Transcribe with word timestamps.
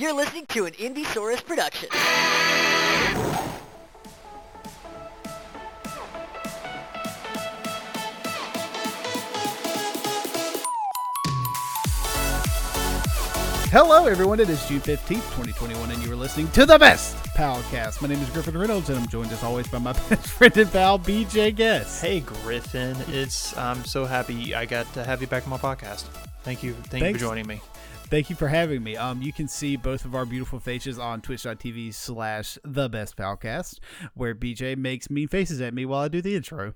You're 0.00 0.14
listening 0.14 0.46
to 0.46 0.64
an 0.64 0.72
Indiesaurus 0.72 1.44
production. 1.44 1.90
Hello, 13.68 14.06
everyone. 14.06 14.40
It 14.40 14.48
is 14.48 14.66
June 14.66 14.80
15th, 14.80 15.08
2021, 15.08 15.90
and 15.90 16.02
you 16.02 16.10
are 16.10 16.16
listening 16.16 16.50
to 16.52 16.64
the 16.64 16.78
best 16.78 17.14
Palcast. 17.34 18.00
My 18.00 18.08
name 18.08 18.20
is 18.20 18.30
Griffin 18.30 18.56
Reynolds, 18.56 18.88
and 18.88 18.98
I'm 18.98 19.06
joined 19.06 19.30
as 19.32 19.42
always 19.42 19.68
by 19.68 19.80
my 19.80 19.92
best 20.08 20.28
friend 20.28 20.56
and 20.56 20.72
pal, 20.72 20.98
BJ 20.98 21.54
Guess. 21.54 22.00
Hey 22.00 22.20
Griffin, 22.20 22.96
it's 23.08 23.54
I'm 23.58 23.84
so 23.84 24.06
happy 24.06 24.54
I 24.54 24.64
got 24.64 24.90
to 24.94 25.04
have 25.04 25.20
you 25.20 25.26
back 25.26 25.42
on 25.42 25.50
my 25.50 25.58
podcast. 25.58 26.04
Thank 26.42 26.62
you, 26.62 26.72
thank 26.72 26.94
you 26.94 27.00
Thanks. 27.00 27.18
for 27.18 27.26
joining 27.26 27.46
me. 27.46 27.60
Thank 28.10 28.28
you 28.28 28.34
for 28.34 28.48
having 28.48 28.82
me. 28.82 28.96
Um, 28.96 29.22
you 29.22 29.32
can 29.32 29.46
see 29.46 29.76
both 29.76 30.04
of 30.04 30.16
our 30.16 30.26
beautiful 30.26 30.58
faces 30.58 30.98
on 30.98 31.20
twitch.tv 31.20 31.94
slash 31.94 32.58
the 32.64 32.88
best 32.88 33.16
Palcast, 33.16 33.78
where 34.14 34.34
BJ 34.34 34.76
makes 34.76 35.08
mean 35.08 35.28
faces 35.28 35.60
at 35.60 35.72
me 35.72 35.86
while 35.86 36.00
I 36.00 36.08
do 36.08 36.20
the 36.20 36.34
intro. 36.34 36.74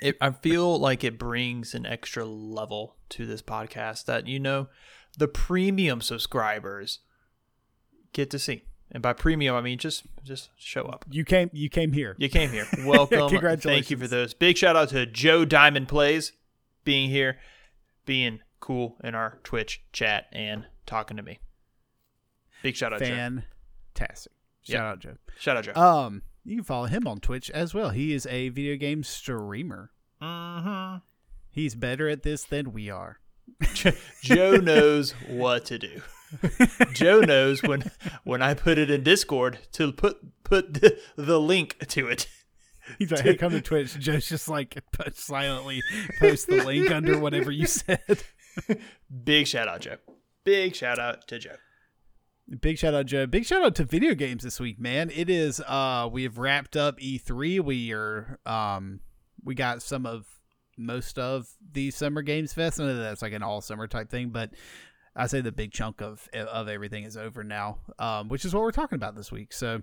It, 0.00 0.16
I 0.20 0.30
feel 0.30 0.78
like 0.78 1.02
it 1.02 1.18
brings 1.18 1.74
an 1.74 1.84
extra 1.86 2.24
level 2.24 2.94
to 3.08 3.26
this 3.26 3.42
podcast 3.42 4.04
that 4.04 4.28
you 4.28 4.38
know 4.38 4.68
the 5.18 5.26
premium 5.26 6.00
subscribers 6.00 7.00
get 8.12 8.30
to 8.30 8.38
see. 8.38 8.62
And 8.92 9.02
by 9.02 9.14
premium, 9.14 9.56
I 9.56 9.60
mean 9.60 9.78
just 9.78 10.04
just 10.22 10.50
show 10.56 10.84
up. 10.84 11.04
You 11.10 11.24
came 11.24 11.50
you 11.52 11.68
came 11.68 11.90
here. 11.90 12.14
You 12.16 12.28
came 12.28 12.50
here. 12.50 12.68
Welcome. 12.84 13.28
Congratulations. 13.28 13.64
Thank 13.64 13.90
you 13.90 13.96
for 13.96 14.06
those. 14.06 14.34
Big 14.34 14.56
shout 14.56 14.76
out 14.76 14.90
to 14.90 15.04
Joe 15.04 15.44
Diamond 15.44 15.88
Plays 15.88 16.30
being 16.84 17.10
here, 17.10 17.38
being 18.06 18.38
cool 18.60 18.96
in 19.04 19.14
our 19.14 19.38
Twitch 19.44 19.82
chat 19.92 20.26
and 20.32 20.66
talking 20.86 21.16
to 21.16 21.22
me. 21.22 21.38
Big 22.62 22.76
shout 22.76 22.92
out, 22.92 23.00
Joe. 23.00 23.40
Fantastic. 23.94 24.32
Shout 24.62 24.74
Yep. 24.74 24.82
out 24.82 24.98
Joe. 25.00 25.16
Shout 25.38 25.56
out, 25.56 25.64
Joe. 25.64 25.72
Um, 25.80 26.22
you 26.44 26.56
can 26.56 26.64
follow 26.64 26.86
him 26.86 27.06
on 27.06 27.20
Twitch 27.20 27.50
as 27.50 27.72
well. 27.74 27.90
He 27.90 28.12
is 28.12 28.26
a 28.26 28.48
video 28.50 28.76
game 28.76 29.02
streamer. 29.02 29.90
mm-hmm. 30.20 30.98
He's 31.50 31.74
better 31.74 32.08
at 32.08 32.22
this 32.22 32.44
than 32.44 32.72
we 32.72 32.90
are. 32.90 33.18
Joe 34.22 34.56
knows 34.56 35.12
what 35.28 35.64
to 35.66 35.78
do. 35.78 36.02
Joe 36.92 37.20
knows 37.20 37.62
when 37.62 37.90
when 38.24 38.42
I 38.42 38.52
put 38.54 38.76
it 38.78 38.90
in 38.90 39.02
Discord 39.02 39.58
to 39.72 39.90
put 39.92 40.18
put 40.44 40.74
the, 40.74 40.98
the 41.16 41.40
link 41.40 41.76
to 41.88 42.08
it. 42.08 42.28
He's 42.98 43.10
like, 43.10 43.20
hey, 43.22 43.36
come 43.36 43.52
to 43.52 43.60
Twitch. 43.62 43.98
Joe's 43.98 44.28
just 44.28 44.48
like 44.48 44.78
silently 45.14 45.82
post 46.18 46.46
the 46.46 46.62
link 46.64 46.90
under 46.90 47.18
whatever 47.18 47.50
you 47.50 47.66
said. 47.66 48.22
Big 49.24 49.46
shout 49.46 49.68
out, 49.68 49.80
Joe. 49.80 49.96
Big 50.44 50.74
shout 50.74 50.98
out 50.98 51.26
to 51.28 51.38
Joe. 51.38 51.56
Big 52.60 52.78
shout 52.78 52.94
out, 52.94 53.06
Joe. 53.06 53.26
Big 53.26 53.44
shout 53.44 53.62
out 53.62 53.74
to 53.74 53.84
video 53.84 54.14
games 54.14 54.42
this 54.42 54.58
week, 54.58 54.80
man. 54.80 55.10
It 55.14 55.28
is 55.28 55.60
uh 55.60 56.08
we 56.10 56.22
have 56.22 56.38
wrapped 56.38 56.76
up 56.76 56.98
E3. 56.98 57.60
We 57.60 57.92
are 57.92 58.38
um 58.46 59.00
we 59.44 59.54
got 59.54 59.82
some 59.82 60.06
of 60.06 60.26
most 60.78 61.18
of 61.18 61.48
the 61.72 61.90
Summer 61.90 62.22
Games 62.22 62.52
Fest. 62.52 62.80
I 62.80 62.84
know 62.84 62.96
that's 62.96 63.20
like 63.20 63.32
an 63.32 63.42
all 63.42 63.60
summer 63.60 63.86
type 63.86 64.08
thing, 64.08 64.30
but 64.30 64.50
I 65.14 65.26
say 65.26 65.40
the 65.40 65.52
big 65.52 65.72
chunk 65.72 66.00
of 66.00 66.28
of 66.32 66.68
everything 66.68 67.04
is 67.04 67.16
over 67.16 67.44
now. 67.44 67.80
Um, 67.98 68.28
which 68.28 68.44
is 68.44 68.54
what 68.54 68.62
we're 68.62 68.70
talking 68.70 68.96
about 68.96 69.14
this 69.14 69.30
week. 69.30 69.52
So 69.52 69.82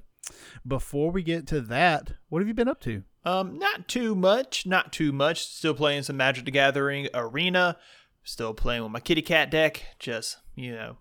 before 0.65 1.11
we 1.11 1.21
get 1.21 1.45
to 1.47 1.61
that, 1.61 2.13
what 2.29 2.39
have 2.39 2.47
you 2.47 2.53
been 2.53 2.67
up 2.67 2.81
to? 2.81 3.03
Um, 3.25 3.59
not 3.59 3.87
too 3.87 4.15
much, 4.15 4.65
not 4.65 4.93
too 4.93 5.11
much. 5.11 5.45
Still 5.45 5.73
playing 5.73 6.03
some 6.03 6.17
Magic 6.17 6.45
the 6.45 6.51
Gathering 6.51 7.09
Arena. 7.13 7.77
Still 8.25 8.53
playing 8.53 8.83
with 8.83 8.91
my 8.91 8.99
kitty 8.99 9.21
cat 9.21 9.49
deck. 9.51 9.83
Just 9.99 10.37
you 10.55 10.73
know, 10.73 10.97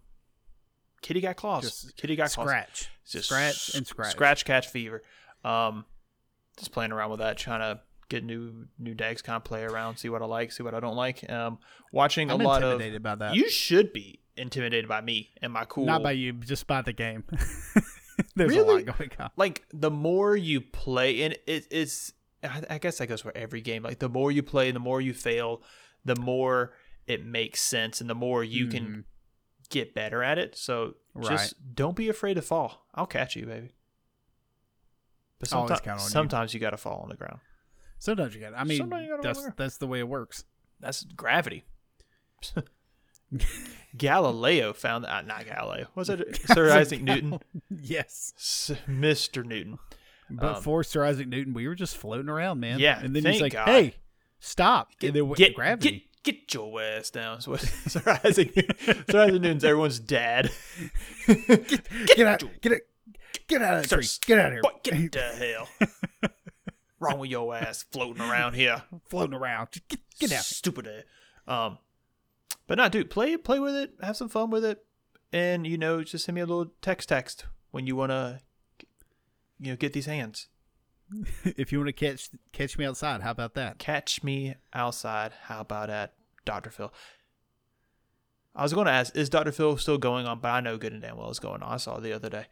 kitty 1.02 1.20
got 1.20 1.36
claws. 1.36 1.62
Just 1.62 1.96
kitty 1.96 2.16
got 2.16 2.30
claws. 2.30 2.46
Scratch. 2.46 2.90
Just 3.08 3.28
scratch 3.28 3.74
and 3.74 3.86
scratch. 3.86 4.12
Scratch 4.12 4.44
catch 4.44 4.68
fever. 4.68 5.02
Um, 5.42 5.86
just 6.58 6.70
playing 6.70 6.92
around 6.92 7.10
with 7.10 7.20
that, 7.20 7.36
trying 7.36 7.60
to 7.60 7.80
get 8.08 8.24
new 8.24 8.66
new 8.78 8.94
decks, 8.94 9.22
kind 9.22 9.36
of 9.36 9.44
play 9.44 9.62
around, 9.62 9.96
see 9.96 10.08
what 10.08 10.22
I 10.22 10.26
like, 10.26 10.52
see 10.52 10.62
what 10.62 10.74
I 10.74 10.80
don't 10.80 10.96
like. 10.96 11.28
Um, 11.30 11.58
watching 11.92 12.30
I'm 12.30 12.40
a 12.40 12.44
lot 12.44 12.62
of. 12.62 13.02
by 13.02 13.14
that. 13.14 13.34
You 13.34 13.48
should 13.48 13.92
be 13.92 14.20
intimidated 14.36 14.88
by 14.88 15.00
me 15.00 15.30
and 15.40 15.52
my 15.52 15.64
cool. 15.64 15.86
Not 15.86 16.02
by 16.02 16.12
you, 16.12 16.34
just 16.34 16.66
by 16.66 16.82
the 16.82 16.92
game. 16.92 17.24
There's 18.36 18.54
a 18.54 18.62
lot 18.62 18.84
going 18.84 19.10
on. 19.18 19.30
like 19.36 19.64
the 19.72 19.90
more 19.90 20.36
you 20.36 20.60
play, 20.60 21.22
and 21.22 21.34
it, 21.46 21.66
it's. 21.70 22.12
I 22.42 22.62
I 22.70 22.78
guess 22.78 22.98
that 22.98 23.06
goes 23.06 23.22
for 23.22 23.32
every 23.34 23.60
game. 23.60 23.82
Like 23.82 23.98
the 23.98 24.08
more 24.08 24.30
you 24.30 24.42
play, 24.42 24.70
the 24.70 24.78
more 24.78 25.00
you 25.00 25.14
fail, 25.14 25.62
the 26.04 26.16
more 26.16 26.72
it 27.06 27.24
makes 27.24 27.60
sense, 27.62 28.00
and 28.00 28.08
the 28.08 28.14
more 28.14 28.42
you 28.44 28.66
can 28.68 29.04
get 29.70 29.94
better 29.94 30.22
at 30.22 30.38
it. 30.38 30.56
So 30.56 30.94
Mm-hmm. 31.16 31.28
just 31.28 31.54
don't 31.76 31.94
be 31.94 32.08
afraid 32.08 32.34
to 32.34 32.42
fall. 32.42 32.86
I'll 32.92 33.06
catch 33.06 33.36
you, 33.36 33.46
baby. 33.46 33.72
But 35.38 35.48
sometimes, 35.48 35.80
on 35.86 35.94
you. 35.94 36.00
sometimes 36.00 36.52
you 36.52 36.58
got 36.58 36.70
to 36.70 36.76
fall 36.76 37.00
on 37.04 37.08
the 37.08 37.14
ground. 37.14 37.38
Sometimes 38.00 38.34
you 38.34 38.40
got. 38.40 38.50
To. 38.50 38.58
I 38.58 38.64
mean, 38.64 38.78
Sometimes 38.78 39.08
that's 39.22 39.46
that's 39.56 39.76
the 39.78 39.86
way 39.86 40.00
it 40.00 40.08
works. 40.08 40.44
That's 40.80 41.04
gravity. 41.04 41.64
Galileo 43.96 44.72
found 44.72 45.06
uh, 45.06 45.22
not 45.22 45.46
Galileo. 45.46 45.86
Was 45.94 46.08
it 46.10 46.40
Sir 46.52 46.70
Isaac 46.72 47.02
Newton? 47.02 47.38
yes, 47.70 48.32
S- 48.36 48.72
Mr. 48.88 49.44
Newton. 49.44 49.78
but 50.30 50.56
Um, 50.56 50.62
for 50.62 50.82
Sir 50.82 51.04
Isaac 51.04 51.28
Newton, 51.28 51.54
we 51.54 51.68
were 51.68 51.74
just 51.74 51.96
floating 51.96 52.28
around, 52.28 52.60
man. 52.60 52.78
Yeah, 52.80 52.98
and 53.00 53.14
then 53.14 53.24
he's 53.24 53.40
like, 53.40 53.52
God. 53.52 53.68
"Hey, 53.68 53.94
stop!" 54.40 54.90
and 55.02 55.14
then 55.14 55.32
Get 55.34 55.54
gravity. 55.54 55.90
Get, 55.90 56.02
get 56.24 56.52
your 56.52 56.82
ass 56.82 57.10
down. 57.10 57.36
That's 57.36 57.46
what 57.46 57.60
Sir 57.60 58.20
Isaac 58.24 58.52
Sir 59.10 59.20
Isaac 59.20 59.40
Newton's 59.40 59.64
everyone's 59.64 60.00
dad. 60.00 60.50
Get, 61.26 62.26
out! 62.26 62.42
Get 62.60 62.72
it! 62.72 62.82
Get 63.46 63.62
out 63.62 63.76
of 63.76 63.82
the 63.84 63.88
Sir, 63.88 63.96
tree! 63.96 64.08
Get 64.26 64.38
out 64.38 64.46
of 64.46 64.52
here! 64.54 64.62
What 64.62 64.82
get 64.82 65.12
the 65.12 65.20
hell? 65.20 66.30
Wrong 66.98 67.18
with 67.18 67.30
your 67.30 67.54
ass 67.54 67.84
floating 67.92 68.22
around 68.22 68.54
here. 68.54 68.82
floating 69.08 69.34
around. 69.34 69.68
Just 69.72 69.88
get 69.88 70.00
get 70.18 70.32
out! 70.32 70.44
Stupid 70.44 70.88
ass. 70.88 71.04
Um 71.46 71.78
but 72.66 72.78
not 72.78 72.92
dude, 72.92 73.10
play 73.10 73.36
play 73.36 73.60
with 73.60 73.74
it, 73.74 73.92
have 74.02 74.16
some 74.16 74.28
fun 74.28 74.50
with 74.50 74.64
it. 74.64 74.84
And 75.32 75.66
you 75.66 75.78
know, 75.78 76.02
just 76.02 76.24
send 76.24 76.34
me 76.34 76.40
a 76.40 76.46
little 76.46 76.72
text 76.82 77.08
text 77.08 77.46
when 77.70 77.86
you 77.86 77.94
wanna 77.94 78.40
you 79.60 79.72
know, 79.72 79.76
get 79.76 79.92
these 79.92 80.06
hands. 80.06 80.48
if 81.44 81.72
you 81.72 81.78
want 81.78 81.88
to 81.88 81.92
catch 81.92 82.30
catch 82.52 82.78
me 82.78 82.84
outside, 82.84 83.20
how 83.22 83.30
about 83.30 83.54
that? 83.54 83.78
Catch 83.78 84.22
me 84.22 84.54
outside. 84.72 85.32
How 85.44 85.60
about 85.60 85.88
that, 85.88 86.14
Dr. 86.44 86.70
Phil? 86.70 86.92
I 88.54 88.62
was 88.62 88.72
going 88.72 88.86
to 88.86 88.92
ask, 88.92 89.16
is 89.16 89.28
Dr. 89.28 89.50
Phil 89.52 89.76
still 89.78 89.98
going 89.98 90.26
on? 90.26 90.38
But 90.40 90.48
I 90.48 90.60
know 90.60 90.76
good 90.76 90.92
and 90.92 91.02
damn 91.02 91.16
well 91.16 91.28
it's 91.30 91.38
going 91.40 91.62
on. 91.62 91.72
I 91.72 91.76
saw 91.76 91.96
it 91.98 92.02
the 92.02 92.12
other 92.12 92.28
day. 92.30 92.46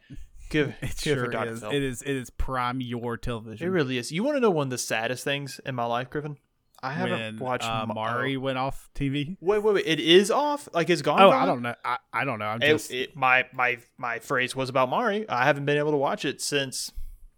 Good, 0.49 0.75
It 0.81 0.89
good 1.03 1.15
sure 1.15 1.27
Dr. 1.27 1.51
is. 1.51 1.59
Phil. 1.61 1.71
It 1.71 1.81
is. 1.83 2.01
It 2.01 2.15
is 2.15 2.29
prime 2.29 2.81
your 2.81 3.15
television. 3.17 3.65
It 3.67 3.71
really 3.71 3.97
is. 3.97 4.11
You 4.11 4.23
want 4.23 4.35
to 4.35 4.41
know 4.41 4.51
one 4.51 4.67
of 4.67 4.71
the 4.71 4.77
saddest 4.77 5.23
things 5.23 5.61
in 5.65 5.75
my 5.75 5.85
life, 5.85 6.09
Griffin? 6.09 6.37
I 6.81 6.91
haven't 6.91 7.11
when 7.19 7.39
watched 7.39 7.63
uh, 7.63 7.85
Ma- 7.87 7.93
Maury 7.93 8.35
went 8.35 8.57
off 8.57 8.89
TV. 8.93 9.37
Wait, 9.39 9.63
wait, 9.63 9.73
wait! 9.75 9.85
It 9.87 10.01
is 10.01 10.29
off. 10.29 10.67
Like 10.73 10.89
it's 10.89 11.01
gone. 11.01 11.21
Oh, 11.21 11.31
gone? 11.31 11.41
I 11.41 11.45
don't 11.45 11.61
know. 11.61 11.75
I, 11.85 11.97
I 12.11 12.25
don't 12.25 12.39
know. 12.39 12.45
I'm 12.45 12.61
It- 12.61 12.67
just 12.73 12.91
it- 12.91 13.15
my 13.15 13.45
my 13.53 13.77
my 13.97 14.19
phrase 14.19 14.53
was 14.53 14.67
about 14.67 14.89
Maury. 14.89 15.27
I 15.29 15.45
haven't 15.45 15.63
been 15.63 15.77
able 15.77 15.91
to 15.91 15.97
watch 15.97 16.25
it 16.25 16.41
since, 16.41 16.91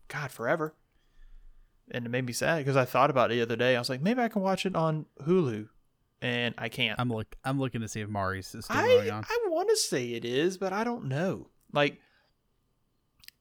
God, 0.08 0.32
forever. 0.32 0.74
And 1.92 2.06
it 2.06 2.10
made 2.10 2.26
me 2.26 2.34
sad 2.34 2.58
because 2.60 2.76
I 2.76 2.86
thought 2.86 3.10
about 3.10 3.32
it 3.32 3.36
the 3.36 3.42
other 3.44 3.56
day. 3.56 3.76
I 3.76 3.80
was 3.80 3.90
like, 3.90 4.02
maybe 4.02 4.22
I 4.22 4.28
can 4.28 4.42
watch 4.42 4.66
it 4.66 4.76
on 4.76 5.06
Hulu, 5.24 5.68
and 6.22 6.56
I 6.58 6.68
can't. 6.70 7.00
I'm 7.00 7.10
look. 7.10 7.36
I'm 7.44 7.60
looking 7.60 7.82
to 7.82 7.88
see 7.88 8.02
if 8.02 8.10
Maury's 8.10 8.54
is 8.56 8.66
still 8.66 8.78
going 8.82 9.12
on. 9.12 9.24
I 9.24 9.40
want 9.50 9.70
to 9.70 9.76
say 9.78 10.14
it 10.14 10.26
is, 10.26 10.58
but 10.58 10.74
I 10.74 10.84
don't 10.84 11.06
know. 11.06 11.50
Like, 11.72 12.00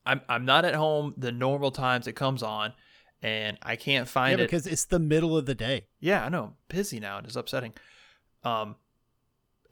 I'm 0.06 0.20
I'm 0.28 0.44
not 0.44 0.64
at 0.64 0.74
home 0.74 1.14
the 1.16 1.32
normal 1.32 1.70
times 1.70 2.06
it 2.06 2.12
comes 2.12 2.42
on, 2.42 2.74
and 3.22 3.56
I 3.62 3.76
can't 3.76 4.06
Yeah, 4.06 4.12
find 4.12 4.40
it. 4.40 4.44
because 4.44 4.66
it's 4.66 4.84
the 4.84 4.98
middle 4.98 5.36
of 5.36 5.46
the 5.46 5.54
day. 5.54 5.86
Yeah, 6.00 6.24
I 6.24 6.28
know. 6.28 6.44
I'm 6.44 6.54
busy 6.68 7.00
now 7.00 7.16
and 7.18 7.26
it's 7.26 7.36
upsetting. 7.36 7.72
Um 8.42 8.76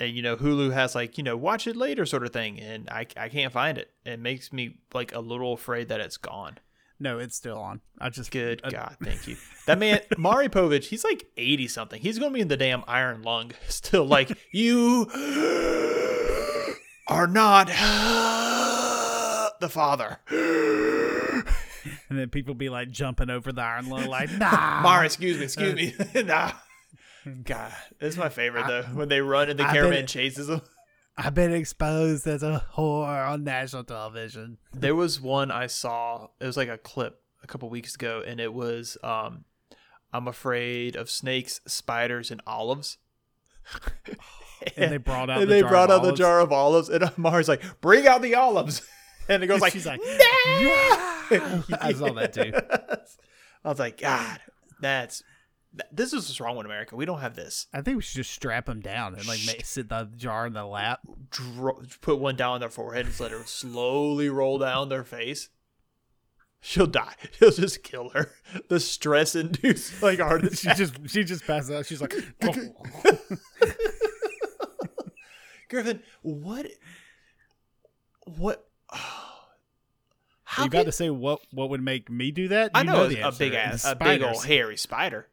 and 0.01 0.17
you 0.17 0.23
know, 0.23 0.37
Hulu 0.37 0.73
has 0.73 0.95
like, 0.95 1.19
you 1.19 1.25
know, 1.25 1.37
watch 1.37 1.67
it 1.67 1.77
later 1.77 2.07
sort 2.07 2.25
of 2.25 2.33
thing 2.33 2.59
and 2.59 2.89
I 2.89 3.07
I 3.17 3.29
can't 3.29 3.53
find 3.53 3.77
it. 3.77 3.91
It 4.07 4.19
makes 4.21 4.53
me 4.53 4.79
like 4.95 5.15
a 5.15 5.21
little 5.21 5.53
afraid 5.53 5.89
that 5.89 6.01
it's 6.01 6.17
gone. 6.17 6.57
No, 7.03 7.19
it's 7.19 7.35
still 7.35 7.59
on. 7.59 7.81
I 7.99 8.11
just 8.11 8.31
Good 8.31 8.61
I- 8.63 8.71
God, 8.71 8.97
thank 9.03 9.27
you. 9.27 9.37
That 9.67 9.81
man 9.81 10.01
Maury 10.17 10.49
Povich, 10.49 10.85
he's 10.85 11.03
like 11.03 11.27
80 11.37 11.67
something. 11.67 12.01
He's 12.01 12.21
going 12.21 12.31
to 12.31 12.35
be 12.35 12.41
in 12.41 12.47
the 12.47 12.57
damn 12.57 12.85
iron 12.87 13.23
lung 13.23 13.51
still 13.69 14.05
like 14.05 14.31
you 14.53 15.09
are 17.09 17.27
not 17.27 17.67
the 19.61 19.69
father. 19.69 20.21
And 22.09 22.17
then 22.17 22.29
people 22.29 22.55
be 22.55 22.69
like 22.69 22.93
jumping 22.93 23.31
over 23.31 23.51
the 23.51 23.63
iron 23.63 23.89
lung, 23.89 24.07
like 24.07 24.31
nah. 24.39 24.81
Maury, 24.83 25.07
excuse 25.07 25.39
me, 25.39 25.45
excuse 25.45 25.73
uh, 25.99 26.05
me. 26.15 26.23
nah. 26.23 26.53
God, 27.43 27.73
this 27.99 28.15
is 28.15 28.19
my 28.19 28.29
favorite 28.29 28.69
though. 28.69 28.83
When 28.95 29.09
they 29.09 29.21
run 29.21 29.51
and 29.51 29.59
the 29.59 29.67
I 29.67 29.73
cameraman 29.73 30.07
chases 30.07 30.47
them. 30.47 30.63
I've 31.17 31.35
been 31.35 31.53
exposed 31.53 32.27
as 32.27 32.43
a 32.43 32.65
whore 32.77 33.29
on 33.29 33.45
national 33.45 33.85
television. 33.85 34.59
There 34.73 34.95
was 34.95 35.21
one 35.21 35.51
I 35.51 35.67
saw. 35.67 36.29
It 36.41 36.47
was 36.47 36.57
like 36.57 36.69
a 36.69 36.79
clip 36.79 37.21
a 37.43 37.47
couple 37.47 37.69
weeks 37.69 37.95
ago, 37.95 38.23
and 38.27 38.41
it 38.41 38.53
was 38.55 38.97
um, 39.05 39.45
I'm 40.13 40.27
afraid 40.29 40.97
of 40.97 41.11
snakes, 41.11 41.61
spiders, 41.67 42.31
and 42.31 42.41
olives. 42.47 42.99
And 44.77 44.93
they 44.93 44.97
brought 44.97 45.29
out 45.29 45.41
and 45.41 45.51
the 45.51 45.55
they 45.55 45.61
jar 45.63 45.71
brought 45.71 45.91
of 45.91 45.97
out 45.97 46.03
the 46.03 46.09
olives. 46.11 46.19
jar 46.21 46.41
of 46.41 46.53
olives, 46.53 46.89
and 46.89 47.03
Amari's 47.19 47.49
like, 47.49 47.81
"Bring 47.81 48.07
out 48.07 48.23
the 48.23 48.37
olives," 48.37 48.81
and 49.29 49.43
it 49.43 49.49
goes 49.49 49.61
like, 49.61 49.73
She's 49.73 49.87
like, 49.87 50.01
"No!" 50.01 51.65
I 51.81 51.93
saw 51.97 52.13
that 52.13 52.33
too. 52.33 52.53
I 53.65 53.69
was 53.69 53.81
like, 53.81 53.99
God, 54.01 54.39
that's 54.81 55.19
th- 55.21 55.32
this 55.91 56.13
is 56.13 56.29
what's 56.29 56.41
wrong 56.41 56.57
with 56.57 56.67
America. 56.67 56.97
We 56.97 57.07
don't 57.07 57.21
have 57.21 57.35
this. 57.35 57.67
I 57.73 57.81
think 57.81 57.97
we 57.97 58.03
should 58.03 58.17
just 58.17 58.31
strap 58.33 58.67
them 58.67 58.81
down 58.81 59.15
and 59.15 59.27
like 59.27 59.41
make, 59.47 59.65
sit 59.65 59.89
the 59.89 60.09
jar 60.17 60.47
in 60.47 60.53
the 60.53 60.67
lap. 60.67 61.01
Dro- 61.31 61.83
put 62.01 62.19
one 62.19 62.37
down 62.37 62.55
on 62.55 62.61
their 62.61 62.69
forehead 62.69 63.07
and 63.07 63.21
let 63.21 63.31
her 63.31 63.45
slowly 63.45 64.29
roll 64.29 64.59
down 64.59 64.89
their 64.89 65.05
face. 65.05 65.49
She'll 66.61 66.87
die. 66.87 67.15
He'll 67.39 67.51
just 67.51 67.83
kill 67.83 68.11
her. 68.11 68.31
The 68.69 68.81
stress 68.81 69.35
induced 69.35 70.03
like 70.03 70.19
heart 70.21 70.57
She 70.57 70.69
just 70.75 70.95
she 71.09 71.25
just 71.25 71.47
passes 71.47 71.71
out. 71.71 71.87
She's 71.87 72.01
like, 72.01 72.15
"Oh." 72.43 72.55
Griffin, 75.69 76.03
what? 76.21 76.67
What? 78.37 78.69
How 80.45 80.65
you 80.65 80.71
got 80.71 80.85
to 80.85 80.93
say 80.93 81.09
what 81.09 81.41
what 81.51 81.71
would 81.71 81.83
make 81.83 82.11
me 82.11 82.31
do 82.31 82.49
that? 82.49 82.73
I 82.75 82.81
You 82.81 82.87
know, 82.87 83.09
the 83.09 83.27
a 83.27 83.33
big 83.33 83.55
ass, 83.55 83.87
a 83.87 83.97
big 83.97 84.23
old 84.23 84.45
hairy 84.45 84.77
spider. 84.77 85.29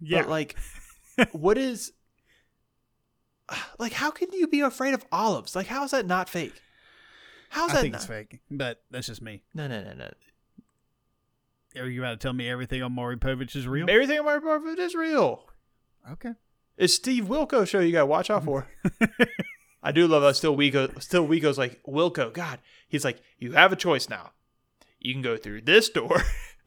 Yeah, 0.00 0.22
But 0.22 0.30
like, 0.30 0.56
what 1.32 1.58
is? 1.58 1.92
Like, 3.78 3.92
how 3.92 4.10
can 4.10 4.28
you 4.32 4.46
be 4.46 4.60
afraid 4.60 4.94
of 4.94 5.04
olives? 5.10 5.56
Like, 5.56 5.66
how 5.66 5.84
is 5.84 5.90
that 5.90 6.06
not 6.06 6.28
fake? 6.28 6.54
How's 7.50 7.70
I 7.70 7.74
that 7.74 7.80
think 7.80 7.92
not? 7.92 7.98
it's 7.98 8.06
fake, 8.06 8.38
but 8.50 8.82
that's 8.90 9.08
just 9.08 9.20
me. 9.22 9.42
No, 9.54 9.66
no, 9.66 9.82
no, 9.82 9.92
no. 9.92 10.10
Are 11.80 11.88
you 11.88 12.00
about 12.00 12.12
to 12.12 12.16
tell 12.16 12.32
me 12.32 12.48
everything 12.48 12.82
on 12.82 12.92
Maury 12.92 13.16
Povich 13.16 13.56
is 13.56 13.66
real? 13.66 13.90
Everything 13.90 14.20
on 14.20 14.46
of 14.46 14.66
it 14.66 14.78
is 14.78 14.94
real. 14.94 15.44
Okay. 16.12 16.32
It's 16.76 16.94
Steve 16.94 17.24
Wilkos 17.24 17.68
show 17.68 17.80
you 17.80 17.92
gotta 17.92 18.06
watch 18.06 18.30
out 18.30 18.44
for. 18.44 18.68
I 19.82 19.92
do 19.92 20.06
love 20.06 20.22
how 20.22 20.32
still 20.32 20.56
Wilkos 20.56 21.02
still 21.02 21.26
Wilco's 21.26 21.58
like, 21.58 21.80
Wilkos, 21.84 22.32
God. 22.32 22.58
He's 22.88 23.04
like, 23.04 23.20
you 23.38 23.52
have 23.52 23.72
a 23.72 23.76
choice 23.76 24.08
now. 24.08 24.30
You 24.98 25.12
can 25.12 25.22
go 25.22 25.36
through 25.36 25.62
this 25.62 25.88
door. 25.90 26.22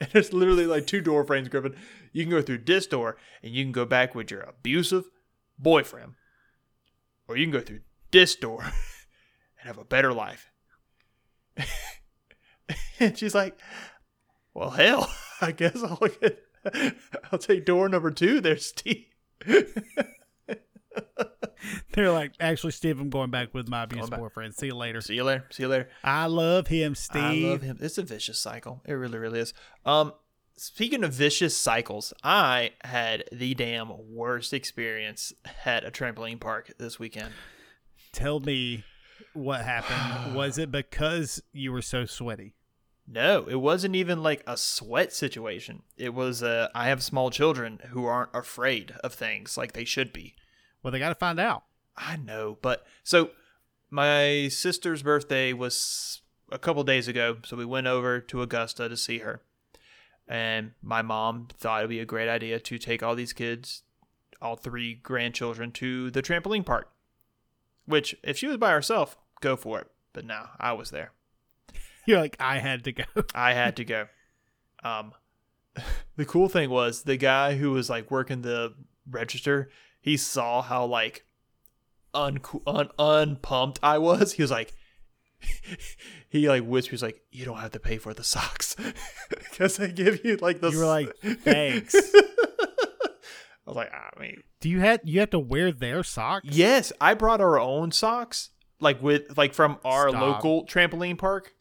and 0.14 0.34
literally 0.34 0.66
like 0.66 0.88
two 0.88 1.02
door 1.02 1.24
frames, 1.24 1.50
Griffin. 1.50 1.76
You 2.12 2.24
can 2.24 2.32
go 2.32 2.42
through 2.42 2.60
this 2.60 2.88
door 2.88 3.18
and 3.42 3.54
you 3.54 3.64
can 3.64 3.72
go 3.72 3.86
back 3.86 4.16
with 4.16 4.32
your 4.32 4.42
abusive 4.42 5.06
boyfriend. 5.58 6.14
Or 7.28 7.38
you 7.38 7.46
can 7.46 7.52
go 7.52 7.62
through 7.62 7.82
this 8.12 8.36
door 8.36 8.64
and 8.64 9.68
have 9.68 9.78
a 9.78 9.86
better 9.86 10.14
life. 10.14 10.52
and 13.00 13.18
she's 13.18 13.36
like, 13.36 13.58
Well 14.54 14.72
hell, 14.72 15.10
I 15.42 15.52
guess 15.52 15.82
I'll 15.84 15.98
get 16.22 16.40
I'll 17.32 17.40
take 17.40 17.66
door 17.66 17.90
number 17.90 18.12
two 18.12 18.40
there, 18.40 18.58
Steve. 18.58 19.06
They're 21.94 22.12
like, 22.12 22.34
actually, 22.40 22.72
Steve, 22.72 23.00
I'm 23.00 23.10
going 23.10 23.30
back 23.30 23.54
with 23.54 23.68
my 23.68 23.84
abusive 23.84 24.12
boyfriend. 24.12 24.56
See 24.56 24.68
you 24.68 24.76
later. 24.76 25.00
See 25.02 25.16
you 25.16 25.24
later. 25.24 25.46
See 25.50 25.64
you 25.64 25.70
later. 25.70 25.90
I 26.04 26.26
love 26.26 26.68
him, 26.68 26.96
Steve. 26.96 27.46
I 27.46 27.50
love 27.50 27.62
him. 27.62 27.78
It's 27.80 27.98
a 27.98 28.04
vicious 28.04 28.40
cycle. 28.40 28.82
It 28.86 28.94
really, 28.94 29.18
really 29.18 29.40
is. 29.40 29.54
Um, 29.86 30.14
speaking 30.58 31.04
of 31.04 31.14
vicious 31.14 31.56
cycles, 31.56 32.14
I 32.24 32.72
had 32.84 33.26
the 33.32 33.54
damn 33.54 33.92
worst 34.14 34.54
experience 34.54 35.34
at 35.66 35.86
a 35.86 35.92
trampoline 35.92 36.40
park 36.40 36.74
this 36.78 37.00
weekend. 37.00 37.34
Tell 38.12 38.40
me 38.40 38.84
what 39.34 39.62
happened. 39.62 40.36
Was 40.36 40.58
it 40.58 40.72
because 40.72 41.42
you 41.54 41.72
were 41.72 41.82
so 41.82 42.06
sweaty? 42.06 42.56
No, 43.06 43.46
it 43.50 43.56
wasn't 43.56 43.96
even 43.96 44.24
like 44.24 44.44
a 44.48 44.56
sweat 44.56 45.12
situation. 45.12 45.84
It 45.98 46.14
was 46.14 46.42
uh, 46.42 46.70
I 46.74 46.88
have 46.88 47.04
small 47.04 47.32
children 47.32 47.82
who 47.90 48.06
aren't 48.06 48.34
afraid 48.34 48.96
of 49.04 49.14
things 49.14 49.58
like 49.58 49.74
they 49.74 49.84
should 49.84 50.14
be. 50.14 50.36
Well, 50.84 50.92
they 50.92 51.00
got 51.00 51.10
to 51.10 51.16
find 51.16 51.40
out. 51.40 51.64
I 51.98 52.18
know, 52.18 52.58
but 52.62 52.86
so 53.04 53.32
my 53.90 54.50
sister's 54.50 55.02
birthday 55.04 55.54
was 55.54 56.22
a 56.52 56.60
couple 56.60 56.84
days 56.84 57.08
ago, 57.08 57.38
so 57.46 57.56
we 57.56 57.66
went 57.66 57.88
over 57.88 58.20
to 58.20 58.42
Augusta 58.42 58.90
to 58.90 58.98
see 58.98 59.20
her. 59.20 59.42
And 60.28 60.72
my 60.82 61.02
mom 61.02 61.48
thought 61.58 61.82
it'd 61.82 61.90
be 61.90 62.00
a 62.00 62.06
great 62.06 62.30
idea 62.30 62.60
to 62.60 62.78
take 62.78 63.04
all 63.04 63.16
these 63.16 63.34
kids, 63.34 63.84
all 64.42 64.56
three 64.56 64.96
grandchildren, 64.96 65.72
to 65.74 66.12
the 66.12 66.22
trampoline 66.22 66.66
park. 66.66 66.92
Which, 67.86 68.16
if 68.24 68.38
she 68.38 68.48
was 68.48 68.58
by 68.58 68.72
herself, 68.72 69.18
go 69.42 69.56
for 69.56 69.80
it. 69.80 69.88
But 70.14 70.26
no, 70.26 70.48
I 70.60 70.74
was 70.74 70.92
there. 70.92 71.12
You're 72.08 72.20
like, 72.20 72.38
I 72.40 72.60
had 72.60 72.84
to 72.86 72.92
go. 72.94 73.04
I 73.36 73.54
had 73.54 73.76
to 73.78 73.86
go. 73.86 74.08
Um, 74.84 75.14
the 76.16 76.26
cool 76.26 76.50
thing 76.50 76.70
was 76.70 77.04
the 77.04 77.18
guy 77.18 77.56
who 77.56 77.72
was 77.72 77.90
like 77.90 78.10
working 78.10 78.42
the 78.42 78.74
register. 79.10 79.70
He 80.04 80.18
saw 80.18 80.62
how 80.62 80.86
like 80.86 81.26
un 82.14 82.40
un 82.68 82.90
unpumped 83.00 83.80
I 83.82 83.98
was. 84.00 84.34
He 84.34 84.42
was 84.44 84.52
like, 84.52 84.74
he 86.30 86.48
like 86.50 86.64
whispers 86.64 87.02
like, 87.02 87.22
"You 87.32 87.46
don't 87.46 87.58
have 87.58 87.72
to 87.72 87.80
pay 87.80 87.98
for 87.98 88.14
the 88.14 88.24
socks 88.24 88.76
because 89.30 89.78
they 89.78 89.92
give 89.94 90.24
you 90.26 90.36
like 90.38 90.60
the." 90.60 90.72
You 90.72 90.80
were 90.80 90.86
like, 90.86 91.18
thanks. 91.44 91.96
I 93.66 93.70
was 93.72 93.78
like, 93.78 93.94
I 93.94 94.20
mean, 94.20 94.44
Do 94.60 94.68
you 94.70 94.82
have 94.82 95.00
you 95.06 95.22
have 95.22 95.30
to 95.30 95.40
wear 95.40 95.72
their 95.72 96.04
socks? 96.04 96.46
yes, 96.52 96.92
I 97.00 97.14
brought 97.14 97.40
our 97.40 97.58
own 97.58 97.94
socks, 97.94 98.50
like 98.82 99.02
with 99.02 99.38
like 99.38 99.54
from 99.54 99.80
our 99.86 100.10
Stop. 100.10 100.22
local 100.22 100.66
trampoline 100.66 101.18
park, 101.18 101.54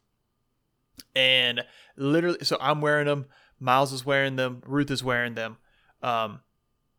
and 1.14 1.62
literally, 1.96 2.38
so 2.42 2.56
I'm 2.60 2.80
wearing 2.80 3.06
them. 3.06 3.26
Miles 3.60 3.92
is 3.92 4.04
wearing 4.04 4.34
them. 4.34 4.62
Ruth 4.66 4.90
is 4.90 5.04
wearing 5.04 5.34
them. 5.34 5.58
Um, 6.02 6.40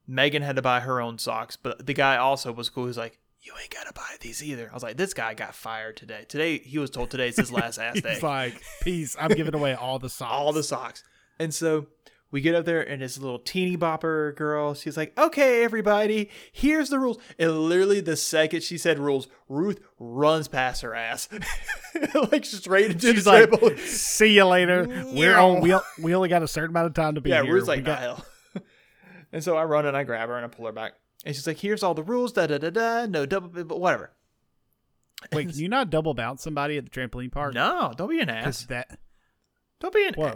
Megan 0.07 0.41
had 0.41 0.55
to 0.57 0.61
buy 0.61 0.81
her 0.81 0.99
own 1.01 1.17
socks, 1.17 1.55
but 1.55 1.85
the 1.85 1.93
guy 1.93 2.17
also 2.17 2.51
was 2.51 2.69
cool. 2.69 2.87
He's 2.87 2.97
like, 2.97 3.19
"You 3.41 3.53
ain't 3.61 3.69
gotta 3.73 3.93
buy 3.93 4.15
these 4.21 4.43
either." 4.43 4.69
I 4.69 4.73
was 4.73 4.83
like, 4.83 4.97
"This 4.97 5.13
guy 5.13 5.33
got 5.33 5.55
fired 5.55 5.97
today. 5.97 6.25
Today 6.27 6.59
he 6.59 6.77
was 6.77 6.89
told 6.89 7.09
today's 7.09 7.37
his 7.37 7.51
last 7.51 7.77
ass 7.79 8.01
day." 8.01 8.13
He's 8.15 8.23
like, 8.23 8.61
peace. 8.81 9.15
I'm 9.19 9.29
giving 9.31 9.55
away 9.55 9.73
all 9.75 9.99
the 9.99 10.09
socks. 10.09 10.31
all 10.31 10.51
the 10.53 10.63
socks. 10.63 11.03
And 11.39 11.53
so 11.53 11.87
we 12.31 12.41
get 12.41 12.55
up 12.55 12.65
there, 12.65 12.81
and 12.81 13.01
this 13.01 13.17
little 13.19 13.37
teeny 13.37 13.77
bopper 13.77 14.35
girl, 14.35 14.73
she's 14.73 14.97
like, 14.97 15.15
okay, 15.19 15.63
everybody, 15.63 16.31
here's 16.51 16.89
the 16.89 16.97
rules. 16.97 17.19
And 17.37 17.51
literally, 17.59 18.01
the 18.01 18.15
second 18.15 18.63
she 18.63 18.77
said 18.79 18.97
rules, 18.97 19.27
Ruth 19.47 19.79
runs 19.99 20.47
past 20.47 20.81
her 20.81 20.95
ass, 20.95 21.29
like 22.31 22.43
straight 22.43 22.89
into 22.91 23.13
She's 23.13 23.25
the 23.25 23.29
like, 23.31 23.51
table. 23.51 23.77
see 23.77 24.33
you 24.33 24.45
later. 24.45 24.87
We're 25.13 25.37
on. 25.37 25.61
We, 25.61 25.75
we 26.01 26.15
only 26.15 26.27
got 26.29 26.41
a 26.43 26.47
certain 26.47 26.71
amount 26.71 26.87
of 26.87 26.93
time 26.95 27.15
to 27.15 27.21
be 27.21 27.29
yeah, 27.29 27.43
here. 27.43 27.53
Ruth's 27.53 27.67
We 27.67 27.75
like, 27.75 27.85
got- 27.85 27.99
hell. 27.99 28.25
And 29.33 29.43
so 29.43 29.57
I 29.57 29.65
run 29.65 29.85
and 29.85 29.97
I 29.97 30.03
grab 30.05 30.29
her 30.29 30.37
and 30.37 30.45
I 30.45 30.47
pull 30.47 30.65
her 30.67 30.71
back. 30.71 30.93
And 31.25 31.35
she's 31.35 31.45
like, 31.47 31.57
here's 31.59 31.83
all 31.83 31.93
the 31.93 32.03
rules, 32.03 32.31
da 32.31 32.47
da 32.47 32.57
da 32.57 32.69
da, 32.69 33.05
no 33.05 33.25
double, 33.25 33.49
but 33.65 33.79
whatever. 33.79 34.11
Wait, 35.33 35.49
can 35.51 35.57
you 35.57 35.67
not 35.69 35.89
double 35.89 36.13
bounce 36.13 36.41
somebody 36.43 36.77
at 36.77 36.85
the 36.85 36.89
trampoline 36.89 37.31
park? 37.31 37.53
No, 37.53 37.93
don't 37.97 38.09
be 38.09 38.19
an 38.19 38.29
ass. 38.29 38.65
that. 38.67 38.99
Don't 39.79 39.93
be 39.93 40.05
an 40.07 40.13
Whoa. 40.13 40.27
ass. 40.27 40.35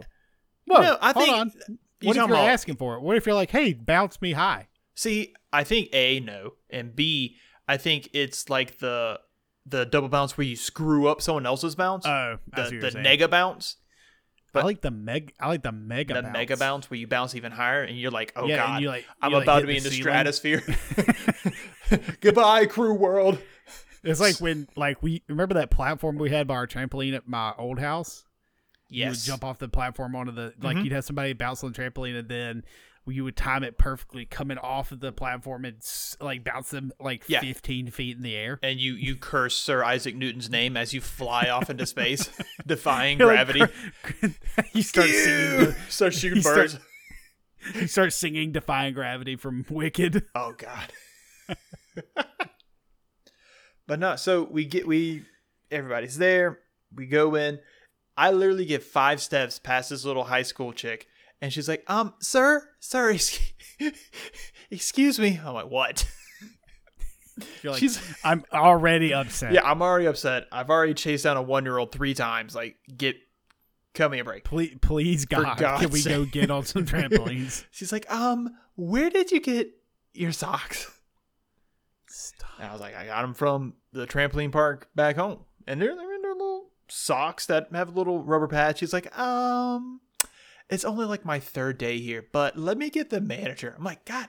Whoa. 0.66 0.82
No, 0.82 0.98
I 1.02 1.12
hold 1.14 1.26
think- 1.26 1.38
on. 1.38 1.52
What 2.04 2.12
if 2.12 2.16
you're 2.18 2.26
about- 2.26 2.48
asking 2.50 2.76
for 2.76 2.96
it? 2.96 3.02
What 3.02 3.18
if 3.18 3.26
you're 3.26 3.34
like, 3.36 3.50
hey, 3.52 3.74
bounce 3.74 4.22
me 4.22 4.34
high? 4.34 4.68
See, 4.94 5.34
I 5.52 5.64
think 5.64 5.90
A, 5.94 6.20
no. 6.20 6.54
And 6.70 6.96
B, 6.96 7.38
I 7.68 7.78
think 7.78 8.10
it's 8.14 8.50
like 8.50 8.80
the 8.80 9.20
the 9.66 9.86
double 9.86 10.08
bounce 10.08 10.38
where 10.38 10.48
you 10.48 10.56
screw 10.56 11.08
up 11.08 11.22
someone 11.22 11.46
else's 11.46 11.76
bounce. 11.76 12.06
Oh, 12.06 12.38
the 12.56 12.64
the 12.80 12.92
nega 12.92 13.30
bounce. 13.30 13.76
I 14.58 14.64
like 14.64 14.82
the 14.82 14.92
meg. 14.92 15.34
I 15.40 15.48
like 15.48 15.64
the 15.64 15.72
mega. 15.72 16.14
the 16.14 16.22
bounce. 16.24 16.34
mega 16.34 16.58
bounce 16.58 16.90
where 16.90 16.98
you 17.00 17.08
bounce 17.08 17.36
even 17.36 17.52
higher 17.52 17.84
and 17.84 17.98
you're 17.98 18.12
like, 18.12 18.34
oh 18.36 18.48
Yeah, 18.48 18.58
god, 18.58 18.84
like- 18.84 19.06
I'm 19.22 19.32
like, 19.32 19.44
about 19.44 19.60
to 19.62 19.68
be 19.68 19.78
in 19.78 19.84
the 19.84 19.92
stratosphere. 19.92 20.62
Goodbye, 22.22 22.66
crew 22.66 22.94
world. 22.94 23.40
It's 24.04 24.20
like 24.20 24.40
when, 24.40 24.68
like, 24.76 25.02
we 25.02 25.24
remember 25.28 25.56
that 25.56 25.70
platform 25.72 26.18
we 26.18 26.30
had 26.30 26.48
by 26.48 26.56
our 26.56 26.68
trampoline 26.68 27.16
at 27.16 27.28
my 27.28 27.54
old 27.58 27.80
house. 27.80 28.24
Yes, 28.90 29.04
you 29.06 29.10
would 29.10 29.20
jump 29.20 29.44
off 29.44 29.58
the 29.60 29.68
platform 29.68 30.16
onto 30.16 30.32
the 30.32 30.54
like. 30.62 30.78
Mhm. 30.78 30.84
You'd 30.86 30.94
have 30.94 31.04
somebody 31.04 31.34
bounce 31.34 31.62
on 31.64 31.74
the 31.74 31.78
trampoline, 31.82 32.18
and 32.18 32.30
then 32.30 32.64
you 33.08 33.24
would 33.24 33.36
time 33.38 33.64
it 33.64 33.78
perfectly 33.78 34.26
coming 34.26 34.58
off 34.58 34.92
of 34.92 35.00
the 35.00 35.12
platform 35.12 35.64
and 35.66 35.78
like 36.20 36.44
bounce 36.44 36.70
them 36.72 36.92
like 37.00 37.24
Yeah. 37.28 37.40
15 37.42 37.90
feet 37.92 38.18
in 38.18 38.24
the 38.24 38.36
air. 38.36 38.60
and 38.62 38.80
you 38.80 38.94
you 38.94 39.16
curse 39.16 39.56
Sir 39.58 39.84
Isaac 39.84 40.16
Newton's 40.16 40.50
name 40.50 40.76
as 40.78 40.94
you 40.94 41.02
fly 41.02 41.50
off 41.50 41.70
into 41.70 41.86
space, 41.86 42.30
defying 42.66 43.18
You're 43.20 43.34
like, 43.34 43.48
gravity. 43.48 43.74
you 44.74 44.82
start 44.82 45.08
singing. 45.10 45.76
Start 45.90 46.14
shooting 46.14 46.36
You 46.38 46.42
start- 46.42 46.58
birds. 46.58 46.80
You 47.76 47.88
start 47.88 48.14
singing 48.14 48.52
"Defying 48.52 48.94
Gravity" 48.94 49.36
from 49.36 49.66
Wicked. 49.70 50.24
Oh 50.36 50.54
God. 50.58 50.92
but 53.88 54.00
no, 54.00 54.16
so 54.16 54.44
we 54.44 54.66
get 54.66 54.88
we 54.88 55.24
everybody's 55.72 56.18
there. 56.18 56.60
We 56.94 57.06
go 57.08 57.36
in. 57.36 57.60
I 58.16 58.32
literally 58.32 58.66
get 58.66 58.84
five 58.84 59.22
steps 59.22 59.60
past 59.60 59.90
this 59.90 60.04
little 60.06 60.26
high 60.26 60.42
school 60.44 60.74
chick, 60.74 61.08
and 61.42 61.52
she's 61.52 61.68
like, 61.68 61.84
"Um, 61.88 62.14
sir, 62.20 62.68
sir, 62.80 63.12
excuse, 64.72 65.20
me." 65.20 65.40
I'm 65.44 65.54
like, 65.54 65.70
"What?" 65.70 66.08
You're 67.62 67.74
like, 67.74 67.80
She's 67.80 68.02
I'm 68.24 68.44
already 68.52 69.14
upset. 69.14 69.54
yeah, 69.54 69.62
I'm 69.64 69.82
already 69.82 70.08
upset. 70.08 70.46
I've 70.52 70.72
already 70.72 70.96
chased 70.96 71.24
down 71.24 71.38
a 71.38 71.42
one 71.42 71.66
year 71.66 71.78
old 71.78 71.92
three 71.92 72.16
times. 72.16 72.56
Like, 72.56 72.78
get, 72.96 73.16
cut 73.94 74.10
me 74.10 74.18
a 74.20 74.24
break. 74.24 74.44
Please, 74.44 74.76
please, 74.82 75.26
God, 75.26 75.58
can 75.58 75.90
we 75.92 76.02
go 76.04 76.26
get 76.26 76.50
on 76.50 76.66
some 76.66 76.86
trampolines? 76.88 77.66
She's 77.70 77.92
like, 77.92 78.12
um, 78.12 78.50
where 78.76 79.12
did 79.12 79.32
you 79.32 79.40
get 79.40 79.70
your 80.16 80.32
socks? 80.32 80.92
And 82.60 82.68
I 82.68 82.72
was 82.72 82.82
like, 82.82 82.96
I 82.96 83.06
got 83.06 83.22
them 83.22 83.36
from 83.36 83.74
the 83.92 84.08
trampoline 84.08 84.52
park 84.52 84.90
back 84.96 85.16
home, 85.16 85.42
and 85.68 85.80
they're 85.80 85.96
they're 85.96 86.14
in 86.16 86.22
their 86.24 86.34
little 86.34 86.72
socks 86.88 87.46
that 87.48 87.68
have 87.72 87.90
a 87.90 87.92
little 87.92 88.24
rubber 88.24 88.48
patch. 88.48 88.80
He's 88.80 88.94
like, 88.94 89.16
um, 89.18 90.02
it's 90.70 90.86
only 90.86 91.06
like 91.06 91.26
my 91.26 91.40
third 91.40 91.78
day 91.78 92.00
here, 92.00 92.26
but 92.32 92.58
let 92.58 92.78
me 92.78 92.90
get 92.90 93.10
the 93.10 93.22
manager. 93.22 93.74
I'm 93.78 93.84
like, 93.84 94.06
God 94.06 94.28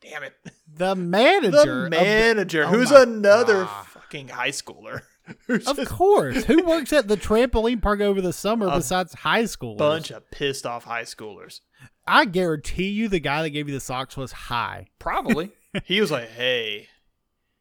damn 0.00 0.22
it, 0.22 0.34
The 0.72 0.94
manager. 0.94 1.50
the 1.50 1.60
of 1.60 1.66
the- 1.84 1.90
manager, 1.90 2.64
oh 2.64 2.68
who's 2.68 2.90
another 2.90 3.64
God. 3.64 3.86
fucking 3.86 4.28
high 4.28 4.50
schooler. 4.50 5.02
Of 5.50 5.76
just 5.76 5.90
course. 5.90 6.44
Who 6.44 6.64
works 6.64 6.90
at 6.90 7.06
the 7.06 7.16
trampoline 7.18 7.82
park 7.82 8.00
over 8.00 8.22
the 8.22 8.32
summer 8.32 8.70
besides 8.70 9.12
high 9.12 9.42
schoolers? 9.42 9.76
bunch 9.76 10.10
of 10.10 10.30
pissed 10.30 10.64
off 10.64 10.84
high 10.84 11.02
schoolers. 11.02 11.60
I 12.06 12.24
guarantee 12.24 12.88
you 12.88 13.08
the 13.08 13.20
guy 13.20 13.42
that 13.42 13.50
gave 13.50 13.68
you 13.68 13.74
the 13.74 13.80
socks 13.80 14.16
was 14.16 14.32
high. 14.32 14.86
Probably. 14.98 15.50
he 15.84 16.00
was 16.00 16.10
like, 16.10 16.30
"Hey, 16.30 16.88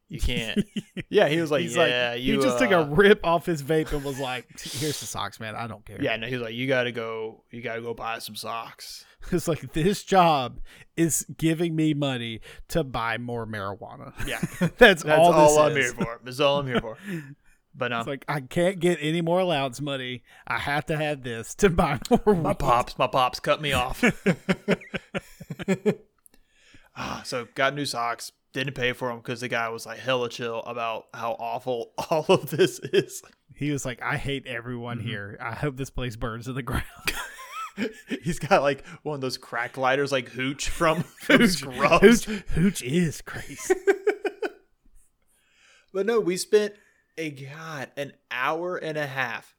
you 0.10 0.20
can't." 0.20 0.64
Yeah, 1.10 1.30
he 1.30 1.40
was 1.40 1.52
like, 1.52 1.62
He's 1.62 1.76
"Yeah, 1.76 2.12
like, 2.12 2.22
you." 2.22 2.36
he 2.36 2.42
just 2.42 2.58
took 2.58 2.72
uh, 2.72 2.80
a 2.80 2.86
rip 2.86 3.26
off 3.26 3.46
his 3.46 3.64
vape 3.64 3.94
and 3.94 4.04
was 4.04 4.20
like, 4.20 4.46
"Here's 4.60 5.00
the 5.00 5.06
socks, 5.06 5.40
man. 5.40 5.56
I 5.56 5.68
don't 5.68 5.86
care." 5.86 6.02
Yeah, 6.02 6.16
no, 6.18 6.28
he 6.28 6.34
was 6.34 6.42
like, 6.42 6.54
"You 6.56 6.68
gotta 6.68 6.92
go. 6.92 7.44
You 7.52 7.62
gotta 7.62 7.82
go 7.82 7.94
buy 7.94 8.20
some 8.20 8.36
socks." 8.36 9.06
it's 9.32 9.48
like 9.48 9.74
this 9.74 10.04
job 10.04 10.60
is 10.96 11.26
giving 11.38 11.76
me 11.76 11.94
money 11.94 12.42
to 12.70 12.84
buy 12.84 13.18
more 13.18 13.46
marijuana. 13.46 14.14
Yeah, 14.28 14.40
that's, 14.78 15.04
that's 15.04 15.06
all. 15.08 15.34
all, 15.34 15.60
I'm 15.60 15.76
here 15.76 15.94
for. 15.94 16.20
That's 16.24 16.40
all 16.40 16.60
I'm 16.60 16.68
here 16.68 16.82
for. 16.82 16.98
But 17.76 17.94
um, 17.94 18.00
It's 18.00 18.08
like 18.08 18.26
I 18.28 18.42
can't 18.42 18.80
get 18.80 18.98
any 19.02 19.22
more 19.22 19.40
allowance 19.40 19.80
money. 19.80 20.24
I 20.48 20.58
have 20.58 20.86
to 20.88 20.98
have 20.98 21.24
this 21.24 21.54
to 21.56 21.70
buy 21.70 22.00
more. 22.10 22.36
my 22.36 22.50
weed. 22.50 22.60
pops, 22.60 22.98
my 22.98 23.08
pops 23.08 23.40
cut 23.40 23.62
me 23.62 23.72
off. 23.74 24.04
ah, 26.96 27.22
so 27.24 27.48
got 27.56 27.76
new 27.76 27.86
socks. 27.86 28.32
Didn't 28.54 28.74
pay 28.75 28.94
for 28.94 29.10
them 29.10 29.18
because 29.18 29.42
the 29.42 29.48
guy 29.50 29.70
was 29.70 29.86
like 29.86 30.00
hella 30.00 30.30
chill 30.30 30.60
about 30.66 31.08
how 31.13 31.34
awful 31.34 31.92
all 32.10 32.25
of 32.30 32.50
this 32.50 32.80
is. 32.80 33.22
He 33.56 33.72
was 33.72 33.86
like, 33.86 34.01
"I 34.01 34.18
hate 34.18 34.48
everyone 34.48 35.00
Mm-hmm. 35.00 35.08
here. 35.08 35.38
I 35.42 35.54
hope 35.54 35.77
this 35.77 35.89
place 35.89 36.16
burns 36.16 36.46
to 36.46 36.54
the 36.54 36.63
ground." 36.63 36.84
He's 38.24 38.39
got 38.39 38.63
like 38.63 38.84
one 39.04 39.16
of 39.16 39.22
those 39.22 39.38
crack 39.38 39.77
lighters, 39.77 40.12
like 40.12 40.30
Hooch 40.30 40.70
from, 40.70 41.04
Hooch. 41.27 41.62
Hooch, 41.62 42.25
Hooch 42.56 42.82
is 42.82 43.22
crazy. 43.22 43.75
But 45.94 46.06
no, 46.06 46.20
we 46.20 46.38
spent 46.38 46.74
a 47.18 47.30
god 47.32 47.92
an 47.98 48.13
hour 48.32 48.77
and 48.77 48.98
a 48.98 49.08
half. 49.08 49.56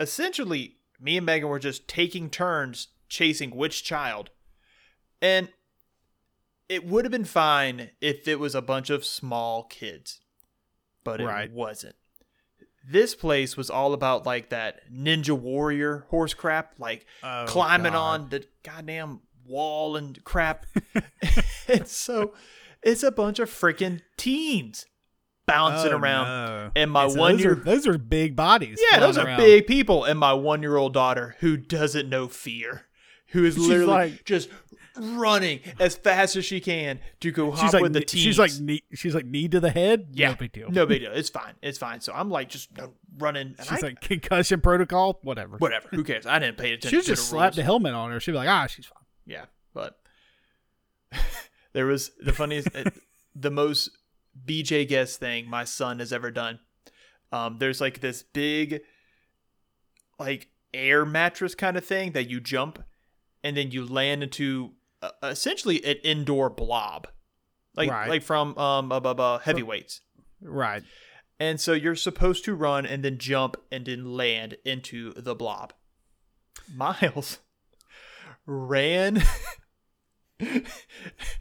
Essentially, 0.00 0.76
me 1.00 1.16
and 1.16 1.26
Megan 1.26 1.48
were 1.48 1.58
just 1.58 1.88
taking 1.88 2.28
turns 2.30 2.88
chasing 3.08 3.50
which 3.50 3.82
child. 3.84 4.30
And 5.22 5.48
it 6.68 6.84
would 6.86 7.04
have 7.04 7.12
been 7.12 7.24
fine 7.24 7.90
if 8.00 8.28
it 8.28 8.38
was 8.38 8.54
a 8.54 8.62
bunch 8.62 8.90
of 8.90 9.04
small 9.04 9.64
kids. 9.64 10.20
But 11.04 11.20
it 11.20 11.24
Right. 11.26 11.50
wasn't. 11.50 11.96
This 12.86 13.14
place 13.14 13.56
was 13.56 13.70
all 13.70 13.92
about 13.92 14.24
like 14.26 14.48
that 14.50 14.80
ninja 14.92 15.38
warrior 15.38 16.06
horse 16.10 16.34
crap, 16.34 16.74
like 16.78 17.06
Oh, 17.22 17.44
climbing 17.46 17.92
God. 17.92 17.98
on 18.22 18.28
the 18.30 18.44
goddamn 18.62 19.20
wall 19.46 19.96
and 19.96 20.22
crap. 20.24 20.66
and 21.68 21.86
so 21.86 22.34
it's 22.82 23.02
a 23.02 23.10
bunch 23.10 23.38
of 23.38 23.50
freaking 23.50 24.00
teens 24.16 24.86
bouncing 25.46 25.92
Oh, 25.92 25.96
around. 25.98 26.26
no. 26.26 26.70
And 26.76 26.90
my 26.90 27.04
And 27.04 27.12
so 27.12 27.18
one 27.18 27.32
those 27.32 27.40
year 27.42 27.52
are, 27.52 27.56
those 27.56 27.86
are 27.86 27.98
big 27.98 28.36
bodies. 28.36 28.78
Yeah, 28.90 29.00
those 29.00 29.16
are 29.18 29.26
around. 29.26 29.38
big 29.38 29.66
people. 29.66 30.04
And 30.04 30.18
my 30.18 30.32
one 30.32 30.62
year 30.62 30.76
old 30.76 30.92
daughter 30.94 31.36
who 31.40 31.56
doesn't 31.56 32.08
know 32.08 32.28
fear, 32.28 32.86
who 33.28 33.44
is 33.44 33.54
She's 33.54 33.66
literally 33.68 33.86
like- 33.92 34.24
just 34.24 34.48
running 34.98 35.60
as 35.78 35.96
fast 35.96 36.36
as 36.36 36.44
she 36.44 36.60
can 36.60 37.00
to 37.20 37.30
go 37.30 37.50
hop 37.50 37.60
She's 37.64 37.72
like, 37.74 37.82
with 37.82 37.92
the 37.92 38.00
teens. 38.00 38.22
she's 38.22 38.38
like, 38.38 38.52
knee, 38.60 38.82
she's 38.94 39.14
like 39.14 39.26
knee 39.26 39.48
to 39.48 39.60
the 39.60 39.70
head. 39.70 40.08
yeah, 40.12 40.30
no 40.30 40.34
big 40.36 40.52
deal. 40.52 40.70
No 40.70 40.86
big 40.86 41.00
deal. 41.02 41.12
It's 41.12 41.28
fine. 41.30 41.54
It's 41.62 41.78
fine. 41.78 42.00
So 42.00 42.12
I'm 42.14 42.30
like 42.30 42.48
just 42.48 42.68
running. 43.18 43.54
She's 43.58 43.82
I- 43.84 43.86
like 43.88 44.00
concussion 44.00 44.60
protocol. 44.60 45.18
Whatever. 45.22 45.56
whatever. 45.58 45.88
Who 45.90 46.04
cares? 46.04 46.26
I 46.26 46.38
didn't 46.38 46.58
pay 46.58 46.72
attention. 46.72 46.98
She 47.00 47.04
to 47.04 47.08
just 47.14 47.28
slapped 47.28 47.56
the 47.56 47.62
helmet 47.62 47.94
on 47.94 48.10
her. 48.10 48.20
She'd 48.20 48.32
be 48.32 48.36
like, 48.38 48.48
ah, 48.48 48.66
she's 48.66 48.86
fine. 48.86 49.02
Yeah, 49.26 49.44
but 49.74 49.98
there 51.72 51.86
was 51.86 52.10
the 52.20 52.32
funniest, 52.32 52.68
uh, 52.74 52.84
the 53.34 53.50
most 53.50 53.90
BJ 54.46 54.86
guest 54.88 55.20
thing 55.20 55.48
my 55.48 55.64
son 55.64 55.98
has 55.98 56.12
ever 56.12 56.30
done. 56.30 56.60
Um, 57.32 57.58
there's 57.58 57.80
like 57.80 58.00
this 58.00 58.22
big, 58.22 58.80
like 60.18 60.48
air 60.74 61.04
mattress 61.04 61.54
kind 61.54 61.76
of 61.76 61.84
thing 61.84 62.12
that 62.12 62.28
you 62.30 62.40
jump, 62.40 62.82
and 63.44 63.56
then 63.56 63.70
you 63.70 63.86
land 63.86 64.22
into 64.22 64.72
uh, 65.02 65.10
essentially 65.22 65.84
an 65.84 65.96
indoor 66.04 66.50
blob, 66.50 67.08
like 67.76 67.90
Right. 67.90 68.08
like 68.08 68.22
from 68.22 68.56
um 68.58 68.90
uh, 68.92 69.38
heavyweights. 69.38 70.00
Right. 70.40 70.82
And 71.40 71.60
so 71.60 71.72
you're 71.72 71.94
supposed 71.94 72.44
to 72.46 72.54
run 72.54 72.84
and 72.84 73.04
then 73.04 73.18
jump 73.18 73.56
and 73.70 73.86
then 73.86 74.12
land 74.14 74.56
into 74.64 75.12
the 75.14 75.34
blob. 75.36 75.72
Miles 76.74 77.38
ran 78.46 79.22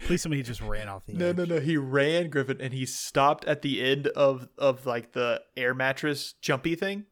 Please 0.05 0.23
somebody 0.23 0.41
just 0.41 0.61
ran 0.61 0.87
off 0.89 1.05
the 1.05 1.13
No, 1.13 1.27
edge. 1.29 1.37
no, 1.37 1.45
no. 1.45 1.59
He 1.59 1.77
ran 1.77 2.29
Griffin 2.31 2.59
and 2.59 2.73
he 2.73 2.85
stopped 2.85 3.45
at 3.45 3.61
the 3.61 3.83
end 3.83 4.07
of 4.07 4.47
of 4.57 4.85
like 4.87 5.13
the 5.13 5.41
air 5.55 5.73
mattress 5.75 6.33
jumpy 6.41 6.75
thing. 6.75 7.05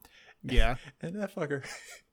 Yeah. 0.44 0.76
And 1.02 1.16
that 1.22 1.34
fucker 1.36 1.64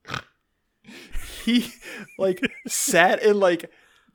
he 1.44 1.72
like 2.18 2.40
sat 2.66 3.22
and 3.22 3.38
like 3.40 3.70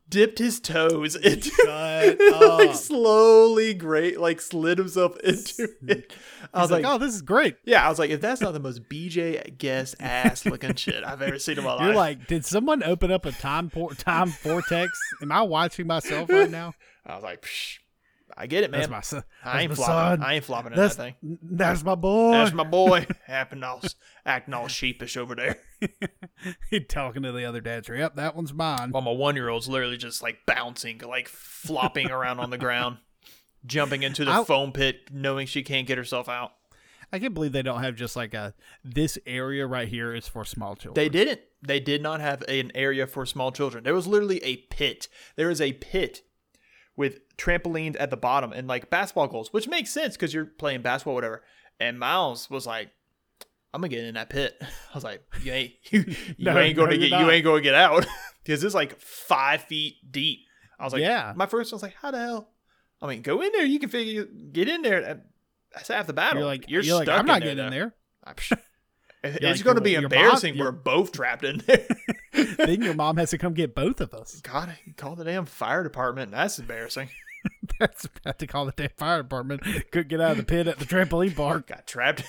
dipped 0.10 0.40
his 0.40 0.60
toes 0.60 1.16
into 1.16 1.50
Shut 1.50 2.20
like 2.42 2.74
slowly 2.76 3.74
great 3.74 4.20
like 4.20 4.40
slid 4.42 4.78
himself 4.78 5.18
into 5.20 5.68
it. 5.88 6.14
I 6.54 6.60
I 6.60 6.62
was 6.62 6.72
like, 6.72 6.86
oh, 6.86 6.98
this 6.98 7.14
is 7.14 7.22
great. 7.22 7.58
yeah, 7.66 7.86
I 7.86 7.90
was 7.90 8.00
like, 8.00 8.10
if 8.10 8.22
that's 8.22 8.42
not 8.42 8.54
the 8.54 8.60
most 8.60 8.88
BJ 8.90 9.58
guest 9.58 9.96
ass 10.00 10.46
looking 10.46 10.76
shit 10.76 11.04
I've 11.04 11.22
ever 11.22 11.40
seen 11.40 11.58
in 11.58 11.64
my 11.64 11.74
life. 11.76 11.86
You're 11.86 11.96
like, 11.96 12.28
did 12.28 12.46
someone 12.46 12.84
open 12.84 13.12
up 13.12 13.26
a 13.26 13.32
time 13.32 13.70
por- 13.70 13.94
time 13.94 14.30
vortex? 14.42 14.98
Am 15.22 15.32
I 15.32 15.42
watching 15.42 15.88
myself 15.88 16.30
right 16.30 16.50
now? 16.50 16.74
I 17.06 17.16
was 17.16 17.24
like, 17.24 17.42
Psh, 17.42 17.80
I 18.40 18.46
get 18.46 18.64
it, 18.64 18.70
man. 18.70 18.82
That's 18.82 18.92
my 18.92 19.02
son. 19.02 19.24
I 19.44 19.64
ain't 19.64 19.74
flopping. 19.74 20.22
son. 20.22 20.24
I 20.24 20.36
ain't 20.36 20.44
flopping 20.44 20.72
in 20.74 20.78
That's 20.78 20.96
that 20.98 21.16
thing. 21.22 21.40
that's 21.42 21.84
my 21.84 21.96
boy. 21.96 22.32
That's 22.34 22.54
my 22.54 22.64
boy. 22.64 23.08
Acting 23.28 23.64
all, 23.64 23.82
acting 24.26 24.54
all 24.54 24.68
sheepish 24.68 25.18
over 25.18 25.34
there. 25.34 25.58
he 26.70 26.80
talking 26.82 27.24
to 27.24 27.32
the 27.32 27.46
other 27.46 27.62
dads. 27.62 27.90
Yep, 27.90 28.16
that 28.16 28.36
one's 28.36 28.54
mine. 28.54 28.92
While 28.92 29.02
my 29.02 29.12
one 29.12 29.36
year 29.36 29.50
old's 29.50 29.68
literally 29.68 29.98
just 29.98 30.22
like 30.22 30.46
bouncing, 30.46 31.00
like 31.00 31.28
flopping 31.28 32.12
around 32.12 32.40
on 32.40 32.52
the 32.52 32.60
ground, 32.60 32.98
jumping 33.66 34.04
into 34.04 34.24
the 34.24 34.32
I- 34.32 34.44
foam 34.44 34.72
pit, 34.72 35.10
knowing 35.12 35.48
she 35.48 35.64
can't 35.64 35.88
get 35.88 35.98
herself 35.98 36.30
out. 36.30 36.52
I 37.12 37.20
can't 37.20 37.34
believe 37.34 37.54
they 37.54 37.62
don't 37.62 37.82
have 37.82 37.96
just 37.96 38.16
like 38.16 38.34
a 38.34 38.54
this 38.84 39.18
area 39.26 39.66
right 39.66 39.88
here 39.88 40.14
is 40.14 40.28
for 40.28 40.44
small 40.44 40.76
children. 40.76 40.94
They 40.94 41.10
didn't. 41.10 41.40
They 41.62 41.80
did 41.80 42.04
not 42.04 42.20
have 42.22 42.44
an 42.50 42.72
area 42.76 43.08
for 43.08 43.26
small 43.26 43.52
children. 43.52 43.84
There 43.84 43.96
was 43.96 44.08
literally 44.08 44.44
a 44.44 44.58
pit. 44.58 45.08
There 45.38 45.50
is 45.50 45.62
a 45.62 45.74
pit 45.74 46.22
with 46.98 47.20
trampolines 47.38 47.96
at 48.00 48.10
the 48.10 48.18
bottom 48.18 48.52
and 48.52 48.68
like 48.68 48.90
basketball 48.90 49.28
goals, 49.28 49.54
which 49.54 49.68
makes 49.68 49.92
sense 49.92 50.18
because 50.18 50.34
you're 50.34 50.46
playing 50.46 50.82
basketball, 50.82 51.16
whatever. 51.16 51.44
And 51.80 51.98
Miles 52.00 52.50
was 52.50 52.66
like, 52.66 52.90
"I'm 53.74 53.80
gonna 53.80 53.90
get 53.90 54.04
in 54.04 54.16
that 54.16 54.30
pit." 54.30 54.58
I 54.62 54.66
was 54.96 55.04
like, 55.06 55.24
"You 55.44 55.54
ain't 55.54 55.74
you, 55.92 56.04
you 56.38 56.46
No, 56.46 56.58
ain't 56.58 56.76
going 56.76 56.90
no, 56.90 56.96
to 56.96 56.98
get 56.98 57.18
you 57.20 57.32
ain't 57.32 57.44
going 57.46 57.64
to 57.64 57.64
get 57.64 57.76
out 57.76 58.06
because 58.44 58.64
it's 58.64 58.76
like 58.76 59.00
five 59.00 59.62
feet 59.62 59.96
deep." 60.12 60.40
I 60.80 60.84
was 60.84 60.94
like, 60.94 61.02
Yeah. 61.02 61.34
My 61.36 61.46
first 61.46 61.72
one 61.72 61.78
was 61.78 61.84
like, 61.84 61.96
"How 61.96 62.12
the 62.12 62.20
hell?" 62.20 62.50
I 63.02 63.08
mean, 63.08 63.22
go 63.22 63.42
in 63.42 63.52
there. 63.52 63.66
You 63.66 63.80
can 63.80 63.90
figure 63.90 64.26
get 64.26 64.68
in 64.68 64.82
there. 64.82 65.22
That's 65.74 65.88
half 65.90 66.08
the 66.08 66.14
battle. 66.14 66.40
You're 66.40 66.48
like, 66.48 66.70
you're, 66.70 66.82
you're, 66.82 66.96
stuck 67.04 67.08
like, 67.08 67.20
I'm 67.20 67.26
not 67.28 67.38
in 67.44 67.44
getting 67.44 67.66
in 67.66 67.72
there. 67.72 67.94
It's 69.24 69.42
like, 69.44 69.64
going 69.64 69.76
to 69.76 69.82
be 69.82 69.92
your 69.92 70.02
mom- 70.02 70.12
embarrassing. 70.14 70.58
We're 70.58 70.72
both 70.72 71.12
trapped 71.12 71.44
in 71.44 71.58
there. 71.68 71.86
then 72.58 72.82
your 72.82 72.94
mom 72.94 73.18
has 73.18 73.32
to 73.32 73.38
come 73.38 73.54
get 73.54 73.74
both 73.76 74.00
of 74.00 74.14
us. 74.14 74.40
God, 74.42 74.74
call 74.96 75.16
the 75.16 75.24
damn 75.26 75.46
fire 75.46 75.84
department. 75.84 76.32
That's 76.32 76.60
embarrassing. 76.60 77.10
That's 77.80 78.06
about 78.06 78.40
to 78.40 78.48
call 78.48 78.66
the 78.66 78.74
damn 78.74 78.90
fire 78.98 79.22
department. 79.24 79.62
Couldn't 79.92 80.08
get 80.10 80.22
out 80.22 80.32
of 80.32 80.38
the 80.38 80.44
pit 80.44 80.68
at 80.68 80.80
the 80.80 80.86
trampoline 80.86 81.36
park. 81.36 81.68
Got 81.68 81.88
trapped. 81.88 82.24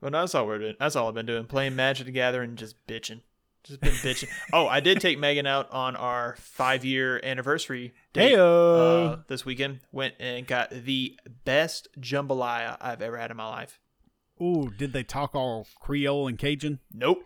well, 0.00 0.10
no, 0.10 0.20
that's 0.20 0.34
all 0.34 0.46
we're 0.46 0.58
doing. 0.58 0.74
That's 0.78 0.96
all 0.96 1.08
I've 1.08 1.14
been 1.14 1.26
doing. 1.26 1.44
Playing 1.46 1.76
Magic 1.76 2.06
together 2.06 2.42
and 2.42 2.56
just 2.58 2.74
bitching. 2.86 3.20
Just 3.64 3.80
been 3.80 3.92
bitching. 3.92 4.28
oh, 4.52 4.66
I 4.66 4.80
did 4.80 5.00
take 5.00 5.18
Megan 5.18 5.46
out 5.46 5.70
on 5.70 5.94
our 5.94 6.34
five 6.38 6.84
year 6.84 7.20
anniversary 7.22 7.94
date 8.12 8.34
Heyo. 8.34 9.12
uh, 9.12 9.16
this 9.28 9.44
weekend. 9.44 9.80
Went 9.92 10.14
and 10.18 10.46
got 10.46 10.70
the 10.70 11.16
best 11.44 11.88
jambalaya 12.00 12.76
I've 12.80 13.02
ever 13.02 13.16
had 13.16 13.30
in 13.30 13.36
my 13.36 13.48
life. 13.48 13.78
Ooh, 14.42 14.72
did 14.76 14.92
they 14.92 15.04
talk 15.04 15.34
all 15.34 15.66
Creole 15.80 16.26
and 16.26 16.38
Cajun? 16.38 16.80
Nope. 16.92 17.24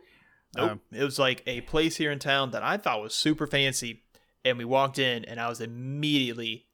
Nope. 0.54 0.70
Um, 0.70 0.80
it 0.92 1.02
was 1.02 1.18
like 1.18 1.42
a 1.46 1.62
place 1.62 1.96
here 1.96 2.10
in 2.10 2.18
town 2.18 2.50
that 2.50 2.62
I 2.62 2.76
thought 2.76 3.02
was 3.02 3.14
super 3.14 3.46
fancy. 3.46 4.02
And 4.44 4.58
we 4.58 4.64
walked 4.64 4.98
in 4.98 5.24
and 5.24 5.40
I 5.40 5.48
was 5.48 5.60
immediately 5.60 6.66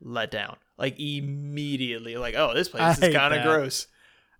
let 0.00 0.30
down. 0.30 0.56
Like 0.76 0.98
immediately. 1.00 2.16
Like, 2.16 2.34
oh, 2.36 2.54
this 2.54 2.68
I 2.74 2.94
place 2.94 3.10
is 3.10 3.14
kind 3.14 3.34
of 3.34 3.42
gross. 3.42 3.86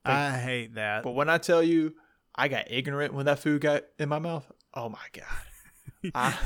I 0.04 0.38
hate 0.38 0.74
that. 0.74 1.02
But 1.02 1.12
when 1.12 1.28
I 1.28 1.38
tell 1.38 1.62
you 1.62 1.94
I 2.38 2.46
got 2.46 2.70
ignorant 2.70 3.14
when 3.14 3.26
that 3.26 3.40
food 3.40 3.62
got 3.62 3.82
in 3.98 4.08
my 4.08 4.20
mouth, 4.20 4.50
oh 4.72 4.88
my 4.88 4.98
God. 5.12 5.24
I, 6.14 6.36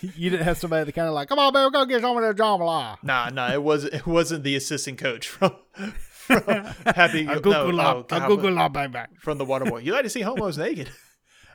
you 0.00 0.30
didn't 0.30 0.44
have 0.44 0.56
somebody 0.56 0.84
that 0.84 0.92
kind 0.92 1.06
of 1.06 1.12
like, 1.12 1.28
come 1.28 1.38
on, 1.38 1.52
man, 1.52 1.70
go 1.70 1.84
get 1.84 2.00
some 2.00 2.16
of 2.16 2.22
that 2.22 2.42
jambalaya. 2.42 2.96
nah, 3.02 3.28
nah, 3.28 3.52
it 3.52 3.62
wasn't. 3.62 3.92
It 3.92 4.06
wasn't 4.06 4.42
the 4.44 4.56
assistant 4.56 4.96
coach 4.96 5.28
from, 5.28 5.54
from 6.26 6.42
Happy. 6.94 7.22
A 7.22 7.26
no, 7.26 7.40
Google 7.40 7.80
oh, 7.80 8.06
a 8.10 8.20
Google 8.26 8.52
la 8.52 8.68
baby. 8.68 8.98
from 9.20 9.38
the 9.38 9.46
Waterboy. 9.46 9.84
You 9.84 9.92
like 9.92 10.04
to 10.04 10.10
see 10.10 10.20
homos 10.20 10.58
naked? 10.58 10.90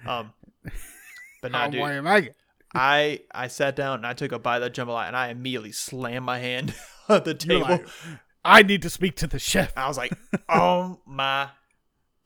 Um, 0.05 0.33
but 1.41 1.51
nah, 1.51 1.59
How 1.59 1.69
dude. 1.69 1.85
do 1.85 1.93
you 1.93 2.01
make 2.01 2.25
it? 2.27 2.35
I 2.73 3.21
I 3.31 3.47
sat 3.47 3.75
down 3.75 3.99
and 3.99 4.07
I 4.07 4.13
took 4.13 4.31
a 4.31 4.39
bite 4.39 4.57
of 4.57 4.61
that 4.63 4.73
jambalaya 4.73 5.07
and 5.07 5.15
I 5.15 5.29
immediately 5.29 5.71
slammed 5.71 6.25
my 6.25 6.39
hand 6.39 6.73
on 7.09 7.23
the 7.23 7.33
table. 7.33 7.61
like, 7.67 7.87
I 8.43 8.63
need 8.63 8.81
to 8.83 8.89
speak 8.89 9.15
to 9.17 9.27
the 9.27 9.39
chef. 9.39 9.73
I 9.77 9.87
was 9.87 9.97
like, 9.97 10.13
"Oh 10.47 10.99
my 11.05 11.49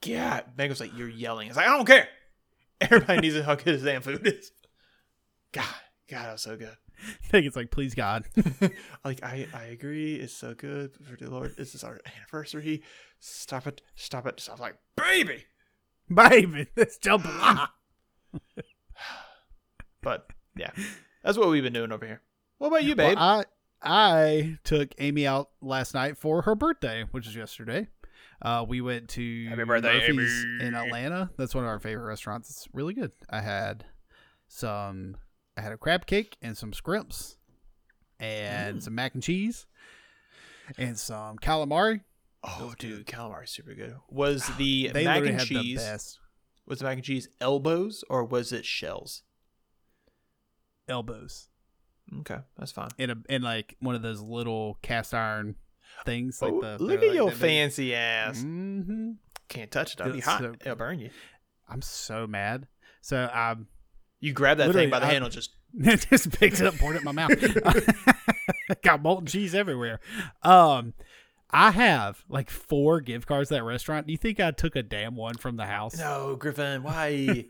god!" 0.06 0.44
Meg 0.56 0.68
was 0.68 0.80
like, 0.80 0.96
"You're 0.96 1.08
yelling." 1.08 1.48
It's 1.48 1.56
like, 1.56 1.66
"I 1.66 1.76
don't 1.76 1.86
care." 1.86 2.08
Everybody 2.80 3.20
needs 3.20 3.34
to 3.34 3.40
know 3.40 3.46
how 3.46 3.54
good 3.54 3.74
his 3.74 3.82
damn 3.82 4.02
food 4.02 4.26
is. 4.26 4.50
God, 5.52 5.64
God, 6.08 6.26
that 6.26 6.32
was 6.32 6.42
so 6.42 6.56
good. 6.56 6.76
I 7.02 7.26
think 7.28 7.46
it's 7.46 7.56
like, 7.56 7.70
please 7.70 7.94
God. 7.94 8.24
Like, 9.04 9.22
I 9.24 9.48
I 9.52 9.64
agree, 9.64 10.14
it's 10.16 10.32
so 10.32 10.54
good. 10.54 10.92
For 11.02 11.16
the 11.16 11.30
Lord, 11.30 11.56
this 11.56 11.74
is 11.74 11.82
our 11.82 12.00
anniversary. 12.16 12.82
Stop 13.18 13.66
it! 13.66 13.82
Stop 13.96 14.26
it! 14.26 14.38
Stop! 14.40 14.60
Like, 14.60 14.76
baby. 14.96 15.44
Baby, 16.12 16.68
this 16.74 16.98
jambalaya. 16.98 17.68
But 20.02 20.26
yeah, 20.56 20.70
that's 21.22 21.38
what 21.38 21.48
we've 21.48 21.62
been 21.62 21.72
doing 21.72 21.92
over 21.92 22.04
here. 22.06 22.20
What 22.58 22.68
about 22.68 22.84
you, 22.84 22.94
babe? 22.96 23.16
Well, 23.16 23.44
I 23.44 23.44
I 23.82 24.58
took 24.64 24.94
Amy 24.98 25.26
out 25.26 25.50
last 25.60 25.94
night 25.94 26.16
for 26.18 26.42
her 26.42 26.54
birthday, 26.54 27.04
which 27.12 27.26
is 27.26 27.36
yesterday. 27.36 27.88
Uh, 28.40 28.64
we 28.68 28.80
went 28.80 29.08
to 29.10 29.48
Happy 29.48 29.64
birthday, 29.64 30.00
Murphy's 30.12 30.44
Amy. 30.44 30.64
in 30.66 30.74
Atlanta. 30.74 31.30
That's 31.36 31.54
one 31.54 31.62
of 31.64 31.68
our 31.68 31.78
favorite 31.78 32.06
restaurants. 32.06 32.50
It's 32.50 32.68
really 32.72 32.94
good. 32.94 33.12
I 33.30 33.40
had 33.40 33.84
some. 34.48 35.16
I 35.56 35.60
had 35.60 35.72
a 35.72 35.76
crab 35.76 36.06
cake 36.06 36.36
and 36.40 36.56
some 36.56 36.72
scrimps, 36.72 37.36
and 38.18 38.78
Mm. 38.78 38.82
some 38.82 38.94
mac 38.94 39.14
and 39.14 39.22
cheese, 39.22 39.66
and 40.78 40.98
some 40.98 41.36
calamari. 41.38 42.00
oh, 42.44 42.74
dude, 42.78 43.06
calamari 43.06 43.48
super 43.48 43.74
good. 43.74 43.96
Was 44.08 44.46
the 44.56 44.88
They 44.88 45.04
mac 45.04 45.24
and 45.24 45.38
cheese 45.40 45.78
the 45.78 45.84
best 45.84 46.18
was 46.66 46.78
the 46.78 46.84
mac 46.84 46.94
and 46.94 47.04
cheese 47.04 47.28
elbows 47.40 48.04
or 48.08 48.24
was 48.24 48.52
it 48.52 48.64
shells? 48.64 49.22
elbows 50.88 51.48
Okay, 52.20 52.38
that's 52.58 52.72
fine. 52.72 52.90
in 52.98 53.10
a 53.10 53.16
in 53.28 53.42
like 53.42 53.76
one 53.80 53.94
of 53.94 54.02
those 54.02 54.20
little 54.20 54.78
cast 54.82 55.14
iron 55.14 55.54
things. 56.04 56.42
Like 56.42 56.52
Oh, 56.52 56.60
the 56.60 56.82
look 56.82 57.02
at 57.02 57.14
your 57.14 57.24
like 57.26 57.34
big. 57.34 57.40
fancy 57.40 57.94
ass. 57.94 58.38
Mhm. 58.42 59.16
Can't 59.48 59.70
touch 59.70 59.94
it. 59.94 60.00
It'll 60.00 60.12
be 60.12 60.20
hot. 60.20 60.40
so- 60.40 60.54
It'll 60.60 60.74
burn 60.76 60.98
you. 60.98 61.10
I'm 61.68 61.80
so 61.82 62.26
mad. 62.26 62.66
So 63.00 63.30
um, 63.32 63.68
You 64.22 64.32
grab 64.32 64.56
that 64.58 64.68
Literally, 64.68 64.86
thing 64.86 64.90
by 64.92 65.00
the 65.00 65.06
I- 65.06 65.10
handle, 65.10 65.28
just 65.28 65.50
just 66.10 66.30
picked 66.38 66.60
it 66.60 66.66
up, 66.66 66.76
poured 66.78 66.94
it 66.96 67.00
in 67.00 67.04
my 67.04 67.12
mouth. 67.12 67.30
Got 68.82 69.02
molten 69.02 69.26
cheese 69.26 69.54
everywhere. 69.54 70.00
Um, 70.42 70.94
I 71.50 71.70
have 71.72 72.24
like 72.28 72.48
four 72.48 73.00
gift 73.00 73.26
cards 73.26 73.48
to 73.48 73.56
that 73.56 73.64
restaurant. 73.64 74.06
Do 74.06 74.12
you 74.12 74.16
think 74.18 74.38
I 74.40 74.52
took 74.52 74.76
a 74.76 74.82
damn 74.82 75.16
one 75.16 75.34
from 75.34 75.56
the 75.56 75.66
house? 75.66 75.98
no, 75.98 76.36
Griffin. 76.36 76.82
Why? 76.84 77.46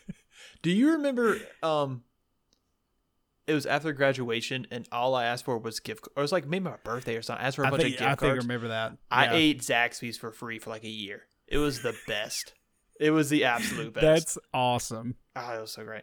Do 0.62 0.70
you 0.70 0.92
remember? 0.92 1.36
Um, 1.62 2.02
it 3.46 3.52
was 3.54 3.66
after 3.66 3.92
graduation, 3.92 4.66
and 4.70 4.88
all 4.90 5.14
I 5.14 5.24
asked 5.26 5.44
for 5.44 5.58
was 5.58 5.78
gift. 5.80 6.08
Or 6.16 6.20
it 6.20 6.24
was 6.24 6.32
like 6.32 6.46
maybe 6.46 6.64
my 6.64 6.76
birthday 6.82 7.16
or 7.16 7.22
something. 7.22 7.44
I 7.44 7.48
asked 7.48 7.56
for 7.56 7.62
a 7.64 7.66
I 7.66 7.70
bunch 7.70 7.82
think 7.82 7.94
of 7.96 7.98
gift 8.00 8.08
cards. 8.08 8.22
I 8.22 8.26
think 8.26 8.32
I 8.40 8.42
remember 8.42 8.68
that. 8.68 8.96
I 9.10 9.24
Yeah. 9.26 9.32
ate 9.34 9.60
Zaxby's 9.60 10.16
for 10.16 10.32
free 10.32 10.58
for 10.58 10.70
like 10.70 10.84
a 10.84 10.88
year. 10.88 11.24
It 11.46 11.58
was 11.58 11.82
the 11.82 11.94
best. 12.08 12.54
It 13.00 13.10
was 13.10 13.30
the 13.30 13.44
absolute 13.44 13.92
best. 13.94 14.02
That's 14.04 14.38
awesome. 14.54 15.14
oh, 15.36 15.54
it 15.56 15.60
was 15.60 15.72
so 15.72 15.84
great. 15.84 16.02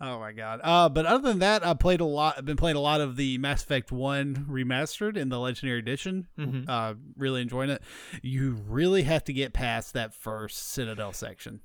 Oh 0.00 0.20
my 0.20 0.30
god. 0.32 0.60
Uh, 0.62 0.88
but 0.88 1.04
other 1.04 1.26
than 1.28 1.40
that, 1.40 1.66
I 1.66 1.74
played 1.74 2.00
a 2.00 2.04
lot. 2.04 2.36
I've 2.38 2.44
been 2.44 2.56
playing 2.56 2.76
a 2.76 2.80
lot 2.80 3.00
of 3.00 3.16
the 3.16 3.38
Mass 3.38 3.64
Effect 3.64 3.90
One 3.90 4.46
remastered 4.48 5.16
in 5.16 5.30
the 5.30 5.38
Legendary 5.40 5.80
Edition. 5.80 6.28
Mhm. 6.38 6.68
Uh, 6.68 6.94
really 7.16 7.42
enjoying 7.42 7.70
it. 7.70 7.82
You 8.22 8.52
really 8.68 9.02
have 9.02 9.24
to 9.24 9.32
get 9.32 9.52
past 9.52 9.94
that 9.94 10.14
first 10.14 10.58
Citadel 10.70 11.12
section. 11.12 11.60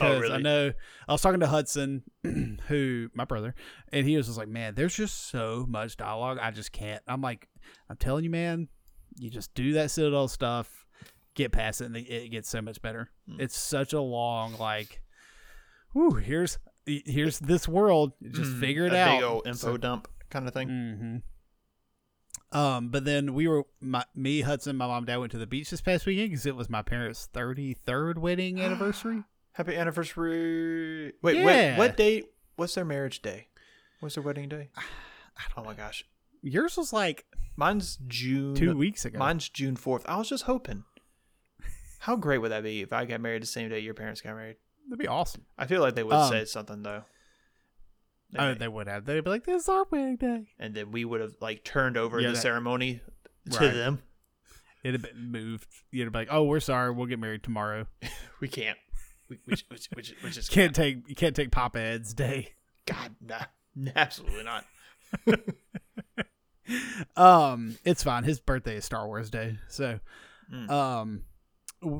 Oh, 0.00 0.04
Because 0.08 0.20
really? 0.22 0.34
I 0.34 0.38
know 0.38 0.72
I 1.06 1.12
was 1.12 1.20
talking 1.22 1.38
to 1.40 1.46
Hudson, 1.46 2.02
who 2.68 3.10
my 3.14 3.24
brother, 3.26 3.54
and 3.92 4.06
he 4.08 4.16
was 4.16 4.26
just 4.26 4.38
like, 4.38 4.48
"Man, 4.48 4.74
there's 4.74 4.94
just 4.96 5.28
so 5.28 5.66
much 5.68 5.96
dialogue. 5.98 6.38
I 6.40 6.50
just 6.50 6.72
can't." 6.72 7.02
I'm 7.06 7.20
like, 7.20 7.48
"I'm 7.88 7.96
telling 7.96 8.24
you, 8.24 8.30
man, 8.30 8.66
you 9.18 9.30
just 9.30 9.54
do 9.54 9.74
that 9.74 9.90
Citadel 9.92 10.26
stuff, 10.26 10.79
get 11.40 11.52
past 11.52 11.80
it, 11.80 11.86
and 11.86 11.96
it 11.96 12.30
gets 12.30 12.48
so 12.48 12.62
much 12.62 12.80
better. 12.82 13.10
Hmm. 13.28 13.40
It's 13.40 13.56
such 13.56 13.92
a 13.92 14.00
long 14.00 14.56
like, 14.58 15.02
whew, 15.92 16.14
here's 16.14 16.58
here's 16.86 17.38
this 17.38 17.68
world. 17.68 18.12
Just 18.22 18.52
Mhm. 18.52 18.60
figure 18.60 18.86
it 18.86 18.94
out. 18.94 19.16
Big 19.18 19.22
old 19.24 19.46
info 19.46 19.56
So- 19.72 19.76
dump 19.76 20.08
kind 20.30 20.46
of 20.48 20.54
thing. 20.54 20.68
hmm 22.52 22.56
Um, 22.56 22.88
but 22.88 23.04
then 23.04 23.34
we 23.34 23.46
were 23.46 23.64
my, 23.80 24.04
me, 24.14 24.40
Hudson, 24.40 24.76
my 24.76 24.86
mom, 24.86 24.98
and 24.98 25.06
dad 25.06 25.18
went 25.18 25.30
to 25.32 25.38
the 25.38 25.46
beach 25.46 25.70
this 25.70 25.80
past 25.80 26.04
weekend 26.06 26.30
because 26.30 26.46
it 26.46 26.56
was 26.56 26.68
my 26.68 26.82
parents' 26.82 27.28
thirty 27.32 27.74
third 27.74 28.18
wedding 28.18 28.60
anniversary. 28.60 29.22
Happy 29.52 29.76
anniversary! 29.76 31.12
Wait, 31.22 31.36
Yeah. 31.36 31.76
what? 31.76 31.78
What 31.90 31.96
date? 31.96 32.26
What's 32.56 32.74
their 32.74 32.84
marriage 32.84 33.22
day? 33.22 33.48
What's 34.00 34.14
their 34.16 34.24
wedding 34.24 34.48
day? 34.48 34.70
Oh 35.56 35.64
my 35.64 35.72
gosh, 35.72 36.04
Yours 36.42 36.76
was 36.76 36.92
like 36.92 37.24
mine's 37.56 37.98
June. 38.08 38.54
two 38.54 38.76
weeks 38.76 39.06
ago. 39.06 39.18
Mine's 39.18 39.48
June 39.48 39.74
fourth. 39.74 40.04
I 40.06 40.18
was 40.18 40.28
just 40.28 40.44
hoping. 40.44 40.84
How 42.00 42.16
great 42.16 42.38
would 42.38 42.50
that 42.50 42.62
be 42.62 42.80
if 42.80 42.92
I 42.92 43.04
got 43.04 43.20
married 43.20 43.42
the 43.42 43.46
same 43.46 43.68
day 43.68 43.78
your 43.80 43.94
parents 43.94 44.20
got 44.20 44.34
married? 44.34 44.56
That'd 44.88 44.98
be 44.98 45.06
awesome. 45.06 45.44
I 45.58 45.66
feel 45.66 45.80
like 45.80 45.94
they 45.94 46.02
would 46.02 46.14
Um, 46.14 46.30
say 46.30 46.44
something 46.46 46.82
though. 46.82 47.04
They 48.32 48.38
Oh, 48.38 48.52
may. 48.52 48.58
they 48.58 48.68
would 48.68 48.86
have. 48.88 49.04
They'd 49.04 49.22
be 49.22 49.30
like, 49.30 49.44
"This 49.44 49.62
is 49.62 49.68
our 49.68 49.84
wedding 49.90 50.16
day." 50.16 50.52
and 50.58 50.74
then 50.74 50.90
we 50.92 51.04
would 51.04 51.20
have 51.20 51.34
like 51.40 51.62
turned 51.64 51.96
over 51.96 52.18
Yeah, 52.20 52.28
the 52.28 52.34
that- 52.34 52.40
ceremony 52.40 53.00
to 53.50 53.58
Right. 53.58 53.72
them. 53.74 54.02
It'd 54.82 55.00
have 55.02 55.12
been 55.12 55.30
moved. 55.30 55.68
You'd 55.90 56.10
be 56.12 56.18
like, 56.18 56.28
"Oh, 56.30 56.44
we're 56.44 56.60
sorry. 56.60 56.90
We'll 56.90 57.06
get 57.06 57.18
married 57.18 57.42
tomorrow. 57.42 57.86
We 58.40 58.48
can't. 58.48 58.78
We, 59.28 59.38
which, 59.44 59.64
which, 59.68 59.88
which, 59.94 60.14
which 60.22 60.36
is 60.38 60.48
Can't 60.48 60.74
take 60.74 61.06
you 61.08 61.14
can't 61.14 61.36
take 61.36 61.50
Papa 61.50 61.78
Ed's 61.78 62.14
day." 62.14 62.54
God, 62.86 63.14
nah, 63.20 63.44
absolutely 63.94 64.44
not. 64.44 64.64
Um, 67.16 67.76
it's 67.84 68.02
fine. 68.02 68.24
His 68.24 68.40
birthday 68.40 68.76
is 68.76 68.84
Star 68.84 69.06
Wars 69.06 69.28
Day, 69.30 69.58
so 69.68 69.98
Mm. 70.52 70.70
um, 70.70 71.08
w- 71.08 71.22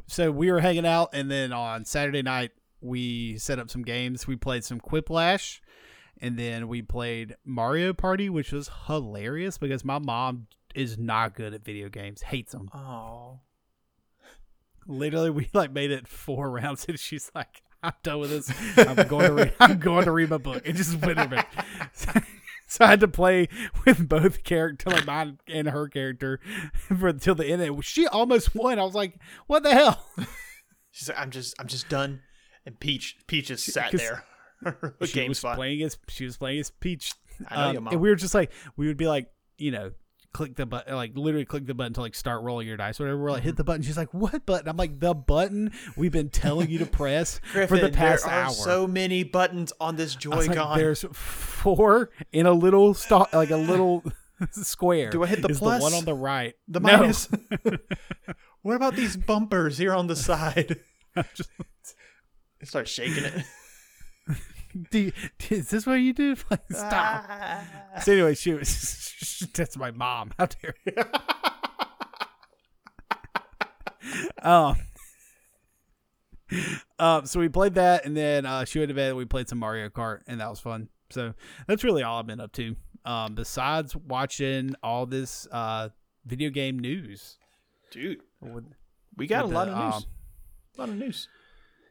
so 0.06 0.30
we 0.30 0.50
were 0.50 0.60
hanging 0.60 0.86
out, 0.86 1.10
and 1.12 1.30
then 1.30 1.52
on 1.52 1.84
Saturday 1.84 2.22
night 2.22 2.52
we 2.80 3.38
set 3.38 3.58
up 3.58 3.70
some 3.70 3.82
games. 3.82 4.26
We 4.26 4.36
played 4.36 4.64
some 4.64 4.80
Quiplash, 4.80 5.60
and 6.20 6.38
then 6.38 6.68
we 6.68 6.82
played 6.82 7.36
Mario 7.44 7.92
Party, 7.92 8.28
which 8.28 8.52
was 8.52 8.70
hilarious 8.86 9.58
because 9.58 9.84
my 9.84 9.98
mom 9.98 10.46
is 10.74 10.98
not 10.98 11.34
good 11.34 11.54
at 11.54 11.64
video 11.64 11.88
games, 11.88 12.22
hates 12.22 12.52
them. 12.52 12.68
Oh, 12.74 13.40
Literally, 14.86 15.30
we 15.30 15.48
like 15.52 15.72
made 15.72 15.90
it 15.90 16.08
four 16.08 16.50
rounds, 16.60 16.86
and 16.88 16.98
she's 16.98 17.30
like, 17.34 17.62
"I'm 17.82 17.92
done 18.02 18.20
with 18.20 18.30
this. 18.30 18.52
I'm 18.88 19.06
going 19.06 19.26
to 19.26 19.32
read. 19.32 19.54
I'm 19.60 19.78
going 19.78 20.04
to 20.06 20.12
read 20.12 20.30
my 20.30 20.38
book." 20.38 20.62
It 20.64 20.74
just 20.74 21.00
went 21.00 21.16
back. 21.30 21.52
So 22.74 22.84
I 22.84 22.88
had 22.90 23.00
to 23.00 23.08
play 23.08 23.48
with 23.84 24.08
both 24.08 24.44
character, 24.44 24.90
like 24.90 25.04
mine 25.04 25.38
and 25.48 25.68
her 25.68 25.88
character, 25.88 26.38
for 26.74 27.08
until 27.08 27.34
the 27.34 27.44
end. 27.46 27.84
She 27.84 28.06
almost 28.06 28.54
won. 28.54 28.78
I 28.78 28.84
was 28.84 28.94
like, 28.94 29.14
"What 29.48 29.64
the 29.64 29.72
hell?" 29.74 30.06
she's 30.92 31.08
like, 31.08 31.18
I'm 31.18 31.30
just, 31.32 31.54
I'm 31.58 31.66
just 31.66 31.88
done. 31.88 32.20
And 32.64 32.78
Peach, 32.78 33.16
Peach 33.26 33.48
just 33.48 33.66
sat 33.66 33.90
there. 33.90 34.24
she 35.04 35.28
was 35.28 35.38
spot. 35.38 35.56
playing 35.56 35.82
as 35.82 35.98
she 36.08 36.24
was 36.24 36.36
playing 36.36 36.60
as 36.60 36.70
Peach. 36.70 37.12
I 37.48 37.56
know 37.56 37.62
Um, 37.62 37.72
your 37.72 37.82
mom. 37.82 37.92
and 37.94 38.00
we 38.02 38.08
were 38.08 38.14
just 38.14 38.34
like, 38.34 38.52
we 38.76 38.86
would 38.86 38.96
be 38.96 39.08
like, 39.08 39.26
you 39.58 39.72
know, 39.72 39.90
click 40.32 40.54
the 40.56 40.64
button, 40.66 40.94
like 40.94 41.12
literally 41.16 41.44
click 41.44 41.66
the 41.66 41.74
button 41.74 41.92
to 41.94 42.00
like 42.00 42.14
start 42.14 42.42
rolling 42.42 42.66
your 42.68 42.76
dice, 42.76 42.98
whatever. 43.00 43.18
We're 43.18 43.30
like, 43.32 43.40
Mm-hmm. 43.40 43.48
hit 43.48 43.56
the 43.56 43.64
button. 43.64 43.82
She's 43.82 43.96
like, 43.96 44.12
what 44.14 44.46
button? 44.46 44.68
I'm 44.68 44.76
like, 44.76 45.00
the 45.00 45.14
button 45.14 45.72
we've 45.96 46.12
been 46.12 46.30
telling 46.30 46.70
you 46.70 46.78
to 46.78 46.86
press 47.00 47.40
for 47.52 47.60
the 47.60 47.66
Griffin, 47.66 47.92
past 47.92 48.24
there 48.26 48.34
are 48.34 48.44
hour. 48.44 48.50
so 48.50 48.86
many 48.86 49.24
buttons 49.24 49.72
on 49.80 49.96
this 49.96 50.14
Joy-Con. 50.14 50.54
like, 50.56 50.78
there's 50.78 51.04
four 51.12 52.10
in 52.32 52.46
a 52.46 52.52
little 52.52 52.94
sto- 52.94 53.26
like 53.32 53.50
a 53.50 53.56
little 53.56 54.04
square. 54.52 55.10
Do 55.10 55.22
I 55.24 55.26
hit 55.26 55.42
the 55.42 55.48
plus? 55.48 55.78
The 55.80 55.82
one 55.84 55.94
on 55.94 56.04
the 56.04 56.14
right. 56.14 56.54
the 56.68 56.80
No. 56.80 56.96
minus. 56.98 57.28
what 58.62 58.76
about 58.76 58.94
these 58.96 59.16
bumpers 59.16 59.78
here 59.78 59.94
on 59.94 60.06
the 60.06 60.16
side? 60.16 60.80
Just- 61.34 61.50
Start 62.62 62.88
shaking 62.88 63.24
it. 63.24 63.42
do 64.90 64.98
you- 64.98 65.12
is 65.50 65.70
this 65.70 65.86
what 65.86 65.94
you 65.94 66.12
do? 66.12 66.36
Like, 66.50 66.62
stop. 66.70 67.24
Ah. 67.28 67.64
So 68.02 68.12
anyway, 68.12 68.34
she 68.34 68.52
was. 68.52 69.46
that's 69.54 69.76
my 69.76 69.90
mom. 69.90 70.32
How 70.38 70.46
dare 70.46 70.74
you? 70.86 70.92
um. 74.42 74.76
Um, 76.98 77.26
so 77.26 77.38
we 77.38 77.48
played 77.48 77.74
that, 77.74 78.04
and 78.04 78.16
then 78.16 78.44
uh, 78.44 78.64
she 78.64 78.80
went 78.80 78.88
to 78.88 78.94
bed. 78.94 79.08
And 79.10 79.16
we 79.16 79.24
played 79.24 79.48
some 79.48 79.58
Mario 79.58 79.88
Kart, 79.88 80.20
and 80.26 80.40
that 80.40 80.50
was 80.50 80.58
fun. 80.58 80.88
So 81.10 81.34
that's 81.68 81.84
really 81.84 82.02
all 82.02 82.18
I've 82.18 82.26
been 82.26 82.40
up 82.40 82.52
to. 82.52 82.74
Um, 83.04 83.34
besides 83.34 83.94
watching 83.96 84.74
all 84.82 85.06
this 85.06 85.46
uh 85.50 85.88
video 86.26 86.50
game 86.50 86.78
news. 86.78 87.38
Dude, 87.90 88.20
With, 88.40 88.66
we 89.16 89.26
got 89.26 89.44
a 89.44 89.48
lot 89.48 89.66
the, 89.66 89.72
of 89.72 89.84
news. 89.84 89.94
um, 89.94 90.02
a 90.76 90.80
lot 90.80 90.88
of 90.90 90.94
news. 90.96 91.28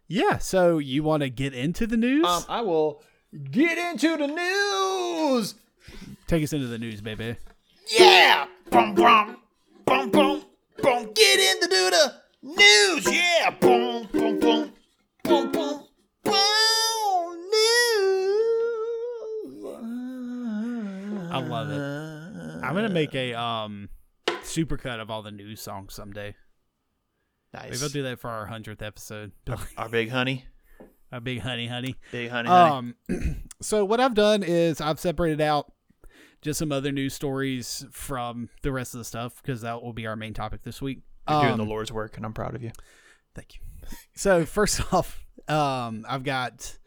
Yeah. 0.10 0.40
So 0.40 0.80
you 0.80 1.04
want 1.04 1.24
to 1.24 1.30
get 1.30 1.54
into 1.54 1.88
the 1.88 1.96
news? 1.96 2.26
Um, 2.26 2.44
I 2.50 2.62
will 2.62 3.02
get 3.52 3.78
into 3.78 4.18
the 4.18 4.28
news. 4.28 5.56
Take 6.28 6.44
us 6.44 6.52
into 6.52 6.68
the 6.68 6.80
news, 6.80 7.00
baby. 7.00 7.38
Yeah, 7.98 8.48
boom, 8.70 8.94
boom, 8.96 9.38
boom, 9.86 10.10
boom, 10.10 10.44
boom. 10.82 11.12
Get 11.14 11.40
into 11.40 11.68
the 11.68 12.14
news. 12.44 13.06
Yeah, 13.12 13.52
boom, 13.52 14.08
boom, 14.12 14.40
boom, 14.40 14.74
boom, 15.24 15.52
boom, 15.52 15.84
boom. 16.24 17.46
News. 17.52 18.50
I 21.32 21.40
love 21.48 21.70
it. 21.70 21.82
I'm 22.64 22.74
gonna 22.76 22.90
make 22.90 23.14
a 23.16 23.34
um 23.34 23.90
supercut 24.44 25.00
of 25.00 25.10
all 25.12 25.22
the 25.22 25.32
news 25.32 25.62
songs 25.62 25.94
someday. 25.94 26.36
Maybe 27.54 27.70
nice. 27.70 27.84
I'll 27.84 27.90
do 27.90 28.04
that 28.04 28.20
for 28.20 28.30
our 28.30 28.46
hundredth 28.46 28.82
episode. 28.82 29.32
Our 29.78 29.90
big 29.90 30.10
honey, 30.10 30.46
Our 31.12 31.20
big 31.20 31.40
honey, 31.40 31.68
honey. 31.68 31.96
big 32.12 32.30
honey, 32.30 32.48
honey. 32.50 32.96
Um, 33.10 33.46
so 33.62 33.84
what 33.86 34.00
I've 34.00 34.14
done 34.14 34.44
is 34.44 34.80
I've 34.80 35.00
separated 35.00 35.42
out 35.42 35.72
just 36.42 36.60
some 36.60 36.72
other 36.72 36.92
news 36.92 37.14
stories 37.14 37.86
from 37.92 38.50
the 38.62 38.72
rest 38.72 38.94
of 38.94 39.00
the 39.00 39.06
stuff 39.06 39.42
because 39.42 39.62
that 39.62 39.82
will 39.82 39.94
be 39.94 40.06
our 40.08 40.16
main 40.16 40.34
topic 40.34 40.62
this 40.64 40.82
week. 40.82 41.00
You're 41.30 41.42
doing 41.42 41.58
the 41.58 41.64
Um, 41.64 41.70
Lord's 41.70 41.92
work, 41.92 42.16
and 42.18 42.26
I'm 42.26 42.34
proud 42.34 42.56
of 42.56 42.64
you. 42.64 42.72
Thank 43.36 43.56
you. 43.56 43.62
So 44.16 44.46
first 44.46 44.82
off, 44.94 45.26
um, 45.48 46.06
I've 46.08 46.24
got. 46.24 46.78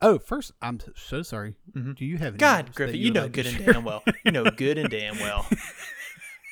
Oh, 0.00 0.18
first, 0.18 0.50
I'm 0.60 0.80
so 0.96 1.22
sorry. 1.22 1.54
Mhm. 1.76 1.96
Do 1.96 2.04
you 2.04 2.18
have 2.18 2.28
any 2.34 2.38
God, 2.38 2.74
Griffin, 2.74 2.96
you 2.96 3.06
you 3.06 3.10
know 3.12 3.28
good 3.28 3.46
and 3.46 3.64
damn 3.64 3.84
well. 3.84 4.02
You 4.24 4.32
know 4.32 4.44
good 4.44 4.78
and 4.78 4.88
damn 4.90 5.18
well. 5.18 5.46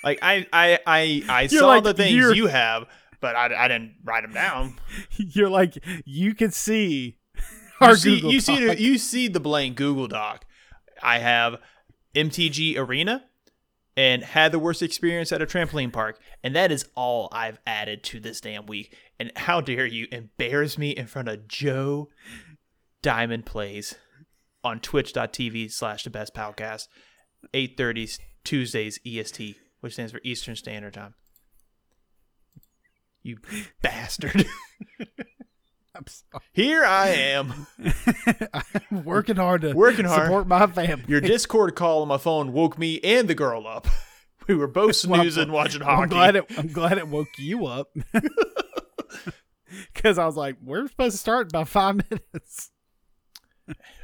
Like 0.05 0.19
I, 0.23 0.47
I, 0.53 0.79
I, 0.87 1.23
I 1.29 1.41
You're 1.43 1.61
saw 1.61 1.69
like- 1.69 1.85
the 1.85 1.95
things 1.95 2.37
you 2.37 2.47
have, 2.47 2.87
but 3.21 3.37
I, 3.37 3.65
I 3.65 3.69
didn't 3.69 3.97
write 4.05 4.23
them 4.23 4.33
down. 4.33 4.79
You're 5.17 5.51
like 5.51 5.79
you 6.05 6.35
can 6.35 6.51
see 6.51 7.19
You 7.81 7.87
our 7.87 7.97
see, 7.97 8.17
Google 8.17 8.33
you 8.33 8.41
see, 8.41 8.67
the, 8.67 8.81
you 8.81 8.99
see 8.99 9.29
the 9.29 9.41
blank 9.41 9.77
Google 9.77 10.09
Doc. 10.09 10.45
I 11.03 11.19
have 11.19 11.57
MTG 12.15 12.77
Arena 12.77 13.25
and 13.97 14.23
had 14.23 14.53
the 14.53 14.59
worst 14.59 14.83
experience 14.83 15.33
at 15.33 15.43
a 15.43 15.47
trampoline 15.47 15.93
park, 15.93 16.21
and 16.43 16.55
that 16.57 16.73
is 16.73 16.87
all 16.95 17.29
I've 17.33 17.59
added 17.67 18.03
to 18.05 18.21
this 18.21 18.41
damn 18.41 18.67
week. 18.67 18.97
And 19.19 19.33
how 19.37 19.61
dare 19.61 19.87
you 19.87 20.07
embarrass 20.11 20.79
me 20.79 20.91
in 20.91 21.07
front 21.07 21.29
of 21.29 21.47
Joe 21.49 22.09
Diamond 23.03 23.47
Plays 23.47 23.95
on 24.63 24.81
twitch.tv 24.81 25.71
slash 25.73 26.05
the 26.05 26.11
best 26.11 26.35
podcast, 26.35 26.89
8.30 27.53 28.19
Tuesdays 28.45 28.99
EST, 29.07 29.57
which 29.81 29.95
stands 29.95 30.13
for 30.13 30.21
Eastern 30.25 30.57
Standard 30.57 30.95
Time. 30.95 31.15
You 33.23 33.39
bastard. 33.83 34.47
I'm 35.95 36.07
sorry. 36.07 36.43
Here 36.53 36.85
I 36.85 37.09
am. 37.09 37.67
I'm 38.91 39.05
working 39.05 39.37
hard 39.37 39.63
to 39.63 39.73
Working 39.73 40.05
hard. 40.07 40.23
support 40.27 40.47
my 40.47 40.67
family. 40.69 41.05
Your 41.09 41.21
Discord 41.21 41.75
call 41.75 42.03
on 42.03 42.09
my 42.09 42.17
phone 42.19 42.53
woke 42.53 42.79
me 42.79 43.01
and 43.05 43.29
the 43.29 43.35
girl 43.35 43.67
up. 43.67 43.87
We 44.49 44.57
were 44.57 44.67
both 44.67 45.05
Well, 45.07 45.21
snoozing 45.21 45.53
watching 45.53 45.83
hockey. 45.83 46.03
I'm 46.03 46.09
glad 46.09 46.35
it. 46.35 46.45
I'm 46.59 46.67
glad 46.73 46.99
it 46.99 47.07
woke 47.07 47.29
you 47.39 47.67
up. 47.67 47.89
Because 49.95 50.19
I 50.19 50.27
was 50.27 50.37
like, 50.37 50.57
we're 50.65 50.89
supposed 50.89 51.13
to 51.15 51.19
start 51.19 51.43
in 51.47 51.49
about 51.51 51.69
five 51.69 52.01
minutes. 52.11 52.71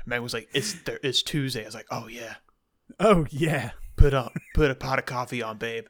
Man 0.05 0.23
was 0.23 0.33
like, 0.35 0.49
"It's 0.55 0.75
th- 0.85 1.01
it's 1.03 1.23
Tuesday." 1.25 1.63
I 1.63 1.65
was 1.65 1.75
like, 1.75 1.87
"Oh 1.91 2.07
yeah, 2.07 2.35
Oh 3.01 3.27
yeah, 3.31 3.71
put 3.97 4.15
up, 4.15 4.35
put 4.55 4.71
a 4.71 4.77
pot 4.77 5.01
of 5.01 5.07
coffee 5.07 5.43
on, 5.43 5.59
babe. 5.59 5.87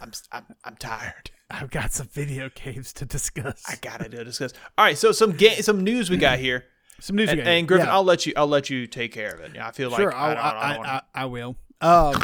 I'm 0.00 0.12
I'm 0.30 0.44
I'm 0.64 0.76
tired. 0.76 1.30
I've 1.50 1.70
got 1.70 1.92
some 1.92 2.08
video 2.08 2.50
games 2.50 2.92
to 2.94 3.04
discuss. 3.06 3.62
I 3.68 3.76
gotta 3.80 4.08
do 4.08 4.22
discuss." 4.24 4.52
All 4.76 4.84
right, 4.84 4.98
so 4.98 5.12
some 5.12 5.32
ga- 5.32 5.62
some 5.62 5.82
news 5.82 6.10
we 6.10 6.16
got 6.18 6.38
here, 6.38 6.64
some 7.00 7.16
news. 7.16 7.30
and, 7.30 7.40
and 7.40 7.66
Griffin, 7.66 7.86
Yeah. 7.86 7.92
I'll 7.94 8.04
let 8.04 8.26
you 8.26 8.32
I'll 8.36 8.46
let 8.46 8.68
you 8.70 8.86
take 8.86 9.12
care 9.12 9.32
of 9.34 9.40
it. 9.40 9.52
Yeah, 9.54 9.68
I 9.68 9.70
feel 9.72 9.88
like 9.90 10.00
sure. 10.00 10.14
I, 10.14 10.34
I'll, 10.34 10.36
I, 10.36 10.50
I, 10.50 10.72
I, 10.74 10.76
wanna- 10.76 11.02
I, 11.14 11.22
I 11.22 11.24
will. 11.26 11.56
Um, 11.80 12.22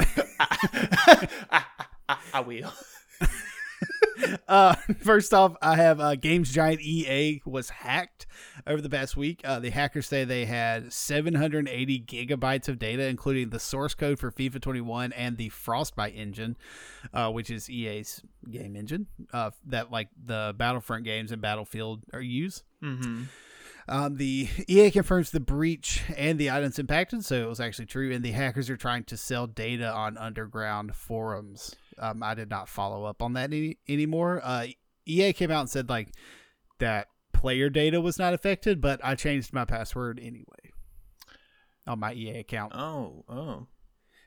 I 2.35 2.41
will. 2.41 2.73
uh, 4.49 4.75
first 5.01 5.33
off, 5.33 5.57
I 5.63 5.77
have 5.77 6.01
uh, 6.01 6.17
Games 6.17 6.53
Giant 6.53 6.81
EA 6.81 7.41
was 7.45 7.71
hacked 7.71 8.27
over 8.67 8.81
the 8.81 8.91
past 8.91 9.17
week. 9.17 9.41
Uh, 9.45 9.59
the 9.59 9.71
hackers 9.71 10.07
say 10.07 10.25
they 10.25 10.45
had 10.45 10.93
780 10.93 12.01
gigabytes 12.01 12.69
of 12.69 12.79
data, 12.79 13.05
including 13.05 13.51
the 13.51 13.59
source 13.59 13.95
code 13.95 14.19
for 14.19 14.31
FIFA 14.31 14.61
21 14.61 15.13
and 15.13 15.37
the 15.37 15.49
Frostbite 15.51 16.15
engine, 16.15 16.57
uh, 17.13 17.31
which 17.31 17.51
is 17.51 17.69
EA's 17.69 18.23
game 18.51 18.77
engine 18.77 19.07
uh, 19.33 19.51
that 19.67 19.91
like 19.91 20.09
the 20.25 20.55
Battlefront 20.57 21.05
games 21.05 21.33
and 21.33 21.41
Battlefield 21.43 22.03
are 22.13 22.21
use. 22.21 22.63
Mm-hmm. 22.83 23.25
Um, 23.87 24.17
the 24.17 24.49
EA 24.67 24.91
confirms 24.91 25.31
the 25.31 25.41
breach 25.41 26.03
and 26.17 26.39
the 26.39 26.51
items 26.51 26.79
impacted, 26.79 27.25
so 27.25 27.35
it 27.35 27.49
was 27.49 27.61
actually 27.61 27.87
true. 27.87 28.13
And 28.13 28.25
the 28.25 28.31
hackers 28.31 28.71
are 28.71 28.79
trying 28.79 29.05
to 29.05 29.17
sell 29.17 29.47
data 29.47 29.93
on 29.93 30.17
underground 30.17 30.95
forums. 30.95 31.77
Um, 31.99 32.23
I 32.23 32.35
did 32.35 32.49
not 32.49 32.69
follow 32.69 33.05
up 33.05 33.21
on 33.21 33.35
that 33.35 33.53
any, 33.53 33.77
anymore. 33.87 34.41
Uh, 34.43 34.69
EA 35.07 35.35
came 35.35 35.51
out 35.51 35.61
and 35.61 35.71
said 35.71 35.91
like 35.91 36.09
that 36.79 37.09
player 37.45 37.69
data 37.69 38.01
was 38.01 38.19
not 38.19 38.33
affected, 38.33 38.81
but 38.81 38.99
I 39.05 39.15
changed 39.17 39.53
my 39.53 39.67
password 39.67 40.19
anyway 40.19 40.73
on 41.87 41.99
my 42.01 42.15
EA 42.15 42.39
account 42.39 42.73
Oh 42.75 43.23
oh, 43.29 43.67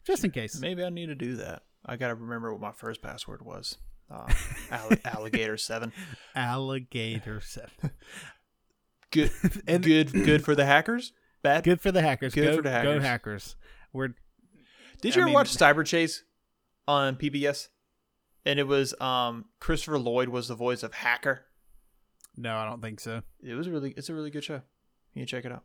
just 0.05 0.23
in 0.23 0.29
case. 0.29 0.59
maybe 0.59 0.83
I 0.83 0.89
need 0.89 1.07
to 1.07 1.15
do 1.15 1.37
that. 1.37 1.63
I 1.83 1.95
gotta 1.95 2.13
remember 2.13 2.51
what 2.51 2.61
my 2.61 2.71
first 2.73 3.01
password 3.01 3.41
was. 3.43 3.79
Uh, 4.07 4.31
alli- 4.71 5.01
alligator 5.03 5.57
seven. 5.57 5.91
Alligator 6.35 7.41
seven. 7.41 7.71
Good, 9.11 9.31
And- 9.67 9.83
good, 9.83 10.11
good 10.13 10.45
for 10.45 10.53
the 10.53 10.65
hackers. 10.65 11.11
Bad. 11.41 11.63
Good 11.63 11.81
for 11.81 11.91
the 11.91 12.03
hackers. 12.03 12.35
Good 12.35 12.43
go, 12.45 12.55
for 12.57 12.61
the 12.61 12.69
Go 12.69 12.75
hackers. 12.99 13.03
hackers. 13.03 13.55
We're 13.93 14.09
Did 15.01 15.13
I 15.13 15.15
you 15.15 15.21
ever 15.21 15.25
mean- 15.25 15.33
watch 15.33 15.57
Cyber 15.57 15.83
Chase 15.83 16.23
on 16.87 17.15
PBS? 17.15 17.69
And 18.45 18.59
it 18.59 18.67
was 18.67 18.93
um 19.01 19.45
Christopher 19.59 19.97
Lloyd 19.97 20.29
was 20.29 20.49
the 20.49 20.55
voice 20.55 20.83
of 20.83 20.93
Hacker. 20.93 21.45
No, 22.37 22.55
I 22.55 22.65
don't 22.65 22.81
think 22.81 22.99
so. 22.99 23.21
It 23.43 23.55
was 23.55 23.67
really 23.67 23.93
it's 23.97 24.09
a 24.09 24.13
really 24.13 24.29
good 24.29 24.43
show. 24.43 24.61
You 25.13 25.21
can 25.21 25.27
check 25.27 25.45
it 25.45 25.51
out. 25.51 25.63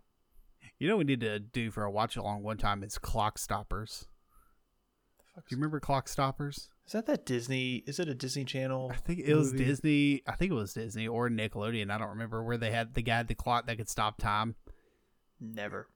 You 0.79 0.89
know 0.89 0.97
what 0.97 1.07
we 1.07 1.13
need 1.13 1.21
to 1.21 1.39
do 1.39 1.71
for 1.71 1.85
a 1.85 1.91
watch 1.91 2.17
along 2.17 2.43
one 2.43 2.57
time 2.57 2.83
is 2.83 2.99
Clock 2.99 3.39
Stoppers. 3.39 4.07
Do 5.37 5.43
you 5.49 5.57
remember 5.57 5.81
Clock 5.81 6.09
Stoppers? 6.09 6.69
Is 6.87 6.93
that 6.93 7.07
that 7.07 7.25
Disney? 7.25 7.85
Is 7.87 7.99
it 7.99 8.09
a 8.09 8.15
Disney 8.15 8.45
Channel? 8.45 8.91
I 8.93 8.97
think 8.97 9.21
it 9.21 9.35
was? 9.35 9.53
Disney. 9.53 10.23
I 10.27 10.33
think 10.33 10.51
it 10.51 10.55
was 10.55 10.75
Disney 10.75 11.07
or 11.07 11.29
Nickelodeon. 11.29 11.91
I 11.91 11.99
don't 11.99 12.11
remember 12.11 12.43
where 12.43 12.57
they 12.57 12.71
had 12.71 12.95
the 12.95 13.03
guy 13.03 13.21
at 13.21 13.29
the 13.29 13.35
clock 13.35 13.67
that 13.67 13.77
could 13.77 13.89
stop 13.89 14.19
time. 14.19 14.57
Never. 15.41 15.89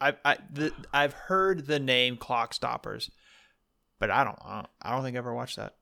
I 0.00 0.14
I 0.24 0.38
the, 0.52 0.72
I've 0.92 1.14
heard 1.14 1.66
the 1.66 1.78
name 1.78 2.16
Clock 2.16 2.54
Stoppers, 2.54 3.10
but 3.98 4.10
I 4.10 4.24
don't 4.24 4.38
I 4.44 4.56
don't, 4.56 4.70
I 4.82 4.92
don't 4.92 5.02
think 5.02 5.16
I 5.16 5.18
ever 5.18 5.34
watched 5.34 5.56
that. 5.56 5.74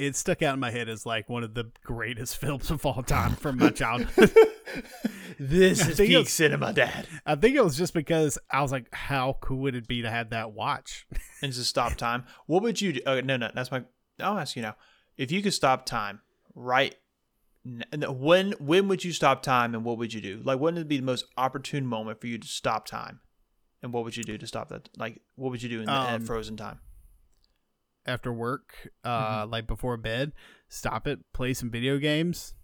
It 0.00 0.16
stuck 0.16 0.40
out 0.42 0.54
in 0.54 0.60
my 0.60 0.70
head 0.70 0.88
as 0.88 1.04
like 1.04 1.28
one 1.28 1.44
of 1.44 1.54
the 1.54 1.70
greatest 1.84 2.36
films 2.40 2.70
of 2.70 2.84
all 2.86 3.02
time 3.02 3.32
from 3.36 3.58
my 3.58 3.70
childhood. 3.70 4.32
This 5.38 5.82
I 5.82 5.88
is 5.90 5.96
peak 5.96 6.10
it's- 6.10 6.32
cinema, 6.32 6.72
Dad. 6.72 7.06
I 7.24 7.34
think 7.34 7.56
it 7.56 7.64
was 7.64 7.76
just 7.76 7.94
because 7.94 8.38
I 8.50 8.60
was 8.62 8.70
like, 8.72 8.92
how 8.94 9.38
cool 9.40 9.58
would 9.60 9.74
it 9.74 9.88
be 9.88 10.02
to 10.02 10.10
have 10.10 10.30
that 10.30 10.52
watch? 10.52 11.06
And 11.42 11.50
just 11.52 11.70
stop 11.70 11.94
time, 11.96 12.24
what 12.46 12.62
would 12.62 12.80
you 12.80 12.92
do? 12.94 13.00
Oh, 13.06 13.20
no, 13.20 13.36
no, 13.38 13.50
that's 13.54 13.70
my. 13.70 13.82
I'll 14.20 14.38
ask 14.38 14.54
you 14.54 14.60
now. 14.62 14.76
If 15.16 15.32
you 15.32 15.40
could 15.42 15.54
stop 15.54 15.86
time, 15.86 16.20
right? 16.54 16.94
When 18.08 18.52
when 18.52 18.88
would 18.88 19.02
you 19.04 19.12
stop 19.12 19.42
time, 19.42 19.74
and 19.74 19.82
what 19.84 19.96
would 19.98 20.12
you 20.12 20.20
do? 20.20 20.40
Like, 20.44 20.60
when 20.60 20.74
would 20.74 20.82
it 20.82 20.88
be 20.88 20.98
the 20.98 21.04
most 21.04 21.24
opportune 21.38 21.86
moment 21.86 22.20
for 22.20 22.26
you 22.26 22.36
to 22.38 22.46
stop 22.48 22.86
time, 22.86 23.20
and 23.82 23.92
what 23.94 24.04
would 24.04 24.16
you 24.16 24.24
do 24.24 24.36
to 24.38 24.46
stop 24.46 24.68
that? 24.68 24.88
Like, 24.96 25.20
what 25.36 25.50
would 25.50 25.62
you 25.62 25.68
do 25.70 25.80
in 25.80 25.86
the, 25.86 25.92
Um, 25.92 26.24
frozen 26.26 26.56
time? 26.56 26.80
After 28.10 28.32
work, 28.32 28.90
uh, 29.04 29.46
like 29.48 29.66
before 29.66 29.96
bed, 29.96 30.32
stop 30.68 31.06
it, 31.06 31.20
play 31.32 31.54
some 31.54 31.70
video 31.70 31.96
games, 31.98 32.54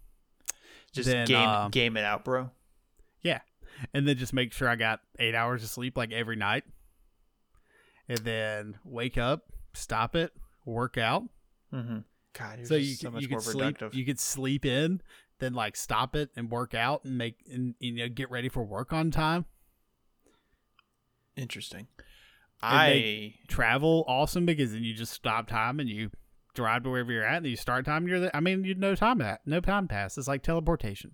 Just 0.91 1.09
then, 1.09 1.25
game 1.25 1.47
um, 1.47 1.71
game 1.71 1.95
it 1.95 2.03
out, 2.03 2.25
bro. 2.25 2.51
Yeah, 3.21 3.39
and 3.93 4.07
then 4.07 4.17
just 4.17 4.33
make 4.33 4.51
sure 4.51 4.67
I 4.67 4.75
got 4.75 4.99
eight 5.19 5.35
hours 5.35 5.63
of 5.63 5.69
sleep 5.69 5.97
like 5.97 6.11
every 6.11 6.35
night. 6.35 6.65
And 8.09 8.19
then 8.19 8.77
wake 8.83 9.17
up, 9.17 9.51
stop 9.73 10.15
it, 10.15 10.33
work 10.65 10.97
out. 10.97 11.23
Mm-hmm. 11.73 11.99
God, 12.37 12.57
you're 12.57 12.65
so 12.65 12.75
you 12.75 12.93
so 12.95 13.07
could, 13.07 13.13
much 13.13 13.21
you 13.23 13.27
could 13.29 13.41
sleep 13.41 13.57
productive. 13.57 13.95
you 13.95 14.05
could 14.05 14.19
sleep 14.19 14.65
in, 14.65 15.01
then 15.39 15.53
like 15.53 15.75
stop 15.75 16.15
it 16.15 16.29
and 16.35 16.51
work 16.51 16.73
out 16.73 17.03
and 17.05 17.17
make 17.17 17.37
and 17.51 17.75
you 17.79 17.93
know 17.93 18.09
get 18.09 18.29
ready 18.29 18.49
for 18.49 18.63
work 18.63 18.91
on 18.93 19.11
time. 19.11 19.45
Interesting. 21.35 21.87
I 22.61 23.35
Travel 23.47 24.03
awesome 24.07 24.45
because 24.45 24.71
then 24.71 24.83
you 24.83 24.93
just 24.93 25.13
stop 25.13 25.47
time 25.47 25.79
and 25.79 25.87
you 25.89 26.11
drive 26.53 26.83
to 26.83 26.89
wherever 26.89 27.11
you're 27.11 27.23
at 27.23 27.37
and 27.37 27.45
you 27.45 27.55
start 27.55 27.85
time 27.85 28.03
and 28.03 28.09
you're 28.09 28.19
there. 28.19 28.35
I 28.35 28.39
mean 28.39 28.63
you 28.63 28.73
no 28.75 28.95
time 28.95 29.21
at 29.21 29.41
no 29.45 29.59
time 29.59 29.87
pass. 29.87 30.17
It's 30.17 30.27
like 30.27 30.41
teleportation. 30.43 31.11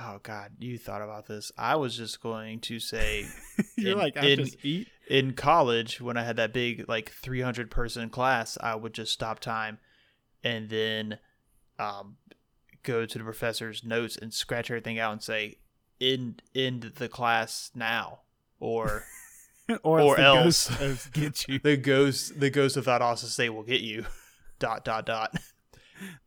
oh 0.00 0.20
god, 0.22 0.52
you 0.58 0.78
thought 0.78 1.02
about 1.02 1.26
this. 1.26 1.52
I 1.58 1.76
was 1.76 1.96
just 1.96 2.20
going 2.22 2.60
to 2.60 2.78
say 2.78 3.26
you're 3.76 3.92
In- 3.92 3.98
like 3.98 4.16
I 4.16 4.26
in- 4.26 4.38
just 4.44 4.64
eat. 4.64 4.88
in 5.08 5.34
college 5.34 6.00
when 6.00 6.16
I 6.16 6.24
had 6.24 6.36
that 6.36 6.52
big 6.52 6.88
like 6.88 7.10
300 7.10 7.70
person 7.70 8.08
class, 8.08 8.56
I 8.60 8.74
would 8.74 8.94
just 8.94 9.12
stop 9.12 9.40
time 9.40 9.78
and 10.42 10.68
then 10.70 11.18
um, 11.78 12.16
go 12.82 13.04
to 13.06 13.18
the 13.18 13.24
professor's 13.24 13.84
notes 13.84 14.16
and 14.16 14.32
scratch 14.32 14.70
everything 14.70 14.98
out 14.98 15.12
and 15.12 15.22
say, 15.22 15.56
end 16.00 16.42
end 16.54 16.92
the 16.96 17.08
class 17.08 17.70
now, 17.74 18.20
or 18.60 19.04
or, 19.82 20.00
Or 20.00 20.16
the 20.16 20.22
else. 20.22 20.68
ghosts 20.76 21.08
get 21.10 21.46
you. 21.48 21.58
the 21.58 21.76
ghost 21.76 22.38
the 22.40 22.50
ghost 22.50 22.76
of 22.76 22.86
Valdosta 22.86 23.24
State 23.26 23.50
will 23.50 23.62
get 23.62 23.80
you. 23.80 24.06
Dot 24.58 24.84
dot 24.84 25.06
dot. 25.06 25.34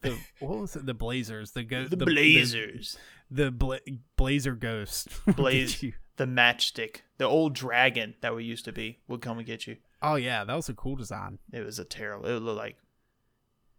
The, 0.01 0.17
what 0.39 0.59
was 0.59 0.75
it? 0.75 0.85
The 0.85 0.93
Blazers. 0.93 1.51
The 1.51 1.63
go. 1.63 1.85
The, 1.85 1.97
Blazers, 1.97 2.97
The, 3.29 3.45
the 3.45 3.51
bla- 3.51 3.79
Blazer 4.17 4.53
ghost. 4.55 5.07
Blaze, 5.35 5.81
the 6.17 6.25
matchstick, 6.25 6.97
the 7.17 7.25
old 7.25 7.53
dragon 7.53 8.15
that 8.21 8.35
we 8.35 8.43
used 8.43 8.65
to 8.65 8.71
be 8.73 8.99
would 9.07 9.21
come 9.21 9.37
and 9.37 9.47
get 9.47 9.67
you. 9.67 9.77
Oh 10.01 10.15
yeah, 10.15 10.43
that 10.43 10.53
was 10.55 10.67
a 10.69 10.73
cool 10.73 10.95
design. 10.95 11.39
It 11.53 11.65
was 11.65 11.79
a 11.79 11.85
terrible. 11.85 12.25
It 12.27 12.39
looked 12.39 12.57
like 12.57 12.77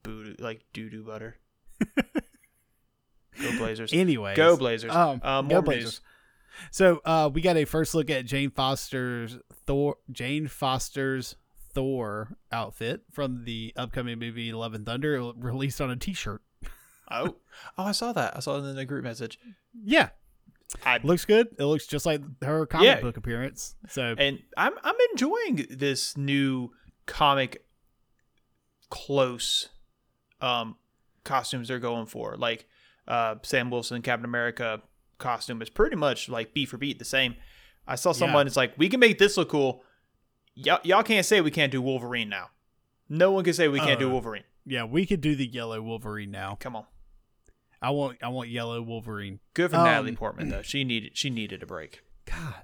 boo 0.02 0.34
like 0.38 0.62
doo 0.72 0.88
doo 0.90 1.02
butter. 1.04 1.36
Go 3.40 3.58
Blazers. 3.58 3.92
Anyway, 3.92 4.34
Go 4.34 4.56
Blazers. 4.56 4.92
Um, 4.94 5.20
uh, 5.22 5.40
go 5.42 5.48
more 5.48 5.62
Blazers. 5.62 5.84
news. 5.84 6.00
So 6.70 7.00
uh, 7.04 7.30
we 7.32 7.40
got 7.40 7.56
a 7.56 7.64
first 7.64 7.94
look 7.94 8.10
at 8.10 8.24
Jane 8.26 8.50
Foster's 8.50 9.38
Thor. 9.66 9.96
Jane 10.10 10.46
Foster's 10.48 11.36
Thor 11.74 12.36
outfit 12.50 13.02
from 13.10 13.44
the 13.44 13.72
upcoming 13.76 14.18
movie 14.18 14.52
Love 14.52 14.74
and 14.74 14.84
Thunder, 14.86 15.32
released 15.36 15.80
on 15.80 15.90
a 15.90 15.96
T-shirt. 15.96 16.42
Oh, 17.10 17.36
oh, 17.76 17.84
I 17.84 17.92
saw 17.92 18.12
that. 18.12 18.36
I 18.36 18.40
saw 18.40 18.56
it 18.56 18.68
in 18.68 18.76
the 18.76 18.84
group 18.84 19.04
message. 19.04 19.38
Yeah, 19.84 20.10
I, 20.84 20.98
looks 21.02 21.24
good. 21.24 21.48
It 21.58 21.64
looks 21.64 21.86
just 21.86 22.06
like 22.06 22.22
her 22.42 22.64
comic 22.66 22.86
Yeah. 22.86 23.00
book 23.00 23.16
appearance. 23.16 23.74
So 23.88 24.14
and 24.16 24.38
I'm 24.56 24.72
I'm 24.82 24.94
enjoying 25.12 25.66
this 25.70 26.16
new 26.16 26.70
comic 27.06 27.64
close 28.90 29.68
um 30.40 30.76
costumes 31.24 31.68
they're 31.68 31.78
going 31.78 32.06
for. 32.06 32.36
Like 32.36 32.66
uh 33.08 33.36
Sam 33.42 33.70
Wilson 33.70 34.02
Captain 34.02 34.24
America 34.24 34.82
costume 35.22 35.62
is 35.62 35.70
pretty 35.70 35.96
much 35.96 36.28
like 36.28 36.52
beat 36.54 36.68
for 36.68 36.76
beat 36.78 36.98
the 36.98 37.04
same. 37.04 37.36
I 37.86 37.94
saw 37.96 38.12
someone 38.12 38.46
it's 38.46 38.56
like 38.56 38.74
we 38.76 38.88
can 38.88 39.00
make 39.00 39.18
this 39.18 39.36
look 39.36 39.48
cool. 39.48 39.82
Y'all, 40.54 40.78
y'all 40.84 41.02
can't 41.02 41.24
say 41.26 41.40
we 41.40 41.50
can't 41.50 41.72
do 41.72 41.80
Wolverine 41.80 42.28
now. 42.28 42.50
No 43.08 43.30
one 43.32 43.44
can 43.44 43.54
say 43.54 43.68
we 43.68 43.80
can't 43.80 43.98
do 43.98 44.08
Uh, 44.08 44.12
Wolverine. 44.12 44.44
yeah, 44.66 44.84
we 44.84 45.06
could 45.06 45.20
do 45.20 45.34
the 45.34 45.46
yellow 45.46 45.80
Wolverine 45.82 46.30
now. 46.30 46.56
Come 46.60 46.76
on. 46.76 46.84
I 47.80 47.90
want 47.90 48.18
I 48.22 48.28
want 48.28 48.48
yellow 48.50 48.80
Wolverine. 48.82 49.40
Good 49.54 49.70
for 49.70 49.76
Um, 49.78 49.84
Natalie 49.84 50.14
Portman 50.14 50.48
though. 50.50 50.62
She 50.62 50.84
needed 50.84 51.16
she 51.16 51.30
needed 51.30 51.62
a 51.62 51.66
break. 51.66 52.02
God. 52.26 52.62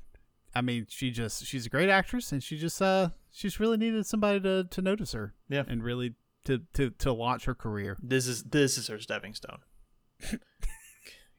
I 0.55 0.61
mean, 0.61 0.87
she 0.89 1.11
just 1.11 1.45
she's 1.45 1.67
a 1.67 1.69
great 1.69 1.89
actress 1.91 2.31
and 2.33 2.43
she 2.43 2.57
just 2.59 2.81
uh 2.81 3.11
she's 3.33 3.59
really 3.59 3.77
needed 3.77 4.07
somebody 4.07 4.41
to 4.41 4.65
to 4.65 4.81
notice 4.83 5.13
her. 5.13 5.35
Yeah. 5.49 5.65
And 5.67 5.83
really 5.83 6.15
to 6.45 6.63
to 6.75 6.91
to 6.91 7.13
launch 7.13 7.47
her 7.47 7.55
career. 7.55 7.97
This 8.03 8.27
is 8.29 8.45
this 8.45 8.79
is 8.79 8.87
her 8.87 9.01
stepping 9.01 9.35
stone. 9.35 9.59
Good 10.31 10.39
for 10.39 10.39
you, 10.39 10.41
Miss 10.41 11.38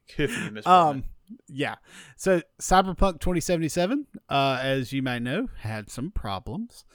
Um 0.66 1.04
yeah. 1.48 1.76
So 2.16 2.42
Cyberpunk 2.62 3.20
2077 3.20 4.08
uh 4.30 4.60
as 4.62 4.92
you 4.94 5.02
might 5.02 5.22
know 5.22 5.50
had 5.60 5.90
some 5.90 6.12
problems. 6.12 6.86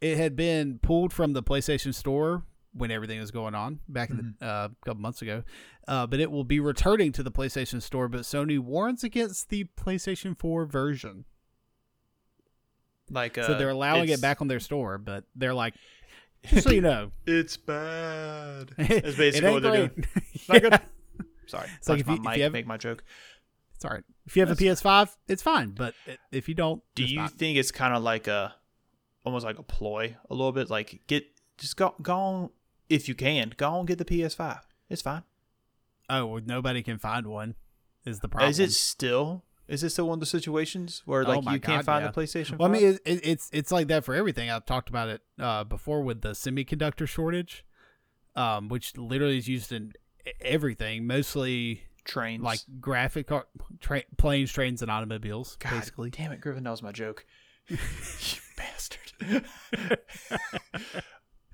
It 0.00 0.16
had 0.16 0.34
been 0.36 0.78
pulled 0.78 1.12
from 1.12 1.32
the 1.34 1.42
PlayStation 1.42 1.92
Store 1.94 2.44
when 2.72 2.90
everything 2.90 3.20
was 3.20 3.30
going 3.30 3.54
on 3.54 3.80
back 3.88 4.10
in 4.10 4.34
the, 4.40 4.46
uh, 4.46 4.68
a 4.70 4.84
couple 4.86 5.02
months 5.02 5.20
ago. 5.22 5.42
Uh, 5.88 6.06
but 6.06 6.20
it 6.20 6.30
will 6.30 6.44
be 6.44 6.60
returning 6.60 7.10
to 7.12 7.22
the 7.22 7.32
PlayStation 7.32 7.82
Store, 7.82 8.08
but 8.08 8.20
Sony 8.20 8.58
warns 8.58 9.02
against 9.04 9.50
the 9.50 9.64
PlayStation 9.76 10.38
4 10.38 10.64
version. 10.66 11.24
Like 13.10 13.36
uh, 13.36 13.46
So 13.46 13.54
they're 13.58 13.70
allowing 13.70 14.08
it 14.08 14.20
back 14.20 14.40
on 14.40 14.48
their 14.48 14.60
store, 14.60 14.98
but 14.98 15.24
they're 15.34 15.52
like, 15.54 15.74
just 16.46 16.64
so 16.66 16.70
you 16.72 16.80
know, 16.80 17.10
It's 17.26 17.56
bad. 17.56 18.70
That's 18.78 19.16
basically 19.16 19.48
ain't 19.48 19.52
what 19.52 19.62
they're 19.62 19.88
great. 19.88 19.94
doing. 19.96 20.08
Not 20.48 20.62
good. 20.62 20.72
Yeah. 20.72 20.78
Sorry, 21.50 21.68
It's 21.78 21.88
like 21.88 22.00
if 22.00 22.06
you- 22.08 22.14
if 22.24 22.36
you 22.36 22.42
have- 22.44 22.52
make 22.52 22.66
my 22.66 22.76
joke. 22.76 23.04
It's 23.74 23.84
all 23.84 23.92
right. 23.92 24.04
If 24.26 24.36
you 24.36 24.44
have 24.44 24.50
a 24.50 24.56
PS5, 24.62 25.16
it's 25.26 25.42
fine. 25.42 25.70
But 25.70 25.94
if 26.30 26.48
you 26.48 26.54
don't, 26.54 26.82
Do 26.94 27.04
you 27.04 27.16
not. 27.16 27.32
think 27.32 27.56
it's 27.56 27.70
kind 27.72 27.94
of 27.94 28.02
like 28.02 28.26
a, 28.28 28.54
almost 29.24 29.44
like 29.44 29.58
a 29.58 29.62
ploy, 29.62 30.16
a 30.28 30.34
little 30.34 30.52
bit? 30.52 30.68
Like 30.68 31.00
get 31.06 31.24
just 31.56 31.76
go 31.76 31.94
go 32.02 32.14
on 32.14 32.50
if 32.90 33.08
you 33.08 33.14
can 33.14 33.54
go 33.56 33.70
on 33.70 33.86
get 33.86 33.96
the 33.98 34.04
PS5. 34.04 34.60
It's 34.90 35.00
fine. 35.02 35.22
Oh, 36.10 36.26
well, 36.26 36.42
nobody 36.44 36.82
can 36.82 36.98
find 36.98 37.26
one. 37.26 37.54
Is 38.04 38.20
the 38.20 38.28
problem? 38.28 38.50
Is 38.50 38.58
it 38.58 38.72
still? 38.72 39.44
Is 39.68 39.82
it 39.84 39.90
still 39.90 40.08
one 40.08 40.14
of 40.16 40.20
the 40.20 40.26
situations 40.26 41.02
where 41.06 41.24
Oh 41.24 41.28
like 41.30 41.44
my 41.44 41.54
you 41.54 41.60
can't 41.60 41.86
find 41.86 42.04
yeah. 42.04 42.10
the 42.10 42.20
PlayStation? 42.20 42.58
Well, 42.58 42.68
I 42.68 42.72
mean, 42.72 42.84
it, 42.84 43.00
it, 43.06 43.20
it's 43.26 43.48
it's 43.52 43.70
like 43.72 43.86
that 43.88 44.04
for 44.04 44.14
everything. 44.14 44.50
I've 44.50 44.66
talked 44.66 44.88
about 44.90 45.08
it 45.08 45.22
uh, 45.38 45.64
before 45.64 46.02
with 46.02 46.20
the 46.22 46.30
semiconductor 46.30 47.06
shortage, 47.08 47.64
um, 48.34 48.68
which 48.68 48.96
literally 48.98 49.38
is 49.38 49.48
used 49.48 49.70
in 49.72 49.92
everything, 50.40 51.06
mostly 51.06 51.82
trains. 52.04 52.42
like 52.42 52.60
graphic 52.80 53.28
car, 53.28 53.46
tra- 53.80 54.04
planes, 54.16 54.52
trains, 54.52 54.82
and 54.82 54.90
automobiles. 54.90 55.56
God 55.60 55.70
basically, 55.70 56.10
damn 56.10 56.32
it, 56.32 56.40
Griffin, 56.40 56.64
that 56.64 56.70
was 56.70 56.82
my 56.82 56.92
joke. 56.92 57.24
you 57.68 57.76
bastard. 58.56 59.44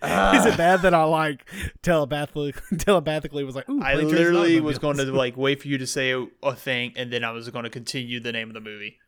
Ah. 0.03 0.39
is 0.39 0.45
it 0.45 0.59
bad 0.59 0.83
that 0.83 0.93
I 0.93 1.05
like 1.05 1.49
telepathically 1.81 2.53
telepathically 2.79 3.45
was 3.45 3.57
like, 3.57 3.65
I 3.69 3.73
plane, 3.73 3.83
trains, 3.83 4.01
and 4.03 4.11
literally 4.11 4.61
was 4.61 4.79
going 4.79 4.99
to 4.99 5.05
like 5.05 5.39
wait 5.39 5.62
for 5.62 5.69
you 5.69 5.79
to 5.79 5.87
say 5.87 6.12
a, 6.12 6.27
a 6.43 6.55
thing, 6.55 6.93
and 6.97 7.11
then 7.11 7.25
I 7.25 7.31
was 7.31 7.49
going 7.49 7.65
to 7.65 7.71
continue 7.71 8.21
the 8.21 8.31
name 8.31 8.49
of 8.49 8.55
the 8.55 8.61
movie. 8.61 8.99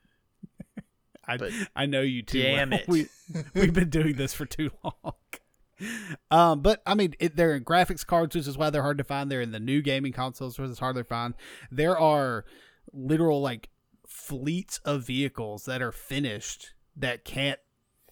I, 1.27 1.37
but 1.37 1.53
I 1.77 1.85
know 1.85 2.01
you 2.01 2.23
too. 2.23 2.43
damn 2.43 2.71
well. 2.71 2.81
it. 2.81 2.89
We 2.89 3.07
we've 3.55 3.75
been 3.75 3.91
doing 3.91 4.17
this 4.17 4.33
for 4.33 4.47
too 4.47 4.71
long. 4.83 5.13
Um, 6.31 6.61
but 6.61 6.83
I 6.87 6.95
mean, 6.95 7.15
it, 7.21 7.37
they're 7.37 7.55
in 7.55 7.65
graphics 7.65 8.05
cards, 8.07 8.35
which 8.35 8.47
is 8.49 8.59
why 8.59 8.71
they're 8.71 8.83
hard 8.83 8.99
to 8.99 9.05
find. 9.05 9.31
They're 9.31 9.41
in 9.43 9.53
the 9.53 9.61
new 9.61 9.81
gaming 9.83 10.13
consoles, 10.13 10.59
which 10.59 10.71
is 10.71 10.79
hard 10.81 10.97
to 10.97 11.05
find. 11.05 11.35
There 11.71 11.97
are 11.99 12.45
literal 12.93 13.41
like 13.41 13.69
fleets 14.07 14.79
of 14.85 15.05
vehicles 15.07 15.65
that 15.67 15.81
are 15.83 15.93
finished 15.93 16.75
that 16.97 17.25
can't 17.25 17.61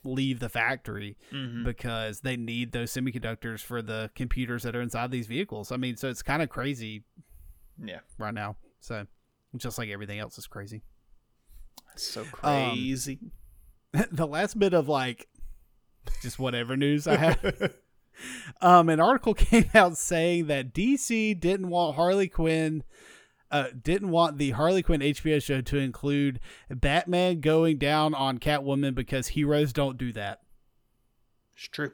leave 0.05 0.39
the 0.39 0.49
factory 0.49 1.17
Mhm. 1.33 1.65
because 1.65 2.21
they 2.21 2.37
need 2.37 2.71
those 2.71 2.93
semiconductors 2.93 3.61
for 3.61 3.83
the 3.83 4.11
computers 4.15 4.63
that 4.63 4.77
are 4.77 4.81
inside 4.83 5.11
these 5.11 5.27
vehicles. 5.27 5.73
I 5.73 5.77
mean, 5.79 5.97
so 5.97 6.09
it's 6.09 6.23
kind 6.23 6.43
of 6.43 6.49
crazy 6.49 7.03
Yeah, 7.83 8.01
right 8.19 8.33
now. 8.35 8.57
So 8.79 9.07
just 9.57 9.79
like 9.79 9.89
everything 9.89 10.21
else 10.21 10.39
is 10.39 10.47
crazy. 10.47 10.83
that's 11.89 12.05
so 12.07 12.21
Um, 12.23 12.27
crazy. 12.31 13.19
the 14.13 14.27
last 14.27 14.59
bit 14.59 14.75
of 14.75 14.89
like 14.89 15.27
just 16.23 16.39
whatever 16.39 16.77
news 16.77 17.07
I 17.07 17.17
have. 17.17 17.73
um, 18.61 18.89
an 18.89 19.01
article 19.01 19.35
came 19.35 19.71
out 19.75 19.97
saying 19.97 20.47
that 20.47 20.73
DC 20.73 21.39
didn't 21.39 21.69
want 21.69 21.97
Harley 21.97 22.29
Quinn, 22.29 22.83
uh, 23.51 23.67
didn't 23.83 24.11
want 24.11 24.39
the 24.39 24.53
Harley 24.53 24.83
Quinn 24.83 25.01
HBO 25.01 25.43
show 25.43 25.61
to 25.61 25.79
include 25.79 26.41
Batman 26.71 27.41
going 27.41 27.79
down 27.79 28.15
on 28.15 28.39
Catwoman 28.39 28.95
because 28.95 29.29
heroes 29.29 29.73
don't 29.73 29.99
do 29.99 30.13
that. 30.13 30.41
it's 31.55 31.69
true. 31.69 31.93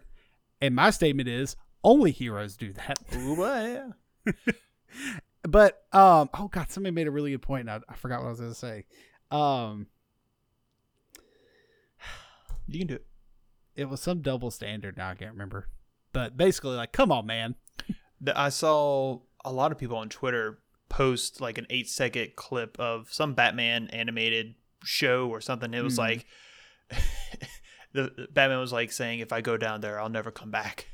And 0.61 0.75
my 0.75 0.91
statement 0.91 1.29
is 1.29 1.57
only 1.83 2.13
heroes 2.13 2.57
do 2.57 2.73
that. 2.73 2.99
Ooh, 3.17 3.35
well, 3.35 3.95
yeah. 4.27 4.35
But 5.43 5.85
um, 5.93 6.31
oh 6.35 6.49
god, 6.49 6.71
somebody 6.71 6.95
made 6.95 7.09
a 7.09 7.11
really 7.11 7.33
good 7.33 7.43
point. 7.43 7.69
And 7.69 7.71
I, 7.71 7.81
I 7.93 7.97
forgot 7.97 8.21
what 8.21 8.27
I 8.27 8.31
was 8.31 8.41
going 8.41 8.53
to 8.53 8.59
say. 8.59 8.85
Um, 9.33 9.89
You 12.69 12.79
can 12.79 12.89
do 12.89 12.95
it. 12.95 13.07
It 13.77 13.87
was 13.89 14.01
some 14.01 14.21
double 14.23 14.51
standard. 14.51 14.97
Now 14.97 15.11
I 15.11 15.15
can't 15.15 15.33
remember. 15.33 15.69
But 16.13 16.37
basically, 16.37 16.77
like, 16.77 16.93
come 16.93 17.11
on, 17.11 17.27
man. 17.27 17.55
I 18.35 18.51
saw 18.51 19.21
a 19.45 19.53
lot 19.53 19.73
of 19.73 19.79
people 19.79 19.97
on 19.97 20.09
Twitter 20.09 20.59
post 20.89 21.41
like 21.41 21.57
an 21.59 21.67
eight 21.71 21.89
second 21.89 22.37
clip 22.37 22.79
of 22.79 23.13
some 23.13 23.35
Batman 23.35 23.89
animated 23.89 24.55
show 24.85 25.29
or 25.29 25.41
something. 25.41 25.73
It 25.75 25.83
was 25.83 25.95
Mhm. 25.95 25.99
like 25.99 26.27
the 27.93 28.29
Batman 28.33 28.59
was 28.59 28.73
like 28.73 28.93
saying, 28.93 29.21
"If 29.21 29.33
I 29.33 29.41
go 29.41 29.57
down 29.57 29.81
there, 29.81 30.01
I'll 30.01 30.09
never 30.09 30.31
come 30.31 30.51
back," 30.51 30.89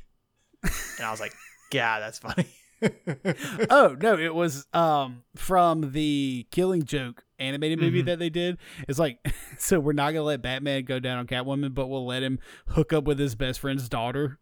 and 0.63 1.05
I 1.05 1.11
was 1.11 1.19
like, 1.19 1.33
"Yeah, 1.73 1.99
that's 1.99 2.19
funny." 2.19 2.47
oh 3.69 3.97
no, 3.99 4.17
it 4.17 4.33
was 4.33 4.65
um 4.73 5.23
from 5.35 5.91
the 5.91 6.47
Killing 6.51 6.83
Joke 6.85 7.25
animated 7.39 7.79
movie 7.79 8.01
Mhm. 8.03 8.05
that 8.07 8.19
they 8.19 8.29
did. 8.29 8.57
It's 8.87 8.99
like 8.99 9.19
so 9.57 9.79
we're 9.79 9.93
not 9.93 10.11
gonna 10.11 10.23
let 10.23 10.41
Batman 10.41 10.83
go 10.85 10.99
down 10.99 11.17
on 11.19 11.27
Catwoman, 11.27 11.73
but 11.73 11.87
we'll 11.87 12.05
let 12.05 12.23
him 12.23 12.39
hook 12.69 12.93
up 12.93 13.03
with 13.05 13.19
his 13.19 13.35
best 13.35 13.59
friend's 13.59 13.87
daughter. 13.89 14.39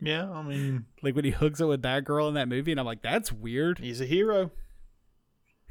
yeah, 0.00 0.30
I 0.30 0.42
mean, 0.42 0.86
Like 1.02 1.14
when 1.14 1.24
he 1.24 1.30
hooks 1.30 1.60
up 1.60 1.68
with 1.68 1.82
that 1.82 2.04
girl 2.04 2.28
in 2.28 2.34
that 2.34 2.48
movie, 2.48 2.70
and 2.70 2.78
I'm 2.80 2.86
like, 2.86 3.02
that's 3.02 3.32
weird. 3.32 3.78
he's 3.78 4.00
a 4.00 4.06
hero. 4.06 4.50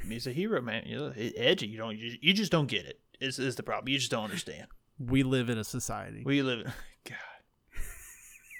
He's 0.08 0.28
a 0.28 0.32
hero, 0.32 0.62
man. 0.62 0.84
You 0.86 0.98
know, 0.98 1.14
edgy. 1.16 1.68
You 1.68 1.78
don't. 1.78 1.98
You, 1.98 2.12
you 2.22 2.34
just 2.34 2.52
don't 2.52 2.68
get 2.68 2.86
it. 2.86 3.00
Is 3.22 3.40
is 3.40 3.56
the 3.56 3.64
problem? 3.64 3.90
You 3.90 3.98
just 3.98 4.12
don't 4.12 4.26
understand. 4.26 4.68
We 5.00 5.24
live 5.24 5.50
in 5.50 5.58
a 5.58 5.64
society. 5.64 6.22
We 6.26 6.42
live. 6.42 6.60
in 6.60 6.74
God. 7.06 7.18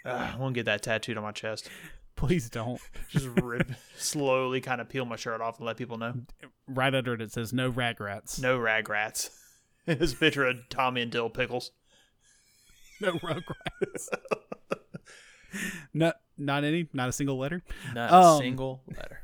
Uh, 0.06 0.32
I 0.34 0.38
won't 0.38 0.54
get 0.56 0.66
that 0.66 0.82
tattooed 0.84 1.18
on 1.18 1.24
my 1.24 1.32
chest. 1.32 1.70
Please 2.26 2.50
don't. 2.50 2.80
Just 3.10 3.28
rip, 3.42 3.70
slowly 3.98 4.62
kind 4.62 4.80
of 4.82 4.88
peel 4.90 5.06
my 5.06 5.16
shirt 5.18 5.42
off 5.42 5.58
and 5.58 5.66
let 5.66 5.78
people 5.78 5.98
know. 5.98 6.14
Right 6.68 6.94
under 6.96 7.14
it, 7.14 7.22
it 7.22 7.32
says 7.32 7.52
no 7.54 7.70
rag 7.70 8.00
rats. 8.00 8.40
No 8.40 8.58
ragrats. 8.58 9.30
It's 9.88 10.14
a 10.14 10.16
picture 10.16 10.48
of 10.48 10.68
Tommy 10.70 11.04
and 11.04 11.12
Dil 11.12 11.30
Pickles. 11.30 11.70
no 13.00 13.12
rugrats. 13.12 14.08
not 15.94 16.16
not 16.40 16.64
any, 16.64 16.88
not 16.92 17.08
a 17.08 17.12
single 17.12 17.38
letter. 17.38 17.62
Not 17.94 18.12
Um, 18.12 18.24
a 18.24 18.38
single 18.40 18.82
letter. 18.88 19.20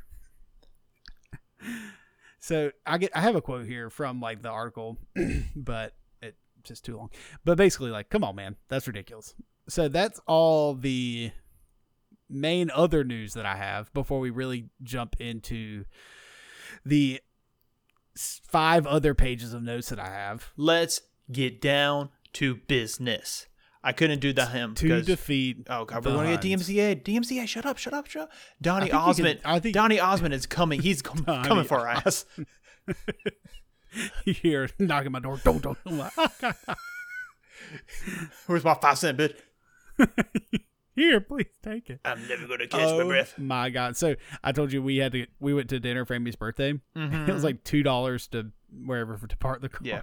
So 2.40 2.72
I 2.86 2.98
get 3.00 3.10
I 3.16 3.22
have 3.22 3.36
a 3.36 3.42
quote 3.42 3.66
here 3.66 3.90
from 3.90 4.20
like 4.22 4.44
the 4.44 4.50
article, 4.50 4.98
but 5.56 5.96
it's 6.22 6.38
just 6.64 6.86
too 6.86 6.96
long. 6.98 7.10
But 7.44 7.58
basically, 7.58 7.90
like, 7.90 8.10
come 8.10 8.24
on, 8.24 8.36
man, 8.36 8.56
that's 8.68 8.86
ridiculous. 8.88 9.34
So 9.68 9.88
that's 9.88 10.20
all 10.28 10.76
the 10.76 11.32
main 12.32 12.72
other 12.72 13.04
news 13.04 13.34
that 13.34 13.46
I 13.46 13.56
have 13.56 13.94
before 13.94 14.20
we 14.20 14.30
really 14.30 14.70
jump 14.84 15.16
into 15.20 15.86
the 16.86 17.22
five 18.18 18.86
other 18.88 19.14
pages 19.14 19.54
of 19.54 19.64
notes 19.64 19.90
that 19.90 20.00
I 20.00 20.08
have 20.10 20.52
Let's 20.58 21.02
get 21.32 21.62
down 21.62 22.10
to 22.34 22.56
business. 22.56 23.48
I 23.84 23.94
couldn't 23.94 24.20
do 24.20 24.32
the 24.32 24.46
him 24.46 24.76
to 24.76 24.84
because 24.84 25.06
defeat. 25.08 25.66
oh 25.70 25.86
god, 25.86 26.06
we're 26.06 26.14
gonna 26.14 26.38
get 26.38 26.42
DMCA. 26.42 27.04
DMCA, 27.04 27.48
shut 27.48 27.66
up, 27.66 27.78
shut 27.80 27.94
up, 27.94 28.06
shut 28.08 28.24
up. 28.24 28.32
Donny 28.62 28.82
think 28.82 28.94
you 28.94 29.00
can- 29.00 29.10
Osmond. 29.10 29.40
I 29.44 29.60
think- 29.60 29.74
Donny 29.74 30.00
Osmond 30.00 30.34
is 30.36 30.46
coming. 30.46 30.82
He's 30.82 31.02
com- 31.02 31.26
coming 31.44 31.66
for 31.66 31.80
our 31.80 31.88
ass. 31.88 32.26
You 34.24 34.34
hear 34.34 34.70
knocking 34.80 35.12
my 35.12 35.20
door. 35.20 35.38
Don't 35.44 35.62
don't. 35.62 35.78
Where's 38.48 38.64
my 38.64 38.74
five 38.76 38.98
cent 38.98 39.18
bitch? 39.18 39.36
Here, 40.94 41.22
please 41.22 41.48
take 41.64 41.90
it. 41.90 42.02
I'm 42.04 42.28
never 42.28 42.48
gonna 42.48 42.68
catch 42.68 42.82
my 42.82 43.04
Oh 43.04 43.08
breath. 43.08 43.38
My 43.38 43.70
God! 43.70 43.96
So 43.96 44.16
I 44.44 44.52
told 44.52 44.74
you 44.74 44.82
we 44.82 44.98
had 44.98 45.14
to. 45.14 45.26
We 45.40 45.54
went 45.54 45.70
to 45.70 45.80
dinner 45.80 46.04
for 46.06 46.16
Amy's 46.16 46.36
birthday. 46.36 46.72
It 46.96 47.00
was 47.00 47.12
mm-hmm. 47.12 47.38
like 47.44 47.64
two 47.64 47.84
dollars 47.84 48.28
to 48.28 48.52
wherever 48.86 49.18
to 49.18 49.38
park 49.38 49.62
the 49.62 49.70
car. 49.70 49.88
Yeah. 49.88 50.02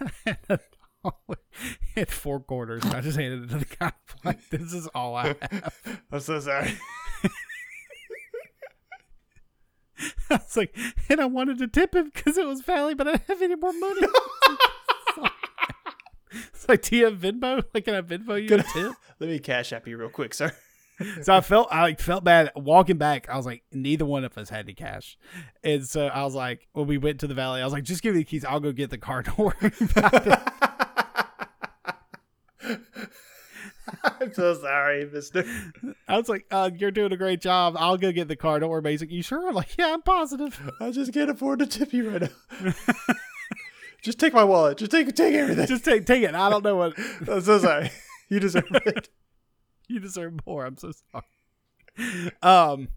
Hit 1.94 2.10
four 2.10 2.40
quarters. 2.40 2.84
I 2.86 3.00
just 3.00 3.18
handed 3.18 3.44
it 3.44 3.48
to 3.50 3.58
the 3.58 3.76
guy. 3.78 3.92
Like, 4.24 4.50
this 4.50 4.72
is 4.72 4.88
all 4.88 5.14
I 5.14 5.28
have. 5.28 5.74
I'm 6.10 6.20
so 6.20 6.40
sorry. 6.40 6.76
I 10.30 10.34
was 10.34 10.56
like, 10.56 10.76
and 11.08 11.20
I 11.20 11.26
wanted 11.26 11.58
to 11.58 11.68
tip 11.68 11.94
him 11.94 12.10
because 12.12 12.36
it 12.36 12.46
was 12.46 12.62
Valley, 12.62 12.94
but 12.94 13.06
I 13.06 13.12
didn't 13.12 13.28
have 13.28 13.42
any 13.42 13.54
more 13.54 13.72
money. 13.72 14.06
It's 16.32 16.68
like, 16.68 16.82
do 16.82 16.96
you 16.96 17.04
have 17.06 17.18
Venmo? 17.18 17.62
Like, 17.74 17.84
can 17.84 17.94
I 17.94 18.00
Venmo 18.00 18.40
you 18.40 18.56
a 18.56 18.62
tip? 18.62 18.96
Let 19.20 19.30
me 19.30 19.38
cash 19.38 19.72
app 19.72 19.86
you 19.86 19.96
real 19.96 20.08
quick, 20.08 20.34
sir. 20.34 20.52
So 21.22 21.32
I 21.32 21.40
felt 21.42 21.68
I 21.70 21.82
like 21.82 22.00
felt 22.00 22.24
bad 22.24 22.50
walking 22.56 22.98
back. 22.98 23.28
I 23.28 23.36
was 23.36 23.46
like, 23.46 23.62
neither 23.72 24.04
one 24.04 24.24
of 24.24 24.36
us 24.36 24.48
had 24.50 24.66
any 24.66 24.74
cash, 24.74 25.16
and 25.62 25.86
so 25.86 26.06
I 26.08 26.24
was 26.24 26.34
like, 26.34 26.66
when 26.72 26.88
we 26.88 26.98
went 26.98 27.20
to 27.20 27.28
the 27.28 27.34
valley, 27.34 27.60
I 27.60 27.64
was 27.64 27.72
like, 27.72 27.84
just 27.84 28.02
give 28.02 28.14
me 28.14 28.20
the 28.20 28.24
keys. 28.24 28.44
I'll 28.44 28.58
go 28.58 28.72
get 28.72 28.90
the 28.90 28.98
car. 28.98 29.22
Don't 29.22 29.38
worry 29.38 29.72
about 29.80 30.26
it. 30.26 30.38
I'm 34.20 34.32
so 34.34 34.54
sorry, 34.54 35.06
Mister. 35.06 35.44
I 36.08 36.18
was 36.18 36.28
like, 36.28 36.46
uh, 36.50 36.70
you're 36.76 36.90
doing 36.90 37.12
a 37.12 37.16
great 37.16 37.40
job. 37.40 37.76
I'll 37.78 37.96
go 37.96 38.12
get 38.12 38.28
the 38.28 38.36
car. 38.36 38.58
Don't 38.58 38.70
worry, 38.70 38.82
basic. 38.82 39.10
You 39.10 39.22
sure? 39.22 39.48
I'm 39.48 39.54
like, 39.54 39.76
yeah, 39.78 39.92
I'm 39.92 40.02
positive. 40.02 40.60
I 40.80 40.90
just 40.90 41.12
can't 41.12 41.30
afford 41.30 41.60
to 41.60 41.66
tip 41.66 41.92
you 41.92 42.10
right 42.10 42.22
now. 42.22 42.74
Just 44.02 44.18
take 44.18 44.32
my 44.32 44.44
wallet. 44.44 44.78
Just 44.78 44.90
take 44.90 45.14
take 45.14 45.34
everything. 45.34 45.66
Just 45.66 45.84
take 45.84 46.06
take 46.06 46.22
it. 46.22 46.34
I 46.34 46.50
don't 46.50 46.64
know 46.64 46.76
what 46.76 46.98
I'm 47.28 47.40
so 47.40 47.58
sorry. 47.58 47.90
You 48.30 48.40
deserve 48.40 48.68
it. 48.70 49.08
you 49.88 50.00
deserve 50.00 50.34
more. 50.46 50.66
I'm 50.66 50.76
so 50.76 50.92
sorry. 51.10 52.30
Um, 52.42 52.88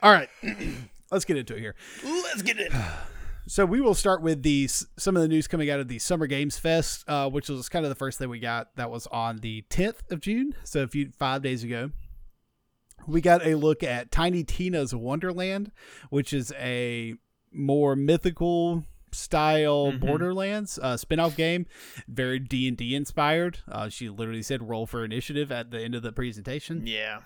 all 0.00 0.12
right, 0.12 0.28
let's 1.10 1.24
get 1.24 1.36
into 1.36 1.56
it 1.56 1.58
here. 1.58 1.74
Let's 2.04 2.42
get 2.42 2.60
it. 2.60 2.72
So 3.48 3.64
we 3.64 3.80
will 3.80 3.94
start 3.94 4.22
with 4.22 4.42
the 4.42 4.66
some 4.66 5.14
of 5.14 5.22
the 5.22 5.28
news 5.28 5.46
coming 5.46 5.70
out 5.70 5.78
of 5.78 5.86
the 5.86 6.00
Summer 6.00 6.26
Games 6.26 6.58
Fest, 6.58 7.04
uh, 7.06 7.30
which 7.30 7.48
was 7.48 7.68
kind 7.68 7.84
of 7.84 7.90
the 7.90 7.94
first 7.94 8.18
thing 8.18 8.28
we 8.28 8.40
got. 8.40 8.74
That 8.74 8.90
was 8.90 9.06
on 9.06 9.38
the 9.38 9.62
10th 9.70 10.10
of 10.10 10.20
June, 10.20 10.56
so 10.64 10.82
a 10.82 10.88
few 10.88 11.12
five 11.16 11.42
days 11.42 11.62
ago. 11.62 11.92
We 13.06 13.20
got 13.20 13.46
a 13.46 13.54
look 13.54 13.84
at 13.84 14.10
Tiny 14.10 14.42
Tina's 14.42 14.92
Wonderland, 14.96 15.70
which 16.10 16.32
is 16.32 16.52
a 16.58 17.14
more 17.52 17.94
mythical 17.94 18.84
style 19.12 19.92
Mhm. 19.92 20.00
Borderlands 20.00 20.78
uh, 20.82 20.96
spin-off 20.96 21.36
game, 21.36 21.66
very 22.08 22.38
D 22.38 22.68
and 22.68 22.76
D 22.76 22.94
inspired. 22.94 23.58
Uh, 23.68 23.88
she 23.88 24.08
literally 24.08 24.42
said 24.42 24.68
"roll 24.68 24.86
for 24.86 25.04
initiative" 25.04 25.50
at 25.52 25.70
the 25.70 25.80
end 25.80 25.94
of 25.94 26.02
the 26.02 26.12
presentation. 26.12 26.86
Yeah. 26.86 27.20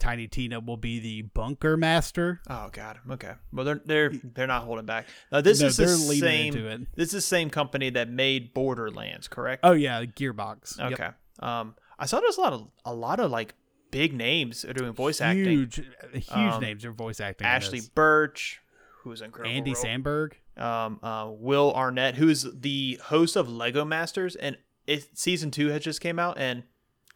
Tiny 0.00 0.26
Tina 0.26 0.58
will 0.60 0.76
be 0.76 0.98
the 0.98 1.22
bunker 1.22 1.76
master. 1.76 2.40
Oh 2.50 2.68
God. 2.72 2.98
Okay. 3.10 3.32
Well, 3.52 3.64
they're 3.64 3.80
they're 3.84 4.10
they're 4.10 4.46
not 4.46 4.64
holding 4.64 4.86
back. 4.86 5.06
Now 5.30 5.40
this 5.40 5.60
No, 5.60 5.68
is 5.68 5.76
the 5.76 5.86
same. 5.88 6.86
This 6.94 7.08
is 7.08 7.12
the 7.12 7.20
same 7.20 7.48
company 7.48 7.90
that 7.90 8.08
made 8.10 8.52
Borderlands, 8.52 9.28
correct? 9.28 9.60
Oh 9.64 9.72
yeah, 9.72 10.04
Gearbox. 10.04 10.78
Yep. 10.78 10.92
Okay. 10.92 11.08
Um, 11.38 11.74
I 11.98 12.06
saw 12.06 12.20
there's 12.20 12.36
a 12.36 12.40
lot 12.40 12.52
of 12.52 12.68
a 12.84 12.92
lot 12.94 13.20
of 13.20 13.30
like 13.30 13.54
big 13.92 14.12
names 14.12 14.64
are 14.64 14.72
doing 14.72 14.92
voice 14.92 15.20
acting. 15.20 15.44
huge, 15.44 15.76
huge 16.12 16.28
Um, 16.32 16.60
names 16.60 16.84
are 16.84 16.90
voice 16.92 17.20
acting. 17.20 17.46
in 17.46 17.52
Ashly. 17.52 17.80
Burch, 17.94 18.60
who's 19.02 19.22
incredible. 19.22 19.56
Andy 19.56 19.74
role. 19.74 19.84
Samberg. 19.84 20.32
Um, 20.56 21.00
uh, 21.02 21.28
Will 21.30 21.72
Arnett, 21.74 22.16
who's 22.16 22.46
the 22.52 22.98
host 23.04 23.36
of 23.36 23.48
Lego 23.48 23.84
Masters, 23.84 24.36
and 24.36 24.56
it, 24.86 25.16
season 25.16 25.50
two 25.50 25.68
has 25.68 25.82
just 25.82 26.00
came 26.00 26.18
out, 26.18 26.38
and 26.38 26.64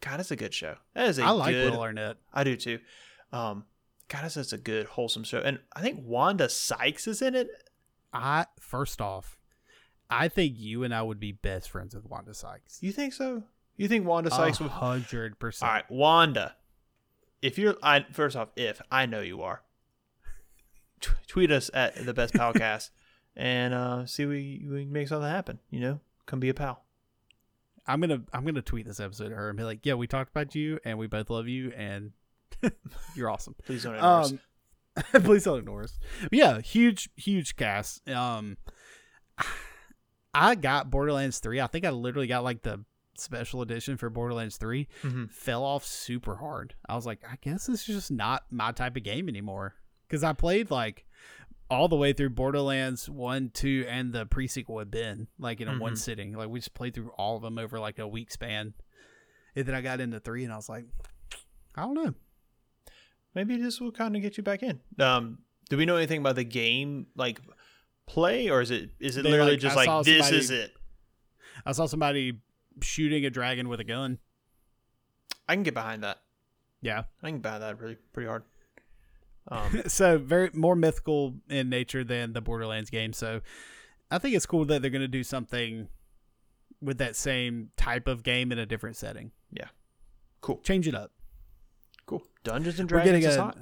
God, 0.01 0.19
it's 0.19 0.31
a 0.31 0.35
good 0.35 0.53
show. 0.53 0.75
That 0.93 1.07
is 1.07 1.19
a 1.19 1.23
I 1.23 1.29
like 1.31 1.53
good. 1.53 1.71
Will 1.71 1.81
Arnett. 1.81 2.17
I 2.33 2.43
do 2.43 2.55
too. 2.55 2.79
Um, 3.31 3.65
God, 4.07 4.25
it's 4.25 4.53
a 4.53 4.57
good 4.57 4.87
wholesome 4.87 5.23
show, 5.23 5.39
and 5.39 5.59
I 5.75 5.81
think 5.81 5.99
Wanda 6.03 6.49
Sykes 6.49 7.07
is 7.07 7.21
in 7.21 7.35
it. 7.35 7.49
I 8.11 8.47
first 8.59 9.01
off, 9.01 9.37
I 10.09 10.27
think 10.27 10.55
you 10.57 10.83
and 10.83 10.93
I 10.93 11.01
would 11.01 11.19
be 11.19 11.31
best 11.31 11.69
friends 11.69 11.93
with 11.93 12.05
Wanda 12.05 12.33
Sykes. 12.33 12.79
You 12.81 12.91
think 12.91 13.13
so? 13.13 13.43
You 13.77 13.87
think 13.87 14.05
Wanda 14.05 14.31
Sykes 14.31 14.59
would? 14.59 14.71
hundred 14.71 15.39
percent? 15.39 15.71
right, 15.71 15.91
Wanda. 15.91 16.55
If 17.41 17.57
you're, 17.57 17.77
I 17.81 18.05
first 18.11 18.35
off, 18.35 18.49
if 18.57 18.81
I 18.91 19.05
know 19.05 19.21
you 19.21 19.41
are, 19.43 19.61
t- 20.99 21.11
tweet 21.27 21.51
us 21.51 21.69
at 21.73 22.05
the 22.05 22.13
best 22.13 22.33
palcast 22.35 22.89
and 23.39 23.73
uh, 23.73 24.05
see 24.05 24.25
we 24.25 24.65
we 24.69 24.83
can 24.83 24.91
make 24.91 25.07
something 25.07 25.29
happen. 25.29 25.59
You 25.71 25.79
know, 25.79 25.99
come 26.25 26.39
be 26.41 26.49
a 26.49 26.53
pal. 26.53 26.83
I'm 27.87 28.01
gonna 28.01 28.21
I'm 28.33 28.45
gonna 28.45 28.61
tweet 28.61 28.85
this 28.85 28.99
episode 28.99 29.29
to 29.29 29.35
her 29.35 29.49
and 29.49 29.57
be 29.57 29.63
like, 29.63 29.85
"Yeah, 29.85 29.93
we 29.95 30.05
talked 30.05 30.29
about 30.31 30.53
you, 30.53 30.79
and 30.83 30.97
we 30.99 31.07
both 31.07 31.29
love 31.29 31.47
you, 31.47 31.71
and 31.75 32.11
you're 33.15 33.29
awesome." 33.29 33.55
Please 33.65 33.83
don't 33.83 33.95
ignore 33.95 34.19
us. 34.19 34.31
Um, 34.31 34.39
please 35.23 35.45
don't 35.45 35.59
ignore 35.59 35.83
us. 35.83 35.97
But 36.23 36.33
yeah, 36.33 36.59
huge, 36.59 37.09
huge 37.15 37.55
cast. 37.55 38.07
Um, 38.09 38.57
I 40.33 40.55
got 40.55 40.89
Borderlands 40.91 41.39
three. 41.39 41.61
I 41.61 41.67
think 41.67 41.85
I 41.85 41.91
literally 41.91 42.27
got 42.27 42.43
like 42.43 42.63
the 42.63 42.83
special 43.15 43.61
edition 43.61 43.97
for 43.97 44.09
Borderlands 44.09 44.55
3 44.57 44.87
Mhm. 45.03 45.29
Fell 45.29 45.63
off 45.63 45.85
super 45.85 46.37
hard. 46.37 46.75
I 46.87 46.95
was 46.95 47.05
like, 47.05 47.19
I 47.29 47.35
guess 47.41 47.65
this 47.65 47.81
is 47.81 47.85
just 47.85 48.11
not 48.11 48.43
my 48.49 48.71
type 48.71 48.95
of 48.95 49.03
game 49.03 49.27
anymore. 49.27 49.75
Because 50.07 50.23
I 50.23 50.31
played 50.33 50.71
like 50.71 51.05
all 51.69 51.87
the 51.87 51.95
way 51.95 52.13
through 52.13 52.31
Borderlands 52.31 53.09
one, 53.09 53.49
two, 53.53 53.85
and 53.87 54.11
the 54.13 54.25
pre 54.25 54.47
sequel 54.47 54.79
had 54.79 54.89
been 54.91 55.27
like 55.37 55.61
in 55.61 55.67
a 55.67 55.77
one 55.77 55.93
Mhm. 55.93 55.97
sitting. 55.97 56.33
Like 56.33 56.49
we 56.49 56.59
just 56.59 56.73
played 56.73 56.93
through 56.93 57.09
all 57.11 57.35
of 57.35 57.41
them 57.43 57.57
over 57.57 57.79
like 57.79 57.99
a 57.99 58.07
week 58.07 58.31
span. 58.31 58.73
And 59.55 59.65
then 59.65 59.75
I 59.75 59.81
got 59.81 59.99
into 59.99 60.19
three, 60.19 60.43
and 60.43 60.53
I 60.53 60.55
was 60.55 60.69
like, 60.69 60.85
I 61.75 61.81
don't 61.81 61.93
know. 61.95 62.13
Maybe 63.35 63.57
this 63.57 63.79
will 63.79 63.91
kind 63.91 64.15
of 64.15 64.21
get 64.21 64.37
you 64.37 64.43
back 64.43 64.63
in. 64.63 64.79
Um, 64.99 65.39
do 65.69 65.77
we 65.77 65.85
know 65.85 65.97
anything 65.97 66.19
about 66.21 66.35
the 66.35 66.43
game 66.43 67.07
like 67.15 67.39
play, 68.07 68.49
or 68.49 68.61
is 68.61 68.71
it 68.71 68.89
is 68.99 69.17
it 69.17 69.23
They, 69.23 69.29
literally 69.31 69.51
like, 69.51 69.59
just 69.59 69.77
I 69.77 69.85
like 69.85 70.05
this 70.05 70.17
somebody- 70.25 70.37
is 70.37 70.49
it? 70.49 70.73
I 71.65 71.71
saw 71.73 71.85
somebody 71.85 72.39
shooting 72.81 73.25
a 73.25 73.29
dragon 73.29 73.67
with 73.69 73.79
a 73.79 73.83
gun. 73.83 74.17
I 75.47 75.55
can 75.55 75.63
get 75.63 75.73
behind 75.73 76.03
that. 76.03 76.21
Yeah. 76.81 77.03
I 77.21 77.29
can 77.29 77.39
behind 77.39 77.61
that 77.63 77.79
really 77.79 77.97
pretty 78.13 78.27
hard. 78.27 78.43
Um, 79.49 79.83
so 79.87 80.17
very 80.17 80.49
more 80.53 80.75
mythical 80.75 81.35
in 81.49 81.69
nature 81.69 82.03
than 82.03 82.33
the 82.33 82.41
Borderlands 82.41 82.89
game. 82.89 83.13
So 83.13 83.41
I 84.11 84.17
think 84.17 84.35
it's 84.35 84.45
cool 84.45 84.65
that 84.65 84.81
they're 84.81 84.91
going 84.91 85.01
to 85.01 85.07
do 85.07 85.23
something 85.23 85.87
with 86.81 86.97
that 86.99 87.15
same 87.15 87.71
type 87.77 88.07
of 88.07 88.23
game 88.23 88.51
in 88.51 88.59
a 88.59 88.65
different 88.65 88.95
setting. 88.95 89.31
Yeah, 89.51 89.67
cool, 90.41 90.57
Change 90.63 90.87
it 90.87 90.95
up. 90.95 91.11
cool. 92.05 92.23
Dungeons 92.43 92.79
and 92.79 92.89
We're 92.89 92.97
Dragons 93.03 93.11
getting 93.23 93.29
is 93.29 93.35
a. 93.35 93.41
hot. 93.41 93.57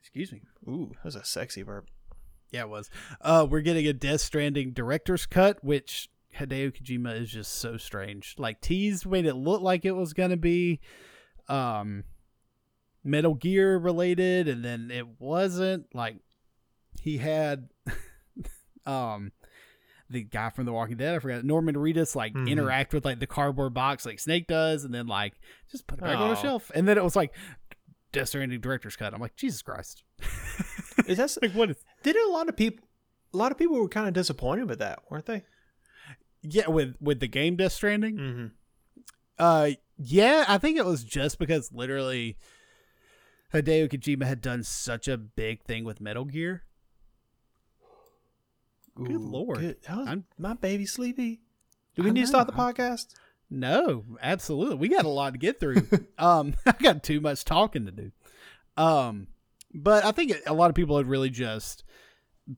Excuse 0.00 0.32
me. 0.32 0.42
Ooh, 0.68 0.90
that 0.94 1.04
was 1.04 1.16
a 1.16 1.24
sexy 1.24 1.62
verb. 1.62 1.86
Yeah, 2.50 2.62
it 2.62 2.68
was. 2.68 2.90
Uh, 3.20 3.46
we're 3.48 3.62
getting 3.62 3.86
a 3.86 3.92
Death 3.94 4.20
Stranding 4.20 4.72
director's 4.72 5.24
cut, 5.24 5.64
which 5.64 6.10
Hideo 6.36 6.70
Kojima 6.72 7.18
is 7.18 7.30
just 7.30 7.52
so 7.54 7.76
strange. 7.78 8.34
Like 8.36 8.60
teased 8.60 9.06
made 9.06 9.24
it 9.24 9.34
look 9.34 9.62
like 9.62 9.84
it 9.86 9.92
was 9.92 10.12
gonna 10.12 10.36
be, 10.36 10.80
um, 11.48 12.04
Metal 13.04 13.34
Gear 13.34 13.78
related, 13.78 14.48
and 14.48 14.64
then 14.64 14.90
it 14.92 15.20
wasn't. 15.20 15.86
Like 15.94 16.16
he 17.00 17.18
had, 17.18 17.68
um, 18.86 19.32
the 20.10 20.22
guy 20.22 20.50
from 20.50 20.66
The 20.66 20.72
Walking 20.72 20.96
Dead, 20.96 21.14
I 21.14 21.18
forgot 21.18 21.44
Norman 21.44 21.74
Reedus, 21.74 22.14
like 22.14 22.34
Mhm. 22.34 22.48
interact 22.48 22.92
with 22.92 23.04
like 23.04 23.18
the 23.18 23.26
cardboard 23.26 23.74
box 23.74 24.04
like 24.04 24.20
Snake 24.20 24.46
does, 24.46 24.84
and 24.84 24.92
then 24.94 25.06
like 25.06 25.34
just 25.70 25.86
put 25.86 25.98
it 25.98 26.02
back 26.02 26.16
on 26.18 26.30
the 26.30 26.36
shelf, 26.36 26.70
and 26.74 26.86
then 26.86 26.98
it 26.98 27.04
was 27.04 27.16
like 27.16 27.34
Death 28.12 28.28
Stranding 28.28 28.60
director's 28.60 28.96
cut. 28.96 29.14
I'm 29.14 29.20
like 29.20 29.36
Jesus 29.36 29.62
Christ. 29.62 30.04
Is 31.06 31.16
that 31.18 31.36
like 31.42 31.52
what 31.52 31.70
is 31.70 31.76
didn't 32.02 32.28
a 32.28 32.32
lot 32.32 32.48
of 32.48 32.56
people? 32.56 32.86
A 33.32 33.36
lot 33.36 33.50
of 33.50 33.56
people 33.58 33.80
were 33.80 33.88
kind 33.88 34.06
of 34.06 34.12
disappointed 34.14 34.68
with 34.68 34.78
that, 34.80 35.00
weren't 35.10 35.24
they? 35.26 35.42
Yeah, 36.42 36.68
with 36.68 36.96
with 37.00 37.20
the 37.20 37.28
game 37.28 37.56
Death 37.56 37.72
Stranding. 37.72 38.16
Mm-hmm. 38.16 38.46
Uh, 39.38 39.70
yeah, 39.96 40.44
I 40.46 40.58
think 40.58 40.76
it 40.76 40.84
was 40.84 41.02
just 41.02 41.38
because 41.38 41.72
literally 41.72 42.36
Hideo 43.52 43.88
Kojima 43.88 44.24
had 44.24 44.40
done 44.40 44.62
such 44.62 45.08
a 45.08 45.16
big 45.18 45.62
thing 45.64 45.84
with 45.84 46.00
Metal 46.00 46.24
Gear. 46.24 46.62
Good 48.94 49.20
lord. 49.20 49.58
Good. 49.60 49.76
I'm- 49.88 50.24
my 50.38 50.54
baby 50.54 50.86
sleepy? 50.86 51.40
Do 51.94 52.02
we 52.02 52.10
I 52.10 52.12
need 52.12 52.20
to 52.22 52.26
start 52.26 52.46
the 52.46 52.52
podcast? 52.52 53.14
No, 53.50 54.04
absolutely. 54.22 54.76
We 54.76 54.88
got 54.88 55.04
a 55.04 55.08
lot 55.10 55.32
to 55.34 55.38
get 55.38 55.60
through. 55.60 55.86
um, 56.18 56.54
I 56.66 56.72
got 56.72 57.02
too 57.02 57.20
much 57.20 57.44
talking 57.44 57.84
to 57.86 57.92
do. 57.92 58.12
Um, 58.76 59.28
but 59.74 60.04
I 60.04 60.12
think 60.12 60.32
a 60.46 60.54
lot 60.54 60.70
of 60.70 60.74
people 60.74 60.96
had 60.96 61.06
really 61.06 61.30
just 61.30 61.84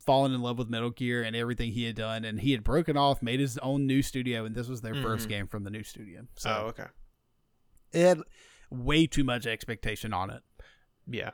fallen 0.07 0.33
in 0.33 0.41
love 0.41 0.59
with 0.59 0.69
Metal 0.71 0.91
Gear 0.91 1.23
and 1.23 1.35
everything 1.37 1.73
he 1.73 1.85
had 1.85 1.97
done, 1.97 2.25
and 2.25 2.41
he 2.41 2.53
had 2.53 2.65
broken 2.65 2.97
off, 2.97 3.23
made 3.23 3.41
his 3.41 3.59
own 3.59 3.87
new 3.87 4.03
studio, 4.03 4.45
and 4.45 4.55
this 4.55 4.69
was 4.69 4.81
their 4.81 4.95
first 4.95 5.27
Mhm. 5.27 5.31
game 5.31 5.47
from 5.49 5.65
the 5.65 5.71
new 5.71 5.83
studio. 5.83 6.27
So 6.37 6.51
oh, 6.51 6.67
okay. 6.69 6.87
it 7.93 8.03
had 8.07 8.21
way 8.71 9.07
too 9.07 9.25
much 9.25 9.47
expectation 9.47 10.13
on 10.13 10.31
it. 10.31 10.43
Yeah. 11.09 11.31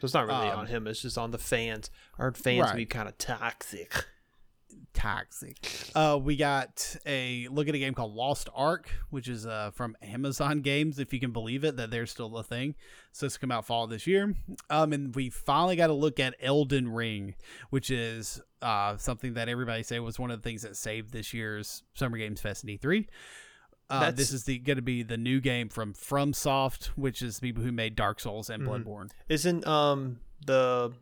So 0.00 0.04
it's 0.04 0.14
not 0.14 0.26
really 0.26 0.48
Um, 0.48 0.60
on 0.60 0.66
him. 0.66 0.86
It's 0.86 1.02
just 1.02 1.18
on 1.18 1.30
the 1.32 1.38
fans. 1.38 1.90
Our 2.18 2.32
fans 2.32 2.60
Right. 2.68 2.76
be 2.76 2.86
kind 2.86 3.08
of 3.08 3.18
toxic. 3.18 4.06
Toxic. 4.94 5.58
Uh, 5.94 6.16
we 6.16 6.36
got 6.36 6.96
a 7.06 7.48
look 7.48 7.66
at 7.68 7.74
a 7.74 7.78
game 7.78 7.92
called 7.94 8.14
Lost 8.14 8.48
Ark, 8.54 8.90
which 9.10 9.26
is 9.26 9.46
uh, 9.46 9.70
from 9.72 9.96
Amazon 10.00 10.60
Games, 10.60 10.98
if 11.00 11.12
you 11.12 11.18
can 11.18 11.32
believe 11.32 11.64
it, 11.64 11.76
that 11.76 11.90
they're 11.90 12.06
still 12.06 12.36
a 12.38 12.44
thing. 12.44 12.76
So 13.10 13.26
it's 13.26 13.36
come 13.36 13.50
out 13.50 13.64
fall 13.66 13.86
this 13.88 14.06
year. 14.06 14.34
Um, 14.70 14.92
and 14.92 15.14
we 15.16 15.28
finally 15.30 15.74
got 15.74 15.90
a 15.90 15.94
look 15.94 16.20
at 16.20 16.36
Elden 16.40 16.88
Ring, 16.92 17.34
which 17.70 17.90
is 17.90 18.40
uh, 18.62 18.96
something 18.98 19.34
that 19.34 19.48
everybody 19.48 19.82
say 19.82 19.98
was 19.98 20.18
one 20.20 20.30
of 20.30 20.40
the 20.40 20.48
things 20.48 20.62
that 20.62 20.76
saved 20.76 21.10
this 21.12 21.34
year's 21.34 21.82
Summer 21.94 22.16
Games 22.18 22.40
Fest 22.40 22.62
in 22.62 22.70
E3. 22.78 23.06
Uh, 23.90 24.10
this 24.10 24.32
is 24.32 24.44
the 24.44 24.58
going 24.58 24.76
to 24.76 24.82
be 24.82 25.02
the 25.02 25.16
new 25.16 25.40
game 25.40 25.68
from 25.68 25.94
FromSoft, 25.94 26.86
which 26.88 27.22
is 27.22 27.38
the 27.38 27.48
people 27.48 27.62
who 27.62 27.72
made 27.72 27.96
Dark 27.96 28.20
Souls 28.20 28.50
and 28.50 28.62
Mhm. 28.62 28.84
Bloodborne. 28.84 29.10
Isn't 29.28 29.66
um 29.66 30.20
the 30.44 30.92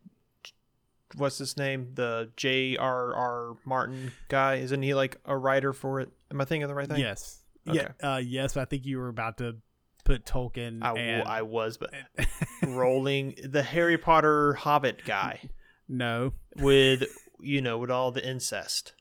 what's 1.16 1.38
his 1.38 1.56
name? 1.56 1.90
The 1.94 2.30
J.R.R. 2.36 3.56
Martin 3.64 4.12
guy. 4.28 4.56
Isn't 4.56 4.82
he 4.82 4.94
like 4.94 5.16
a 5.24 5.36
writer 5.36 5.72
for 5.72 6.00
it? 6.00 6.10
Am 6.30 6.40
I 6.40 6.44
thinking 6.44 6.64
of 6.64 6.68
the 6.68 6.74
right 6.74 6.88
thing? 6.88 7.00
Yes. 7.00 7.42
Okay. 7.68 7.86
Yeah. 8.00 8.14
Uh, 8.14 8.18
yes. 8.18 8.56
I 8.56 8.64
think 8.64 8.84
you 8.86 8.98
were 8.98 9.08
about 9.08 9.38
to 9.38 9.56
put 10.04 10.24
Tolkien. 10.24 10.82
I, 10.82 10.92
and, 10.92 11.28
I 11.28 11.42
was, 11.42 11.76
but 11.78 11.92
rolling 12.66 13.34
the 13.42 13.62
Harry 13.62 13.98
Potter 13.98 14.54
Hobbit 14.54 15.04
guy 15.04 15.40
no. 15.88 16.32
with 16.56 17.04
you 17.40 17.60
know 17.60 17.78
with 17.78 17.90
all 17.90 18.12
the 18.12 18.26
incest. 18.26 18.92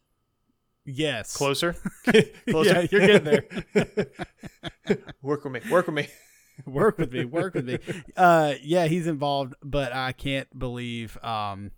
Yes. 0.86 1.36
Closer, 1.36 1.75
Yeah, 2.13 2.86
you're 2.91 3.07
getting 3.07 3.23
there. 3.23 3.45
work 5.21 5.43
with 5.43 5.53
me. 5.53 5.61
Work 5.69 5.88
with 5.88 5.95
me. 5.95 6.07
work 6.65 6.97
with 6.99 7.11
me. 7.11 7.25
Work 7.25 7.55
with 7.55 7.65
me. 7.65 7.79
Uh, 8.15 8.53
yeah, 8.61 8.86
he's 8.86 9.07
involved, 9.07 9.55
but 9.63 9.93
I 9.93 10.11
can't 10.11 10.47
believe 10.57 11.17
um, 11.23 11.71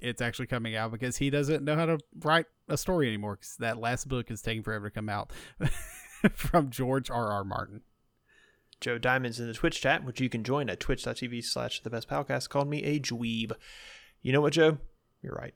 it's 0.00 0.20
actually 0.20 0.46
coming 0.48 0.74
out 0.74 0.90
because 0.90 1.16
he 1.16 1.30
doesn't 1.30 1.64
know 1.64 1.76
how 1.76 1.86
to 1.86 1.98
write 2.20 2.46
a 2.68 2.76
story 2.76 3.06
anymore. 3.06 3.36
Because 3.36 3.56
that 3.60 3.78
last 3.78 4.08
book 4.08 4.30
is 4.30 4.42
taking 4.42 4.64
forever 4.64 4.90
to 4.90 4.94
come 4.94 5.08
out 5.08 5.32
from 6.32 6.70
George 6.70 7.10
R. 7.10 7.30
R. 7.32 7.44
Martin. 7.44 7.82
Joe 8.80 8.98
Diamond's 8.98 9.38
in 9.38 9.46
the 9.46 9.54
Twitch 9.54 9.80
chat, 9.80 10.04
which 10.04 10.20
you 10.20 10.28
can 10.28 10.42
join 10.42 10.68
at 10.68 10.80
twitch.tv 10.80 11.44
slash 11.44 11.80
the 11.82 11.90
best 11.90 12.08
podcast, 12.08 12.48
called 12.48 12.68
me 12.68 12.82
a 12.82 12.98
dweeb. 12.98 13.52
You 14.20 14.32
know 14.32 14.40
what, 14.40 14.54
Joe? 14.54 14.78
You're 15.22 15.34
right. 15.34 15.54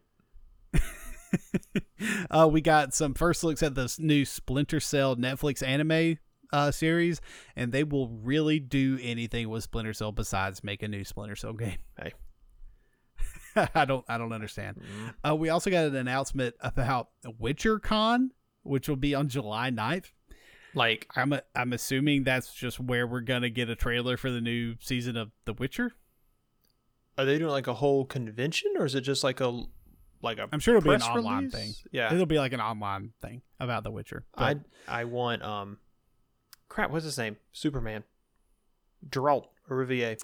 uh, 2.31 2.49
we 2.51 2.61
got 2.61 2.95
some 2.95 3.15
first 3.15 3.45
looks 3.45 3.63
at 3.63 3.75
this 3.75 3.99
new 3.99 4.25
Splinter 4.25 4.81
Cell 4.81 5.17
Netflix 5.17 5.67
anime 5.67 6.19
uh, 6.53 6.71
series, 6.71 7.21
and 7.55 7.73
they 7.73 7.85
will 7.85 8.09
really 8.09 8.59
do 8.59 8.99
anything 9.03 9.49
with 9.49 9.65
Splinter 9.65 9.93
Cell 9.93 10.13
besides 10.13 10.65
make 10.65 10.83
a 10.83 10.89
new 10.89 11.05
Splinter 11.05 11.37
Cell 11.37 11.53
game. 11.53 11.79
Hey. 12.03 12.13
I 13.75 13.87
don't, 13.87 14.05
I 14.07 14.19
don't 14.19 14.35
understand. 14.35 14.77
Mm. 14.77 15.31
Uh, 15.31 15.35
we 15.35 15.49
also 15.49 15.71
got 15.71 15.87
an 15.87 15.97
announcement 15.97 16.55
about 16.61 17.09
Witcher 17.39 17.79
Con, 17.79 18.33
which 18.65 18.87
will 18.87 18.97
be 18.97 19.15
on 19.15 19.29
July 19.31 19.71
9th. 19.71 20.11
Like, 20.75 21.07
I'm, 21.17 21.33
a, 21.33 21.41
I'm 21.55 21.73
assuming 21.73 22.25
that's 22.25 22.53
just 22.53 22.79
where 22.79 23.07
we're 23.07 23.23
gonna 23.23 23.49
get 23.49 23.71
a 23.71 23.75
trailer 23.75 24.19
for 24.19 24.31
the 24.31 24.43
new 24.43 24.75
season 24.81 25.17
of 25.17 25.31
The 25.47 25.55
Witcher. 25.55 25.93
are 27.17 27.25
they 27.25 27.39
doing 27.39 27.51
like 27.51 27.67
a 27.67 27.73
whole 27.73 28.05
convention, 28.05 28.73
or 28.77 28.85
is 28.85 28.95
it 28.95 29.01
just 29.01 29.25
like 29.25 29.41
a 29.41 29.65
like 30.23 30.39
a? 30.39 30.49
I'm 30.53 30.61
sure 30.61 30.77
it'll 30.77 30.89
be 30.89 30.95
an 30.95 31.03
online 31.03 31.45
release? 31.45 31.53
thing. 31.53 31.73
Yeah, 31.93 32.13
It'll 32.13 32.27
be 32.27 32.39
like 32.39 32.53
an 32.53 32.61
online 32.61 33.13
thing 33.21 33.43
about 33.61 33.85
The 33.85 33.91
Witcher. 33.91 34.25
I 34.37 34.57
I 34.89 35.05
want 35.05 35.43
um, 35.43 35.79
crap. 36.69 36.91
What's 36.91 37.05
his 37.05 37.19
name? 37.19 37.37
Superman. 37.53 38.05
Geralt 39.09 39.47
Olivier. 39.71 40.17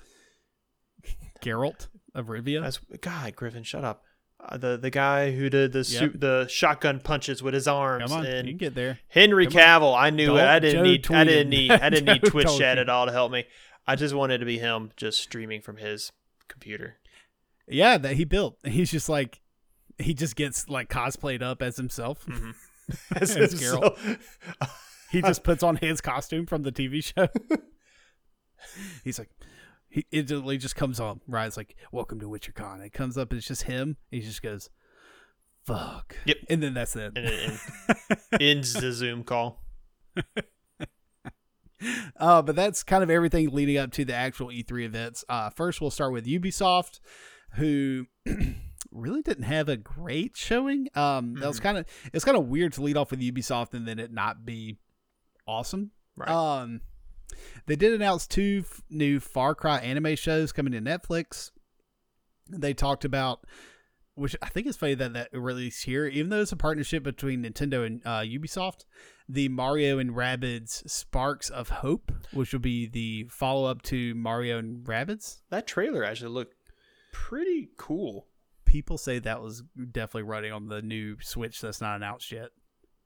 Geralt 1.42 1.88
of 2.14 2.26
Rivia. 2.26 2.62
That's 2.62 2.78
God. 3.00 3.36
Griffin, 3.36 3.62
shut 3.62 3.84
up. 3.84 4.04
Uh, 4.40 4.56
the 4.56 4.76
the 4.76 4.90
guy 4.90 5.30
who 5.30 5.48
did 5.48 5.72
the 5.72 5.84
su- 5.84 6.14
the 6.14 6.46
shotgun 6.48 6.98
punches 6.98 7.42
with 7.42 7.54
his 7.54 7.68
arms 7.68 8.10
Come 8.10 8.20
on, 8.20 8.26
and 8.26 8.48
you 8.48 8.54
can 8.54 8.58
get 8.58 8.74
there. 8.74 8.98
Henry 9.08 9.46
Come 9.46 9.56
on. 9.56 9.62
Cavill. 9.62 9.96
I 9.96 10.10
knew 10.10 10.36
it. 10.36 10.42
I 10.42 10.58
didn't 10.58 10.84
Joe 10.84 10.90
need. 10.90 11.10
I 11.12 11.24
didn't 11.24 11.50
need. 11.50 11.70
I 11.70 11.90
didn't 11.90 12.06
need 12.06 12.28
Twitch 12.28 12.58
chat 12.58 12.78
at 12.78 12.88
all 12.88 13.06
to 13.06 13.12
help 13.12 13.30
me. 13.30 13.44
I 13.86 13.94
just 13.94 14.14
wanted 14.14 14.38
to 14.38 14.46
be 14.46 14.58
him, 14.58 14.90
just 14.96 15.20
streaming 15.20 15.60
from 15.60 15.76
his 15.76 16.10
computer. 16.48 16.96
Yeah, 17.68 17.98
that 17.98 18.16
he 18.16 18.24
built. 18.24 18.58
He's 18.64 18.90
just 18.90 19.08
like 19.08 19.40
he 20.02 20.14
just 20.14 20.36
gets 20.36 20.68
like 20.68 20.88
cosplayed 20.88 21.42
up 21.42 21.62
as 21.62 21.76
himself. 21.76 22.26
As 23.16 23.36
As 23.36 23.52
himself. 23.52 24.18
He 25.10 25.22
just 25.22 25.44
puts 25.44 25.62
on 25.62 25.76
his 25.76 26.00
costume 26.00 26.46
from 26.46 26.62
the 26.62 26.72
TV 26.72 27.02
show. 27.02 27.28
He's 29.04 29.18
like 29.18 29.30
he 29.92 30.06
instantly 30.10 30.56
just 30.56 30.74
comes 30.74 30.98
on? 30.98 31.20
It's 31.28 31.56
like, 31.56 31.76
Welcome 31.92 32.18
to 32.20 32.26
WitcherCon. 32.26 32.84
It 32.84 32.92
comes 32.92 33.18
up 33.18 33.30
and 33.30 33.38
it's 33.38 33.46
just 33.46 33.64
him. 33.64 33.98
He 34.10 34.20
just 34.20 34.42
goes, 34.42 34.70
Fuck. 35.64 36.16
Yep. 36.24 36.38
And 36.48 36.62
then 36.62 36.74
that's 36.74 36.96
it. 36.96 37.12
and 37.14 37.26
it 37.28 38.40
ends 38.40 38.72
the 38.72 38.92
Zoom 38.92 39.22
call. 39.22 39.62
Uh, 42.16 42.40
but 42.40 42.54
that's 42.54 42.84
kind 42.84 43.02
of 43.02 43.10
everything 43.10 43.50
leading 43.50 43.76
up 43.76 43.90
to 43.90 44.04
the 44.04 44.14
actual 44.14 44.48
E3 44.48 44.84
events. 44.84 45.24
Uh, 45.28 45.50
first, 45.50 45.80
we'll 45.80 45.90
start 45.90 46.12
with 46.12 46.26
Ubisoft, 46.26 47.00
who 47.54 48.06
really 48.92 49.22
didn't 49.22 49.44
have 49.44 49.68
a 49.68 49.76
great 49.76 50.36
showing. 50.36 50.88
Um, 50.94 51.34
that 51.34 51.46
was 51.48 51.58
Mhm. 51.58 51.62
kind 51.62 51.78
of 51.78 51.86
it's 52.12 52.24
kind 52.24 52.36
of 52.36 52.46
weird 52.48 52.72
to 52.74 52.82
lead 52.82 52.96
off 52.96 53.10
with 53.10 53.20
Ubisoft 53.20 53.74
and 53.74 53.86
then 53.88 53.98
it 53.98 54.12
not 54.12 54.44
be 54.44 54.78
awesome. 55.46 55.90
Right. 56.16 56.28
Um, 56.28 56.82
they 57.66 57.76
did 57.76 57.92
announce 57.94 58.26
two 58.26 58.64
f- 58.66 58.82
new 58.90 59.18
Far 59.18 59.54
Cry 59.54 59.78
anime 59.78 60.14
shows 60.16 60.52
coming 60.52 60.72
to 60.74 60.80
Netflix. 60.80 61.50
They 62.50 62.74
talked 62.74 63.04
about, 63.06 63.46
which 64.14 64.36
I 64.42 64.48
think 64.50 64.66
is 64.66 64.76
funny 64.76 64.94
that 64.94 65.14
that 65.14 65.28
released 65.32 65.86
here, 65.86 66.06
even 66.06 66.28
though 66.28 66.42
it's 66.42 66.52
a 66.52 66.56
partnership 66.56 67.02
between 67.02 67.42
Nintendo 67.44 67.86
and 67.86 68.02
uh, 68.04 68.20
Ubisoft. 68.20 68.84
The 69.28 69.48
Mario 69.48 69.98
and 69.98 70.10
Rabbids 70.10 70.86
Sparks 70.90 71.48
of 71.48 71.70
Hope, 71.70 72.12
which 72.32 72.52
will 72.52 72.60
be 72.60 72.86
the 72.86 73.24
follow 73.30 73.70
up 73.70 73.80
to 73.82 74.14
Mario 74.14 74.58
and 74.58 74.84
Rabbids. 74.84 75.40
that 75.48 75.66
trailer 75.66 76.04
actually 76.04 76.32
looked 76.32 76.56
pretty 77.12 77.70
cool. 77.78 78.26
People 78.72 78.96
say 78.96 79.18
that 79.18 79.42
was 79.42 79.62
definitely 79.90 80.22
running 80.22 80.50
on 80.50 80.68
the 80.68 80.80
new 80.80 81.16
Switch 81.20 81.60
that's 81.60 81.80
not 81.82 81.96
announced 81.96 82.32
yet 82.32 82.48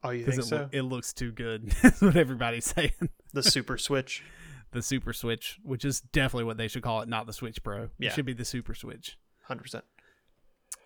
Oh, 0.04 0.10
you 0.10 0.24
think 0.24 0.38
it, 0.38 0.44
so? 0.44 0.68
it 0.70 0.82
looks 0.82 1.12
too 1.12 1.32
good. 1.32 1.70
That's 1.82 2.00
what 2.00 2.14
everybody's 2.16 2.66
saying. 2.66 2.92
the 3.32 3.42
Super 3.42 3.76
Switch. 3.76 4.22
the 4.70 4.80
Super 4.82 5.12
Switch, 5.12 5.58
which 5.64 5.84
is 5.84 6.00
definitely 6.00 6.44
what 6.44 6.58
they 6.58 6.68
should 6.68 6.82
call 6.82 7.00
it, 7.00 7.08
not 7.08 7.26
the 7.26 7.32
Switch 7.32 7.60
Pro. 7.64 7.88
Yeah. 7.98 8.10
It 8.10 8.12
should 8.12 8.26
be 8.26 8.32
the 8.34 8.44
Super 8.44 8.74
Switch. 8.74 9.18
Hundred 9.44 9.62
percent. 9.62 9.84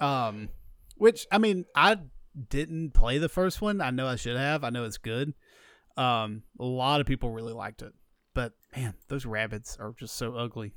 Um, 0.01 0.49
which 0.97 1.26
I 1.31 1.37
mean, 1.37 1.66
I 1.74 1.99
didn't 2.49 2.93
play 2.95 3.18
the 3.18 3.28
first 3.28 3.61
one. 3.61 3.83
I 3.83 3.91
know 3.91 4.07
I 4.07 4.16
should 4.16 4.37
have. 4.39 4.64
I 4.64 4.70
know 4.70 4.85
it's 4.85 4.97
good. 4.99 5.35
Um, 5.99 6.45
a 6.59 6.64
lot 6.64 7.01
of 7.03 7.07
people 7.07 7.31
really 7.31 7.53
liked 7.53 7.83
it, 7.83 7.93
but 8.33 8.53
man, 8.74 8.95
those 9.09 9.26
rabbits 9.26 9.76
are 9.78 9.93
just 9.99 10.16
so 10.16 10.35
ugly, 10.37 10.72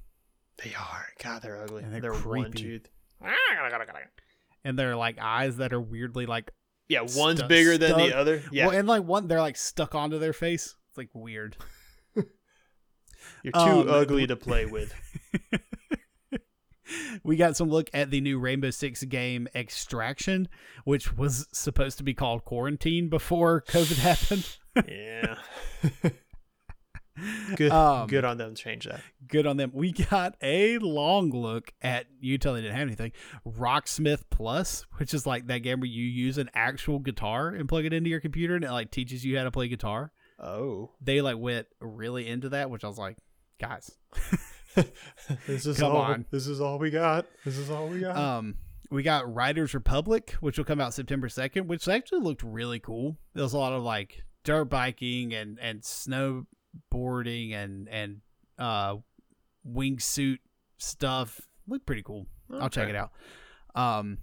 They 0.62 0.74
are. 0.74 1.06
God, 1.24 1.44
they're 1.44 1.62
ugly. 1.64 1.84
And 1.84 1.94
they're 1.94 2.02
they're 2.02 2.14
one 2.14 2.52
creepy. 2.52 2.62
tooth. 2.80 2.90
and 4.64 4.78
they're 4.78 4.96
like 4.96 5.18
eyes 5.20 5.58
that 5.58 5.74
are 5.74 5.82
weirdly 5.82 6.26
like 6.26 6.52
Yeah, 6.88 7.02
one's 7.02 7.40
Stuck- 7.40 7.50
bigger 7.50 7.78
than 7.78 7.98
the 7.98 8.16
other. 8.18 8.44
Yeah, 8.52 8.68
well, 8.68 8.78
and 8.78 8.88
like 8.88 9.04
one 9.04 9.28
they're 9.28 9.42
like 9.42 9.58
stuck 9.58 9.96
onto 9.96 10.20
their 10.20 10.34
face. 10.34 10.76
It's 10.90 10.98
like 10.98 11.10
weird. 11.14 11.58
you're 12.16 13.54
too 13.54 13.60
um, 13.60 13.88
ugly 13.90 14.28
to 14.28 14.36
play 14.36 14.66
with. 14.66 14.94
we 17.24 17.36
got 17.36 17.58
some 17.58 17.70
look 17.70 17.90
at 17.94 18.12
the 18.12 18.22
new 18.22 18.38
Rainbow 18.40 18.70
Six 18.70 19.04
game 19.04 19.48
Extraction, 19.56 20.48
which 20.84 21.16
was 21.18 21.48
supposed 21.52 21.98
to 21.98 22.04
be 22.04 22.14
called 22.14 22.46
Quarantine 22.46 23.10
before 23.10 23.62
COVID 23.62 23.98
happened. 24.00 24.58
Yeah. 24.88 26.10
good. 27.56 27.72
Um, 27.72 28.08
good 28.08 28.26
on 28.26 28.38
them. 28.38 28.56
to 28.56 28.62
Change 28.62 28.86
that. 28.86 29.02
Good 29.28 29.46
on 29.48 29.58
them. 29.58 29.72
We 29.74 29.92
got 29.92 30.36
a 30.42 30.78
long 30.80 31.30
look 31.32 31.72
at 31.82 32.06
you 32.20 32.38
tell 32.38 32.54
they 32.54 32.62
didn't 32.62 32.76
have 32.76 32.88
anything. 32.88 33.12
Rocksmith 33.46 34.24
Plus, 34.30 34.86
which 34.98 35.14
is 35.14 35.26
like 35.26 35.48
that 35.48 35.60
game 35.60 35.80
where 35.80 35.90
you 35.90 36.04
use 36.04 36.38
an 36.38 36.50
actual 36.54 37.00
guitar 37.00 37.50
and 37.50 37.68
plug 37.70 37.86
it 37.86 37.94
into 37.94 38.10
your 38.10 38.20
computer 38.20 38.56
and 38.56 38.64
it 38.64 38.72
like 38.72 38.92
teaches 38.92 39.26
you 39.26 39.38
how 39.38 39.44
to 39.44 39.52
play 39.52 39.68
guitar. 39.68 40.12
Oh, 40.40 40.92
They 41.02 41.22
like 41.22 41.38
went 41.38 41.68
really 41.80 42.28
into 42.28 42.50
that, 42.50 42.70
which 42.70 42.84
I 42.84 42.88
was 42.88 42.98
like, 42.98 43.18
guys. 43.62 43.92
this 45.48 45.66
is 45.66 45.78
Come 45.80 45.92
all. 45.92 45.98
on. 46.02 46.26
This 46.32 46.48
is 46.48 46.60
all 46.60 46.80
we 46.80 46.90
got. 46.90 47.26
This 47.46 47.58
is 47.58 47.70
all 47.70 47.88
we 47.88 48.00
got. 48.00 48.18
Um, 48.18 48.56
we 48.90 49.04
got 49.04 49.32
Riders 49.34 49.74
Republic, 49.74 50.32
which 50.40 50.58
will 50.58 50.66
come 50.66 50.80
out 50.82 50.94
September 50.94 51.30
second, 51.30 51.68
which 51.68 51.88
actually 51.88 52.22
looked 52.22 52.44
really 52.44 52.80
cool. 52.80 53.18
There 53.34 53.44
was 53.44 53.54
a 53.54 53.58
lot 53.58 53.74
of 53.74 53.84
like 53.84 54.24
dirt 54.44 54.66
biking 54.66 55.34
and 55.34 55.58
and 55.60 55.84
snowboarding 56.94 57.54
and 57.54 57.88
and 57.90 58.22
uh 58.58 58.96
wingsuit 59.68 60.40
stuff. 60.78 61.42
Looked 61.68 61.86
pretty 61.86 62.04
cool. 62.04 62.28
I'll 62.60 62.70
check 62.70 62.90
it 62.90 62.96
out. 62.96 63.12
Um, 63.74 64.20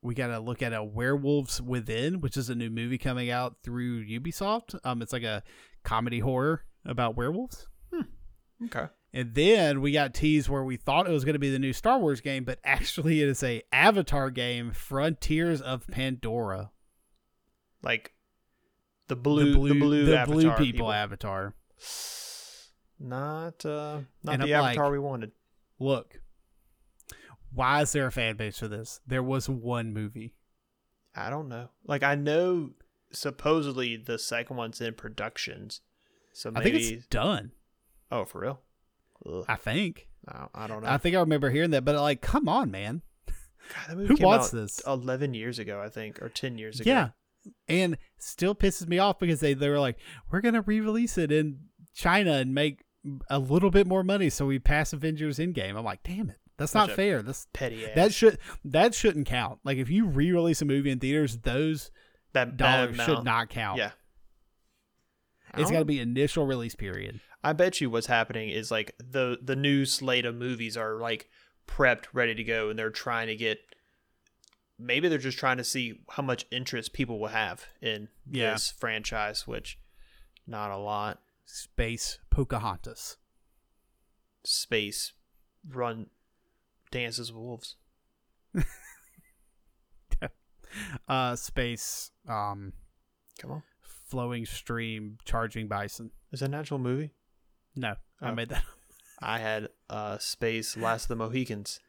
we 0.00 0.14
got 0.14 0.28
to 0.28 0.38
look 0.38 0.62
at 0.62 0.72
a 0.72 0.82
Werewolves 0.82 1.60
Within, 1.60 2.20
which 2.20 2.36
is 2.36 2.48
a 2.48 2.54
new 2.54 2.70
movie 2.70 2.98
coming 2.98 3.30
out 3.30 3.56
through 3.62 4.06
Ubisoft. 4.06 4.78
Um, 4.84 5.02
it's 5.02 5.12
like 5.12 5.24
a 5.24 5.42
comedy 5.82 6.20
horror 6.20 6.64
about 6.86 7.16
werewolves. 7.16 7.66
Okay. 8.64 8.86
And 9.12 9.34
then 9.34 9.80
we 9.80 9.92
got 9.92 10.14
teased 10.14 10.48
where 10.48 10.64
we 10.64 10.76
thought 10.76 11.08
it 11.08 11.12
was 11.12 11.24
going 11.24 11.34
to 11.34 11.38
be 11.38 11.50
the 11.50 11.58
new 11.58 11.72
Star 11.72 11.98
Wars 11.98 12.20
game, 12.20 12.44
but 12.44 12.58
actually 12.64 13.22
it 13.22 13.28
is 13.28 13.42
a 13.42 13.62
Avatar 13.72 14.30
game, 14.30 14.72
Frontiers 14.72 15.60
of 15.60 15.86
Pandora. 15.88 16.70
Like 17.82 18.12
the 19.08 19.16
blue, 19.16 19.52
the 19.68 19.74
blue, 19.78 20.04
the 20.06 20.18
avatar 20.18 20.34
blue 20.34 20.42
people, 20.50 20.56
people. 20.64 20.92
Avatar. 20.92 21.54
Not, 22.98 23.64
uh, 23.66 24.00
not 24.22 24.34
And 24.34 24.42
the 24.42 24.54
I'm 24.54 24.64
avatar 24.64 24.84
like- 24.86 24.92
we 24.92 24.98
wanted. 24.98 25.32
Look, 25.78 26.20
why 27.52 27.82
is 27.82 27.92
there 27.92 28.06
a 28.06 28.12
fan 28.12 28.36
base 28.36 28.58
for 28.58 28.68
this? 28.68 29.00
There 29.06 29.22
was 29.22 29.48
one 29.48 29.92
movie. 29.92 30.34
I 31.14 31.28
don't 31.30 31.48
know. 31.48 31.68
Like 31.84 32.02
I 32.02 32.14
know, 32.14 32.70
supposedly 33.10 33.96
the 33.96 34.18
second 34.18 34.56
one's 34.56 34.80
in 34.80 34.94
productions, 34.94 35.80
so 36.32 36.50
I 36.54 36.62
think 36.62 36.76
it's 36.76 37.06
done. 37.06 37.52
oh, 38.10 38.24
for 38.24 38.40
real? 38.40 38.60
Ugh. 39.26 39.44
I 39.48 39.56
think. 39.56 40.08
I, 40.28 40.46
I 40.54 40.66
don't 40.66 40.82
know. 40.82 40.88
I 40.90 40.98
think 40.98 41.14
I 41.16 41.20
remember 41.20 41.50
hearing 41.50 41.70
that, 41.70 41.84
but 41.84 41.94
like, 41.96 42.20
come 42.22 42.48
on, 42.48 42.70
man. 42.70 43.02
God, 43.26 43.34
that 43.88 43.96
movie 43.96 44.08
Who 44.08 44.16
came 44.16 44.26
wants 44.26 44.48
out 44.48 44.52
this? 44.58 44.80
Eleven 44.86 45.34
years 45.34 45.58
ago, 45.58 45.80
I 45.80 45.88
think, 45.88 46.20
or 46.22 46.28
ten 46.28 46.56
years 46.58 46.80
ago. 46.80 46.90
Yeah. 46.90 47.08
And 47.68 47.98
still 48.18 48.54
pisses 48.54 48.86
me 48.86 48.98
off 48.98 49.18
because 49.18 49.40
they, 49.40 49.54
they 49.54 49.68
were 49.68 49.80
like, 49.80 49.98
we're 50.30 50.40
going 50.40 50.54
to 50.54 50.62
re 50.62 50.80
release 50.80 51.18
it 51.18 51.32
in 51.32 51.60
China 51.94 52.32
and 52.34 52.54
make 52.54 52.84
a 53.30 53.38
little 53.38 53.70
bit 53.70 53.86
more 53.86 54.02
money 54.02 54.30
so 54.30 54.46
we 54.46 54.58
pass 54.58 54.92
Avengers 54.92 55.38
Endgame. 55.38 55.76
I'm 55.76 55.84
like, 55.84 56.02
damn 56.02 56.30
it. 56.30 56.36
That's 56.58 56.72
Such 56.72 56.88
not 56.88 56.96
fair. 56.96 57.22
That's 57.22 57.46
petty 57.52 57.84
ass. 57.84 57.94
that 57.94 58.14
should 58.14 58.38
that 58.64 58.94
shouldn't 58.94 59.26
count. 59.26 59.58
Like 59.62 59.76
if 59.76 59.90
you 59.90 60.06
re 60.06 60.32
release 60.32 60.62
a 60.62 60.64
movie 60.64 60.90
in 60.90 60.98
theaters, 60.98 61.36
those 61.38 61.90
that 62.32 62.56
that 62.58 62.92
dollars 62.96 63.00
should 63.00 63.24
not 63.24 63.50
count. 63.50 63.78
Yeah. 63.78 63.90
it's 65.56 65.70
got 65.70 65.80
to 65.80 65.84
be 65.84 66.00
initial 66.00 66.46
release 66.46 66.74
period. 66.74 67.20
I 67.44 67.52
bet 67.52 67.80
you 67.80 67.90
what's 67.90 68.06
happening 68.06 68.48
is 68.48 68.70
like 68.70 68.94
the 68.98 69.38
the 69.42 69.56
new 69.56 69.84
slate 69.84 70.24
of 70.24 70.34
movies 70.34 70.76
are 70.76 70.96
like 70.98 71.28
prepped, 71.68 72.06
ready 72.12 72.34
to 72.34 72.44
go, 72.44 72.70
and 72.70 72.78
they're 72.78 72.90
trying 72.90 73.28
to 73.28 73.36
get. 73.36 73.58
Maybe 74.78 75.08
they're 75.08 75.18
just 75.18 75.38
trying 75.38 75.56
to 75.56 75.64
see 75.64 76.00
how 76.10 76.22
much 76.22 76.44
interest 76.50 76.92
people 76.92 77.18
will 77.18 77.28
have 77.28 77.66
in 77.80 78.08
Yeah. 78.30 78.52
this 78.52 78.70
franchise, 78.70 79.46
which 79.46 79.78
not 80.46 80.70
a 80.70 80.76
lot. 80.76 81.20
Space 81.46 82.18
Pocahontas. 82.30 83.16
Space 84.44 85.12
run 85.68 86.10
dances 86.90 87.32
with 87.32 87.42
wolves. 87.42 87.76
Uh 91.08 91.34
space 91.36 92.10
um 92.28 92.72
Come 93.38 93.50
on, 93.52 93.62
flowing 93.80 94.44
stream 94.44 95.16
charging 95.24 95.68
bison. 95.68 96.10
is 96.32 96.40
that 96.40 96.46
an 96.46 96.54
actual 96.54 96.78
movie? 96.78 97.12
No, 97.74 97.94
I 98.20 98.30
Oh. 98.30 98.34
made 98.34 98.50
that. 98.50 98.62
I 99.20 99.38
had 99.38 99.68
uh 99.88 100.18
Space 100.18 100.76
Last 100.76 101.04
of 101.04 101.08
the 101.08 101.16
Mohicans. 101.16 101.80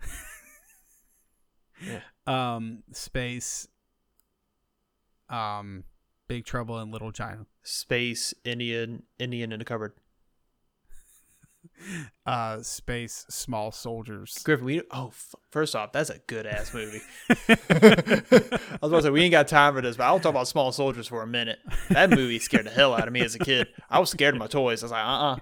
yeah. 1.84 2.00
Um 2.26 2.82
space 2.92 3.68
um 5.28 5.84
Big 6.28 6.44
Trouble 6.44 6.80
in 6.80 6.90
Little 6.90 7.12
China. 7.12 7.46
Space 7.62 8.34
Indian 8.44 9.04
Indian 9.18 9.52
in 9.52 9.58
the 9.58 9.64
cupboard. 9.64 9.92
Uh 12.24 12.62
space 12.62 13.26
small 13.28 13.70
soldiers. 13.70 14.38
Griffin, 14.44 14.64
we 14.64 14.82
oh 14.92 15.08
f- 15.08 15.34
first 15.50 15.76
off, 15.76 15.92
that's 15.92 16.10
a 16.10 16.18
good 16.26 16.46
ass 16.46 16.72
movie. 16.72 17.00
I 17.28 17.34
was 18.80 18.90
about 18.90 18.96
to 18.96 19.02
say 19.02 19.10
we 19.10 19.22
ain't 19.22 19.32
got 19.32 19.46
time 19.46 19.74
for 19.74 19.82
this, 19.82 19.96
but 19.96 20.04
I'll 20.04 20.18
talk 20.18 20.30
about 20.30 20.48
Small 20.48 20.72
Soldiers 20.72 21.06
for 21.06 21.22
a 21.22 21.26
minute. 21.26 21.58
That 21.90 22.10
movie 22.10 22.38
scared 22.38 22.66
the 22.66 22.70
hell 22.70 22.94
out 22.94 23.06
of 23.06 23.12
me 23.12 23.20
as 23.20 23.34
a 23.34 23.38
kid. 23.40 23.68
I 23.90 23.98
was 24.00 24.10
scared 24.10 24.34
of 24.34 24.38
my 24.38 24.46
toys. 24.46 24.82
I 24.82 24.86
was 24.86 24.92
like, 24.92 25.04
uh, 25.04 25.08
uh 25.08 25.36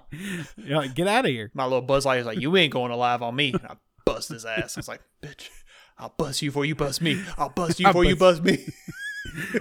You're 0.57 0.77
like, 0.77 0.93
get 0.93 1.07
out 1.07 1.25
of 1.25 1.31
here. 1.31 1.51
My 1.53 1.63
little 1.63 1.81
Buzz 1.81 2.05
Lightyear 2.05 2.17
was 2.17 2.25
like, 2.27 2.39
you 2.41 2.55
ain't 2.57 2.73
going 2.73 2.91
alive 2.91 3.21
on 3.21 3.35
me. 3.35 3.53
And 3.53 3.65
I 3.65 3.75
bust 4.05 4.29
his 4.29 4.45
ass. 4.45 4.77
I 4.77 4.79
was 4.79 4.87
like, 4.87 5.01
bitch, 5.23 5.49
I'll 5.97 6.13
bust 6.17 6.41
you 6.41 6.49
before 6.49 6.65
you 6.65 6.75
bust 6.75 7.01
me. 7.01 7.23
I'll 7.37 7.49
bust 7.49 7.79
you 7.79 7.87
I'll 7.87 7.93
before 7.93 8.05
you 8.05 8.15
bust 8.15 8.43
me. 8.43 8.65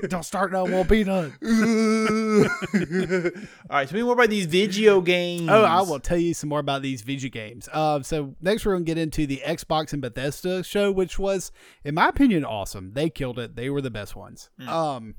Don't 0.09 0.25
start 0.25 0.53
now, 0.53 0.67
won't 0.67 0.89
be 0.89 1.05
done. 1.05 1.33
All 1.43 2.51
right, 3.71 3.89
tell 3.89 3.97
me 3.97 4.03
more 4.03 4.13
about 4.13 4.31
these 4.31 4.47
video 4.47 5.01
games. 5.01 5.49
Oh, 5.49 5.65
I 5.65 5.81
will 5.83 6.01
tell 6.01 6.19
you 6.19 6.35
some 6.35 6.49
more 6.49 6.59
about 6.59 6.83
these 6.83 7.03
video 7.03 7.31
games. 7.31 7.69
Uh, 7.73 8.03
so 8.03 8.35
next 8.41 8.67
we're 8.67 8.75
gonna 8.75 8.85
get 8.85 8.99
into 8.99 9.27
the 9.27 9.43
Xbox 9.45 9.93
and 9.93 10.03
Bethesda 10.03 10.63
show, 10.63 10.93
which 10.93 11.19
was, 11.19 11.51
in 11.83 11.95
my 11.95 12.09
opinion, 12.09 12.45
awesome. 12.45 12.93
They 12.93 13.11
killed 13.11 13.39
it. 13.39 13.57
They 13.57 13.71
were 13.71 13.81
the 13.81 13.91
best 13.91 14.15
ones. 14.15 14.51
Um, 14.67 15.15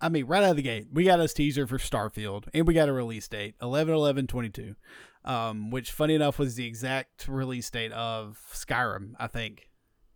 I 0.00 0.08
mean, 0.08 0.26
right 0.26 0.42
out 0.44 0.50
of 0.50 0.56
the 0.56 0.62
gate, 0.62 0.86
we 0.92 1.04
got 1.04 1.20
us 1.20 1.32
teaser 1.32 1.66
for 1.66 1.78
Starfield, 1.78 2.44
and 2.54 2.66
we 2.66 2.74
got 2.74 2.88
a 2.88 2.92
release 2.92 3.26
date 3.26 3.54
11 3.60 3.92
11 3.94 4.26
22, 4.28 4.76
um, 5.24 5.70
which, 5.70 5.90
funny 5.90 6.14
enough, 6.14 6.38
was 6.38 6.54
the 6.54 6.66
exact 6.66 7.26
release 7.26 7.68
date 7.70 7.92
of 7.92 8.40
Skyrim, 8.52 9.12
I 9.18 9.26
think, 9.26 9.68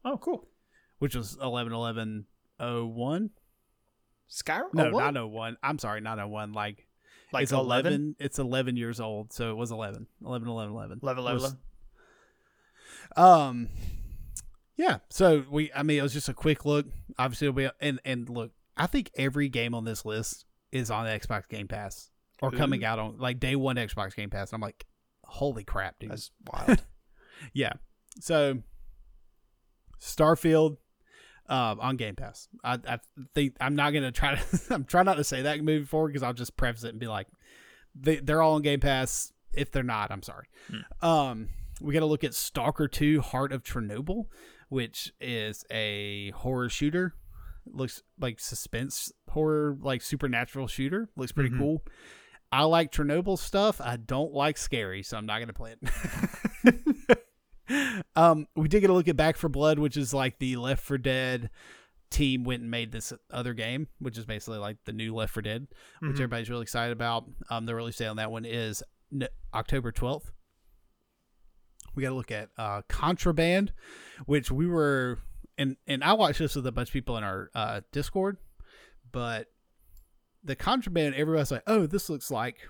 Oh, 0.05 0.19
cool. 0.19 0.49
which 0.99 1.15
was 1.17 1.37
11 1.43 1.73
11 1.73 2.27
01. 2.59 3.31
Skyrim? 4.31 4.73
No, 4.73 4.87
oh, 4.87 4.91
what? 4.93 5.11
not 5.11 5.31
01. 5.31 5.57
I'm 5.63 5.79
sorry, 5.79 6.01
not 6.01 6.19
01. 6.19 6.53
Like, 6.53 6.87
like 7.33 7.43
it's 7.43 7.53
11? 7.53 8.17
It's 8.19 8.39
11 8.39 8.77
years 8.77 9.01
old, 9.01 9.33
so 9.33 9.51
it 9.51 9.55
was 9.57 9.71
11. 9.73 10.07
11 10.25 10.49
11 10.49 10.73
11. 10.73 11.01
11, 11.03 11.19
11, 11.23 11.35
was- 11.35 11.43
11. 11.45 11.59
Um, 13.17 13.69
yeah. 14.77 14.99
So 15.11 15.45
we, 15.51 15.71
I 15.75 15.83
mean, 15.83 15.99
it 15.99 16.03
was 16.03 16.13
just 16.13 16.29
a 16.29 16.35
quick 16.35 16.65
look. 16.65 16.87
Obviously, 17.19 17.49
it'll 17.49 17.73
and 17.81 18.01
and 18.05 18.29
look. 18.29 18.53
I 18.83 18.87
think 18.87 19.13
every 19.15 19.49
game 19.49 19.77
on 19.77 19.85
this 19.85 20.05
list 20.05 20.45
is 20.73 20.91
on 20.91 21.07
Xbox 21.07 21.49
Game 21.49 21.69
Pass 21.69 22.11
or 22.43 22.51
coming 22.51 22.85
out 22.85 22.99
on 22.99 23.17
like 23.17 23.39
day 23.39 23.55
one 23.55 23.77
Xbox 23.77 24.17
Game 24.17 24.29
Pass. 24.29 24.51
And 24.51 24.57
I'm 24.57 24.61
like, 24.61 24.87
holy 25.25 25.63
crap, 25.63 26.01
dude. 26.01 26.11
That's 26.11 26.33
wild. 26.53 26.85
yeah. 27.53 27.75
So 28.21 28.59
Starfield. 30.01 30.79
Um, 31.49 31.81
on 31.81 31.97
Game 31.97 32.15
Pass, 32.17 32.49
I, 32.65 32.79
I 32.89 32.99
think 33.35 33.57
I'm 33.61 33.75
not 33.75 33.93
gonna 33.93 34.13
try 34.13 34.35
to. 34.69 34.75
I'm 34.75 34.85
trying 34.85 35.05
not 35.05 35.17
to 35.17 35.25
say 35.25 35.43
that 35.43 35.61
moving 35.61 35.87
forward 35.87 36.09
because 36.09 36.23
I'll 36.23 36.33
just 36.33 36.57
preface 36.57 36.85
it 36.85 36.91
and 36.91 37.01
be 37.01 37.09
like, 37.09 37.27
they 37.95 38.17
they're 38.17 38.41
all 38.41 38.55
on 38.55 38.63
Game 38.63 38.81
Pass. 38.81 39.33
If 39.53 39.71
they're 39.71 39.83
not, 39.83 40.11
I'm 40.11 40.23
sorry. 40.23 40.47
Um, 41.03 41.49
we 41.81 41.93
got 41.95 42.01
to 42.01 42.07
look 42.07 42.25
at 42.25 42.33
Stalker 42.33 42.89
2 42.89 43.21
Heart 43.21 43.53
of 43.53 43.65
Chernobyl, 43.65 44.27
which 44.71 45.13
is 45.21 45.65
a 45.71 46.31
horror 46.31 46.69
shooter. 46.69 47.15
Looks 47.67 48.03
like 48.19 48.41
suspense 48.41 49.13
horror, 49.29 49.77
like 49.81 50.03
supernatural 50.03 50.67
shooter. 50.67 51.09
Looks 51.17 51.33
pretty 51.33 51.51
Mhm. 51.51 51.59
cool. 51.59 51.85
I 52.51 52.65
like 52.65 52.93
Chernobyl 52.93 53.39
stuff. 53.39 53.81
I 53.81 53.97
don't 53.97 54.33
like 54.33 54.59
scary, 54.59 55.03
so 55.03 55.17
I'm 55.17 55.25
not 55.27 55.39
going 55.39 55.47
to 55.49 55.55
play 55.55 55.75
it. 55.81 57.19
um, 58.17 58.47
we 58.57 58.69
did 58.69 58.81
get 58.81 58.91
a 58.91 58.93
look 58.93 59.09
at 59.09 59.17
Back 59.17 59.37
4 59.37 59.49
Blood, 59.49 59.79
which 59.79 59.97
is 59.97 60.13
like 60.13 60.39
the 60.39 60.57
Left 60.57 60.83
4 60.83 60.99
Dead 60.99 61.51
team 62.11 62.45
went 62.45 62.61
and 62.61 62.71
made 62.71 62.93
this 62.93 63.13
other 63.31 63.55
game, 63.55 63.89
which 63.99 64.19
is 64.19 64.27
basically 64.27 64.59
like 64.59 64.77
the 64.85 64.93
new 64.93 65.15
Left 65.15 65.33
4 65.33 65.43
Dead, 65.43 65.67
which 66.01 66.11
Mhm. 66.11 66.15
everybody's 66.15 66.51
really 66.51 66.63
excited 66.63 66.93
about. 66.93 67.25
Um, 67.49 67.65
the 67.65 67.75
release 67.75 67.97
date 67.97 68.07
on 68.09 68.17
that 68.17 68.31
one 68.31 68.45
is 68.45 68.83
n- 69.13 69.29
October 69.55 69.91
12th. 69.93 70.31
We 71.95 72.03
got 72.03 72.11
to 72.11 72.15
look 72.15 72.31
at 72.31 72.51
uh, 72.59 72.83
Contraband, 72.89 73.73
which 74.27 74.51
we 74.51 74.67
were, 74.67 75.19
and 75.63 75.77
and 75.87 76.05
I 76.05 76.13
watched 76.15 76.39
this 76.39 76.57
with 76.57 76.67
a 76.67 76.73
bunch 76.73 76.89
of 76.89 76.93
people 76.93 77.17
in 77.17 77.25
our 77.25 77.51
uh, 77.55 77.81
Discord, 77.93 78.37
but 79.11 79.47
the 80.45 80.57
Contraband, 80.57 81.15
everybody's 81.15 81.51
like, 81.53 81.63
oh, 81.67 81.87
this 81.87 82.11
looks 82.11 82.31
like 82.31 82.69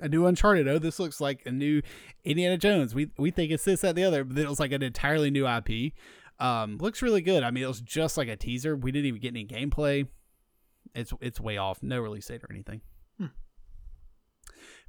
a 0.00 0.08
new 0.08 0.26
Uncharted. 0.26 0.66
Oh, 0.66 0.78
this 0.78 0.98
looks 0.98 1.20
like 1.20 1.42
a 1.46 1.52
new 1.52 1.82
Indiana 2.24 2.58
Jones. 2.58 2.94
We 2.94 3.10
we 3.16 3.30
think 3.30 3.52
it's 3.52 3.64
this, 3.64 3.82
that, 3.82 3.94
the 3.94 4.04
other, 4.04 4.24
but 4.24 4.38
it 4.38 4.48
was 4.48 4.60
like 4.60 4.72
an 4.72 4.82
entirely 4.82 5.30
new 5.30 5.46
IP. 5.46 5.92
Um, 6.40 6.78
looks 6.78 7.00
really 7.00 7.22
good. 7.22 7.44
I 7.44 7.52
mean, 7.52 7.62
it 7.62 7.68
was 7.68 7.80
just 7.80 8.18
like 8.18 8.28
a 8.28 8.36
teaser. 8.36 8.74
We 8.74 8.90
didn't 8.90 9.06
even 9.06 9.20
get 9.20 9.28
any 9.28 9.46
gameplay. 9.46 10.08
It's 10.94 11.12
it's 11.20 11.40
way 11.40 11.56
off. 11.56 11.82
No 11.82 12.00
release 12.00 12.26
date 12.26 12.42
or 12.42 12.52
anything. 12.52 12.80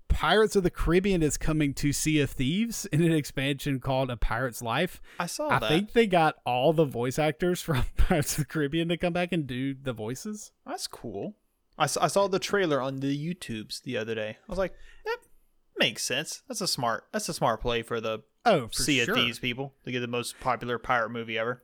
Pirates 0.07 0.55
of 0.55 0.63
the 0.63 0.69
Caribbean 0.69 1.21
is 1.21 1.37
coming 1.37 1.73
to 1.75 1.91
Sea 1.91 2.21
of 2.21 2.29
Thieves 2.29 2.85
in 2.87 3.01
an 3.03 3.11
expansion 3.11 3.79
called 3.79 4.09
A 4.09 4.17
Pirate's 4.17 4.61
Life. 4.61 5.01
I 5.19 5.25
saw 5.25 5.49
I 5.49 5.59
that. 5.59 5.67
think 5.69 5.93
they 5.93 6.07
got 6.07 6.35
all 6.45 6.71
the 6.73 6.85
voice 6.85 7.19
actors 7.19 7.61
from 7.63 7.83
Pirates 7.97 8.37
of 8.37 8.43
the 8.43 8.45
Caribbean 8.45 8.87
to 8.89 8.97
come 8.97 9.13
back 9.13 9.31
and 9.31 9.45
do 9.45 9.73
the 9.73 9.93
voices. 9.93 10.51
That's 10.65 10.87
cool. 10.87 11.35
I 11.77 11.87
saw, 11.87 12.03
I 12.03 12.07
saw 12.07 12.27
the 12.27 12.39
trailer 12.39 12.81
on 12.81 13.01
the 13.01 13.15
YouTubes 13.35 13.81
the 13.83 13.97
other 13.97 14.15
day. 14.15 14.37
I 14.41 14.51
was 14.51 14.57
like, 14.57 14.73
that 15.03 15.17
makes 15.77 16.03
sense. 16.03 16.41
That's 16.47 16.61
a 16.61 16.67
smart. 16.67 17.05
That's 17.11 17.27
a 17.27 17.33
smart 17.33 17.61
play 17.61 17.81
for 17.81 17.99
the 17.99 18.19
Oh, 18.45 18.67
for 18.67 18.73
Sea 18.83 19.03
sure. 19.03 19.15
of 19.15 19.19
Thieves 19.19 19.39
people 19.39 19.73
to 19.83 19.91
get 19.91 19.99
the 20.01 20.07
most 20.07 20.39
popular 20.39 20.77
pirate 20.79 21.09
movie 21.09 21.37
ever. 21.37 21.63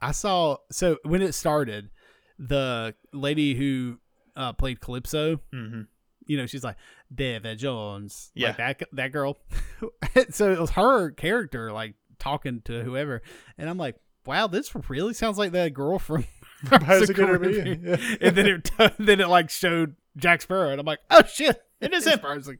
I 0.00 0.12
saw 0.12 0.58
so 0.70 0.98
when 1.04 1.22
it 1.22 1.32
started, 1.32 1.90
the 2.38 2.94
lady 3.12 3.54
who 3.54 3.98
uh, 4.36 4.52
played 4.52 4.80
Calypso, 4.80 5.40
Mm-hmm. 5.52 5.82
You 6.26 6.36
know, 6.36 6.46
she's 6.46 6.64
like 6.64 6.76
Davy 7.14 7.54
Jones, 7.56 8.30
Yeah. 8.34 8.48
like 8.48 8.56
that 8.58 8.82
that 8.92 9.12
girl. 9.12 9.38
so 10.30 10.50
it 10.52 10.58
was 10.58 10.70
her 10.70 11.10
character 11.10 11.72
like 11.72 11.94
talking 12.18 12.62
to 12.66 12.82
whoever, 12.82 13.22
and 13.58 13.68
I'm 13.70 13.78
like, 13.78 13.96
wow, 14.26 14.46
this 14.46 14.72
really 14.88 15.14
sounds 15.14 15.38
like 15.38 15.52
that 15.52 15.72
girl 15.74 15.98
from. 15.98 16.24
from 16.64 16.80
the. 16.80 17.12
Caribbean. 17.14 17.98
and 18.20 18.34
then 18.36 18.46
it 18.46 18.70
then 18.98 19.20
it 19.20 19.28
like 19.28 19.50
showed 19.50 19.94
Jack 20.16 20.40
Sparrow, 20.42 20.70
and 20.70 20.80
I'm 20.80 20.86
like, 20.86 21.00
oh 21.10 21.22
shit, 21.24 21.62
It 21.80 21.92
is 21.92 22.06
him. 22.06 22.18
Parsing. 22.20 22.58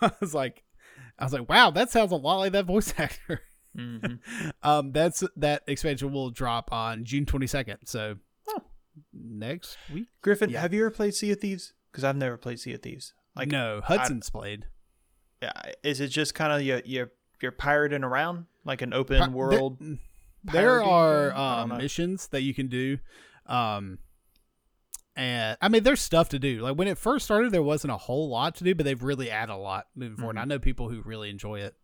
I 0.00 0.10
was 0.20 0.34
like, 0.34 0.62
I 1.18 1.24
was 1.24 1.32
like, 1.32 1.48
wow, 1.48 1.70
that 1.70 1.90
sounds 1.90 2.12
a 2.12 2.16
lot 2.16 2.38
like 2.38 2.52
that 2.52 2.66
voice 2.66 2.92
actor. 2.98 3.40
Mm-hmm. 3.76 4.50
Um, 4.62 4.92
that's 4.92 5.24
that 5.36 5.62
expansion 5.66 6.12
will 6.12 6.30
drop 6.30 6.70
on 6.72 7.04
June 7.04 7.24
22nd. 7.24 7.78
So. 7.86 8.16
Next 9.12 9.76
week. 9.92 10.08
Griffin, 10.22 10.50
Yeah. 10.50 10.60
have 10.60 10.72
you 10.74 10.82
ever 10.82 10.90
played 10.90 11.14
Sea 11.14 11.32
of 11.32 11.40
Thieves? 11.40 11.72
Because 11.90 12.04
I've 12.04 12.16
never 12.16 12.36
played 12.36 12.58
Sea 12.60 12.74
of 12.74 12.82
Thieves. 12.82 13.14
Like, 13.36 13.48
no, 13.48 13.80
Hudson's 13.82 14.30
played. 14.30 14.66
yeah, 15.42 15.52
is 15.82 16.00
it 16.00 16.08
just 16.08 16.34
kind 16.34 16.52
of 16.52 16.62
you 16.62 16.80
you're 16.84 17.10
you're 17.40 17.52
pirating 17.52 18.04
around 18.04 18.46
like 18.64 18.82
an 18.82 18.92
open 18.92 19.18
Pi- 19.18 19.28
world? 19.28 19.78
There 20.44 20.80
pirating 20.80 20.88
are? 20.88 21.32
Um, 21.34 21.76
missions 21.78 22.28
that 22.28 22.42
you 22.42 22.52
can 22.54 22.68
do. 22.68 22.98
Um, 23.46 23.98
and 25.14 25.58
I 25.60 25.68
mean, 25.68 25.82
there's 25.82 26.00
stuff 26.00 26.30
to 26.30 26.38
do. 26.38 26.60
Like 26.60 26.76
when 26.76 26.88
it 26.88 26.96
first 26.98 27.24
started, 27.26 27.52
there 27.52 27.62
wasn't 27.62 27.92
a 27.92 27.96
whole 27.98 28.28
lot 28.30 28.54
to 28.56 28.64
do, 28.64 28.74
but 28.74 28.84
they've 28.84 29.02
really 29.02 29.30
added 29.30 29.52
a 29.52 29.56
lot 29.56 29.86
moving 29.94 30.16
forward. 30.16 30.36
And 30.36 30.38
Mm-hmm. 30.38 30.52
I 30.52 30.54
know 30.54 30.58
people 30.58 30.88
who 30.88 31.02
really 31.02 31.28
enjoy 31.30 31.60
it. 31.60 31.74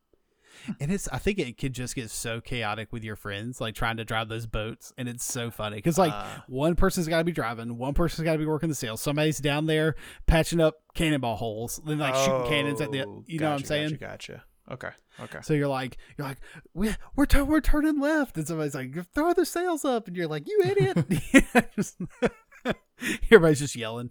And 0.81 0.93
it's, 0.93 1.09
I 1.09 1.19
think 1.19 1.39
it 1.39 1.57
could 1.59 1.73
just 1.73 1.95
get 1.95 2.11
so 2.11 2.41
chaotic 2.41 2.93
with 2.93 3.05
your 3.05 3.17
friends, 3.17 3.61
like 3.61 3.75
trying 3.75 3.97
to 3.99 4.05
drive 4.05 4.29
those 4.29 4.47
boats. 4.47 4.93
And 4.99 5.09
it's 5.09 5.25
so 5.25 5.51
funny 5.51 5.77
because, 5.77 5.99
like, 5.99 6.13
Ah. 6.13 6.45
one 6.49 6.75
person's 6.77 7.09
got 7.09 7.19
to 7.19 7.25
be 7.25 7.33
driving, 7.33 7.77
one 7.79 7.95
person's 7.95 8.25
got 8.25 8.33
to 8.33 8.39
be 8.39 8.47
working 8.47 8.69
the 8.69 8.75
sails. 8.75 9.01
Somebody's 9.01 9.39
down 9.39 9.67
there 9.67 9.95
patching 10.27 10.61
up 10.61 10.75
cannonball 10.95 11.37
holes, 11.37 11.81
then 11.87 11.99
like 11.99 12.15
shooting 12.15 12.47
cannons 12.49 12.81
at 12.81 12.91
the, 12.93 13.05
Oh, 13.05 13.25
you 13.27 13.39
know 13.39 13.51
what 13.51 13.61
I'm 13.61 13.65
saying? 13.65 13.91
Gotcha, 13.91 13.99
gotcha. 14.33 14.45
Okay, 14.71 14.91
okay. 15.21 15.39
So 15.43 15.55
you're 15.55 15.67
like, 15.69 15.97
you're 16.19 16.27
like, 16.29 16.39
we, 16.75 16.91
we're 17.17 17.25
tu- 17.25 17.47
we're 17.47 17.63
turning 17.63 17.99
left, 18.01 18.37
and 18.37 18.47
somebody's 18.47 18.75
like, 18.75 18.93
throw 19.15 19.33
the 19.33 19.47
sails 19.47 19.83
up, 19.85 20.09
and 20.09 20.15
you're 20.17 20.27
like, 20.29 20.47
you 20.47 20.61
idiot! 20.63 21.71
Just- 21.77 21.99
Everybody's 23.31 23.61
just 23.61 23.77
yelling. 23.77 24.11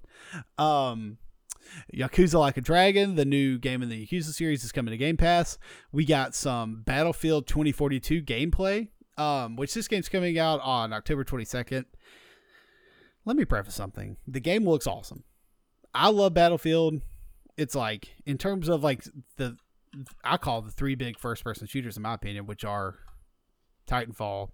Um, 0.58 1.18
Yakuza 1.94 2.40
Like 2.40 2.58
a 2.58 2.62
Dragon, 2.62 3.16
the 3.16 3.26
new 3.26 3.58
game 3.58 3.82
in 3.82 3.90
the 3.90 4.06
Yakuza 4.08 4.34
series, 4.34 4.64
is 4.64 4.72
coming 4.72 4.92
to 4.92 4.98
Game 4.98 5.18
Pass. 5.18 5.58
We 5.92 6.06
got 6.06 6.36
some 6.36 6.82
Battlefield 6.86 7.48
2042 7.48 8.22
gameplay, 8.24 8.90
um, 9.18 9.56
which 9.56 9.74
this 9.74 9.88
game's 9.88 10.10
coming 10.10 10.38
out 10.40 10.60
on 10.62 10.94
October 10.94 11.24
22nd. 11.24 11.86
Let 13.26 13.36
me 13.36 13.46
preface 13.46 13.76
something: 13.76 14.18
the 14.28 14.40
game 14.40 14.68
looks 14.68 14.88
awesome. 14.88 15.24
I 15.94 16.10
love 16.10 16.34
Battlefield. 16.34 17.02
It's 17.58 17.76
like 17.76 18.16
in 18.26 18.38
terms 18.38 18.70
of 18.70 18.84
like 18.84 19.04
the 19.38 19.58
I 20.24 20.38
call 20.38 20.62
the 20.62 20.72
three 20.72 20.96
big 20.96 21.18
first 21.18 21.44
person 21.44 21.66
shooters 21.68 21.98
in 21.98 22.04
my 22.04 22.14
opinion, 22.14 22.46
which 22.46 22.64
are 22.64 22.96
Titanfall, 23.88 24.50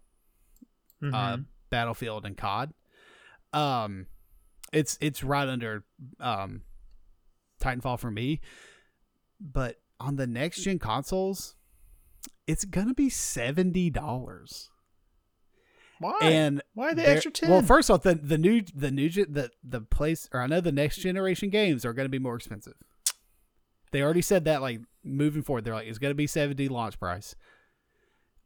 uh, 1.04 1.06
Mhm. 1.06 1.46
Battlefield, 1.70 2.26
and 2.26 2.38
COD. 2.38 2.74
Um, 3.52 4.08
it's 4.72 4.98
it's 5.02 5.24
right 5.24 5.48
under 5.48 5.84
um, 6.20 6.62
Titanfall 7.64 8.00
for 8.00 8.12
me, 8.12 8.42
but 9.40 9.80
on 10.00 10.16
the 10.18 10.28
next 10.28 10.64
gen 10.64 10.80
consoles, 10.80 11.56
it's 12.48 12.66
gonna 12.66 12.94
be 12.94 13.10
seventy 13.10 13.90
dollars. 13.90 14.70
Why? 16.00 16.20
And 16.22 16.62
Why 16.74 16.94
the 16.94 17.08
extra 17.08 17.32
ten? 17.32 17.50
Well, 17.50 17.62
first 17.62 17.90
off, 17.90 18.04
the 18.04 18.16
the 18.16 18.38
new 18.38 18.62
the 18.76 18.92
new 18.92 19.10
gen- 19.10 19.32
the 19.32 19.50
the 19.64 19.82
place, 19.82 20.28
or 20.34 20.42
I 20.42 20.48
know 20.48 20.60
the 20.60 20.72
next 20.72 20.98
generation 20.98 21.50
games 21.50 21.86
are 21.86 21.94
going 21.94 22.06
to 22.06 22.10
be 22.10 22.20
more 22.20 22.36
expensive. 22.36 22.74
They 23.92 24.02
already 24.02 24.22
said 24.22 24.44
that, 24.46 24.62
like 24.62 24.82
moving 25.04 25.44
forward, 25.44 25.64
they're 25.64 25.74
like 25.74 25.88
it's 25.88 26.00
going 26.00 26.12
to 26.12 26.16
be 26.16 26.28
seventy 26.28 26.68
launch 26.68 27.00
price. 27.00 27.36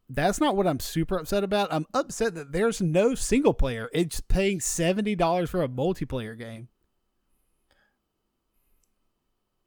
That's 0.10 0.40
not 0.40 0.56
what 0.56 0.68
I'm 0.68 0.80
super 0.80 1.18
upset 1.18 1.44
about. 1.44 1.74
I'm 1.74 1.86
upset 1.94 2.36
that 2.36 2.52
there's 2.52 2.82
no 2.82 3.16
single 3.16 3.54
player. 3.54 3.90
It's 3.92 4.22
paying 4.22 4.60
seventy 4.60 5.16
dollars 5.16 5.50
for 5.50 5.64
a 5.64 5.68
multiplayer 5.68 6.38
game. 6.38 6.68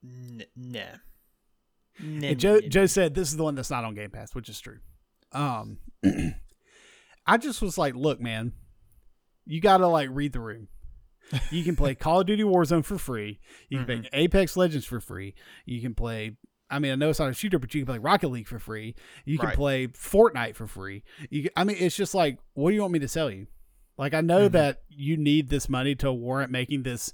N- 0.04 0.44
nah. 0.56 0.80
Nah, 2.02 2.34
Joe. 2.34 2.60
Joe 2.60 2.86
said 2.86 3.14
this 3.14 3.28
is 3.28 3.36
the 3.36 3.42
one 3.44 3.54
that's 3.54 3.70
not 3.70 3.84
on 3.84 3.94
Game 3.94 4.10
Pass, 4.10 4.34
which 4.34 4.48
is 4.48 4.60
true. 4.60 4.78
Um, 5.32 5.78
I 7.26 7.36
just 7.36 7.60
was 7.62 7.76
like, 7.78 7.94
look, 7.94 8.20
man, 8.20 8.52
you 9.46 9.60
got 9.60 9.78
to 9.78 9.86
like 9.86 10.08
read 10.10 10.32
the 10.32 10.40
room. 10.40 10.68
You 11.50 11.62
can 11.62 11.76
play 11.76 11.94
Call 11.96 12.20
of 12.20 12.26
Duty 12.26 12.42
Warzone 12.42 12.84
for 12.84 12.98
free. 12.98 13.38
You 13.68 13.78
can 13.78 13.86
play 13.86 14.08
Apex 14.12 14.56
Legends 14.56 14.86
for 14.86 15.00
free. 15.00 15.34
You 15.66 15.80
can 15.80 15.94
play. 15.94 16.36
I 16.72 16.78
mean, 16.78 16.92
I 16.92 16.94
know 16.94 17.10
it's 17.10 17.18
not 17.18 17.28
a 17.30 17.34
shooter, 17.34 17.58
but 17.58 17.74
you 17.74 17.80
can 17.82 17.86
play 17.86 17.98
Rocket 17.98 18.28
League 18.28 18.46
for 18.48 18.58
free. 18.60 18.94
You 19.24 19.38
can 19.38 19.48
Right. 19.48 19.56
play 19.56 19.86
Fortnite 19.88 20.54
for 20.54 20.66
free. 20.68 21.02
You, 21.28 21.42
can- 21.42 21.50
I 21.56 21.64
mean, 21.64 21.76
it's 21.80 21.96
just 21.96 22.14
like, 22.14 22.38
what 22.54 22.70
do 22.70 22.76
you 22.76 22.80
want 22.80 22.92
me 22.92 23.00
to 23.00 23.08
sell 23.08 23.28
you? 23.30 23.48
Like, 23.98 24.14
I 24.14 24.20
know 24.20 24.48
that 24.48 24.82
you 24.88 25.16
need 25.16 25.48
this 25.50 25.68
money 25.68 25.94
to 25.96 26.12
warrant 26.12 26.50
making 26.52 26.84
this 26.84 27.12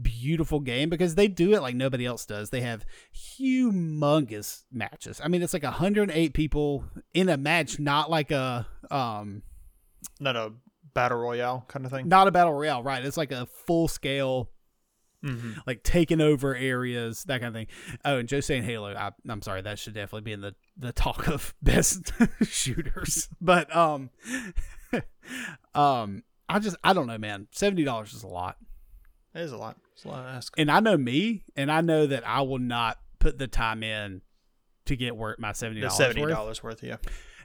beautiful 0.00 0.60
game 0.60 0.88
because 0.88 1.14
they 1.14 1.28
do 1.28 1.54
it 1.54 1.60
like 1.62 1.74
nobody 1.74 2.04
else 2.06 2.24
does. 2.26 2.50
They 2.50 2.60
have 2.62 2.84
humongous 3.14 4.62
matches. 4.72 5.20
I 5.22 5.28
mean, 5.28 5.42
it's 5.42 5.52
like 5.52 5.62
108 5.62 6.32
people 6.34 6.84
in 7.14 7.28
a 7.28 7.36
match, 7.36 7.78
not 7.78 8.10
like 8.10 8.30
a 8.30 8.66
um 8.90 9.42
Not 10.20 10.36
a 10.36 10.52
battle 10.94 11.18
royale 11.18 11.64
kind 11.68 11.84
of 11.84 11.92
thing. 11.92 12.08
not 12.08 12.26
a 12.28 12.30
battle 12.30 12.52
royale, 12.54 12.82
right? 12.82 13.04
It's 13.04 13.16
like 13.16 13.32
a 13.32 13.46
full 13.46 13.88
scale 13.88 14.50
Mm-hmm. 15.24 15.52
like 15.66 15.82
taking 15.82 16.20
over 16.20 16.54
areas, 16.54 17.24
that 17.24 17.40
kind 17.40 17.48
of 17.48 17.54
thing. 17.54 17.66
Oh, 18.04 18.18
and 18.18 18.28
Joe 18.28 18.38
saying 18.40 18.62
Halo, 18.62 18.94
I, 18.94 19.10
I'm 19.28 19.42
sorry, 19.42 19.60
that 19.62 19.76
should 19.78 19.94
definitely 19.94 20.20
be 20.20 20.32
in 20.32 20.40
the 20.42 20.54
the 20.76 20.92
talk 20.92 21.26
of 21.26 21.52
best 21.62 22.12
shooters. 22.44 23.28
But 23.40 23.74
um, 23.74 24.10
um, 25.74 26.22
I 26.48 26.58
just 26.60 26.76
I 26.84 26.92
don't 26.92 27.06
know, 27.06 27.18
man. 27.18 27.48
Seventy 27.50 27.82
dollars 27.82 28.12
is 28.12 28.22
a 28.22 28.28
lot, 28.28 28.56
It 29.36 29.42
is 29.42 29.52
a 29.52 29.56
lot. 29.56 29.76
It's 29.92 30.04
a 30.04 30.08
lot 30.08 30.22
to 30.22 30.28
ask. 30.28 30.54
and 30.58 30.70
I 30.70 30.80
know 30.80 30.96
me, 30.96 31.44
and 31.54 31.70
I 31.70 31.80
know 31.82 32.06
that 32.06 32.26
I 32.26 32.40
will 32.40 32.58
not 32.58 32.98
put 33.18 33.38
the 33.38 33.46
time 33.46 33.82
in 33.82 34.22
to 34.86 34.96
get 34.96 35.16
work 35.16 35.38
my 35.38 35.52
seventy 35.52 35.80
dollars. 35.80 35.96
seventy 35.96 36.22
worth. 36.22 36.30
dollars 36.30 36.62
worth, 36.62 36.82
yeah. 36.82 36.96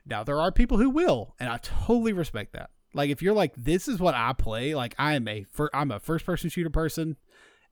Now 0.05 0.23
there 0.23 0.39
are 0.39 0.51
people 0.51 0.77
who 0.77 0.89
will, 0.89 1.35
and 1.39 1.49
I 1.49 1.57
totally 1.57 2.13
respect 2.13 2.53
that. 2.53 2.69
Like 2.93 3.09
if 3.09 3.21
you're 3.21 3.33
like, 3.33 3.53
this 3.55 3.87
is 3.87 3.99
what 3.99 4.15
I 4.15 4.33
play. 4.33 4.73
Like 4.73 4.95
I 4.97 5.13
am 5.13 5.27
a 5.27 5.43
fir- 5.51 5.69
I'm 5.73 5.91
a 5.91 5.99
first 5.99 6.25
person 6.25 6.49
shooter 6.49 6.69
person, 6.69 7.17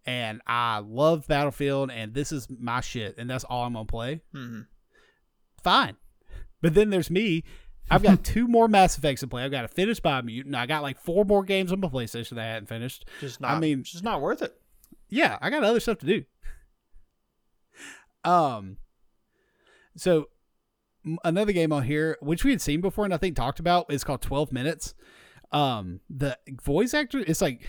and 0.05 0.41
I 0.45 0.79
love 0.79 1.27
Battlefield, 1.27 1.91
and 1.91 2.13
this 2.13 2.31
is 2.31 2.47
my 2.49 2.81
shit, 2.81 3.17
and 3.17 3.29
that's 3.29 3.43
all 3.45 3.63
I'm 3.63 3.73
gonna 3.73 3.85
play. 3.85 4.21
Mm-hmm. 4.35 4.61
Fine, 5.63 5.95
but 6.61 6.73
then 6.73 6.89
there's 6.89 7.09
me. 7.09 7.43
I've 7.91 8.03
got 8.03 8.23
two 8.23 8.47
more 8.47 8.67
Mass 8.67 8.97
Effects 8.97 9.21
to 9.21 9.27
play. 9.27 9.43
I've 9.43 9.51
got 9.51 9.61
to 9.63 9.67
finish 9.67 9.99
Biomutant. 10.01 10.55
I 10.55 10.65
got 10.65 10.81
like 10.83 10.99
four 10.99 11.25
more 11.25 11.43
games 11.43 11.71
on 11.71 11.79
my 11.79 11.87
PlayStation 11.87 12.31
that 12.31 12.39
I 12.39 12.47
hadn't 12.47 12.67
finished. 12.67 13.05
Just 13.19 13.41
not. 13.41 13.51
I 13.51 13.59
mean- 13.59 13.83
just 13.83 14.03
not 14.03 14.21
worth 14.21 14.41
it. 14.41 14.55
yeah, 15.09 15.37
I 15.41 15.49
got 15.49 15.63
other 15.63 15.79
stuff 15.79 15.99
to 15.99 16.05
do. 16.05 16.23
Um, 18.25 18.75
so 19.95 20.27
another 21.23 21.53
game 21.53 21.71
on 21.71 21.83
here, 21.83 22.17
which 22.21 22.43
we 22.43 22.51
had 22.51 22.59
seen 22.61 22.81
before 22.81 23.05
and 23.05 23.13
I 23.13 23.17
think 23.17 23.35
talked 23.37 23.61
about, 23.61 23.91
is 23.91 24.03
called 24.03 24.21
Twelve 24.21 24.51
Minutes. 24.51 24.93
Um, 25.53 26.01
the 26.09 26.37
voice 26.61 26.93
actor, 26.93 27.19
it's 27.25 27.41
like, 27.41 27.61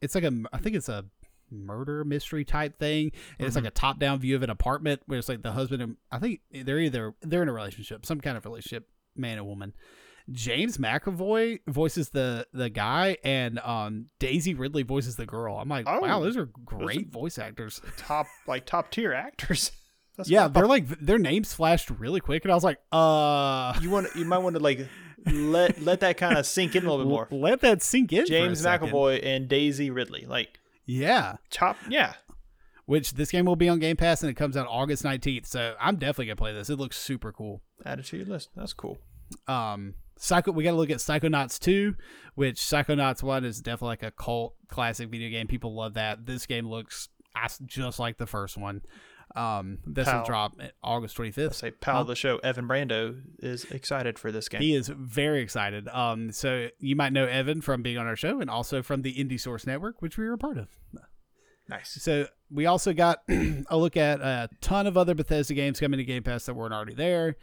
it's 0.00 0.14
like 0.16 0.24
a, 0.24 0.32
I 0.52 0.58
think 0.58 0.74
it's 0.74 0.88
a 0.88 1.04
murder 1.52 2.04
mystery 2.04 2.44
type 2.44 2.78
thing, 2.78 3.12
and 3.38 3.46
it's 3.46 3.56
like 3.56 3.64
a 3.64 3.70
top 3.70 3.98
down 3.98 4.18
view 4.18 4.34
of 4.34 4.42
an 4.42 4.50
apartment 4.50 5.02
where 5.06 5.18
it's 5.18 5.28
like 5.28 5.42
the 5.42 5.52
husband 5.52 5.82
and 5.82 5.96
I 6.10 6.18
think 6.18 6.40
they're 6.50 6.80
either 6.80 7.14
they're 7.20 7.42
in 7.42 7.48
a 7.48 7.52
relationship, 7.52 8.04
some 8.06 8.20
kind 8.20 8.36
of 8.36 8.44
relationship, 8.44 8.88
man 9.16 9.38
and 9.38 9.46
woman. 9.46 9.74
James 10.30 10.78
McAvoy 10.78 11.60
voices 11.66 12.10
the 12.10 12.46
the 12.52 12.70
guy, 12.70 13.16
and 13.24 13.58
um, 13.58 14.06
Daisy 14.18 14.54
Ridley 14.54 14.84
voices 14.84 15.16
the 15.16 15.26
girl. 15.26 15.56
I'm 15.56 15.68
like, 15.68 15.86
Oh, 15.88 16.00
wow, 16.00 16.20
those 16.20 16.36
are 16.36 16.46
great 16.64 17.10
voice 17.10 17.38
actors. 17.38 17.80
Top 17.96 18.26
like 18.46 18.64
top 18.64 18.90
tier 18.90 19.12
actors. 19.12 19.72
That's 20.16 20.28
yeah, 20.28 20.46
they're 20.46 20.66
like 20.66 20.86
their 21.00 21.18
names 21.18 21.54
flashed 21.54 21.88
really 21.90 22.20
quick, 22.20 22.44
and 22.44 22.52
I 22.52 22.54
was 22.54 22.62
like, 22.64 22.78
uh, 22.92 23.78
you 23.80 23.88
want 23.90 24.08
you 24.14 24.26
might 24.26 24.38
want 24.38 24.56
to 24.56 24.62
like 24.62 24.86
let 25.24 25.80
let 25.80 26.00
that 26.00 26.18
kind 26.18 26.36
of 26.36 26.44
sink 26.44 26.76
in 26.76 26.84
a 26.84 26.90
little 26.90 27.04
bit 27.04 27.08
more. 27.08 27.28
let 27.30 27.60
that 27.62 27.82
sink 27.82 28.12
in. 28.12 28.26
James. 28.26 28.62
McAvoy 28.62 29.24
and 29.24 29.48
Daisy 29.48 29.90
Ridley, 29.90 30.26
like 30.28 30.60
yeah. 30.86 31.36
top, 31.50 31.76
yeah. 31.88 32.14
Which 32.86 33.14
this 33.14 33.30
game 33.30 33.44
will 33.44 33.56
be 33.56 33.68
on 33.68 33.78
Game 33.78 33.96
Pass, 33.96 34.22
and 34.22 34.30
it 34.30 34.34
comes 34.34 34.56
out 34.56 34.66
August 34.68 35.04
19th. 35.04 35.46
So 35.46 35.74
I'm 35.80 35.96
definitely 35.96 36.26
gonna 36.26 36.36
play 36.36 36.52
this. 36.52 36.68
It 36.68 36.78
looks 36.78 36.98
super 36.98 37.32
cool. 37.32 37.62
Add 37.86 38.00
it 38.00 38.06
to 38.06 38.16
your 38.16 38.26
list. 38.26 38.50
That's 38.56 38.72
cool. 38.72 38.98
um 39.46 39.94
psycho 40.18 40.52
we 40.52 40.62
got 40.62 40.72
to 40.72 40.76
look 40.76 40.90
at 40.90 40.98
psychonauts 40.98 41.58
2 41.58 41.94
which 42.36 42.56
psychonauts 42.60 43.22
1 43.24 43.44
is 43.44 43.60
definitely 43.60 43.88
like 43.88 44.02
a 44.04 44.10
cult 44.12 44.54
classic 44.68 45.08
video 45.08 45.28
game 45.30 45.48
people 45.48 45.74
love 45.74 45.94
that 45.94 46.26
this 46.26 46.46
game 46.46 46.68
looks 46.68 47.08
just 47.64 47.98
like 47.98 48.18
the 48.18 48.26
first 48.26 48.56
one 48.56 48.82
Um, 49.34 49.78
this 49.86 50.06
will 50.06 50.12
Pal. 50.14 50.24
drop 50.24 50.60
August 50.82 51.16
25th. 51.16 51.54
Say, 51.54 51.70
pal 51.70 52.02
of 52.02 52.06
the 52.06 52.14
show, 52.14 52.38
Evan 52.38 52.68
Brando 52.68 53.20
is 53.38 53.64
excited 53.64 54.18
for 54.18 54.30
this 54.30 54.48
game. 54.48 54.60
He 54.60 54.74
is 54.74 54.88
very 54.88 55.40
excited. 55.40 55.88
Um, 55.88 56.32
so 56.32 56.68
you 56.78 56.96
might 56.96 57.12
know 57.12 57.26
Evan 57.26 57.60
from 57.62 57.82
being 57.82 57.98
on 57.98 58.06
our 58.06 58.16
show 58.16 58.40
and 58.40 58.50
also 58.50 58.82
from 58.82 59.02
the 59.02 59.14
Indiesaurus 59.14 59.66
Network, 59.66 60.02
which 60.02 60.18
we 60.18 60.26
were 60.26 60.34
a 60.34 60.38
part 60.38 60.58
of. 60.58 60.68
nice. 61.68 61.90
So 62.02 62.26
we 62.50 62.66
also 62.66 62.92
got 62.92 63.20
a 63.28 63.76
look 63.76 63.96
at 63.96 64.20
a 64.20 64.48
ton 64.60 64.86
of 64.86 64.96
other 64.96 65.14
Bethesda 65.14 65.54
games 65.54 65.80
coming 65.80 65.98
to 65.98 66.04
Game 66.04 66.22
Pass 66.22 66.44
that 66.46 66.54
weren't 66.54 66.74
already 66.74 66.94
there. 66.94 67.36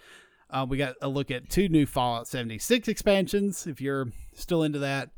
Uh, 0.51 0.65
we 0.67 0.77
got 0.77 0.95
a 1.01 1.07
look 1.09 1.29
at 1.31 1.49
two 1.49 1.69
new 1.69 1.85
Fallout 1.85 2.27
76 2.27 2.87
expansions. 2.87 3.67
If 3.67 3.81
you're 3.81 4.07
still 4.33 4.63
into 4.63 4.79
that, 4.79 5.09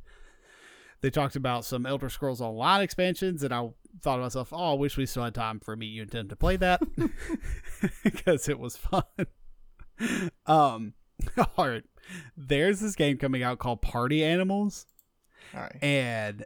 they 1.01 1.09
talked 1.09 1.35
about 1.35 1.65
some 1.65 1.85
Elder 1.85 2.09
Scrolls 2.09 2.41
Online 2.41 2.81
expansions, 2.81 3.43
and 3.43 3.53
I 3.53 3.69
thought 4.01 4.17
to 4.17 4.21
myself, 4.21 4.53
"Oh, 4.53 4.71
I 4.71 4.75
wish 4.75 4.97
we 4.97 5.05
still 5.05 5.23
had 5.23 5.33
time 5.35 5.59
for 5.59 5.75
me, 5.75 5.87
you, 5.87 6.03
and 6.03 6.11
Tim 6.11 6.27
to 6.29 6.35
play 6.35 6.55
that 6.57 6.81
because 8.03 8.47
it 8.49 8.59
was 8.59 8.77
fun." 8.77 9.03
um, 10.45 10.93
all 11.57 11.67
right, 11.69 11.83
there's 12.35 12.79
this 12.79 12.95
game 12.95 13.17
coming 13.17 13.43
out 13.43 13.59
called 13.59 13.81
Party 13.81 14.23
Animals, 14.23 14.85
All 15.53 15.61
right. 15.61 15.77
and 15.83 16.45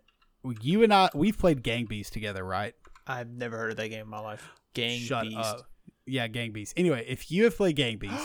you 0.62 0.84
and 0.84 0.94
I 0.94 1.10
we've 1.14 1.38
played 1.38 1.64
Gang 1.64 1.86
Beast 1.86 2.14
together, 2.14 2.44
right? 2.44 2.74
I've 3.08 3.30
never 3.30 3.58
heard 3.58 3.72
of 3.72 3.78
that 3.78 3.90
game 3.90 4.02
in 4.02 4.10
my 4.10 4.20
life. 4.20 4.50
Gang 4.74 5.00
Shut 5.00 5.24
Beast. 5.24 5.38
up. 5.38 5.70
Yeah, 6.06 6.28
Gang 6.28 6.52
Beast. 6.52 6.74
Anyway, 6.78 7.06
if 7.08 7.32
you 7.32 7.46
have 7.46 7.56
played 7.58 7.76
Gang 7.76 7.98
Beast, 7.98 8.14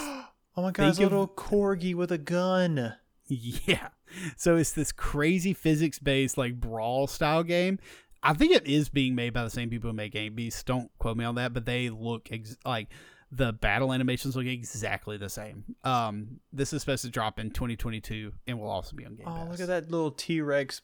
Oh 0.57 0.63
my 0.63 0.73
god, 0.73 0.89
it's 0.89 0.99
a 0.99 1.01
Think 1.03 1.07
of- 1.07 1.13
little 1.13 1.29
corgi 1.29 1.95
with 1.95 2.11
a 2.13 2.19
gun. 2.19 2.95
Yeah. 3.31 3.89
So 4.37 4.57
it's 4.57 4.73
this 4.73 4.91
crazy 4.93 5.55
physics 5.55 5.99
based 5.99 6.37
like 6.37 6.59
brawl 6.61 7.07
style 7.07 7.43
game. 7.45 7.79
I 8.23 8.35
think 8.35 8.53
it 8.53 8.67
is 8.67 8.89
being 8.89 9.15
made 9.15 9.33
by 9.33 9.45
the 9.45 9.51
same 9.51 9.71
people 9.71 9.89
who 9.91 9.97
make 9.97 10.13
Gang 10.13 10.35
Beast. 10.35 10.67
Don't 10.67 10.91
quote 10.99 11.17
me 11.17 11.25
on 11.25 11.37
that, 11.37 11.55
but 11.55 11.65
they 11.65 11.89
look 11.89 12.29
ex- 12.31 12.57
like 12.67 12.89
the 13.33 13.53
battle 13.53 13.93
animations 13.93 14.35
look 14.37 14.47
exactly 14.47 15.17
the 15.17 15.29
same. 15.31 15.65
Um, 15.85 16.41
this 16.53 16.73
is 16.73 16.83
supposed 16.83 17.05
to 17.05 17.11
drop 17.11 17.39
in 17.39 17.51
2022 17.51 18.33
and 18.49 18.59
will 18.61 18.69
also 18.69 18.95
be 18.97 19.07
on 19.07 19.15
Game 19.15 19.27
Oh, 19.29 19.31
Pass. 19.31 19.49
look 19.53 19.61
at 19.61 19.69
that 19.69 19.91
little 19.91 20.11
T 20.11 20.41
Rex, 20.41 20.83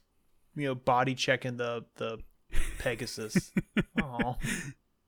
you 0.55 0.66
know, 0.68 0.74
body 0.74 1.14
checking 1.14 1.57
the 1.57 1.84
the 1.97 2.18
Pegasus. 2.78 3.53
oh, 4.03 4.36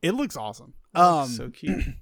It 0.02 0.12
looks 0.12 0.36
awesome. 0.36 0.74
Um, 0.94 1.28
so 1.28 1.48
cute. 1.50 1.84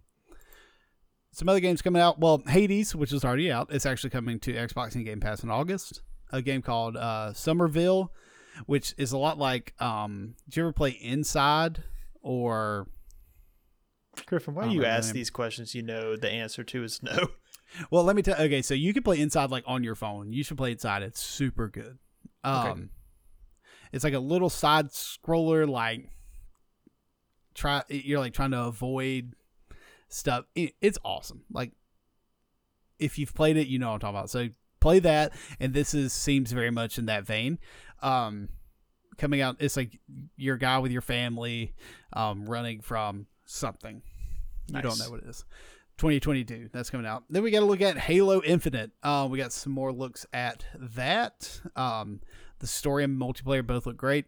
some 1.36 1.50
other 1.50 1.60
games 1.60 1.82
coming 1.82 2.00
out. 2.00 2.18
Well, 2.18 2.42
Hades, 2.48 2.96
which 2.96 3.12
is 3.12 3.22
already 3.22 3.52
out, 3.52 3.68
it's 3.70 3.84
actually 3.84 4.08
coming 4.08 4.40
to 4.40 4.54
Xbox 4.54 4.94
and 4.94 5.04
Game 5.04 5.20
Pass 5.20 5.42
in 5.42 5.50
August. 5.50 6.00
A 6.32 6.40
game 6.40 6.62
called 6.62 6.96
uh, 6.96 7.34
Somerville, 7.34 8.10
which 8.64 8.94
is 8.96 9.12
a 9.12 9.18
lot 9.18 9.36
like. 9.36 9.74
Um, 9.78 10.34
did 10.46 10.56
you 10.56 10.62
ever 10.62 10.72
play 10.72 10.90
Inside 10.92 11.82
or? 12.22 12.88
Griffin, 14.24 14.54
why 14.54 14.66
do 14.66 14.74
you 14.74 14.86
ask 14.86 15.12
these 15.12 15.28
questions? 15.28 15.74
You 15.74 15.82
know 15.82 16.16
the 16.16 16.30
answer 16.30 16.64
to 16.64 16.82
is 16.82 17.02
no. 17.02 17.28
Well, 17.90 18.04
let 18.04 18.14
me 18.16 18.22
tell. 18.22 18.40
Okay, 18.40 18.62
so 18.62 18.72
you 18.74 18.94
can 18.94 19.02
play 19.02 19.20
Inside 19.20 19.50
like 19.50 19.64
on 19.66 19.82
your 19.84 19.96
phone. 19.96 20.32
You 20.32 20.42
should 20.42 20.56
play 20.56 20.70
Inside. 20.72 21.02
It's 21.02 21.20
super 21.20 21.68
good. 21.68 21.98
Um, 22.44 22.66
Okay. 22.68 22.80
it's 23.92 24.04
like 24.04 24.14
a 24.14 24.20
little 24.20 24.48
side 24.48 24.86
scroller. 24.92 25.68
Like 25.68 26.08
try 27.54 27.82
you're 27.88 28.20
like 28.20 28.32
trying 28.32 28.52
to 28.52 28.62
avoid 28.62 29.34
stuff. 30.08 30.44
It, 30.54 30.74
it's 30.80 30.98
awesome. 31.04 31.44
Like 31.52 31.72
if 32.98 33.18
you've 33.18 33.34
played 33.34 33.56
it, 33.56 33.66
you 33.66 33.78
know 33.78 33.88
what 33.88 33.94
I'm 33.94 34.00
talking 34.00 34.16
about. 34.16 34.30
So 34.30 34.48
play 34.80 34.98
that, 35.00 35.32
and 35.60 35.74
this 35.74 35.94
is 35.94 36.12
seems 36.12 36.52
very 36.52 36.70
much 36.70 36.98
in 36.98 37.06
that 37.06 37.26
vein. 37.26 37.58
Um, 38.02 38.48
coming 39.18 39.40
out, 39.40 39.56
it's 39.60 39.76
like 39.76 39.98
your 40.36 40.56
guy 40.56 40.78
with 40.78 40.92
your 40.92 41.02
family, 41.02 41.74
um, 42.12 42.46
running 42.46 42.80
from 42.80 43.26
something. 43.44 44.02
You 44.68 44.82
don't 44.82 44.98
know 44.98 45.10
what 45.10 45.20
it 45.20 45.28
is. 45.28 45.44
2022. 45.98 46.70
That's 46.72 46.90
coming 46.90 47.06
out. 47.06 47.24
Then 47.30 47.42
we 47.42 47.50
got 47.50 47.60
to 47.60 47.66
look 47.66 47.80
at 47.80 47.96
Halo 47.96 48.42
Infinite. 48.42 48.90
Uh, 49.02 49.26
we 49.30 49.38
got 49.38 49.52
some 49.52 49.72
more 49.72 49.92
looks 49.92 50.26
at 50.32 50.66
that. 50.74 51.60
Um, 51.74 52.20
the 52.58 52.66
story 52.66 53.04
and 53.04 53.18
multiplayer 53.18 53.66
both 53.66 53.86
look 53.86 53.96
great. 53.96 54.26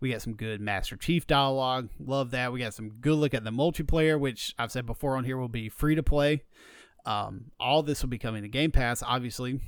We 0.00 0.12
got 0.12 0.22
some 0.22 0.34
good 0.34 0.60
Master 0.60 0.96
Chief 0.96 1.26
dialogue. 1.26 1.90
Love 1.98 2.30
that. 2.32 2.52
We 2.52 2.60
got 2.60 2.74
some 2.74 2.90
good 3.00 3.16
look 3.16 3.34
at 3.34 3.44
the 3.44 3.50
multiplayer, 3.50 4.18
which 4.18 4.54
I've 4.58 4.72
said 4.72 4.86
before 4.86 5.16
on 5.16 5.24
here 5.24 5.36
will 5.36 5.48
be 5.48 5.68
free 5.68 5.94
to 5.94 6.02
play. 6.02 6.42
Um, 7.06 7.52
all 7.58 7.82
this 7.82 8.02
will 8.02 8.10
be 8.10 8.18
coming 8.18 8.42
to 8.42 8.48
Game 8.48 8.70
Pass, 8.70 9.02
obviously. 9.02 9.60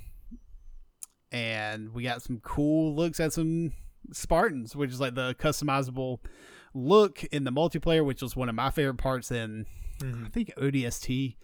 And 1.32 1.94
we 1.94 2.02
got 2.02 2.22
some 2.22 2.40
cool 2.42 2.94
looks 2.94 3.20
at 3.20 3.32
some 3.32 3.72
Spartans, 4.12 4.74
which 4.74 4.90
is 4.90 5.00
like 5.00 5.14
the 5.14 5.34
customizable 5.34 6.18
look 6.74 7.24
in 7.24 7.44
the 7.44 7.52
multiplayer, 7.52 8.04
which 8.04 8.22
was 8.22 8.36
one 8.36 8.48
of 8.48 8.54
my 8.54 8.70
favorite 8.70 8.98
parts 8.98 9.30
in 9.30 9.66
Mm-hmm. 10.00 10.26
I 10.26 10.28
think 10.28 10.54
ODST 10.56 11.36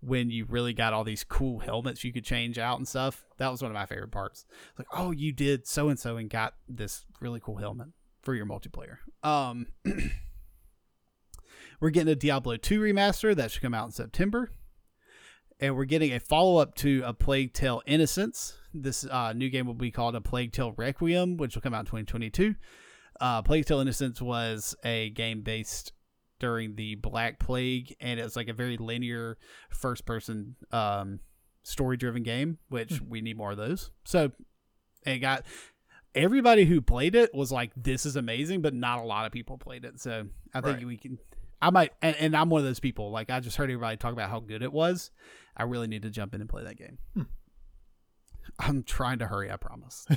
when 0.00 0.30
you 0.30 0.44
really 0.46 0.72
got 0.72 0.92
all 0.92 1.04
these 1.04 1.22
cool 1.22 1.60
helmets 1.60 2.02
you 2.02 2.12
could 2.12 2.24
change 2.24 2.58
out 2.58 2.78
and 2.78 2.88
stuff. 2.88 3.24
That 3.38 3.50
was 3.50 3.62
one 3.62 3.70
of 3.70 3.74
my 3.74 3.86
favorite 3.86 4.10
parts. 4.10 4.44
It's 4.70 4.78
like, 4.78 4.88
oh, 4.92 5.12
you 5.12 5.32
did 5.32 5.66
so 5.66 5.88
and 5.88 5.98
so 5.98 6.16
and 6.16 6.28
got 6.28 6.54
this 6.68 7.04
really 7.20 7.40
cool 7.40 7.56
helmet 7.56 7.88
for 8.22 8.34
your 8.34 8.46
multiplayer. 8.46 8.98
Um, 9.22 9.66
we're 11.80 11.90
getting 11.90 12.12
a 12.12 12.16
Diablo 12.16 12.56
2 12.56 12.80
remaster 12.80 13.34
that 13.34 13.50
should 13.50 13.62
come 13.62 13.74
out 13.74 13.86
in 13.86 13.92
September. 13.92 14.50
And 15.60 15.76
we're 15.76 15.84
getting 15.84 16.12
a 16.12 16.18
follow 16.18 16.56
up 16.56 16.74
to 16.76 17.02
A 17.04 17.12
Plague 17.12 17.52
Tale 17.52 17.82
Innocence. 17.86 18.54
This 18.74 19.04
uh, 19.04 19.32
new 19.32 19.48
game 19.48 19.66
will 19.66 19.74
be 19.74 19.92
called 19.92 20.16
A 20.16 20.20
Plague 20.20 20.52
Tale 20.52 20.72
Requiem, 20.76 21.36
which 21.36 21.54
will 21.54 21.62
come 21.62 21.74
out 21.74 21.80
in 21.80 21.86
2022. 21.86 22.56
Uh, 23.20 23.42
Plague 23.42 23.66
Tale 23.66 23.78
Innocence 23.78 24.20
was 24.20 24.74
a 24.84 25.10
game 25.10 25.42
based 25.42 25.92
during 26.40 26.74
the 26.74 26.96
Black 26.96 27.38
Plague, 27.38 27.94
and 28.00 28.18
it's 28.18 28.34
like 28.34 28.48
a 28.48 28.52
very 28.52 28.76
linear 28.76 29.38
first 29.70 30.04
person 30.04 30.56
um, 30.72 31.20
story 31.62 31.96
driven 31.96 32.24
game, 32.24 32.58
which 32.68 33.00
we 33.00 33.20
need 33.20 33.36
more 33.36 33.52
of 33.52 33.56
those. 33.56 33.92
So 34.04 34.32
it 35.06 35.18
got 35.18 35.44
everybody 36.14 36.64
who 36.64 36.80
played 36.80 37.14
it 37.14 37.34
was 37.34 37.50
like, 37.52 37.72
"This 37.76 38.04
is 38.06 38.16
amazing," 38.16 38.62
but 38.62 38.74
not 38.74 38.98
a 39.00 39.02
lot 39.04 39.26
of 39.26 39.32
people 39.32 39.58
played 39.58 39.84
it. 39.84 40.00
So 40.00 40.26
I 40.54 40.60
think 40.60 40.78
Right. 40.78 40.86
we 40.86 40.96
can. 40.96 41.18
I 41.60 41.70
might, 41.70 41.92
and, 42.02 42.16
and 42.16 42.36
I'm 42.36 42.50
one 42.50 42.58
of 42.60 42.64
those 42.64 42.80
people. 42.80 43.10
Like 43.10 43.30
I 43.30 43.40
just 43.40 43.56
heard 43.56 43.70
everybody 43.70 43.96
talk 43.96 44.12
about 44.12 44.30
how 44.30 44.40
good 44.40 44.62
it 44.62 44.72
was. 44.72 45.10
I 45.56 45.62
really 45.62 45.86
need 45.86 46.02
to 46.02 46.10
jump 46.10 46.34
in 46.34 46.40
and 46.40 46.50
play 46.50 46.64
that 46.64 46.76
game. 46.76 46.98
I'm 48.58 48.82
trying 48.82 49.20
to 49.20 49.26
hurry. 49.26 49.50
I 49.50 49.56
promise. 49.56 50.06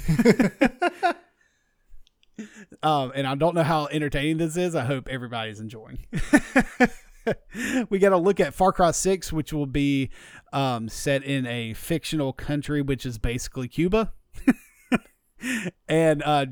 um, 2.84 3.12
and 3.16 3.26
I 3.28 3.36
don't 3.36 3.56
know 3.56 3.64
how 3.64 3.88
entertaining 3.88 4.38
this 4.38 4.58
is. 4.58 4.76
I 4.76 4.84
hope 4.86 5.08
everybody's 5.08 5.60
enjoying. 5.60 6.00
we 7.90 8.00
got 8.00 8.10
to 8.10 8.18
look 8.18 8.40
at 8.40 8.54
Far 8.54 8.72
Cry 8.74 8.92
6, 8.92 9.32
which 9.32 9.54
will 9.54 9.66
be 9.68 10.10
um, 10.52 10.90
set 10.90 11.24
in 11.24 11.46
a 11.46 11.74
fictional 11.74 12.34
country, 12.34 12.82
which 12.82 13.06
is 13.06 13.18
basically 13.18 13.68
Cuba. 13.68 14.12
and 15.88 16.24
uh, 16.24 16.46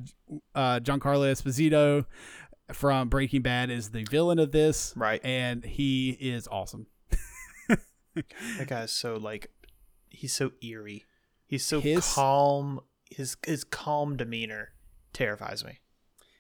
uh, 0.56 0.80
Giancarlo 0.80 1.32
Esposito 1.32 2.06
from 2.72 3.10
Breaking 3.10 3.42
Bad 3.42 3.70
is 3.70 3.90
the 3.92 4.04
villain 4.10 4.40
of 4.40 4.52
this, 4.52 4.94
Right. 4.96 5.24
and 5.24 5.64
he 5.64 6.12
is 6.20 6.48
awesome. 6.48 6.88
That 8.16 8.68
guy's 8.68 8.92
so 8.92 9.16
like, 9.16 9.50
he's 10.10 10.34
so 10.34 10.52
eerie. 10.62 11.06
He's 11.48 11.66
so 11.66 11.80
His- 11.82 12.14
calm. 12.14 12.80
His 13.10 13.38
his 13.46 13.64
calm 13.64 14.18
demeanor 14.18 14.70
terrifies 15.14 15.64
me. 15.64 15.80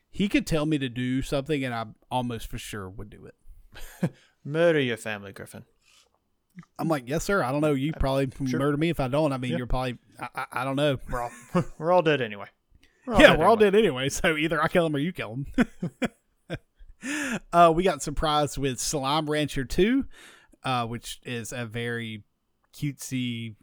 He 0.09 0.27
could 0.29 0.45
tell 0.47 0.65
me 0.67 0.77
to 0.79 0.89
do 0.89 1.21
something, 1.23 1.63
and 1.63 1.73
I 1.73 1.85
almost 2.11 2.47
for 2.47 2.57
sure 2.59 2.87
would 2.89 3.09
do 3.09 3.25
it. 3.25 4.11
Murder 4.43 4.79
your 4.79 4.97
family, 4.97 5.31
Griffin. 5.31 5.65
I'm 6.77 6.87
like, 6.87 7.03
yes, 7.07 7.23
sir. 7.23 7.43
I 7.43 7.51
don't 7.51 7.61
know. 7.61 7.73
You 7.73 7.93
probably 7.93 8.29
sure. 8.47 8.59
murder 8.59 8.77
me 8.77 8.89
if 8.89 8.99
I 8.99 9.07
don't. 9.07 9.31
I 9.33 9.37
mean, 9.37 9.51
Yeah. 9.51 9.57
you're 9.57 9.67
probably. 9.67 9.97
I, 10.19 10.27
I, 10.35 10.45
I 10.51 10.63
don't 10.63 10.75
know. 10.75 10.97
We're 11.09 11.21
all 11.21 11.31
we're 11.77 11.91
all 11.91 12.01
dead 12.01 12.21
anyway. 12.21 12.47
We're 13.05 13.19
yeah, 13.19 13.35
we're 13.35 13.45
all 13.45 13.53
anyway. 13.55 13.71
dead 13.71 13.75
anyway. 13.79 14.09
So 14.09 14.37
either 14.37 14.61
I 14.61 14.67
kill 14.67 14.85
him 14.85 14.95
or 14.95 14.99
you 14.99 15.11
kill 15.11 15.33
him. 15.33 16.57
uh, 17.53 17.71
we 17.75 17.83
got 17.83 18.01
surprised 18.01 18.57
with 18.57 18.79
Slime 18.79 19.29
Rancher 19.29 19.65
2, 19.65 20.05
uh, 20.63 20.85
which 20.85 21.19
is 21.23 21.51
a 21.51 21.65
very 21.65 22.23
cutesy 22.73 23.55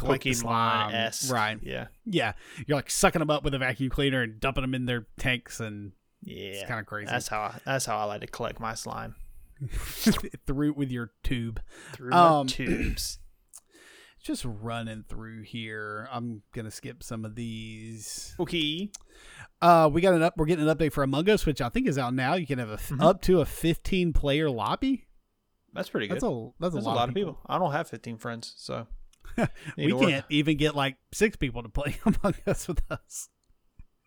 the 0.00 0.32
slime. 0.32 0.92
Pokemon-esque. 0.92 1.32
Right. 1.32 1.58
Yeah. 1.62 1.88
Yeah. 2.06 2.32
You're 2.66 2.76
like 2.78 2.90
sucking 2.90 3.18
them 3.18 3.30
up 3.30 3.42
with 3.42 3.52
a 3.54 3.58
vacuum 3.58 3.90
cleaner 3.90 4.22
and 4.22 4.38
dumping 4.40 4.62
them 4.62 4.74
in 4.74 4.86
their 4.86 5.06
tanks 5.18 5.58
and 5.60 5.92
Yeah. 6.22 6.50
it's 6.50 6.68
kind 6.68 6.78
of 6.78 6.86
crazy. 6.86 7.10
That's 7.10 7.26
how 7.28 7.40
I, 7.40 7.58
that's 7.64 7.86
how 7.86 7.98
I 7.98 8.04
like 8.04 8.20
to 8.20 8.28
collect 8.28 8.60
my 8.60 8.74
slime 8.74 9.16
through 10.46 10.72
with 10.74 10.90
your 10.90 11.12
tube. 11.22 11.60
through 11.92 12.12
Um, 12.12 12.46
tubes. 12.46 13.18
Just 14.22 14.44
running 14.44 15.04
through 15.08 15.42
here. 15.42 16.08
I'm 16.10 16.42
gonna 16.52 16.70
skip 16.72 17.02
some 17.02 17.24
of 17.24 17.34
these. 17.36 18.34
Okay. 18.38 18.90
Uh, 19.62 19.88
we 19.92 20.00
got 20.00 20.12
an 20.14 20.22
up. 20.22 20.34
We're 20.36 20.46
getting 20.46 20.68
an 20.68 20.76
update 20.76 20.92
for 20.92 21.02
Among 21.04 21.28
Us, 21.30 21.46
which 21.46 21.60
I 21.60 21.68
think 21.68 21.86
is 21.86 21.96
out 21.98 22.14
now. 22.14 22.34
You 22.34 22.46
can 22.46 22.58
have 22.58 22.70
a 22.70 22.76
Mhm. 22.78 23.00
up 23.02 23.22
to 23.22 23.40
a 23.40 23.46
15 23.46 24.12
player 24.12 24.50
lobby. 24.50 25.06
That's 25.72 25.88
pretty 25.88 26.08
good. 26.08 26.14
That's 26.16 26.24
a 26.24 26.48
that's, 26.58 26.74
That's 26.74 26.86
a 26.86 26.88
lot, 26.88 27.08
of 27.08 27.14
people. 27.14 27.38
I 27.46 27.58
don't 27.58 27.72
have 27.72 27.88
15 27.88 28.18
friends, 28.18 28.54
so 28.56 28.88
We 29.76 29.92
can't 29.92 30.24
even 30.30 30.56
get 30.56 30.74
like 30.74 30.96
six 31.12 31.36
people 31.36 31.62
to 31.62 31.68
play 31.68 31.96
Among 32.04 32.34
Us 32.46 32.66
with 32.66 32.82
us. 32.90 33.28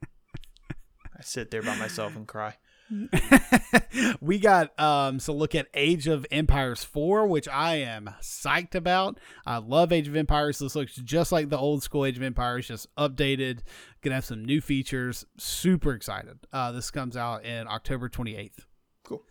I 0.03 1.21
sit 1.21 1.51
there 1.51 1.61
by 1.61 1.77
myself 1.77 2.15
and 2.15 2.27
cry. 2.27 2.57
we 4.21 4.37
got 4.39 4.77
um 4.79 5.19
so 5.19 5.33
look 5.33 5.55
at 5.55 5.67
Age 5.73 6.07
of 6.07 6.25
Empires 6.31 6.83
4, 6.83 7.27
which 7.27 7.47
I 7.47 7.75
am 7.75 8.09
psyched 8.21 8.75
about. 8.75 9.19
I 9.45 9.57
love 9.57 9.91
Age 9.91 10.07
of 10.07 10.15
Empires. 10.15 10.59
This 10.59 10.75
looks 10.75 10.95
just 10.95 11.31
like 11.31 11.49
the 11.49 11.57
old 11.57 11.83
school 11.83 12.05
Age 12.05 12.17
of 12.17 12.23
Empires, 12.23 12.67
just 12.67 12.93
updated. 12.95 13.59
Gonna 14.01 14.15
have 14.15 14.25
some 14.25 14.43
new 14.43 14.61
features. 14.61 15.25
Super 15.37 15.93
excited. 15.93 16.39
Uh 16.51 16.71
this 16.71 16.91
comes 16.91 17.15
out 17.15 17.45
in 17.45 17.67
October 17.67 18.09
28th. 18.09 18.65
Cool. 19.03 19.23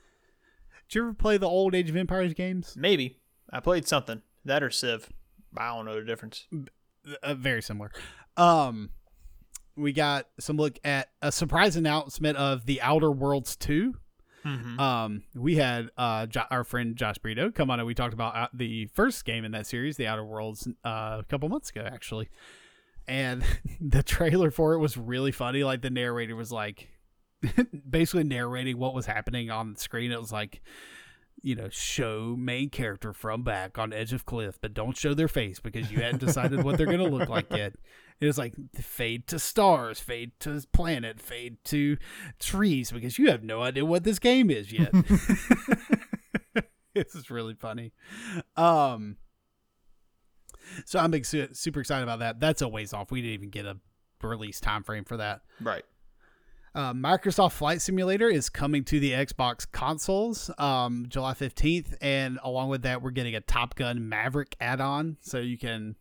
Did 0.89 0.95
you 0.95 1.03
ever 1.03 1.15
play 1.15 1.37
the 1.37 1.49
old 1.49 1.75
Age 1.75 1.91
of 1.91 1.97
Empires 1.97 2.35
games? 2.35 2.75
Maybe 2.77 3.19
I 3.53 3.61
played 3.61 3.87
something 3.87 4.23
that 4.45 4.63
or 4.63 4.71
Civ. 4.71 5.11
I 5.57 5.69
don't 5.75 5.85
know 5.85 5.97
the 5.97 6.05
difference. 6.05 6.47
uh, 7.23 7.35
very 7.35 7.63
similar. 7.63 7.91
Um, 8.37 8.91
we 9.81 9.93
got 9.93 10.27
some 10.39 10.57
look 10.57 10.79
at 10.85 11.09
a 11.23 11.33
surprise 11.33 11.77
announcement 11.77 12.37
of 12.37 12.67
the 12.67 12.81
Outer 12.81 13.11
Worlds 13.11 13.57
2. 13.57 13.95
Mm-hmm. 14.45 14.81
Um, 14.81 15.23
we 15.35 15.57
had 15.57 15.91
uh 15.99 16.25
jo- 16.25 16.47
our 16.51 16.65
friend 16.65 16.97
Josh 16.97 17.19
Brito 17.19 17.51
come 17.51 17.71
on 17.71 17.79
and 17.79 17.87
we 17.87 17.95
talked 17.95 18.15
about 18.15 18.35
uh, 18.35 18.49
the 18.55 18.87
first 18.87 19.25
game 19.27 19.45
in 19.45 19.53
that 19.53 19.67
series, 19.67 19.97
the 19.99 20.07
Outer 20.07 20.25
Worlds, 20.25 20.67
uh, 20.85 21.19
a 21.21 21.25
couple 21.29 21.49
months 21.49 21.71
ago 21.71 21.87
actually. 21.87 22.31
And 23.07 23.45
the 23.81 24.03
trailer 24.03 24.51
for 24.51 24.73
it 24.73 24.79
was 24.79 24.97
really 24.97 25.33
funny. 25.33 25.63
Like 25.63 25.83
the 25.83 25.91
narrator 25.91 26.37
was 26.37 26.51
like 26.51 26.89
basically 27.89 28.25
narrating 28.25 28.79
what 28.79 28.95
was 28.95 29.07
happening 29.07 29.51
on 29.51 29.75
the 29.75 29.81
screen. 29.81 30.13
It 30.13 30.21
was 30.21 30.33
like, 30.33 30.63
you 31.43 31.55
know, 31.55 31.69
show 31.71 32.37
main 32.39 32.71
character 32.71 33.13
from 33.13 33.43
back 33.43 33.79
on 33.79 33.93
edge 33.93 34.13
of 34.13 34.27
cliff, 34.27 34.59
but 34.61 34.75
don't 34.75 34.97
show 34.97 35.15
their 35.15 35.29
face 35.29 35.61
because 35.61 35.91
you 35.91 36.01
hadn't 36.01 36.21
decided 36.21 36.63
what 36.63 36.77
they're 36.77 36.87
gonna 36.87 37.05
look 37.05 37.29
like 37.29 37.51
yet. 37.51 37.75
It 38.21 38.27
was 38.27 38.39
like 38.39 38.55
fade 38.75 39.27
to 39.29 39.39
stars, 39.39 39.99
fade 39.99 40.33
to 40.41 40.63
planet, 40.73 41.21
fade 41.21 41.57
to 41.67 41.97
trees 42.39 42.93
because 42.93 43.19
you 43.19 43.31
have 43.31 43.43
no 43.43 43.63
idea 43.63 43.85
what 43.85 44.05
this 44.05 44.19
game 44.19 44.51
is 44.51 44.73
yet. 44.73 44.93
this 46.95 47.15
is 47.15 47.31
really 47.31 47.55
funny. 47.55 47.93
Um, 48.57 49.17
so 50.85 50.99
I'm 50.99 51.11
big, 51.11 51.25
super 51.25 51.81
excited 51.81 52.03
about 52.03 52.19
that. 52.19 52.41
That's 52.41 52.63
a 52.63 52.69
ways 52.69 52.93
off. 52.93 53.11
We 53.11 53.23
didn't 53.23 53.35
even 53.35 53.51
get 53.51 53.65
a 53.65 53.79
release 54.23 54.61
time 54.61 54.83
frame 54.83 55.05
for 55.05 55.17
that. 55.17 55.41
Right. 55.61 55.85
Uh, 56.75 56.93
Microsoft 56.95 57.53
Flight 57.53 57.83
Simulator 57.83 58.29
is 58.29 58.49
coming 58.49 58.85
to 58.85 59.01
the 59.01 59.11
Xbox 59.11 59.67
consoles 59.71 60.51
um, 60.57 61.07
July 61.09 61.35
15th, 61.35 61.97
and 62.01 62.39
along 62.45 62.69
with 62.69 62.83
that, 62.83 63.03
we're 63.03 63.11
getting 63.11 63.35
a 63.35 63.41
Top 63.41 63.75
Gun 63.75 64.09
Maverick 64.09 64.55
add-on, 64.61 65.17
so 65.21 65.39
you 65.39 65.59
can 65.59 65.97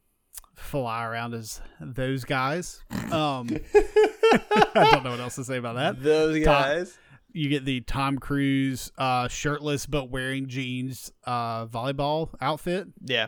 fly 0.56 1.06
around 1.06 1.34
as 1.34 1.60
those 1.82 2.24
guys. 2.24 2.84
Um, 3.12 3.50
I 3.74 4.90
don't 4.92 5.04
know 5.04 5.12
what 5.12 5.20
else 5.20 5.36
to 5.36 5.44
say 5.44 5.58
about 5.58 5.76
that. 5.76 6.04
Those 6.04 6.44
guys. 6.44 6.98
You 7.32 7.50
get 7.50 7.64
the 7.66 7.82
Tom 7.82 8.18
Cruise 8.18 8.92
uh, 8.98 9.28
shirtless 9.28 9.86
but 9.86 10.10
wearing 10.10 10.48
jeans 10.48 11.12
uh, 11.26 11.66
volleyball 11.68 12.30
outfit. 12.42 12.88
Yeah, 13.04 13.28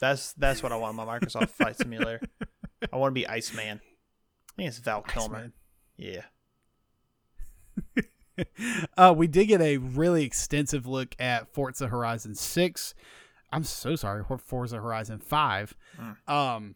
that's 0.00 0.34
that's 0.34 0.62
what 0.62 0.70
I 0.70 0.76
want 0.76 0.96
my 0.96 1.04
Microsoft 1.04 1.50
Flight 1.50 1.76
Simulator. 1.78 2.20
I 2.92 2.96
want 2.96 3.10
to 3.12 3.14
be 3.14 3.26
Iceman. 3.26 3.80
I 3.80 4.52
think 4.56 4.68
it's 4.68 4.78
Val 4.78 5.00
Kilmer. 5.08 5.36
Iceman. 5.36 5.52
Yeah. 5.96 6.22
uh, 8.96 9.14
we 9.16 9.26
did 9.26 9.46
get 9.46 9.60
a 9.60 9.78
really 9.78 10.24
extensive 10.24 10.86
look 10.86 11.14
at 11.18 11.52
Forza 11.52 11.88
Horizon 11.88 12.34
6. 12.34 12.94
I'm 13.52 13.64
so 13.64 13.96
sorry, 13.96 14.24
for 14.24 14.38
Forza 14.38 14.76
Horizon 14.76 15.18
5. 15.18 15.74
Um, 16.26 16.74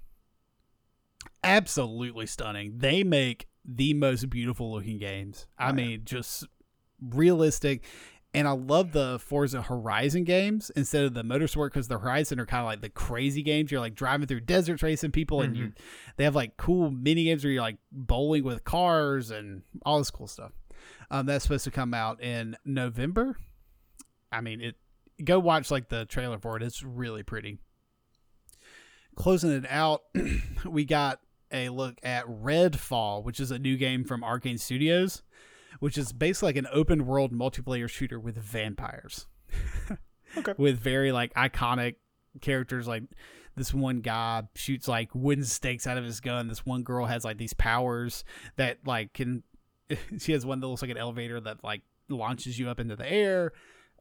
absolutely 1.44 2.26
stunning. 2.26 2.78
They 2.78 3.04
make 3.04 3.48
the 3.64 3.94
most 3.94 4.28
beautiful 4.30 4.72
looking 4.72 4.98
games. 4.98 5.46
I 5.58 5.72
mean, 5.72 6.02
just 6.04 6.46
realistic. 7.00 7.84
And 8.34 8.48
I 8.48 8.52
love 8.52 8.92
the 8.92 9.18
Forza 9.18 9.60
Horizon 9.60 10.24
games 10.24 10.70
instead 10.74 11.04
of 11.04 11.12
the 11.12 11.22
motorsport 11.22 11.66
because 11.66 11.88
the 11.88 11.98
Horizon 11.98 12.40
are 12.40 12.46
kind 12.46 12.62
of 12.62 12.66
like 12.66 12.80
the 12.80 12.88
crazy 12.88 13.42
games. 13.42 13.70
You're 13.70 13.80
like 13.80 13.94
driving 13.94 14.26
through 14.26 14.40
deserts 14.40 14.82
racing 14.82 15.10
people, 15.12 15.42
and 15.42 15.54
you 15.54 15.72
they 16.16 16.24
have 16.24 16.34
like 16.34 16.56
cool 16.56 16.90
mini 16.90 17.24
games 17.24 17.44
where 17.44 17.52
you're 17.52 17.62
like 17.62 17.76
bowling 17.92 18.42
with 18.42 18.64
cars 18.64 19.30
and 19.30 19.62
all 19.84 19.98
this 19.98 20.10
cool 20.10 20.26
stuff. 20.26 20.52
Um, 21.10 21.26
that's 21.26 21.44
supposed 21.44 21.64
to 21.64 21.70
come 21.70 21.94
out 21.94 22.22
in 22.22 22.56
November. 22.64 23.36
I 24.30 24.40
mean, 24.40 24.60
it. 24.60 24.76
Go 25.22 25.38
watch 25.38 25.70
like 25.70 25.88
the 25.88 26.04
trailer 26.06 26.38
for 26.38 26.56
it. 26.56 26.62
It's 26.62 26.82
really 26.82 27.22
pretty. 27.22 27.58
Closing 29.14 29.52
it 29.52 29.66
out, 29.68 30.02
we 30.64 30.84
got 30.84 31.20
a 31.52 31.68
look 31.68 31.98
at 32.02 32.26
Redfall, 32.26 33.22
which 33.22 33.38
is 33.38 33.50
a 33.50 33.58
new 33.58 33.76
game 33.76 34.04
from 34.04 34.22
Arkane 34.22 34.58
Studios, 34.58 35.22
which 35.80 35.98
is 35.98 36.12
basically 36.12 36.48
like 36.48 36.56
an 36.56 36.68
open 36.72 37.06
world 37.06 37.32
multiplayer 37.32 37.88
shooter 37.88 38.18
with 38.18 38.36
vampires. 38.36 39.26
Okay. 40.34 40.54
with 40.56 40.78
very 40.78 41.12
like 41.12 41.34
iconic 41.34 41.96
characters 42.40 42.88
like 42.88 43.02
this 43.54 43.74
one 43.74 44.00
guy 44.00 44.44
shoots 44.54 44.88
like 44.88 45.10
wooden 45.14 45.44
stakes 45.44 45.86
out 45.86 45.98
of 45.98 46.04
his 46.04 46.20
gun. 46.20 46.48
This 46.48 46.64
one 46.64 46.82
girl 46.82 47.04
has 47.04 47.24
like 47.24 47.36
these 47.36 47.52
powers 47.52 48.24
that 48.56 48.78
like 48.86 49.12
can 49.12 49.42
she 50.18 50.32
has 50.32 50.44
one 50.46 50.60
that 50.60 50.66
looks 50.66 50.82
like 50.82 50.90
an 50.90 50.96
elevator 50.98 51.40
that 51.40 51.62
like 51.64 51.82
launches 52.08 52.58
you 52.58 52.68
up 52.68 52.80
into 52.80 52.96
the 52.96 53.10
air. 53.10 53.52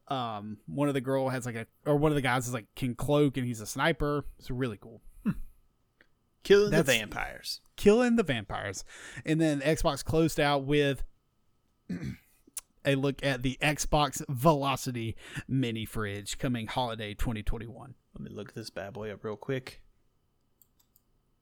Um, 0.08 0.58
one 0.66 0.88
of 0.88 0.94
the 0.94 1.00
girl 1.00 1.28
has 1.28 1.46
like 1.46 1.54
a 1.54 1.66
or 1.86 1.96
one 1.96 2.10
of 2.10 2.16
the 2.16 2.22
guys 2.22 2.46
is 2.48 2.52
like 2.54 2.66
can 2.74 2.94
cloak 2.94 3.36
and 3.36 3.46
he's 3.46 3.60
a 3.60 3.66
sniper. 3.66 4.24
It's 4.38 4.50
really 4.50 4.76
cool. 4.76 5.00
Killing 6.44 6.70
That's- 6.72 6.86
the 6.86 6.98
vampires. 6.98 7.60
Killing 7.76 8.16
the 8.16 8.24
vampires. 8.24 8.84
And 9.24 9.40
then 9.40 9.60
Xbox 9.60 10.04
closed 10.04 10.40
out 10.40 10.64
with 10.64 11.04
a 12.84 12.96
look 12.96 13.24
at 13.24 13.42
the 13.42 13.56
Xbox 13.62 14.22
Velocity 14.28 15.14
mini 15.46 15.84
fridge 15.84 16.38
coming 16.38 16.66
holiday 16.66 17.14
2021. 17.14 17.94
Let 18.14 18.20
me 18.20 18.34
look 18.34 18.54
this 18.54 18.70
bad 18.70 18.92
boy 18.92 19.12
up 19.12 19.22
real 19.24 19.36
quick. 19.36 19.82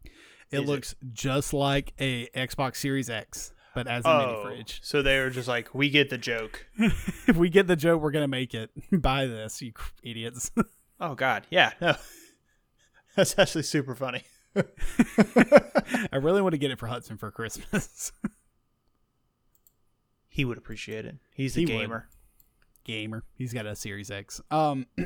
It 0.05 0.11
Is 0.51 0.61
it- 0.61 0.67
looks 0.67 0.95
just 1.13 1.53
like 1.55 1.95
a 1.99 2.27
Xbox 2.37 2.77
Series 2.77 3.09
X, 3.09 3.53
but 3.75 3.87
as 3.87 4.05
a 4.05 4.19
mini 4.19 4.43
fridge. 4.43 4.75
Oh, 4.77 4.81
so 4.83 5.03
they 5.03 5.19
were 5.21 5.31
just 5.31 5.49
like, 5.49 5.75
we 5.75 5.91
get 5.91 6.11
the 6.11 6.19
joke. 6.19 6.67
if 6.79 7.37
we 7.37 7.49
get 7.49 7.67
the 7.67 7.77
joke, 7.77 8.03
we're 8.03 8.11
gonna 8.11 8.29
make 8.29 8.55
it. 8.55 8.71
Buy 8.93 9.27
this, 9.27 9.61
you 9.63 9.73
idiots. 10.03 10.51
Oh 11.03 11.15
God, 11.15 11.47
yeah, 11.49 11.73
no, 11.81 11.95
that's 13.17 13.39
actually 13.39 13.63
super 13.63 13.95
funny. 13.95 14.23
I 14.55 16.17
really 16.17 16.43
want 16.43 16.53
to 16.53 16.59
get 16.59 16.71
it 16.71 16.79
for 16.79 16.89
Hudson 16.89 17.17
for 17.17 17.31
Christmas. 17.31 18.13
He 20.29 20.45
would 20.45 20.59
appreciate 20.59 21.07
it. 21.07 21.17
He's 21.35 21.57
a 21.57 21.61
He 21.61 21.65
would. 21.67 21.73
gamer. 21.73 22.09
Gamer. 22.85 23.25
He's 23.35 23.55
got 23.55 23.65
a 23.65 23.75
Series 23.75 24.11
X. 24.11 24.43
Um 24.51 24.85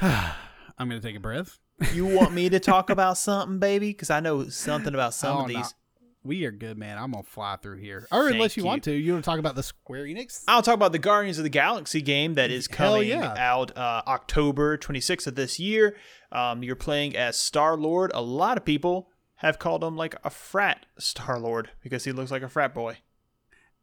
I'm 0.00 0.32
gonna 0.78 1.00
take 1.00 1.16
a 1.16 1.20
breath. 1.20 1.58
You 1.92 2.06
want 2.06 2.32
me 2.32 2.48
to 2.50 2.60
talk 2.60 2.90
about 2.90 3.18
something, 3.18 3.58
baby? 3.58 3.90
Because 3.90 4.10
I 4.10 4.20
know 4.20 4.48
something 4.48 4.94
about 4.94 5.14
some 5.14 5.36
Oh, 5.36 5.40
of 5.42 5.48
these. 5.48 5.74
We 6.24 6.46
are 6.46 6.50
good, 6.50 6.78
man. 6.78 6.96
I'm 6.96 7.12
gonna 7.12 7.22
fly 7.22 7.56
through 7.56 7.76
here. 7.78 8.08
Or 8.10 8.28
unless 8.28 8.56
you, 8.56 8.62
you. 8.62 8.66
want 8.66 8.82
to, 8.84 8.92
you 8.92 9.12
want 9.12 9.24
to 9.24 9.30
talk 9.30 9.38
about 9.38 9.56
the 9.56 9.62
Square 9.62 10.06
Enix? 10.06 10.42
I'll 10.48 10.62
talk 10.62 10.74
about 10.74 10.92
the 10.92 10.98
Guardians 10.98 11.36
of 11.36 11.44
the 11.44 11.50
Galaxy 11.50 12.00
game 12.00 12.34
that 12.34 12.50
is 12.50 12.66
coming 12.66 13.08
yeah. 13.08 13.34
out 13.36 13.76
uh, 13.76 14.02
October 14.06 14.78
26th 14.78 15.26
of 15.26 15.34
this 15.34 15.60
year. 15.60 15.96
Um, 16.32 16.62
you're 16.62 16.76
playing 16.76 17.14
as 17.14 17.36
Star 17.36 17.76
Lord. 17.76 18.10
A 18.14 18.22
lot 18.22 18.56
of 18.56 18.64
people 18.64 19.10
have 19.36 19.58
called 19.58 19.84
him 19.84 19.96
like 19.96 20.14
a 20.24 20.30
frat 20.30 20.86
Star 20.98 21.38
Lord 21.38 21.70
because 21.82 22.04
he 22.04 22.12
looks 22.12 22.30
like 22.30 22.42
a 22.42 22.48
frat 22.48 22.72
boy. 22.72 22.96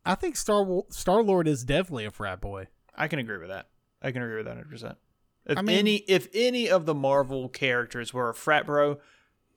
I 0.03 0.15
think 0.15 0.35
Star 0.35 0.65
Star 0.89 1.21
Lord 1.21 1.47
is 1.47 1.63
definitely 1.63 2.05
a 2.05 2.11
frat 2.11 2.41
boy. 2.41 2.69
I 2.95 3.07
can 3.07 3.19
agree 3.19 3.37
with 3.37 3.49
that. 3.49 3.67
I 4.01 4.11
can 4.11 4.23
agree 4.23 4.37
with 4.37 4.45
that 4.45 4.55
100. 4.55 4.69
percent 4.69 4.97
If 5.45 5.59
I 5.59 5.61
mean- 5.61 5.77
any, 5.77 5.95
if 6.07 6.27
any 6.33 6.69
of 6.71 6.87
the 6.87 6.95
Marvel 6.95 7.49
characters 7.49 8.15
were 8.15 8.29
a 8.29 8.33
frat 8.33 8.65
bro, 8.65 8.97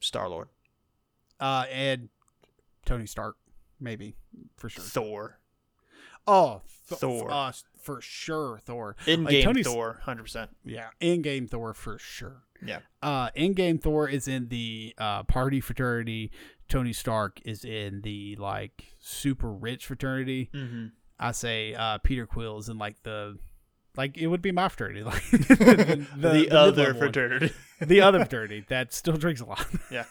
Star 0.00 0.28
Lord, 0.28 0.48
Uh, 1.40 1.64
and 1.72 2.10
Tony 2.84 3.06
Stark, 3.06 3.36
maybe 3.80 4.16
for 4.56 4.68
sure. 4.68 4.84
Thor, 4.84 5.40
Oh, 6.26 6.62
Th- 6.88 6.98
Thor. 6.98 7.30
uh, 7.30 7.52
for 7.78 8.00
sure, 8.00 8.58
Thor. 8.64 8.96
in 9.06 9.24
Like, 9.24 9.32
game 9.32 9.44
Tony's- 9.44 9.66
Thor, 9.66 9.88
100. 10.04 10.22
percent 10.22 10.56
Yeah, 10.64 10.88
in 11.00 11.20
game 11.22 11.46
Thor 11.46 11.74
for 11.74 11.98
sure. 11.98 12.44
Yeah. 12.64 12.80
Uh, 13.02 13.28
in 13.34 13.52
game 13.52 13.78
Thor 13.78 14.08
is 14.08 14.26
in 14.26 14.48
the 14.48 14.94
uh, 14.96 15.24
party 15.24 15.60
fraternity. 15.60 16.30
Tony 16.68 16.94
Stark 16.94 17.40
is 17.44 17.62
in 17.64 18.00
the 18.00 18.36
like 18.36 18.94
super 19.00 19.52
rich 19.52 19.84
fraternity. 19.86 20.48
Mm-hmm. 20.54 20.86
I 21.18 21.32
say 21.32 21.74
uh, 21.74 21.98
Peter 21.98 22.26
Quill 22.26 22.56
is 22.58 22.70
in 22.70 22.78
like 22.78 23.02
the 23.02 23.38
like 23.96 24.16
it 24.16 24.26
would 24.26 24.42
be 24.42 24.52
my 24.52 24.68
fraternity, 24.68 25.02
like 25.04 25.22
the, 25.30 26.06
The, 26.16 26.28
the 26.30 26.50
other 26.58 26.94
fraternity. 26.94 27.52
the 27.80 28.00
other 28.00 28.18
fraternity 28.20 28.64
that 28.68 28.92
still 28.92 29.16
drinks 29.16 29.40
a 29.40 29.44
lot. 29.46 29.66
yeah. 29.90 30.04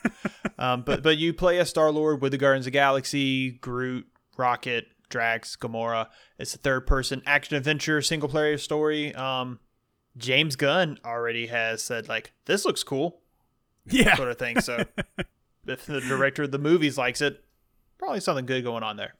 Um, 0.57 0.81
but 0.83 1.03
but 1.03 1.17
you 1.17 1.33
play 1.33 1.57
a 1.59 1.65
Star 1.65 1.91
Lord 1.91 2.21
with 2.21 2.31
the 2.31 2.37
Guardians 2.37 2.65
of 2.65 2.71
the 2.73 2.77
Galaxy, 2.77 3.51
Groot, 3.51 4.07
Rocket, 4.37 4.87
Drax, 5.09 5.55
Gamora. 5.55 6.07
It's 6.39 6.53
a 6.55 6.57
third 6.57 6.87
person 6.87 7.21
action 7.25 7.55
adventure 7.57 8.01
single 8.01 8.29
player 8.29 8.57
story. 8.57 9.13
Um, 9.15 9.59
James 10.17 10.55
Gunn 10.55 10.99
already 11.03 11.47
has 11.47 11.81
said 11.81 12.07
like 12.07 12.31
this 12.45 12.65
looks 12.65 12.83
cool 12.83 13.19
yeah, 13.87 14.15
sort 14.15 14.29
of 14.29 14.37
thing. 14.37 14.61
So 14.61 14.85
if 15.67 15.85
the 15.85 15.99
director 16.01 16.43
of 16.43 16.51
the 16.51 16.59
movies 16.59 16.97
likes 16.97 17.19
it, 17.21 17.43
probably 17.97 18.19
something 18.21 18.45
good 18.45 18.63
going 18.63 18.83
on 18.83 18.95
there. 18.95 19.15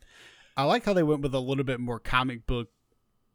I 0.56 0.64
like 0.64 0.86
how 0.86 0.94
they 0.94 1.02
went 1.04 1.22
with 1.22 1.34
a 1.34 1.40
little 1.40 1.64
bit 1.64 1.80
more 1.80 2.00
comic 2.00 2.46
book 2.46 2.70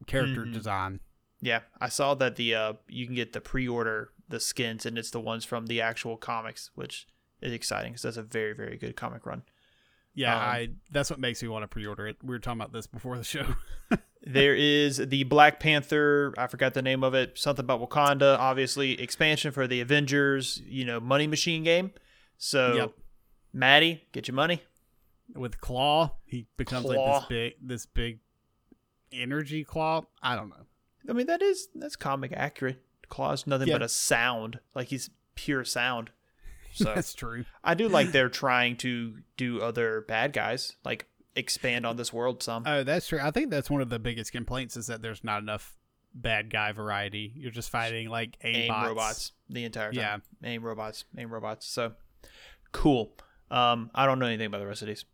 character 0.06 0.42
Mhm. 0.44 0.52
design. 0.52 1.00
Yeah, 1.40 1.60
I 1.80 1.88
saw 1.88 2.14
that 2.14 2.36
the 2.36 2.54
uh 2.54 2.72
you 2.88 3.06
can 3.06 3.14
get 3.14 3.32
the 3.32 3.40
pre-order 3.40 4.10
the 4.28 4.40
skins 4.40 4.84
and 4.84 4.98
it's 4.98 5.10
the 5.10 5.20
ones 5.20 5.44
from 5.44 5.66
the 5.66 5.80
actual 5.80 6.16
comics, 6.16 6.70
which 6.74 7.06
is 7.40 7.52
exciting 7.52 7.92
because 7.92 8.02
that's 8.02 8.16
a 8.16 8.22
very 8.22 8.52
very 8.54 8.76
good 8.76 8.96
comic 8.96 9.24
run. 9.24 9.42
Yeah, 10.14 10.34
Um, 10.34 10.42
I 10.42 10.68
that's 10.90 11.10
what 11.10 11.20
makes 11.20 11.42
me 11.42 11.48
want 11.48 11.62
to 11.62 11.68
pre-order 11.68 12.06
it. 12.08 12.16
We 12.22 12.30
were 12.30 12.38
talking 12.40 12.60
about 12.60 12.72
this 12.72 12.86
before 12.86 13.16
the 13.16 13.24
show. 13.24 13.54
There 14.20 14.54
is 14.54 14.98
the 14.98 15.22
Black 15.22 15.58
Panther, 15.60 16.34
I 16.36 16.48
forgot 16.48 16.74
the 16.74 16.82
name 16.82 17.02
of 17.04 17.14
it, 17.14 17.38
something 17.38 17.64
about 17.64 17.80
Wakanda, 17.80 18.36
obviously 18.36 19.00
expansion 19.00 19.52
for 19.52 19.66
the 19.66 19.80
Avengers, 19.80 20.60
you 20.66 20.84
know, 20.84 20.98
money 21.00 21.26
machine 21.26 21.62
game. 21.62 21.92
So 22.36 22.74
Yep. 22.74 22.92
Maddie, 23.54 24.04
get 24.12 24.28
your 24.28 24.34
money. 24.34 24.62
with 25.34 25.60
Claw, 25.60 26.16
he 26.26 26.46
becomes 26.58 26.84
like 26.86 26.98
this 26.98 27.24
big 27.28 27.52
this 27.62 27.86
big 27.86 28.18
energy 29.12 29.64
claw. 29.64 30.02
I 30.22 30.34
don't 30.36 30.48
know. 30.50 30.66
I 31.08 31.12
mean 31.12 31.26
that 31.26 31.42
is 31.42 31.68
that's 31.74 31.96
comic 31.96 32.32
accurate. 32.34 32.82
Klaw's 33.08 33.46
nothing 33.46 33.68
Yeah. 33.68 33.74
but 33.74 33.82
a 33.82 33.88
sound. 33.88 34.60
Like 34.74 34.88
he's 34.88 35.10
pure 35.34 35.64
sound. 35.64 36.10
So 36.74 36.92
That's 36.94 37.14
true. 37.14 37.44
I 37.64 37.74
do 37.74 37.88
like 37.88 38.12
they're 38.12 38.28
trying 38.28 38.76
to 38.78 39.16
do 39.36 39.60
other 39.62 40.02
bad 40.06 40.32
guys, 40.32 40.76
like 40.84 41.06
expand 41.34 41.86
on 41.86 41.96
this 41.96 42.12
world 42.12 42.42
some. 42.42 42.62
Oh, 42.66 42.84
that's 42.84 43.08
true. 43.08 43.18
I 43.20 43.30
think 43.32 43.50
that's 43.50 43.70
one 43.70 43.80
of 43.80 43.88
the 43.88 43.98
biggest 43.98 44.30
complaints 44.32 44.76
is 44.76 44.86
that 44.88 45.00
there's 45.02 45.24
not 45.24 45.42
enough 45.42 45.74
bad 46.14 46.50
guy 46.50 46.70
variety. 46.72 47.32
You're 47.34 47.50
just 47.50 47.70
fighting 47.70 48.10
like 48.10 48.36
aim, 48.44 48.54
aim 48.54 48.68
bots. 48.68 48.86
robots 48.86 49.32
the 49.48 49.64
entire 49.64 49.92
time. 49.92 50.22
Yeah. 50.42 50.48
Aim 50.48 50.62
robots, 50.62 51.04
aim 51.16 51.30
robots. 51.32 51.66
So 51.66 51.92
cool. 52.70 53.12
Um, 53.50 53.90
I 53.94 54.04
don't 54.06 54.18
know 54.18 54.26
anything 54.26 54.46
about 54.46 54.58
the 54.58 54.66
rest 54.66 54.82
of 54.82 54.88
these. 54.88 55.04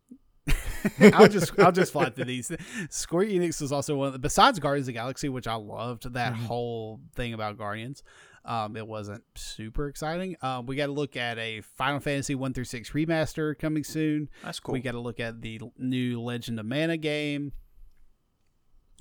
I'll 1.13 1.27
just 1.27 1.57
I'll 1.59 1.71
just 1.71 1.91
fly 1.91 2.09
through 2.09 2.25
these. 2.25 2.51
Square 2.89 3.25
Enix 3.27 3.61
is 3.61 3.71
also 3.71 3.95
one 3.95 4.07
of 4.07 4.13
the, 4.13 4.19
besides 4.19 4.59
Guardians 4.59 4.83
of 4.87 4.93
the 4.93 4.99
Galaxy, 4.99 5.29
which 5.29 5.47
I 5.47 5.55
loved 5.55 6.13
that 6.13 6.33
Mhm. 6.33 6.45
whole 6.45 6.99
thing 7.15 7.33
about 7.33 7.57
Guardians. 7.57 8.03
Um, 8.43 8.77
it 8.77 8.85
wasn't 8.87 9.23
super 9.35 9.87
exciting. 9.87 10.35
Um, 10.43 10.67
we 10.67 10.75
got 10.75 10.85
to 10.85 10.91
look 10.91 11.17
at 11.17 11.39
a 11.39 11.61
Final 11.61 11.99
Fantasy 11.99 12.35
one 12.35 12.53
through 12.53 12.65
six 12.65 12.91
remaster 12.91 13.57
coming 13.57 13.83
soon. 13.83 14.29
That's 14.43 14.59
cool. 14.59 14.73
We 14.73 14.81
got 14.81 14.91
to 14.91 14.99
look 14.99 15.19
at 15.19 15.41
the 15.41 15.59
new 15.79 16.21
Legend 16.21 16.59
of 16.59 16.67
Mana 16.67 16.97
game. 16.97 17.53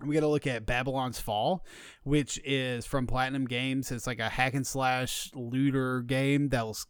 We 0.05 0.15
got 0.15 0.21
to 0.21 0.29
look 0.29 0.47
at 0.47 0.65
Babylon's 0.67 1.21
Fall, 1.21 1.65
which 2.05 2.41
is 2.45 2.85
from 2.87 3.07
Platinum 3.07 3.45
Games. 3.47 3.93
It's 3.93 4.07
like 4.07 4.19
a 4.19 4.29
hack 4.31 4.55
and 4.55 4.67
slash 4.67 5.31
looter 5.35 6.01
game 6.01 6.49
that 6.49 6.67
was 6.67 6.87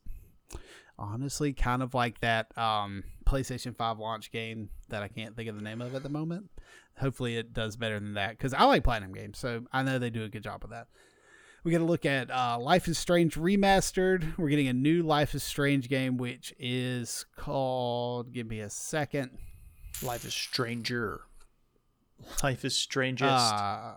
honestly 0.99 1.53
kind 1.53 1.83
of 1.83 1.93
like 1.93 2.21
that 2.21 2.57
um, 2.57 3.03
PlayStation 3.25 3.77
5 3.77 3.99
launch 3.99 4.31
game 4.31 4.71
that 4.89 5.03
I 5.03 5.09
can't 5.09 5.37
think 5.37 5.49
of 5.49 5.57
the 5.57 5.63
name 5.63 5.81
of 5.81 5.95
at 5.95 6.03
the 6.03 6.09
moment. 6.09 6.51
Hopefully, 6.99 7.37
it 7.37 7.53
does 7.53 7.77
better 7.77 7.99
than 7.99 8.15
that 8.15 8.31
because 8.31 8.55
I 8.55 8.65
like 8.65 8.85
Platinum 8.85 9.13
Games, 9.13 9.39
so 9.39 9.65
I 9.73 9.83
know 9.83 9.99
they 9.99 10.11
do 10.11 10.25
a 10.25 10.29
good 10.29 10.43
job 10.45 10.63
of 10.65 10.71
that. 10.71 10.87
We 11.65 11.73
got 11.73 11.79
to 11.79 11.85
look 11.85 12.05
at 12.05 12.31
uh, 12.31 12.59
Life 12.61 12.89
is 12.89 12.99
Strange 12.99 13.37
Remastered. 13.37 14.37
We're 14.37 14.51
getting 14.51 14.69
a 14.69 14.75
new 14.75 15.03
Life 15.03 15.35
is 15.35 15.43
Strange 15.43 15.89
game, 15.89 16.19
which 16.19 16.53
is 16.59 17.25
called. 17.37 18.33
Give 18.33 18.47
me 18.47 18.61
a 18.61 18.69
second. 18.71 19.31
Life 20.03 20.25
is 20.25 20.35
stranger. 20.35 21.23
Life 22.43 22.65
is 22.65 22.77
strangest. 22.77 23.31
Uh, 23.55 23.95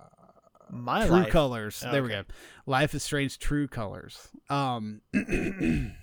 My 0.71 1.05
True 1.05 1.15
life. 1.17 1.30
Colors. 1.30 1.84
There 1.91 2.01
we 2.03 2.09
go. 2.09 2.23
Life 2.65 2.95
is 2.95 3.03
Strange 3.03 3.38
True 3.38 3.67
Colors. 3.67 4.30
Um 4.49 5.01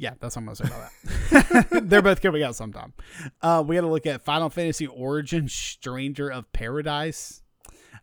Yeah, 0.00 0.14
that's 0.18 0.34
what 0.34 0.40
I'm 0.40 0.46
gonna 0.46 0.56
say 0.56 0.64
about 0.64 1.68
that. 1.70 1.82
They're 1.90 2.00
both 2.00 2.22
coming 2.22 2.42
out 2.42 2.56
sometime. 2.56 2.94
Uh, 3.42 3.62
we 3.66 3.74
got 3.74 3.82
to 3.82 3.86
look 3.86 4.06
at 4.06 4.22
Final 4.22 4.48
Fantasy 4.48 4.86
Origin 4.86 5.46
Stranger 5.46 6.30
of 6.30 6.50
Paradise. 6.54 7.42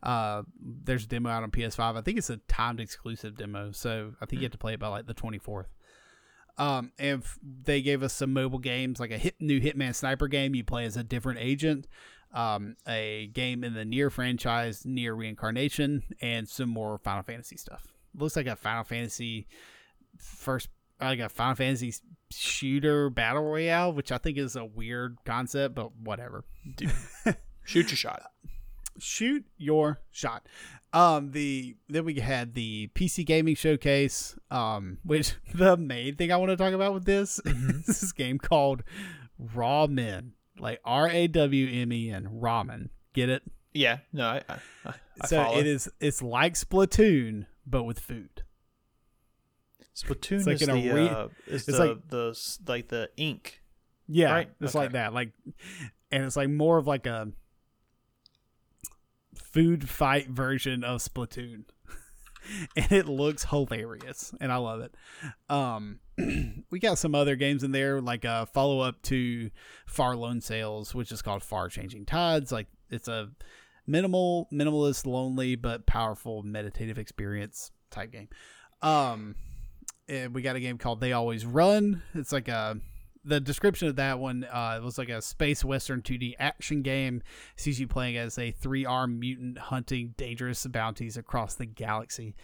Uh, 0.04 0.44
there's 0.62 1.06
a 1.06 1.08
demo 1.08 1.32
out 1.32 1.42
on 1.42 1.50
PS5. 1.50 1.98
I 1.98 2.02
think 2.02 2.20
it's 2.20 2.30
a 2.30 2.38
timed 2.48 2.80
exclusive 2.80 3.36
demo, 3.36 3.72
so 3.72 4.14
I 4.22 4.28
think 4.28 4.42
you 4.42 4.46
have 4.46 4.52
to 4.52 4.60
play 4.60 4.74
it 4.74 4.80
by 4.80 4.90
like 4.90 5.08
the 5.08 5.16
24th. 5.16 5.66
Um, 6.60 6.92
and 7.00 7.24
they 7.44 7.82
gave 7.82 8.04
us 8.04 8.14
some 8.14 8.32
mobile 8.32 8.60
games, 8.60 9.00
like 9.00 9.10
a 9.10 9.18
hit, 9.18 9.34
new 9.40 9.60
Hitman 9.60 9.96
Sniper 9.96 10.28
game. 10.28 10.54
You 10.54 10.64
play 10.64 10.86
as 10.86 10.98
a 10.98 11.04
different 11.04 11.40
agent. 11.40 11.88
Um, 12.32 12.76
a 12.88 13.32
game 13.34 13.64
in 13.64 13.74
the 13.74 13.86
NieR 13.86 14.12
franchise, 14.12 14.84
NieR 14.84 15.18
Reincarnation, 15.18 16.04
and 16.22 16.48
some 16.48 16.70
more 16.70 17.00
Final 17.00 17.24
Fantasy 17.24 17.58
stuff. 17.58 17.88
Looks 18.16 18.36
like 18.36 18.46
a 18.46 18.56
Final 18.56 18.84
Fantasy 18.84 19.48
first, 20.20 20.70
like 21.00 21.20
a 21.20 21.30
Final 21.30 21.56
Fantasy 21.56 21.94
shooter 22.32 23.10
battle 23.10 23.44
royale, 23.44 23.94
which 23.94 24.12
I 24.12 24.18
think 24.18 24.38
is 24.38 24.56
a 24.56 24.66
weird 24.66 25.18
concept, 25.26 25.76
but 25.76 25.96
whatever. 25.96 26.44
Dude, 26.76 26.92
shoot 27.64 27.90
your 27.90 27.98
shot. 27.98 28.24
Shoot 29.00 29.46
your 29.58 30.02
shot. 30.12 30.48
Um, 30.94 31.32
the 31.32 31.76
then 31.90 32.06
we 32.06 32.16
had 32.16 32.54
the 32.54 32.90
PC 32.96 33.26
gaming 33.26 33.56
showcase. 33.56 34.36
Um, 34.50 34.98
which 35.04 35.36
the 35.54 35.78
main 35.78 36.16
thing 36.16 36.32
I 36.32 36.38
want 36.38 36.50
to 36.50 36.58
talk 36.58 36.74
about 36.74 36.94
with 36.94 37.06
this 37.06 37.40
is 37.46 37.86
this 37.86 38.12
game 38.12 38.40
called 38.40 38.84
Raw 39.38 39.88
Men, 39.88 40.34
like 40.60 40.80
R 40.84 41.10
A 41.10 41.28
W 41.28 41.82
M 41.82 41.94
E 41.94 42.10
N, 42.12 42.28
ramen. 42.42 42.90
Get 43.14 43.30
it? 43.30 43.44
Yeah, 43.74 44.00
no, 44.12 44.26
I, 44.28 44.42
I, 44.50 44.58
I 44.86 44.94
I 45.22 45.28
so 45.28 45.44
follow. 45.44 45.60
it 45.60 45.68
is. 45.68 45.90
It's 46.00 46.22
like 46.24 46.56
Splatoon, 46.56 47.46
but 47.66 47.84
with 47.84 48.00
food. 48.00 48.44
Splatoon 49.98 50.38
it's 50.38 50.46
like 50.48 50.62
is 50.62 50.68
the 50.68 50.92
re- 50.92 51.10
uh, 51.10 51.28
is 51.48 51.68
it's 51.68 51.78
the 51.78 51.86
like- 51.86 52.08
the 52.10 52.58
like 52.68 52.88
the 52.90 53.10
ink. 53.18 53.62
Yeah, 54.08 54.32
Right? 54.32 54.50
it's 54.62 54.76
Okay. 54.76 54.86
like 54.86 54.92
that. 54.94 55.14
Like, 55.14 55.32
and 56.12 56.24
it's 56.24 56.38
like 56.38 56.50
more 56.50 56.78
of 56.78 56.88
like 56.88 57.06
a 57.08 57.30
food 59.36 59.88
fight 59.90 60.30
version 60.30 60.84
of 60.84 61.02
Splatoon, 61.02 61.66
and 62.76 62.92
it 62.92 63.08
looks 63.08 63.46
hilarious, 63.46 64.34
and 64.40 64.52
I 64.52 64.58
love 64.58 64.82
it. 64.82 64.96
Um, 65.50 66.00
we 66.70 66.80
got 66.80 66.98
some 66.98 67.16
other 67.16 67.36
games 67.36 67.64
in 67.64 67.72
there, 67.72 68.02
like 68.02 68.24
a 68.26 68.46
follow 68.54 68.80
up 68.80 69.02
to 69.04 69.50
Far 69.86 70.16
Lone 70.16 70.42
Sails, 70.42 70.96
which 70.96 71.12
is 71.12 71.22
called 71.22 71.44
Far 71.44 71.70
Changing 71.70 72.06
Tides. 72.06 72.52
Like, 72.52 72.68
it's 72.90 73.08
a 73.08 73.30
minimal, 73.86 74.48
minimalist, 74.54 75.06
lonely 75.06 75.56
but 75.56 75.86
powerful 75.86 76.44
meditative 76.44 76.98
experience 76.98 77.72
type 77.92 78.12
game. 78.12 78.30
Um, 78.82 79.36
and 80.10 80.34
we 80.34 80.42
got 80.42 80.56
a 80.56 80.60
game 80.60 80.78
called 80.78 81.00
They 81.02 81.14
Always 81.14 81.46
Run. 81.46 82.02
It's 82.14 82.32
like 82.32 82.48
a 82.48 82.78
the 83.26 83.40
description 83.42 83.90
of 83.90 83.98
that 83.98 84.20
one 84.20 84.46
uh, 84.46 84.80
was 84.82 84.98
like 84.98 85.10
a 85.10 85.22
space 85.22 85.64
western 85.66 86.02
2D 86.02 86.36
action 86.40 86.82
game. 86.82 87.22
Sees 87.58 87.78
you 87.80 87.86
playing 87.88 88.16
as 88.18 88.38
a 88.38 88.52
three 88.52 88.86
armed 88.86 89.20
mutant 89.20 89.58
hunting 89.58 90.14
dangerous 90.18 90.66
bounties 90.66 91.18
across 91.18 91.56
the 91.56 91.66
galaxy. 91.66 92.36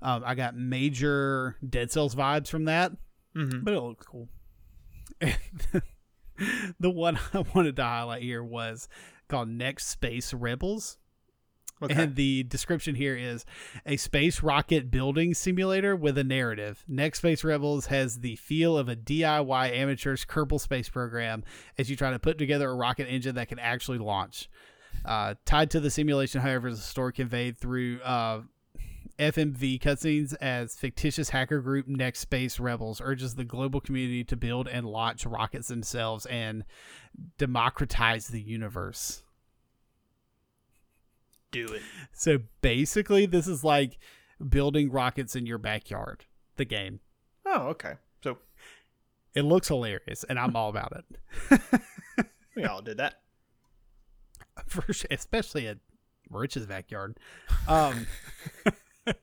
Um, 0.00 0.22
I 0.24 0.34
got 0.34 0.56
major 0.56 1.56
Dead 1.68 1.90
Cells 1.90 2.14
vibes 2.14 2.48
from 2.48 2.64
that, 2.64 2.92
Mm-hmm. 3.36 3.64
but 3.64 3.74
it 3.74 3.80
looks 3.80 4.06
cool. 4.06 4.28
the 6.80 6.90
one 6.90 7.18
I 7.34 7.44
wanted 7.54 7.76
to 7.76 7.82
highlight 7.84 8.22
here 8.22 8.42
was 8.42 8.88
called 9.28 9.48
Next 9.48 9.86
Space 9.88 10.32
Rebels. 10.32 10.96
Okay. 11.82 11.94
And 11.94 12.14
the 12.14 12.42
description 12.42 12.94
here 12.94 13.16
is 13.16 13.46
a 13.86 13.96
space 13.96 14.42
rocket 14.42 14.90
building 14.90 15.32
simulator 15.32 15.96
with 15.96 16.18
a 16.18 16.24
narrative. 16.24 16.84
Next 16.86 17.18
Space 17.18 17.42
Rebels 17.42 17.86
has 17.86 18.20
the 18.20 18.36
feel 18.36 18.76
of 18.76 18.88
a 18.88 18.96
DIY 18.96 19.72
amateur's 19.72 20.24
Kerbal 20.24 20.60
space 20.60 20.90
program 20.90 21.42
as 21.78 21.88
you 21.88 21.96
try 21.96 22.10
to 22.10 22.18
put 22.18 22.36
together 22.36 22.68
a 22.68 22.74
rocket 22.74 23.06
engine 23.06 23.34
that 23.36 23.48
can 23.48 23.58
actually 23.58 23.98
launch. 23.98 24.50
Uh, 25.04 25.34
tied 25.46 25.70
to 25.70 25.80
the 25.80 25.90
simulation, 25.90 26.42
however, 26.42 26.68
is 26.68 26.78
a 26.78 26.82
story 26.82 27.12
conveyed 27.12 27.56
through 27.56 28.00
uh, 28.02 28.42
FMV 29.18 29.80
cutscenes 29.80 30.34
as 30.40 30.74
fictitious 30.74 31.30
hacker 31.30 31.60
group 31.60 31.86
Next 31.86 32.20
Space 32.20 32.58
Rebels 32.58 33.00
urges 33.02 33.34
the 33.34 33.44
global 33.44 33.80
community 33.80 34.24
to 34.24 34.36
build 34.36 34.68
and 34.68 34.86
launch 34.86 35.26
rockets 35.26 35.68
themselves 35.68 36.26
and 36.26 36.64
democratize 37.38 38.28
the 38.28 38.40
universe. 38.40 39.22
Do 41.50 41.66
it. 41.66 41.82
So 42.12 42.38
basically, 42.62 43.26
this 43.26 43.46
is 43.48 43.64
like 43.64 43.98
building 44.48 44.90
rockets 44.90 45.34
in 45.34 45.46
your 45.46 45.58
backyard. 45.58 46.24
The 46.56 46.64
game. 46.64 47.00
Oh, 47.46 47.68
okay. 47.68 47.94
So 48.22 48.38
It 49.34 49.42
looks 49.42 49.68
hilarious, 49.68 50.24
and 50.28 50.38
I'm 50.38 50.54
all 50.54 50.68
about 50.68 50.92
it. 51.50 51.60
we 52.56 52.64
all 52.64 52.82
did 52.82 52.98
that. 52.98 53.20
For 54.66 54.84
especially 55.10 55.66
at 55.66 55.78
Rich's 56.30 56.66
backyard. 56.66 57.18
Um, 57.66 58.06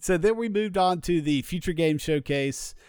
so 0.00 0.18
then 0.18 0.36
we 0.36 0.48
moved 0.48 0.76
on 0.76 1.00
to 1.02 1.20
the 1.20 1.42
future 1.42 1.72
game 1.72 1.98
showcase. 1.98 2.74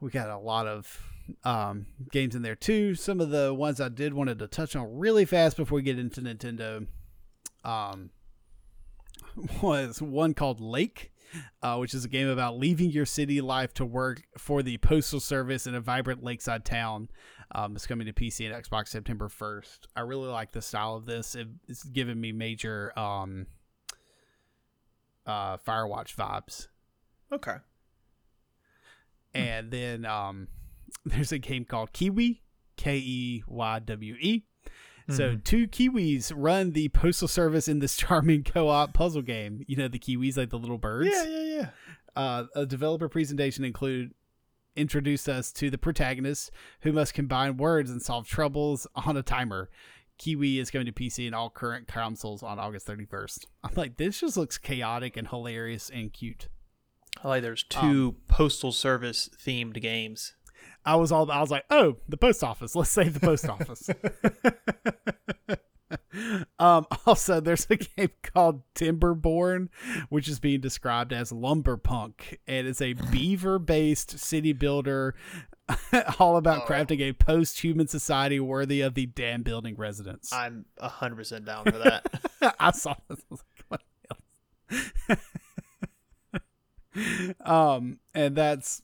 We 0.00 0.10
got 0.10 0.30
a 0.30 0.38
lot 0.38 0.66
of 0.66 1.00
um, 1.44 1.86
games 2.10 2.34
in 2.34 2.42
there 2.42 2.54
too. 2.54 2.94
Some 2.94 3.20
of 3.20 3.30
the 3.30 3.52
ones 3.54 3.80
I 3.80 3.88
did 3.88 4.14
wanted 4.14 4.38
to 4.40 4.46
touch 4.46 4.76
on 4.76 4.98
really 4.98 5.24
fast 5.24 5.56
before 5.56 5.76
we 5.76 5.82
get 5.82 5.98
into 5.98 6.20
Nintendo. 6.20 6.86
Um, 7.64 8.10
was 9.62 10.00
one 10.00 10.34
called 10.34 10.60
Lake, 10.60 11.12
uh, 11.62 11.76
which 11.76 11.94
is 11.94 12.04
a 12.04 12.08
game 12.08 12.28
about 12.28 12.58
leaving 12.58 12.90
your 12.90 13.06
city 13.06 13.40
life 13.40 13.72
to 13.74 13.84
work 13.84 14.22
for 14.38 14.62
the 14.62 14.78
postal 14.78 15.20
service 15.20 15.66
in 15.66 15.74
a 15.74 15.80
vibrant 15.80 16.22
lakeside 16.22 16.64
town. 16.64 17.08
Um, 17.52 17.74
it's 17.74 17.86
coming 17.86 18.06
to 18.06 18.12
PC 18.12 18.50
and 18.50 18.64
Xbox 18.64 18.88
September 18.88 19.28
1st. 19.28 19.78
I 19.96 20.00
really 20.02 20.28
like 20.28 20.52
the 20.52 20.62
style 20.62 20.94
of 20.94 21.06
this. 21.06 21.34
It, 21.34 21.48
it's 21.68 21.82
giving 21.82 22.20
me 22.20 22.32
major 22.32 22.96
um, 22.98 23.46
uh, 25.26 25.56
Firewatch 25.56 26.14
vibes. 26.14 26.68
Okay. 27.32 27.56
And 29.34 29.70
then 29.70 30.04
um, 30.04 30.48
there's 31.04 31.32
a 31.32 31.38
game 31.38 31.64
called 31.64 31.92
KeyWe, 31.92 32.38
K 32.76 32.96
E 32.98 33.42
Y 33.46 33.78
W 33.80 34.14
E. 34.20 34.44
So 35.08 35.34
Mhm. 35.36 35.44
two 35.44 35.66
Kiwis 35.66 36.32
run 36.34 36.70
the 36.72 36.88
postal 36.90 37.26
service 37.26 37.66
in 37.68 37.80
this 37.80 37.96
charming 37.98 38.44
co-op 38.44 38.94
puzzle 38.94 39.22
game. 39.22 39.64
You 39.66 39.76
know 39.76 39.88
the 39.88 39.98
Kiwis, 39.98 40.36
like 40.36 40.50
the 40.50 40.58
little 40.58 40.78
birds. 40.78 41.10
Yeah, 41.12 41.24
yeah, 41.24 41.42
yeah. 41.56 41.68
Uh, 42.16 42.44
a 42.54 42.66
developer 42.66 43.08
presentation 43.08 43.64
include 43.64 44.12
introduced 44.76 45.28
us 45.28 45.50
to 45.52 45.68
the 45.68 45.78
protagonist 45.78 46.50
who 46.82 46.92
must 46.92 47.12
combine 47.12 47.56
words 47.56 47.90
and 47.90 48.00
solve 48.00 48.28
troubles 48.28 48.86
on 48.94 49.16
a 49.16 49.22
timer. 49.22 49.68
KeyWe 50.20 50.58
is 50.60 50.70
going 50.70 50.86
to 50.86 50.92
PC 50.92 51.26
and 51.26 51.34
all 51.34 51.50
current 51.50 51.88
consoles 51.88 52.42
on 52.42 52.58
August 52.58 52.86
31st. 52.86 53.46
I'm 53.64 53.74
like, 53.74 53.96
this 53.96 54.20
just 54.20 54.36
looks 54.36 54.58
chaotic 54.58 55.16
and 55.16 55.26
hilarious 55.28 55.90
and 55.90 56.12
cute. 56.12 56.48
I 57.24 57.28
like 57.28 57.42
there's 57.42 57.64
two 57.64 58.16
postal 58.28 58.70
service 58.70 59.28
themed 59.44 59.80
games. 59.80 60.34
I 60.84 60.96
was 60.96 61.12
all 61.12 61.30
I 61.30 61.40
was 61.40 61.50
like, 61.50 61.64
oh, 61.70 61.96
the 62.08 62.16
post 62.16 62.42
office. 62.42 62.74
Let's 62.74 62.90
save 62.90 63.14
the 63.14 63.20
post 63.20 63.48
office. 63.48 63.90
um, 66.58 66.86
also, 67.06 67.40
there's 67.40 67.66
a 67.70 67.76
game 67.76 68.10
called 68.22 68.62
Timberborn, 68.74 69.68
which 70.08 70.28
is 70.28 70.40
being 70.40 70.60
described 70.60 71.12
as 71.12 71.32
lumberpunk, 71.32 72.38
and 72.46 72.66
it's 72.66 72.80
a 72.80 72.94
beaver-based 72.94 74.18
city 74.18 74.52
builder, 74.52 75.14
all 76.18 76.36
about 76.36 76.66
crafting 76.66 77.00
a 77.00 77.12
post-human 77.12 77.88
society 77.88 78.40
worthy 78.40 78.80
of 78.80 78.94
the 78.94 79.06
dam 79.06 79.42
building 79.42 79.76
residents. 79.76 80.32
I'm 80.32 80.64
hundred 80.80 81.16
percent 81.16 81.44
down 81.44 81.64
for 81.64 81.78
that. 81.78 82.06
I 82.60 82.70
saw 82.72 82.94
this. 83.08 83.20
I 83.20 83.24
was 83.30 83.44
like, 83.70 83.80
um, 87.44 87.98
and 88.14 88.36
that's 88.36 88.82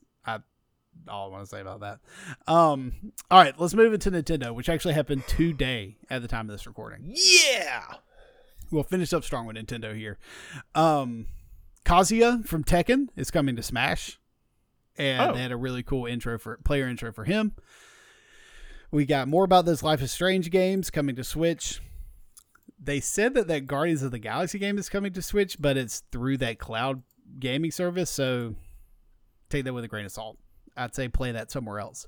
all 1.08 1.28
I 1.28 1.30
want 1.32 1.44
to 1.44 1.48
say 1.48 1.60
about 1.60 1.80
that. 1.80 1.98
Um, 2.46 3.12
all 3.30 3.40
right, 3.42 3.54
let's 3.58 3.74
move 3.74 3.92
into 3.94 4.10
Nintendo, 4.10 4.54
which 4.54 4.68
actually 4.68 4.94
happened 4.94 5.26
today 5.26 5.96
at 6.10 6.22
the 6.22 6.28
time 6.28 6.48
of 6.48 6.54
this 6.54 6.66
recording. 6.66 7.12
yeah. 7.14 7.84
We'll 8.70 8.82
finish 8.82 9.12
up 9.12 9.22
strong 9.22 9.46
with 9.46 9.56
Nintendo 9.56 9.94
here. 9.96 10.18
Um, 10.74 11.26
Kazuya 11.84 12.44
from 12.46 12.64
Tekken 12.64 13.08
is 13.14 13.30
coming 13.30 13.54
to 13.56 13.62
Smash, 13.62 14.18
and 14.98 15.30
Oh. 15.30 15.34
they 15.34 15.42
had 15.42 15.52
a 15.52 15.56
really 15.56 15.84
cool 15.84 16.06
intro 16.06 16.36
for 16.38 16.56
player 16.64 16.88
intro 16.88 17.12
for 17.12 17.24
him. 17.24 17.54
We 18.90 19.04
got 19.04 19.28
more 19.28 19.44
about 19.44 19.66
those 19.66 19.82
Life 19.84 20.02
is 20.02 20.10
Strange 20.10 20.50
games 20.50 20.90
coming 20.90 21.14
to 21.16 21.22
Switch. 21.24 21.80
They 22.82 23.00
said 23.00 23.34
that 23.34 23.46
that 23.48 23.66
Guardians 23.66 24.02
of 24.02 24.10
the 24.10 24.18
Galaxy 24.18 24.58
game 24.58 24.78
is 24.78 24.88
coming 24.88 25.12
to 25.12 25.22
Switch, 25.22 25.56
but 25.60 25.76
it's 25.76 26.02
through 26.12 26.38
that 26.38 26.58
cloud 26.58 27.02
gaming 27.38 27.70
service, 27.70 28.10
so 28.10 28.54
take 29.48 29.64
that 29.64 29.72
with 29.72 29.84
a 29.84 29.88
grain 29.88 30.04
of 30.06 30.12
salt. 30.12 30.38
I'd 30.76 30.94
say 30.94 31.08
play 31.08 31.32
that 31.32 31.50
somewhere 31.50 31.78
else. 31.78 32.06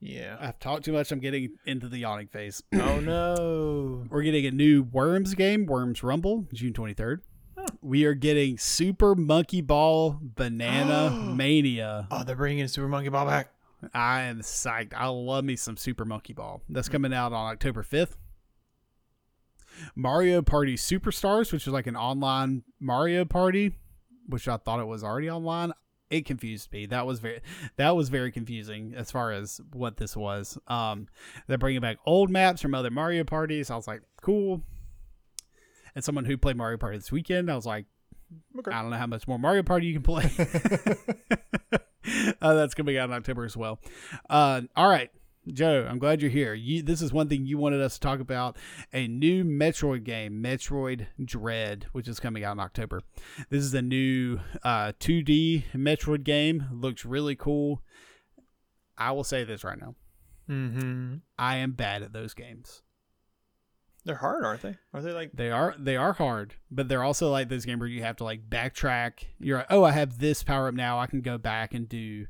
Yeah. 0.00 0.36
I've 0.40 0.58
talked 0.58 0.84
too 0.84 0.92
much. 0.92 1.10
I'm 1.10 1.20
getting 1.20 1.56
into 1.64 1.88
the 1.88 1.98
yawning 1.98 2.28
phase. 2.28 2.62
oh 2.74 3.00
no. 3.00 4.04
We're 4.10 4.22
getting 4.22 4.46
a 4.46 4.50
new 4.50 4.82
Worms 4.82 5.34
game, 5.34 5.66
Worms 5.66 6.02
Rumble, 6.02 6.46
June 6.52 6.72
23rd. 6.72 7.20
We 7.80 8.04
are 8.04 8.14
getting 8.14 8.58
Super 8.58 9.14
Monkey 9.14 9.60
Ball 9.60 10.18
Banana 10.20 11.10
Mania. 11.34 12.06
Oh, 12.10 12.22
they're 12.24 12.36
bringing 12.36 12.68
Super 12.68 12.88
Monkey 12.88 13.08
Ball 13.08 13.26
back. 13.26 13.50
I 13.92 14.22
am 14.22 14.40
psyched. 14.40 14.92
I 14.94 15.08
love 15.08 15.44
me 15.44 15.56
some 15.56 15.76
Super 15.76 16.04
Monkey 16.04 16.32
Ball. 16.32 16.62
That's 16.68 16.88
coming 16.88 17.12
out 17.12 17.32
on 17.32 17.52
October 17.52 17.82
5th. 17.82 18.16
Mario 19.94 20.42
Party 20.42 20.76
Superstars, 20.76 21.52
which 21.52 21.66
is 21.66 21.72
like 21.72 21.86
an 21.86 21.96
online 21.96 22.62
Mario 22.80 23.24
Party, 23.24 23.76
which 24.26 24.48
I 24.48 24.56
thought 24.56 24.80
it 24.80 24.86
was 24.86 25.04
already 25.04 25.30
online. 25.30 25.72
It 26.08 26.24
confused 26.24 26.72
me. 26.72 26.86
That 26.86 27.06
was 27.06 27.18
very 27.18 27.40
that 27.76 27.96
was 27.96 28.08
very 28.08 28.30
confusing 28.30 28.94
as 28.96 29.10
far 29.10 29.32
as 29.32 29.60
what 29.72 29.96
this 29.96 30.16
was. 30.16 30.56
Um, 30.68 31.08
they're 31.48 31.58
bringing 31.58 31.80
back 31.80 31.98
old 32.06 32.30
maps 32.30 32.62
from 32.62 32.74
other 32.74 32.90
Mario 32.90 33.24
parties. 33.24 33.70
I 33.70 33.76
was 33.76 33.88
like, 33.88 34.02
cool. 34.22 34.62
And 35.94 36.04
someone 36.04 36.26
who 36.26 36.36
played 36.36 36.56
Mario 36.56 36.76
Party 36.76 36.98
this 36.98 37.10
weekend, 37.10 37.50
I 37.50 37.56
was 37.56 37.66
like, 37.66 37.86
Okay. 38.58 38.70
I 38.70 38.82
don't 38.82 38.90
know 38.90 38.96
how 38.96 39.06
much 39.06 39.26
more 39.28 39.38
Mario 39.38 39.62
Party 39.62 39.86
you 39.86 39.94
can 39.94 40.02
play. 40.02 40.30
uh, 42.40 42.54
that's 42.54 42.74
coming 42.74 42.96
out 42.96 43.08
in 43.08 43.14
October 43.14 43.44
as 43.44 43.56
well. 43.56 43.78
Uh, 44.28 44.62
all 44.74 44.88
right, 44.88 45.10
Joe, 45.52 45.86
I'm 45.88 45.98
glad 45.98 46.20
you're 46.20 46.30
here. 46.30 46.54
You, 46.54 46.82
this 46.82 47.00
is 47.00 47.12
one 47.12 47.28
thing 47.28 47.46
you 47.46 47.56
wanted 47.56 47.80
us 47.80 47.94
to 47.94 48.00
talk 48.00 48.20
about 48.20 48.56
a 48.92 49.06
new 49.06 49.44
Metroid 49.44 50.02
game, 50.04 50.42
Metroid 50.42 51.06
Dread, 51.24 51.86
which 51.92 52.08
is 52.08 52.18
coming 52.18 52.42
out 52.42 52.52
in 52.52 52.60
October. 52.60 53.02
This 53.48 53.62
is 53.62 53.72
a 53.74 53.82
new 53.82 54.40
uh, 54.64 54.92
2D 54.98 55.64
Metroid 55.74 56.24
game. 56.24 56.66
Looks 56.72 57.04
really 57.04 57.36
cool. 57.36 57.82
I 58.98 59.12
will 59.12 59.24
say 59.24 59.44
this 59.44 59.62
right 59.62 59.78
now 59.78 59.94
Mm-hmm. 60.48 61.16
I 61.38 61.56
am 61.56 61.72
bad 61.72 62.02
at 62.02 62.12
those 62.12 62.34
games. 62.34 62.82
They're 64.04 64.14
hard, 64.14 64.44
aren't 64.44 64.62
they? 64.62 64.76
Are 64.94 65.02
they 65.02 65.12
like? 65.12 65.32
They 65.34 65.50
are 65.50 65.74
they 65.76 65.96
are 65.96 66.12
hard, 66.12 66.54
but 66.70 66.88
they're 66.88 67.02
also 67.02 67.30
like 67.30 67.48
those 67.48 67.64
games 67.64 67.80
where 67.80 67.88
you 67.88 68.02
have 68.02 68.16
to 68.18 68.24
like 68.24 68.48
backtrack. 68.48 69.24
You're 69.40 69.58
like, 69.58 69.66
oh, 69.70 69.82
I 69.82 69.90
have 69.90 70.18
this 70.18 70.44
power 70.44 70.68
up 70.68 70.74
now. 70.74 71.00
I 71.00 71.06
can 71.08 71.22
go 71.22 71.38
back 71.38 71.74
and 71.74 71.88
do 71.88 72.26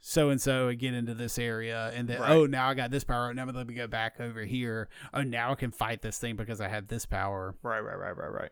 so 0.00 0.30
and 0.30 0.40
so 0.40 0.68
and 0.68 0.78
get 0.78 0.94
into 0.94 1.14
this 1.14 1.38
area, 1.38 1.92
and 1.94 2.08
then 2.08 2.20
Right. 2.20 2.30
oh, 2.30 2.46
now 2.46 2.68
I 2.68 2.74
got 2.74 2.90
this 2.90 3.04
power. 3.04 3.32
Now 3.34 3.44
let 3.46 3.66
me 3.66 3.74
go 3.74 3.86
back 3.86 4.18
over 4.20 4.44
here. 4.44 4.88
Oh, 5.12 5.22
now 5.22 5.52
I 5.52 5.54
can 5.54 5.70
fight 5.70 6.02
this 6.02 6.18
thing 6.18 6.36
because 6.36 6.60
I 6.60 6.68
have 6.68 6.88
this 6.88 7.06
power. 7.06 7.54
Right, 7.62 7.80
right, 7.80 7.98
right, 7.98 8.16
right, 8.16 8.32
right. 8.32 8.50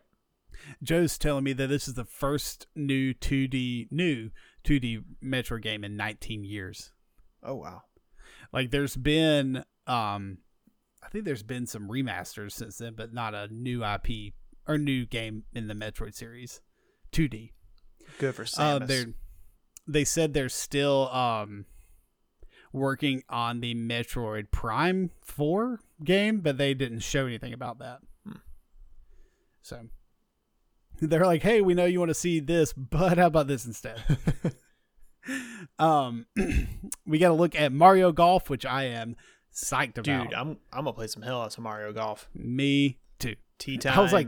Joe's 0.83 1.17
telling 1.17 1.43
me 1.45 1.53
that 1.53 1.67
this 1.67 1.87
is 1.87 1.93
the 1.93 2.03
first 2.05 2.67
new 2.75 3.13
2D 3.13 3.87
new 3.91 4.29
2D 4.63 5.03
Metro 5.21 5.57
game 5.57 5.83
in 5.83 5.95
19 5.95 6.43
years. 6.43 6.91
Oh 7.41 7.55
wow. 7.55 7.83
Like 8.51 8.71
there's 8.71 8.97
been 8.97 9.63
um 9.87 10.39
I 11.01 11.07
think 11.07 11.23
there's 11.23 11.43
been 11.43 11.65
some 11.65 11.87
remasters 11.87 12.51
since 12.51 12.77
then, 12.77 12.93
but 12.95 13.13
not 13.13 13.33
a 13.33 13.47
new 13.51 13.83
IP 13.85 14.33
or 14.67 14.77
new 14.77 15.05
game 15.05 15.43
in 15.53 15.67
the 15.67 15.73
Metroid 15.73 16.13
series. 16.13 16.61
2D. 17.13 17.51
Good 18.19 18.35
for 18.35 18.41
Uh 18.43 18.79
Samus. 18.79 18.87
they're 18.87 19.05
they 19.91 20.05
said 20.05 20.33
they're 20.33 20.49
still 20.49 21.09
um 21.11 21.65
working 22.71 23.23
on 23.29 23.61
the 23.61 23.73
Metroid 23.73 24.51
Prime 24.51 25.09
4 25.23 25.79
game, 26.03 26.41
but 26.41 26.57
they 26.59 26.73
didn't 26.75 26.99
show 26.99 27.25
anything 27.25 27.51
about 27.53 27.79
that. 27.79 27.99
Hmm. 28.25 28.33
So 29.63 29.87
they're 31.01 31.25
like, 31.25 31.41
"Hey, 31.41 31.61
we 31.61 31.73
know 31.73 31.85
you 31.85 31.99
want 31.99 32.09
to 32.09 32.15
see 32.15 32.39
this, 32.39 32.73
but 32.73 33.17
how 33.17 33.27
about 33.27 33.47
this 33.47 33.65
instead?" 33.65 34.01
um 35.79 36.25
we 37.05 37.17
got 37.19 37.29
to 37.29 37.33
look 37.33 37.55
at 37.55 37.71
Mario 37.71 38.11
Golf, 38.11 38.49
which 38.49 38.65
I 38.65 38.83
am 38.85 39.15
psyched 39.53 39.97
about. 39.97 40.03
Dude, 40.03 40.33
I'm 40.33 40.57
I'm 40.71 40.83
gonna 40.85 40.93
play 40.93 41.07
some 41.07 41.23
hell 41.23 41.41
out 41.41 41.53
some 41.53 41.63
Mario 41.63 41.91
Golf. 41.93 42.29
Me 42.33 42.99
too. 43.17 43.35
Tea 43.57 43.77
time. 43.77 43.97
I 43.97 44.01
was 44.01 44.13
like- 44.13 44.27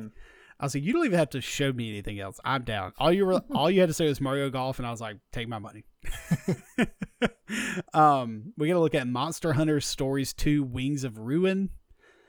I 0.62 0.66
was 0.66 0.76
like, 0.76 0.84
you 0.84 0.94
don't 0.94 1.06
even 1.06 1.18
have 1.18 1.32
to 1.32 1.42
show 1.42 1.74
me 1.74 1.90
anything 1.90 2.20
else. 2.20 2.40
I'm 2.46 2.64
down. 2.64 2.94
All 3.00 3.12
you 3.12 3.26
were, 3.26 3.42
all 3.56 3.72
you 3.72 3.80
had 3.80 3.90
to 3.90 3.96
say 3.96 4.08
was 4.08 4.22
Mario 4.22 4.52
Golf, 4.52 4.78
and 4.78 4.88
I 4.88 4.92
was 4.92 5.02
like, 5.02 5.18
take 5.32 5.48
my 5.48 5.58
money. 5.58 5.86
um, 7.96 8.54
we 8.58 8.68
got 8.68 8.76
to 8.76 8.80
look 8.80 8.94
at 8.94 9.08
Monster 9.08 9.54
Hunter 9.54 9.82
Stories 9.82 10.34
Two: 10.34 10.64
Wings 10.64 11.04
of 11.04 11.18
Ruin. 11.18 11.72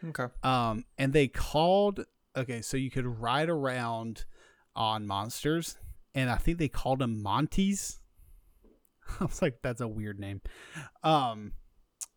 okay. 0.02 0.32
Um, 0.42 0.86
and 0.96 1.12
they 1.12 1.28
called 1.28 2.06
okay, 2.34 2.62
so 2.62 2.78
you 2.78 2.90
could 2.90 3.20
ride 3.20 3.50
around 3.50 4.24
on 4.74 5.06
monsters, 5.06 5.76
and 6.14 6.30
I 6.30 6.36
think 6.36 6.56
they 6.56 6.68
called 6.68 7.00
them 7.00 7.22
Monties. 7.22 7.98
I 9.20 9.24
was 9.24 9.42
like, 9.42 9.58
that's 9.62 9.82
a 9.82 9.88
weird 9.88 10.18
name. 10.18 10.40
Um, 11.04 11.52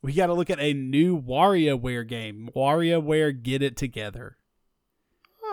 we 0.02 0.14
got 0.14 0.28
to 0.28 0.34
look 0.34 0.50
at 0.50 0.62
a 0.62 0.72
new 0.74 1.22
WarioWare 1.22 2.08
game. 2.08 2.50
WarioWare 2.56 3.44
Get 3.44 3.62
It 3.62 3.76
Together. 3.76 4.38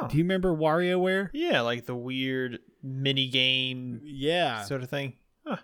Oh. 0.04 0.08
Do 0.08 0.16
you 0.16 0.24
remember 0.24 0.54
WarioWare? 0.54 1.30
Yeah, 1.32 1.60
like 1.62 1.86
the 1.86 1.94
weird 1.94 2.58
mini 2.82 3.28
game 3.28 4.00
Yeah. 4.04 4.62
sort 4.64 4.82
of 4.82 4.90
thing. 4.90 5.14
Huh. 5.46 5.56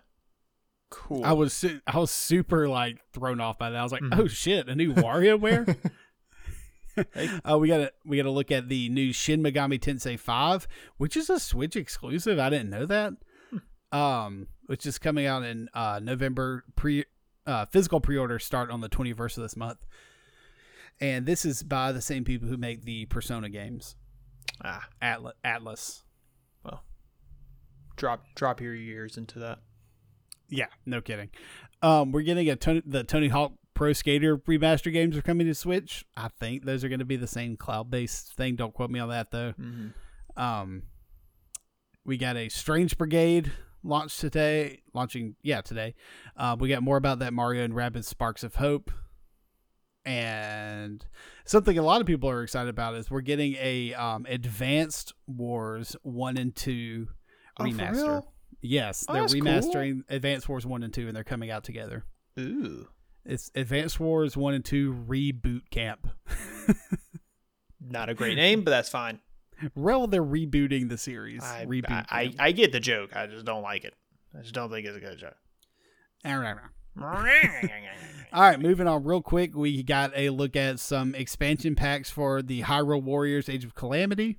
Cool. 0.91 1.25
I 1.25 1.33
was 1.33 1.53
su- 1.53 1.81
I 1.87 1.99
was 1.99 2.11
super 2.11 2.69
like 2.69 2.99
thrown 3.13 3.41
off 3.41 3.59
by 3.59 3.71
that. 3.71 3.79
I 3.79 3.83
was 3.83 3.93
like, 3.93 4.03
Mhm. 4.03 4.19
"Oh 4.19 4.27
shit, 4.27 4.69
a 4.69 4.75
new 4.75 4.95
WarioWare!" 4.95 5.77
Uh, 7.45 7.57
we 7.59 7.69
gotta 7.69 7.93
we 8.05 8.17
gotta 8.17 8.31
look 8.31 8.51
at 8.51 8.69
the 8.69 8.89
new 8.89 9.13
Shin 9.13 9.41
Megami 9.41 9.79
Tensei 9.79 10.19
Five, 10.19 10.67
which 10.97 11.17
is 11.17 11.31
a 11.31 11.39
Switch 11.39 11.77
exclusive. 11.77 12.41
I 12.41 12.51
didn't 12.51 12.71
know 12.71 12.87
that. 12.87 13.13
Um, 13.93 14.49
which 14.67 14.85
is 14.85 14.99
coming 14.99 15.25
out 15.25 15.45
in 15.45 15.69
uh, 15.75 16.01
November. 16.03 16.65
Pre 16.75 17.05
uh, 17.47 17.67
physical 17.67 18.01
pre 18.01 18.17
order 18.19 18.39
start 18.41 18.71
on 18.71 18.81
the 18.81 18.89
twenty 18.89 19.13
first 19.13 19.37
of 19.39 19.43
this 19.43 19.57
month, 19.57 19.87
and 21.01 21.25
this 21.25 21.45
is 21.45 21.63
by 21.63 21.93
the 21.93 22.01
same 22.03 22.25
people 22.25 22.49
who 22.49 22.57
make 22.57 22.83
the 22.85 23.05
Persona 23.07 23.49
games, 23.49 23.95
ah, 24.65 24.87
Atlus. 25.03 25.33
Atlus. 25.45 26.03
drop 27.97 28.25
drop 28.35 28.61
your 28.61 28.75
ears 28.75 29.17
into 29.17 29.39
that. 29.41 29.59
Yeah, 30.49 30.67
no 30.87 31.01
kidding. 31.01 31.31
Um, 31.83 32.13
we're 32.13 32.23
getting 32.23 32.49
a 32.49 32.57
Tony, 32.57 32.83
the 32.87 33.05
Tony 33.05 33.29
Hawk 33.29 33.53
Pro 33.75 33.93
Skater 33.93 34.39
remaster 34.39 34.93
games 34.93 35.17
are 35.17 35.23
coming 35.23 35.47
to 35.47 35.55
Switch. 35.55 36.05
I 36.17 36.29
think 36.29 36.65
those 36.65 36.83
are 36.83 36.89
going 36.89 36.99
to 37.01 37.05
be 37.05 37.17
the 37.17 37.27
same 37.27 37.57
cloud 37.57 37.91
based 37.91 38.35
thing. 38.35 38.57
Don't 38.57 38.75
quote 38.75 38.91
me 38.91 38.99
on 38.99 39.11
that 39.11 39.31
though. 39.31 39.53
Mm-hmm. 39.61 40.43
Um, 40.43 40.85
we 42.05 42.17
got 42.17 42.37
a 42.37 42.49
Strange 42.49 42.97
Brigade 42.97 43.53
launched 43.83 44.21
today. 44.21 44.83
Launching, 44.95 45.37
yeah, 45.43 45.61
today. 45.61 45.95
Uh, 46.37 46.57
we 46.59 46.69
got 46.69 46.83
more 46.83 46.97
about 46.97 47.19
that 47.21 47.33
Mario 47.33 47.65
and 47.65 47.75
Rabbids 47.75 48.05
Sparks 48.05 48.43
of 48.43 48.57
Hope. 48.57 48.91
And 50.05 51.05
something 51.45 51.77
a 51.79 51.83
lot 51.83 52.01
of 52.01 52.07
people 52.07 52.31
are 52.31 52.43
excited 52.43 52.71
about 52.71 52.95
is 52.95 53.11
we're 53.11 53.21
getting 53.21 53.57
a 53.61 53.93
um, 53.95 54.27
Advanced 54.29 55.13
Wars 55.27 55.97
one 56.03 56.37
and 56.39 56.55
two 56.57 57.09
Oh, 57.61 57.65
remaster. 57.65 58.23
Yes, 58.61 59.05
Oh, 59.09 59.13
they're 59.13 59.23
that's 59.23 59.35
cool. 59.35 59.43
remastering 59.43 60.03
Advanced 60.09 60.49
Wars 60.49 60.65
one 60.65 60.83
and 60.83 60.93
two, 60.95 61.07
and 61.09 61.17
they're 61.17 61.25
coming 61.25 61.51
out 61.51 61.65
together. 61.65 62.05
Ooh. 62.39 62.89
It's 63.25 63.51
Advanced 63.55 64.01
Wars 64.01 64.37
one 64.37 64.55
and 64.55 64.65
two 64.65 64.95
reboot 65.07 65.63
camp. 65.71 66.09
Not 67.81 68.09
a 68.09 68.15
great 68.15 68.37
name, 68.37 68.63
but 68.65 68.71
that's 68.71 68.89
fine. 68.89 69.21
well, 69.75 70.07
they're 70.07 70.23
rebooting 70.25 70.89
the 70.89 70.99
series. 70.99 71.43
I, 71.43 71.67
reboot. 71.67 71.91
I, 71.91 72.05
I. 72.11 72.35
I 72.39 72.53
get 72.53 72.73
the 72.73 72.81
joke. 72.81 73.15
I 73.15 73.27
just 73.27 73.45
don't 73.45 73.63
like 73.63 73.85
it. 73.85 73.95
I 74.37 74.43
just 74.43 74.55
don't 74.55 74.71
think 74.71 74.87
it's 74.87 74.97
a 74.97 75.01
good 75.01 75.19
joke. 75.19 75.37
All 78.31 78.43
right, 78.43 78.61
moving 78.61 78.87
on 78.87 79.05
real 79.05 79.23
quick. 79.23 79.57
We 79.57 79.83
got 79.83 80.13
a 80.15 80.29
look 80.29 80.55
at 80.55 80.79
some 80.81 81.15
expansion 81.15 81.75
packs 81.75 82.11
for 82.11 82.43
the 82.43 82.63
Hyrule 82.63 83.03
Warriors 83.03 83.49
Age 83.49 83.65
of 83.65 83.75
Calamity. 83.75 84.39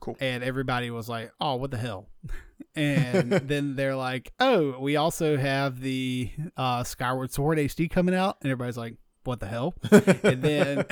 Cool. 0.00 0.18
And 0.20 0.44
everybody 0.44 0.90
was 0.90 1.08
like, 1.08 1.32
oh, 1.40 1.56
what 1.56 1.70
the 1.70 1.78
hell? 1.78 2.08
And 2.74 3.32
then 3.48 3.76
they're 3.76 3.96
like, 3.96 4.32
oh, 4.40 4.78
we 4.78 4.96
also 4.96 5.36
have 5.36 5.80
the 5.80 6.30
uh, 6.56 6.84
Skyward 6.84 7.30
Sword 7.30 7.58
HD 7.58 7.90
coming 7.90 8.14
out. 8.14 8.38
And 8.40 8.50
everybody's 8.50 8.78
like, 8.78 8.96
what 9.24 9.40
the 9.40 9.46
hell? 9.46 9.74
and 9.90 10.42
then. 10.42 10.84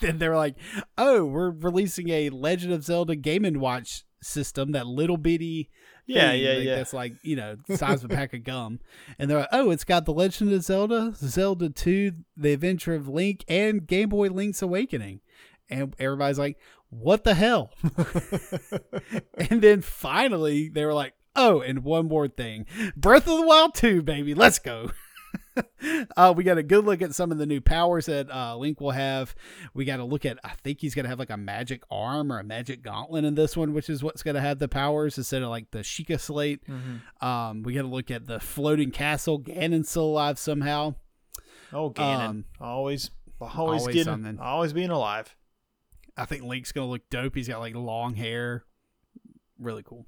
then 0.00 0.18
they're 0.18 0.36
like, 0.36 0.54
"Oh, 0.96 1.24
we're 1.24 1.50
releasing 1.50 2.08
a 2.10 2.30
Legend 2.30 2.72
of 2.72 2.84
Zelda 2.84 3.16
Game 3.16 3.44
and 3.44 3.60
Watch 3.60 4.04
system, 4.22 4.70
that 4.70 4.86
little 4.86 5.16
bitty 5.16 5.68
Yeah, 6.06 6.30
thing, 6.32 6.42
yeah, 6.42 6.52
like, 6.52 6.64
yeah. 6.64 6.74
That's 6.76 6.92
like 6.92 7.14
you 7.22 7.36
know, 7.36 7.56
the 7.66 7.78
size 7.78 8.04
of 8.04 8.10
a 8.10 8.14
pack 8.14 8.34
of 8.34 8.44
gum. 8.44 8.80
And 9.18 9.30
they're 9.30 9.40
like, 9.40 9.48
oh, 9.52 9.70
it's 9.70 9.84
got 9.84 10.06
the 10.06 10.12
Legend 10.12 10.52
of 10.52 10.62
Zelda, 10.62 11.12
Zelda 11.16 11.70
Two, 11.70 12.12
The 12.36 12.52
Adventure 12.52 12.94
of 12.94 13.08
Link, 13.08 13.44
and 13.48 13.86
Game 13.86 14.08
Boy 14.08 14.28
Link's 14.28 14.62
Awakening. 14.62 15.20
And 15.70 15.94
everybody's 15.98 16.38
like, 16.38 16.58
what 16.90 17.24
the 17.24 17.34
hell? 17.34 17.70
and 19.50 19.62
then 19.62 19.80
finally, 19.82 20.68
they 20.68 20.84
were 20.84 20.94
like, 20.94 21.14
oh, 21.36 21.60
and 21.60 21.84
one 21.84 22.08
more 22.08 22.28
thing, 22.28 22.66
Breath 22.96 23.28
of 23.28 23.38
the 23.38 23.46
Wild 23.46 23.74
Two, 23.74 24.02
baby, 24.02 24.34
let's 24.34 24.58
go. 24.58 24.90
uh, 26.16 26.32
we 26.36 26.44
got 26.44 26.58
a 26.58 26.62
good 26.62 26.84
look 26.84 27.02
at 27.02 27.14
some 27.14 27.30
of 27.30 27.38
the 27.38 27.46
new 27.46 27.60
powers 27.60 28.06
that 28.06 28.30
uh, 28.30 28.56
Link 28.56 28.80
will 28.80 28.90
have. 28.90 29.34
We 29.72 29.84
got 29.84 29.98
to 29.98 30.04
look 30.04 30.24
at, 30.24 30.38
I 30.42 30.50
think 30.62 30.80
he's 30.80 30.94
going 30.94 31.04
to 31.04 31.08
have 31.08 31.18
like 31.18 31.30
a 31.30 31.36
magic 31.36 31.82
arm 31.90 32.32
or 32.32 32.38
a 32.38 32.44
magic 32.44 32.82
gauntlet 32.82 33.24
in 33.24 33.34
this 33.34 33.56
one, 33.56 33.72
which 33.72 33.88
is 33.88 34.02
what's 34.02 34.22
going 34.22 34.34
to 34.34 34.40
have 34.40 34.58
the 34.58 34.68
powers 34.68 35.16
instead 35.18 35.42
of 35.42 35.48
like 35.50 35.70
the 35.70 35.80
Sheikah 35.80 36.20
Slate. 36.20 36.60
Mhm. 36.66 37.22
Um, 37.26 37.62
we 37.62 37.74
got 37.74 37.82
to 37.82 37.88
look 37.88 38.10
at 38.10 38.26
the 38.26 38.40
floating 38.40 38.90
castle. 38.90 39.38
Ganon's 39.40 39.88
still 39.88 40.04
alive 40.06 40.38
somehow. 40.38 40.94
Oh, 41.72 41.90
Ganon. 41.90 42.28
Um, 42.28 42.44
always, 42.60 43.10
always, 43.40 43.56
always 43.56 43.86
getting, 43.88 44.04
something. 44.04 44.38
always 44.38 44.72
being 44.72 44.90
alive. 44.90 45.34
I 46.16 46.24
think 46.24 46.42
Link's 46.44 46.72
going 46.72 46.86
to 46.86 46.90
look 46.90 47.08
dope. 47.10 47.34
He's 47.34 47.48
got 47.48 47.58
like 47.60 47.74
long 47.74 48.14
hair. 48.14 48.64
Really 49.58 49.82
cool. 49.82 50.06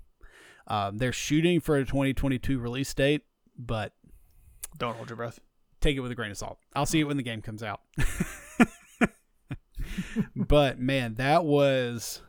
Um, 0.68 0.98
they're 0.98 1.12
shooting 1.12 1.60
for 1.60 1.76
a 1.76 1.84
2022 1.84 2.58
release 2.58 2.92
date, 2.94 3.22
but 3.56 3.92
Don't 4.78 4.96
hold 4.96 5.08
your 5.08 5.16
breath. 5.16 5.38
take 5.80 5.96
it 5.96 6.00
with 6.00 6.10
a 6.10 6.14
grain 6.14 6.30
of 6.30 6.38
salt. 6.38 6.58
I'll 6.74 6.86
see 6.86 7.00
it 7.00 7.04
when 7.04 7.16
the 7.16 7.22
game 7.22 7.42
comes 7.42 7.62
out. 7.62 7.80
but 10.34 10.78
man, 10.78 11.14
that 11.14 11.44
was 11.44 12.20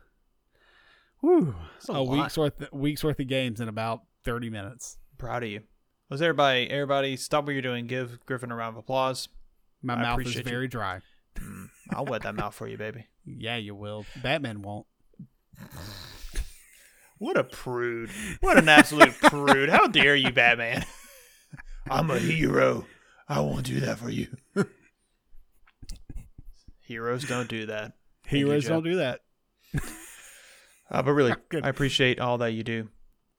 whew, 1.20 1.54
a 1.88 1.92
a, 1.92 2.02
week's 2.04 2.36
worth 2.36 2.72
week's 2.72 3.02
worth 3.04 3.18
of 3.20 3.26
games 3.28 3.60
in 3.60 3.68
about 3.68 4.02
30 4.24 4.50
minutes. 4.50 4.98
Proud 5.18 5.42
of 5.42 5.48
you. 5.48 5.62
Was 6.10 6.22
everybody? 6.22 6.70
Everybody, 6.70 7.16
stop 7.16 7.44
what 7.44 7.52
you're 7.52 7.62
doing. 7.62 7.86
Give 7.86 8.18
Griffin 8.24 8.50
a 8.50 8.56
round 8.56 8.74
of 8.76 8.78
applause. 8.78 9.28
My 9.82 9.94
I 9.94 10.02
mouth 10.02 10.20
is 10.20 10.26
appreciate 10.26 10.46
you. 10.46 10.50
very 10.50 10.68
dry. 10.68 11.00
Mm, 11.36 11.68
I'll 11.90 12.06
wet 12.06 12.22
that 12.22 12.34
mouth 12.34 12.54
for 12.54 12.66
you, 12.68 12.76
baby. 12.78 13.06
Yeah, 13.30 13.56
you 13.56 13.74
will. 13.74 14.06
Batman 14.22 14.62
won't. 14.62 14.86
What 17.18 17.36
a 17.36 17.44
prude. 17.44 18.08
What 18.40 18.56
an 18.56 18.70
absolute 18.70 19.12
prude. 19.20 19.68
How 19.68 19.86
dare 19.86 20.16
you, 20.16 20.30
Batman? 20.32 20.86
I'm 21.90 22.10
a 22.10 22.18
hero. 22.18 22.86
I 23.28 23.40
won't 23.40 23.66
do 23.66 23.80
that 23.80 23.98
for 23.98 24.10
you. 24.10 24.28
Heroes 26.80 27.24
don't 27.24 27.48
do 27.48 27.66
that. 27.66 27.92
Heroes 28.26 28.66
don't 28.66 28.84
do 28.84 28.96
that. 28.96 29.20
Uh, 30.90 31.02
but 31.02 31.12
really, 31.12 31.34
I 31.62 31.68
appreciate 31.68 32.18
all 32.18 32.38
that 32.38 32.52
you 32.52 32.62
do 32.64 32.88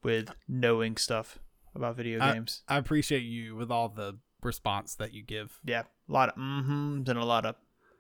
with 0.04 0.30
knowing 0.48 0.98
stuff 0.98 1.40
about 1.76 1.96
video 1.96 2.20
I- 2.22 2.34
games. 2.34 2.62
I 2.68 2.78
appreciate 2.78 3.24
you 3.24 3.56
with 3.56 3.72
all 3.72 3.90
the 3.90 4.20
response 4.42 4.96
that 4.96 5.14
you 5.14 5.24
give. 5.24 5.60
Yeah, 5.66 5.84
a 6.08 6.12
lot 6.12 6.30
of 6.30 6.36
mm-hms 6.36 7.10
and 7.10 7.20
a 7.20 7.26
lot 7.26 7.46
of, 7.46 7.56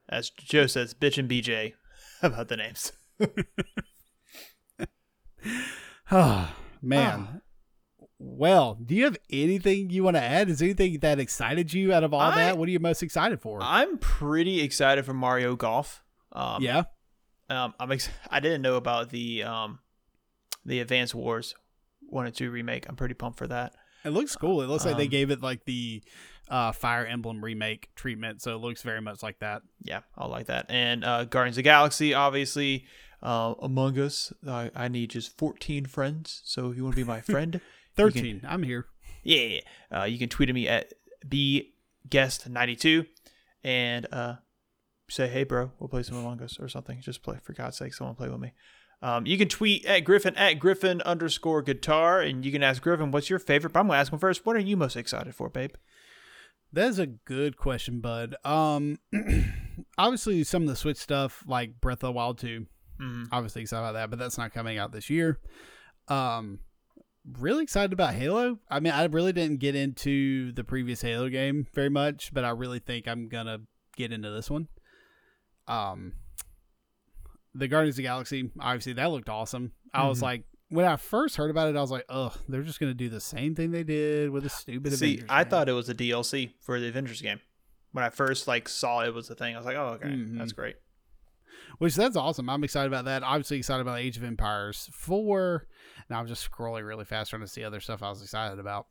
as 0.07 0.29
Joe 0.29 0.67
says, 0.67 0.93
bitch 0.93 1.17
and 1.17 1.29
BJ 1.29 1.73
about 2.21 2.47
the 2.47 2.57
names. 2.57 2.91
Oh, 6.11 6.53
man. 6.81 7.27
Ah. 7.31 7.39
Well, 8.21 8.75
do 8.85 8.93
you 8.95 9.05
have 9.05 9.17
anything 9.31 9.89
you 9.89 10.03
want 10.03 10.17
to 10.17 10.21
add? 10.21 10.49
Is 10.49 10.61
anything 10.61 10.99
that 10.99 11.19
excited 11.19 11.73
you 11.73 11.93
out 11.93 12.03
of 12.03 12.13
all 12.13 12.19
I- 12.19 12.35
that? 12.35 12.57
What 12.57 12.67
are 12.67 12.71
you 12.71 12.79
most 12.79 13.01
excited 13.01 13.39
for? 13.41 13.59
I'm 13.61 13.97
pretty 13.97 14.61
excited 14.61 15.05
for 15.05 15.13
Mario 15.13 15.55
Golf. 15.55 16.03
Um, 16.33 16.61
yeah. 16.61 16.83
Um, 17.49 17.73
I'm 17.79 17.91
ex- 17.91 18.09
I 18.29 18.39
didn't 18.41 18.61
know 18.61 18.75
about 18.75 19.09
the 19.09 19.43
um, 19.43 19.79
the 20.65 20.81
Advance 20.81 21.15
Wars 21.15 21.55
one 22.01 22.25
and 22.25 22.35
two 22.35 22.51
remake. 22.51 22.87
I'm 22.89 22.95
pretty 22.95 23.13
pumped 23.15 23.37
for 23.39 23.47
that. 23.47 23.73
It 24.03 24.09
looks 24.09 24.35
cool. 24.35 24.61
It 24.61 24.67
looks 24.67 24.85
like 24.85 24.97
they 24.97 25.03
Um, 25.05 25.09
gave 25.09 25.31
it 25.31 25.41
like 25.41 25.65
the 25.65 26.03
uh, 26.49 26.71
Fire 26.73 27.05
Emblem 27.05 27.43
remake 27.43 27.89
treatment, 27.95 28.41
so 28.41 28.53
it 28.55 28.59
looks 28.59 28.81
very 28.81 29.01
much 29.01 29.23
like 29.23 29.39
that. 29.39 29.61
Yeah, 29.83 30.01
I 30.17 30.25
like 30.27 30.45
that. 30.47 30.67
And 30.69 31.03
uh, 31.03 31.23
Guardians 31.25 31.53
of 31.55 31.57
the 31.57 31.63
Galaxy, 31.63 32.13
obviously. 32.13 32.85
Uh, 33.21 33.53
Among 33.61 33.99
Us, 33.99 34.31
I, 34.47 34.71
I 34.73 34.87
need 34.87 35.09
just 35.09 35.37
14 35.37 35.85
friends. 35.87 36.41
So 36.45 36.69
if 36.71 36.77
you 36.77 36.83
want 36.83 36.95
to 36.95 37.01
be 37.01 37.07
my 37.07 37.19
friend, 37.19 37.59
you 37.99 38.11
can- 38.11 38.21
Thirteen. 38.21 38.41
I'm 38.47 38.63
here. 38.63 38.85
yeah, 39.23 39.59
uh, 39.95 40.03
you 40.05 40.17
can 40.17 40.29
tweet 40.29 40.49
at 40.49 40.55
me 40.55 40.67
at 40.67 40.93
bguest92 41.27 43.05
and 43.63 44.07
uh, 44.11 44.35
say, 45.09 45.27
hey, 45.27 45.43
bro, 45.43 45.71
we'll 45.79 45.89
play 45.89 46.03
some 46.03 46.17
Among 46.17 46.41
Us 46.41 46.59
or 46.59 46.67
something. 46.69 47.01
Just 47.01 47.23
play, 47.23 47.37
for 47.43 47.53
God's 47.53 47.77
sake, 47.77 47.93
someone 47.93 48.15
play 48.15 48.29
with 48.29 48.39
me. 48.39 48.53
Um, 49.01 49.25
you 49.25 49.37
can 49.37 49.47
tweet 49.47 49.85
at 49.85 50.01
Griffin 50.01 50.35
at 50.35 50.55
Griffin 50.59 51.01
underscore 51.03 51.61
guitar, 51.61 52.19
and 52.21 52.43
you 52.45 52.51
can 52.51 52.63
ask 52.63 52.81
Griffin, 52.81 53.11
what's 53.11 53.29
your 53.29 53.39
favorite? 53.39 53.71
But 53.73 53.79
I'm 53.81 53.87
going 53.87 53.95
to 53.95 53.99
ask 54.01 54.11
him 54.11 54.19
first. 54.19 54.45
What 54.45 54.55
are 54.57 54.59
you 54.59 54.75
most 54.75 54.97
excited 54.97 55.33
for, 55.35 55.49
babe? 55.49 55.71
That 56.73 56.87
is 56.89 56.99
a 56.99 57.07
good 57.07 57.55
question, 57.57 58.01
bud. 58.01 58.35
Um, 58.45 58.97
obviously 59.97 60.43
some 60.43 60.63
of 60.63 60.67
the 60.69 60.75
Switch 60.75 60.97
stuff, 60.97 61.43
like 61.47 61.79
Breath 61.81 62.03
of 62.03 62.07
the 62.09 62.11
Wild 62.11 62.37
two, 62.39 62.65
Mm, 63.01 63.27
obviously 63.31 63.61
excited 63.61 63.81
about 63.81 63.93
that, 63.93 64.09
but 64.09 64.19
that's 64.19 64.37
not 64.37 64.53
coming 64.53 64.77
out 64.77 64.91
this 64.91 65.09
year. 65.09 65.39
Um, 66.09 66.59
really 67.25 67.63
excited 67.63 67.93
about 67.93 68.13
Halo. 68.13 68.59
I 68.69 68.79
mean, 68.79 68.93
I 68.93 69.05
really 69.05 69.33
didn't 69.33 69.59
get 69.59 69.75
into 69.75 70.51
the 70.53 70.63
previous 70.63 71.01
Halo 71.01 71.29
game 71.29 71.67
very 71.73 71.89
much, 71.89 72.33
but 72.33 72.43
I 72.45 72.49
really 72.51 72.79
think 72.79 73.07
I'm 73.07 73.27
gonna 73.29 73.59
get 73.95 74.11
into 74.11 74.29
this 74.31 74.49
one. 74.49 74.67
Um, 75.67 76.13
the 77.53 77.67
Guardians 77.67 77.93
of 77.95 77.97
the 77.97 78.03
Galaxy, 78.03 78.51
obviously 78.59 78.93
that 78.93 79.11
looked 79.11 79.29
awesome. 79.29 79.73
I 79.93 80.07
was 80.07 80.19
Mhm. 80.19 80.23
like, 80.23 80.43
when 80.69 80.85
I 80.85 80.95
first 80.97 81.35
heard 81.35 81.49
about 81.49 81.67
it, 81.67 81.75
I 81.75 81.81
was 81.81 81.91
like, 81.91 82.05
"Oh, 82.09 82.35
they're 82.47 82.61
just 82.63 82.79
gonna 82.79 82.93
do 82.93 83.09
the 83.09 83.19
same 83.19 83.55
thing 83.55 83.71
they 83.71 83.83
did 83.83 84.29
with 84.29 84.43
the 84.43 84.49
stupid. 84.49 84.93
See, 84.93 85.05
Avengers 85.15 85.25
I 85.29 85.43
game. 85.43 85.49
thought 85.51 85.69
it 85.69 85.73
was 85.73 85.89
a 85.89 85.93
DLC 85.95 86.53
for 86.61 86.79
the 86.79 86.87
Avengers 86.87 87.21
game. 87.21 87.39
When 87.91 88.03
I 88.05 88.09
first 88.11 88.47
like 88.47 88.69
saw 88.69 89.01
it 89.01 89.13
was 89.13 89.29
a 89.31 89.35
thing, 89.35 89.55
I 89.55 89.57
was 89.57 89.65
like, 89.65 89.75
"Oh, 89.77 89.93
okay, 89.93 90.09
Mhm. 90.09 90.37
that's 90.37 90.51
great." 90.53 90.75
Which 91.79 91.95
that's 91.95 92.15
awesome. 92.15 92.49
I'm 92.49 92.63
excited 92.63 92.87
about 92.87 93.05
that. 93.05 93.23
Obviously 93.23 93.57
excited 93.57 93.81
about 93.81 93.99
Age 93.99 94.17
of 94.17 94.23
Empires 94.23 94.89
4. 94.93 95.67
Now 96.09 96.19
I'm 96.19 96.27
just 96.27 96.49
scrolling 96.49 96.85
really 96.87 97.05
fast 97.05 97.29
trying 97.29 97.41
to 97.41 97.47
see 97.47 97.63
other 97.63 97.79
stuff 97.79 98.03
I 98.03 98.09
was 98.09 98.21
excited 98.21 98.59
about. 98.59 98.87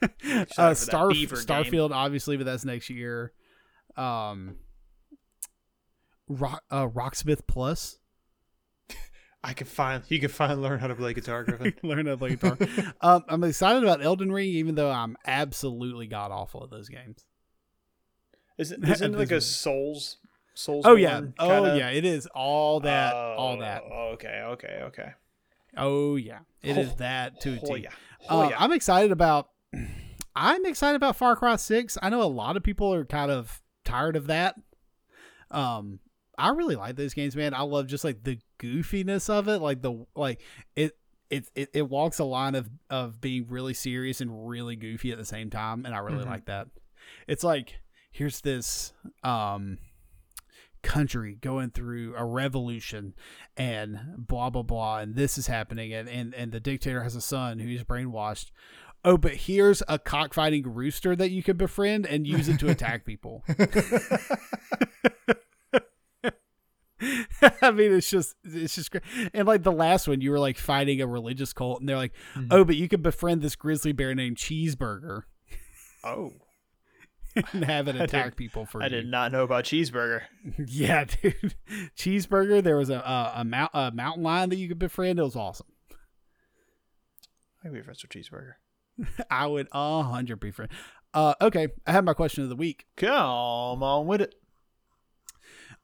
uh, 0.58 0.74
Star 0.74 1.10
Beaver 1.10 1.36
game. 1.36 1.44
Starfield, 1.44 1.90
obviously, 1.92 2.36
but 2.36 2.44
that's 2.46 2.64
next 2.64 2.90
year. 2.90 3.32
Um, 3.96 4.56
Rock, 6.28 6.62
uh, 6.70 6.86
Rocksmith 6.88 7.46
Plus. 7.46 7.98
I 9.44 9.52
can 9.54 9.66
find 9.66 10.02
you 10.08 10.18
can 10.20 10.28
find 10.28 10.60
learn 10.60 10.78
how 10.80 10.88
to 10.88 10.94
play 10.94 11.14
guitar, 11.14 11.44
Griffin. 11.44 11.74
Learn 11.82 12.06
how 12.06 12.12
to 12.12 12.18
play 12.18 12.30
guitar. 12.36 12.56
um, 13.00 13.24
I'm 13.28 13.44
excited 13.44 13.82
about 13.82 14.02
Elden 14.04 14.30
Ring, 14.32 14.48
even 14.48 14.74
though 14.74 14.90
I'm 14.90 15.16
absolutely 15.26 16.06
god 16.06 16.30
awful 16.30 16.64
at 16.64 16.70
those 16.70 16.88
games. 16.88 17.24
Isn't 18.58 18.86
isn't 18.86 19.14
it 19.14 19.18
like 19.18 19.30
a 19.30 19.40
Souls 19.40 20.16
Souls? 20.54 20.84
Oh 20.86 20.96
yeah, 20.96 21.20
oh 21.38 21.48
kinda- 21.48 21.78
yeah, 21.78 21.90
it 21.90 22.04
is 22.04 22.26
all 22.34 22.80
that, 22.80 23.14
all 23.14 23.58
that. 23.58 23.82
Oh, 23.90 24.10
okay, 24.14 24.42
okay, 24.44 24.80
okay. 24.86 25.10
Oh 25.76 26.16
yeah, 26.16 26.40
it 26.62 26.76
is 26.78 26.90
Oh, 26.92 26.96
that 26.98 27.40
to 27.40 27.54
a 27.54 27.60
Oh 27.70 27.74
yeah. 27.74 27.88
Uh, 27.88 27.92
Oh 28.30 28.48
yeah. 28.48 28.56
I'm 28.58 28.72
excited 28.72 29.12
about. 29.12 29.50
I'm 30.36 30.64
excited 30.66 30.96
about 30.96 31.16
Far 31.16 31.34
Cry 31.36 31.56
Six. 31.56 31.98
I 32.02 32.10
know 32.10 32.22
a 32.22 32.24
lot 32.24 32.56
of 32.56 32.62
people 32.62 32.92
are 32.94 33.04
kind 33.04 33.30
of 33.30 33.60
tired 33.84 34.14
of 34.16 34.28
that. 34.28 34.54
Um, 35.50 36.00
I 36.36 36.50
really 36.50 36.76
like 36.76 36.96
those 36.96 37.14
games, 37.14 37.34
man. 37.34 37.54
I 37.54 37.62
love 37.62 37.86
just 37.88 38.04
like 38.04 38.22
the 38.22 38.38
goofiness 38.60 39.28
of 39.28 39.48
it, 39.48 39.58
like 39.58 39.82
the 39.82 40.06
like 40.14 40.40
it. 40.76 40.96
It, 41.30 41.46
it, 41.54 41.68
it 41.74 41.88
walks 41.90 42.18
a 42.20 42.24
line 42.24 42.54
of, 42.54 42.70
of 42.88 43.20
being 43.20 43.48
really 43.48 43.74
serious 43.74 44.22
and 44.22 44.48
really 44.48 44.76
goofy 44.76 45.12
at 45.12 45.18
the 45.18 45.26
same 45.26 45.50
time, 45.50 45.84
and 45.84 45.94
I 45.94 45.98
really 45.98 46.24
Mhm. 46.24 46.28
like 46.30 46.46
that. 46.46 46.68
It's 47.26 47.44
like 47.44 47.80
here's 48.10 48.40
this 48.40 48.94
um 49.22 49.76
country 50.82 51.36
going 51.40 51.70
through 51.70 52.14
a 52.16 52.24
revolution 52.24 53.14
and 53.56 53.98
blah 54.16 54.50
blah 54.50 54.62
blah 54.62 54.98
and 54.98 55.14
this 55.14 55.36
is 55.38 55.46
happening 55.46 55.92
and 55.92 56.08
and, 56.08 56.34
and 56.34 56.52
the 56.52 56.60
dictator 56.60 57.02
has 57.02 57.14
a 57.16 57.20
son 57.20 57.58
who's 57.58 57.82
brainwashed 57.84 58.50
oh 59.04 59.16
but 59.16 59.34
here's 59.34 59.82
a 59.88 59.98
cockfighting 59.98 60.62
rooster 60.72 61.14
that 61.16 61.30
you 61.30 61.42
can 61.42 61.56
befriend 61.56 62.06
and 62.06 62.26
use 62.26 62.48
it 62.48 62.58
to 62.58 62.68
attack 62.68 63.04
people 63.04 63.44
I 67.62 67.70
mean, 67.70 67.92
it's 67.92 68.10
just 68.10 68.34
it's 68.42 68.74
just 68.74 68.90
great. 68.90 69.04
And 69.32 69.46
like 69.46 69.62
the 69.62 69.70
last 69.70 70.08
one, 70.08 70.20
you 70.20 70.32
were 70.32 70.38
like 70.40 70.58
fighting 70.58 71.00
a 71.00 71.06
religious 71.06 71.52
cult, 71.52 71.78
and 71.78 71.88
they're 71.88 71.96
like, 71.96 72.12
Mhm. 72.34 72.48
"Oh, 72.50 72.64
but 72.64 72.74
you 72.76 72.88
can 72.88 73.02
befriend 73.02 73.40
this 73.40 73.54
grizzly 73.54 73.92
bear 73.92 74.14
named 74.16 74.36
Cheeseburger 74.36 75.22
oh. 76.02 76.32
and 77.52 77.64
have 77.64 77.88
it 77.88 77.96
attack 78.00 78.36
people 78.36 78.64
for 78.66 78.82
I 78.82 78.86
you." 78.86 78.90
did 78.90 79.06
not 79.06 79.32
know 79.32 79.42
about 79.44 79.64
cheeseburger. 79.64 80.22
Yeah, 80.66 81.04
dude. 81.04 81.54
Cheeseburger. 81.96 82.62
There 82.62 82.76
was 82.76 82.90
a 82.90 82.96
a, 82.98 83.32
a, 83.36 83.44
mount, 83.44 83.70
a 83.74 83.90
mountain 83.90 84.22
lion 84.22 84.50
that 84.50 84.56
you 84.56 84.68
could 84.68 84.78
befriend. 84.78 85.18
It 85.18 85.22
was 85.22 85.36
awesome. 85.36 85.66
I 87.62 87.68
can 87.68 87.72
be 87.74 87.82
friends 87.82 88.02
with 88.02 88.10
cheeseburger. 88.10 88.54
I 89.30 89.46
would 89.46 89.68
a 89.72 90.02
hundred 90.02 90.40
befriend. 90.40 90.70
Uh, 91.14 91.34
okay, 91.40 91.68
I 91.86 91.92
have 91.92 92.04
my 92.04 92.12
question 92.14 92.42
of 92.44 92.50
the 92.50 92.56
week. 92.56 92.86
Come 92.96 93.82
on 93.82 94.06
with 94.06 94.20
it. 94.20 94.34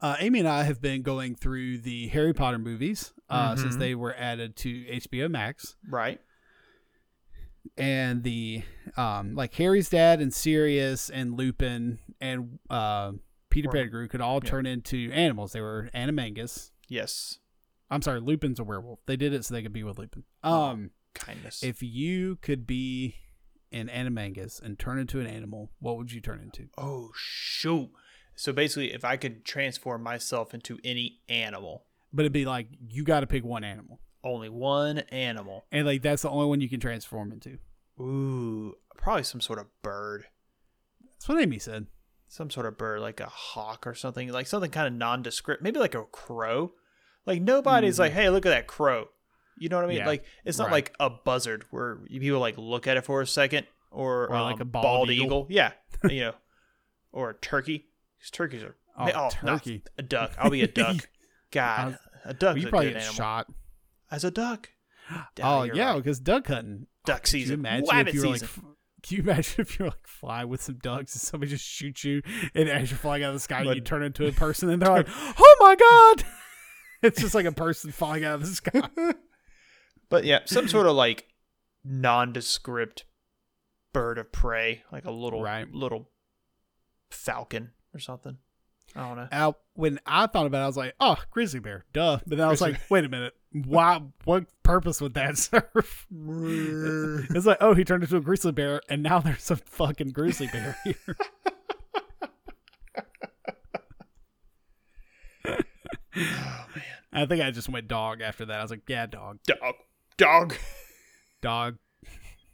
Uh, 0.00 0.16
Amy 0.20 0.40
and 0.40 0.48
I 0.48 0.64
have 0.64 0.80
been 0.82 1.02
going 1.02 1.34
through 1.34 1.78
the 1.78 2.08
Harry 2.08 2.34
Potter 2.34 2.58
movies 2.58 3.12
uh, 3.30 3.56
since 3.56 3.76
Mhm. 3.76 3.78
they 3.78 3.94
were 3.94 4.14
added 4.14 4.54
to 4.56 4.84
HBO 4.86 5.30
Max, 5.30 5.76
Right. 5.88 6.20
And 7.76 8.22
the 8.22 8.62
um, 8.96 9.34
like 9.34 9.54
Harry's 9.54 9.88
dad 9.88 10.20
and 10.20 10.32
Sirius 10.32 11.10
and 11.10 11.36
Lupin 11.36 11.98
and 12.20 12.58
uh, 12.70 13.12
Peter 13.50 13.68
Were- 13.68 13.72
Pettigrew 13.74 14.08
could 14.08 14.20
all 14.20 14.40
yeah. 14.42 14.50
turn 14.50 14.66
into 14.66 15.10
animals. 15.12 15.52
They 15.52 15.60
were 15.60 15.90
animangus. 15.94 16.70
Yes. 16.88 17.38
I'm 17.90 18.02
sorry, 18.02 18.20
Lupin's 18.20 18.58
a 18.58 18.64
werewolf. 18.64 19.00
They 19.06 19.16
did 19.16 19.32
it 19.32 19.44
so 19.44 19.54
they 19.54 19.62
could 19.62 19.72
be 19.72 19.82
with 19.84 19.98
Lupin. 19.98 20.24
Um. 20.42 20.90
Kindness. 21.14 21.62
If 21.62 21.80
you 21.80 22.36
could 22.42 22.66
be 22.66 23.14
an 23.70 23.88
animangus 23.88 24.60
and 24.60 24.76
turn 24.78 24.98
into 24.98 25.20
an 25.20 25.28
animal, 25.28 25.70
what 25.78 25.96
would 25.96 26.10
you 26.12 26.20
turn 26.20 26.40
into? 26.40 26.68
oh 26.76 27.10
shoot. 27.14 27.90
So 28.34 28.52
basically, 28.52 28.92
if 28.92 29.04
I 29.04 29.16
could 29.16 29.44
transform 29.44 30.02
myself 30.02 30.54
into 30.54 30.78
any 30.82 31.20
animal, 31.28 31.84
But 32.12 32.22
it'd 32.22 32.32
be 32.32 32.46
like 32.46 32.66
you 32.88 33.04
got 33.04 33.20
to 33.20 33.28
pick 33.28 33.44
one 33.44 33.62
animal, 33.62 34.00
only 34.24 34.48
one 34.48 34.98
animal. 35.10 35.64
and 35.70 35.86
like 35.86 36.02
that's 36.02 36.22
the 36.22 36.30
only 36.30 36.46
one 36.46 36.60
you 36.60 36.68
can 36.68 36.80
transform 36.80 37.30
into. 37.32 37.58
Ooh, 38.00 38.74
probably 38.96 39.22
some 39.22 39.40
sort 39.40 39.58
of 39.60 39.66
bird. 39.82 40.24
That's 41.12 41.28
what 41.28 41.40
Amy 41.40 41.58
said. 41.58 41.86
Some 42.26 42.50
sort 42.50 42.66
of 42.66 42.76
bird, 42.76 43.00
like 43.00 43.20
a 43.20 43.26
hawk 43.26 43.86
or 43.86 43.94
something, 43.94 44.30
like 44.32 44.46
something 44.48 44.70
kind 44.70 44.88
of 44.88 44.92
nondescript. 44.94 45.62
Maybe 45.62 45.78
like 45.78 45.94
a 45.94 46.04
crow. 46.04 46.72
Like 47.26 47.40
nobody's 47.40 47.96
Mhm. 47.96 48.00
like, 48.00 48.12
hey, 48.12 48.28
look 48.30 48.44
at 48.46 48.50
that 48.50 48.66
crow. 48.66 49.08
You 49.56 49.68
know 49.68 49.76
what 49.76 49.84
I 49.84 49.88
mean? 49.88 49.98
Yeah, 49.98 50.06
Like 50.08 50.24
it's 50.44 50.58
not 50.58 50.64
right. 50.64 50.72
like 50.72 50.94
a 50.98 51.08
buzzard 51.10 51.64
where 51.70 51.96
people 52.10 52.40
like 52.40 52.58
look 52.58 52.88
at 52.88 52.96
it 52.96 53.04
for 53.04 53.20
a 53.20 53.26
second, 53.26 53.66
or, 53.92 54.26
Or 54.28 54.40
like 54.42 54.56
um, 54.56 54.62
a 54.62 54.64
bald 54.64 55.10
eagle. 55.10 55.46
Yeah, 55.48 55.72
you 56.10 56.20
know, 56.22 56.34
or 57.12 57.30
a 57.30 57.34
turkey. 57.34 57.86
'Cause 58.20 58.30
turkeys 58.30 58.62
are 58.64 58.74
Oh, 58.98 59.06
no, 59.06 59.28
turkey. 59.58 59.82
a 59.98 60.02
duck. 60.02 60.32
I'll 60.38 60.50
be 60.50 60.62
a 60.62 60.66
duck. 60.68 61.08
God, 61.52 61.98
a 62.24 62.32
duck. 62.34 62.56
you 62.56 62.66
a 62.66 62.70
probably 62.70 62.88
get 62.90 62.96
animal. 62.98 63.14
shot. 63.14 63.52
As 64.14 64.24
a 64.24 64.30
duck. 64.30 64.70
oh 65.42 65.64
yeah, 65.64 65.90
right. 65.92 65.96
because 65.96 66.18
duck 66.20 66.46
hunting. 66.46 66.86
duck 67.04 67.24
Could 67.24 67.32
you 67.34 67.40
season. 67.40 67.60
imagine 67.60 67.88
Rabbit 67.90 68.08
if 68.08 68.14
you 68.14 68.28
were 68.28 68.34
season. 68.38 68.48
f- 68.50 68.64
can 69.02 69.16
you 69.18 69.22
imagine 69.22 69.54
if 69.60 69.78
you're 69.78 69.88
like 69.88 70.06
flying 70.06 70.48
with 70.48 70.62
some 70.62 70.76
ducks 70.82 71.14
and 71.14 71.20
somebody 71.20 71.50
just 71.50 71.64
shoots 71.64 72.04
you 72.04 72.22
and 72.54 72.68
as 72.70 72.90
you're 72.90 72.96
flying 72.98 73.22
out 73.22 73.28
of 73.28 73.34
the 73.34 73.40
sky 73.40 73.62
But- 73.64 73.76
you 73.76 73.82
turn 73.82 74.02
into 74.02 74.26
a 74.26 74.32
person 74.44 74.70
and 74.70 74.80
they're 74.80 74.90
like, 74.90 75.08
oh 75.10 75.56
my 75.60 75.74
god! 75.76 76.24
it's 77.02 77.20
just 77.20 77.34
like 77.34 77.44
a 77.46 77.52
person 77.52 77.90
falling 77.92 78.24
out 78.24 78.36
of 78.36 78.40
the 78.42 78.46
sky. 78.46 78.88
But 80.08 80.24
yeah, 80.24 80.40
some 80.46 80.68
sort 80.68 80.86
of 80.86 80.94
like 80.96 81.26
nondescript 81.84 83.04
bird 83.92 84.18
of 84.18 84.32
prey, 84.32 84.82
like 84.92 85.04
a 85.04 85.10
little 85.10 85.42
Right. 85.42 85.70
little 85.72 86.10
falcon 87.10 87.72
or 87.92 88.00
something. 88.00 88.38
I 88.96 89.08
don't 89.08 89.16
know. 89.16 89.28
Now, 89.32 89.56
when 89.74 89.98
I 90.06 90.26
thought 90.28 90.46
about 90.46 90.58
it, 90.60 90.64
I 90.64 90.66
was 90.66 90.76
like, 90.76 90.94
"Oh, 91.00 91.16
grizzly 91.30 91.58
bear, 91.60 91.84
duh." 91.92 92.18
But 92.26 92.38
then 92.38 92.46
I 92.46 92.50
was 92.50 92.60
Grizzly 92.60 92.72
like, 92.74 92.90
"Wait 92.90 93.04
a 93.04 93.08
minute, 93.08 93.34
why? 93.50 94.00
What 94.24 94.44
purpose 94.62 95.00
would 95.00 95.14
that 95.14 95.36
serve?" 95.38 96.06
it's 97.34 97.46
like, 97.46 97.58
"Oh, 97.60 97.74
he 97.74 97.84
turned 97.84 98.04
into 98.04 98.16
a 98.16 98.20
grizzly 98.20 98.52
bear, 98.52 98.80
and 98.88 99.02
now 99.02 99.18
there's 99.20 99.50
a 99.50 99.56
fucking 99.56 100.10
grizzly 100.10 100.46
bear 100.48 100.76
here." 100.84 101.16
oh 105.46 105.56
man. 106.16 106.84
I 107.12 107.26
think 107.26 107.42
I 107.42 107.50
just 107.50 107.68
went 107.68 107.88
dog 107.88 108.20
after 108.20 108.44
that. 108.46 108.58
I 108.58 108.62
was 108.62 108.70
like, 108.70 108.82
"Yeah, 108.88 109.06
dog, 109.06 109.38
Dog. 109.46 109.74
Dog. 110.16 110.54
dog, 111.40 111.78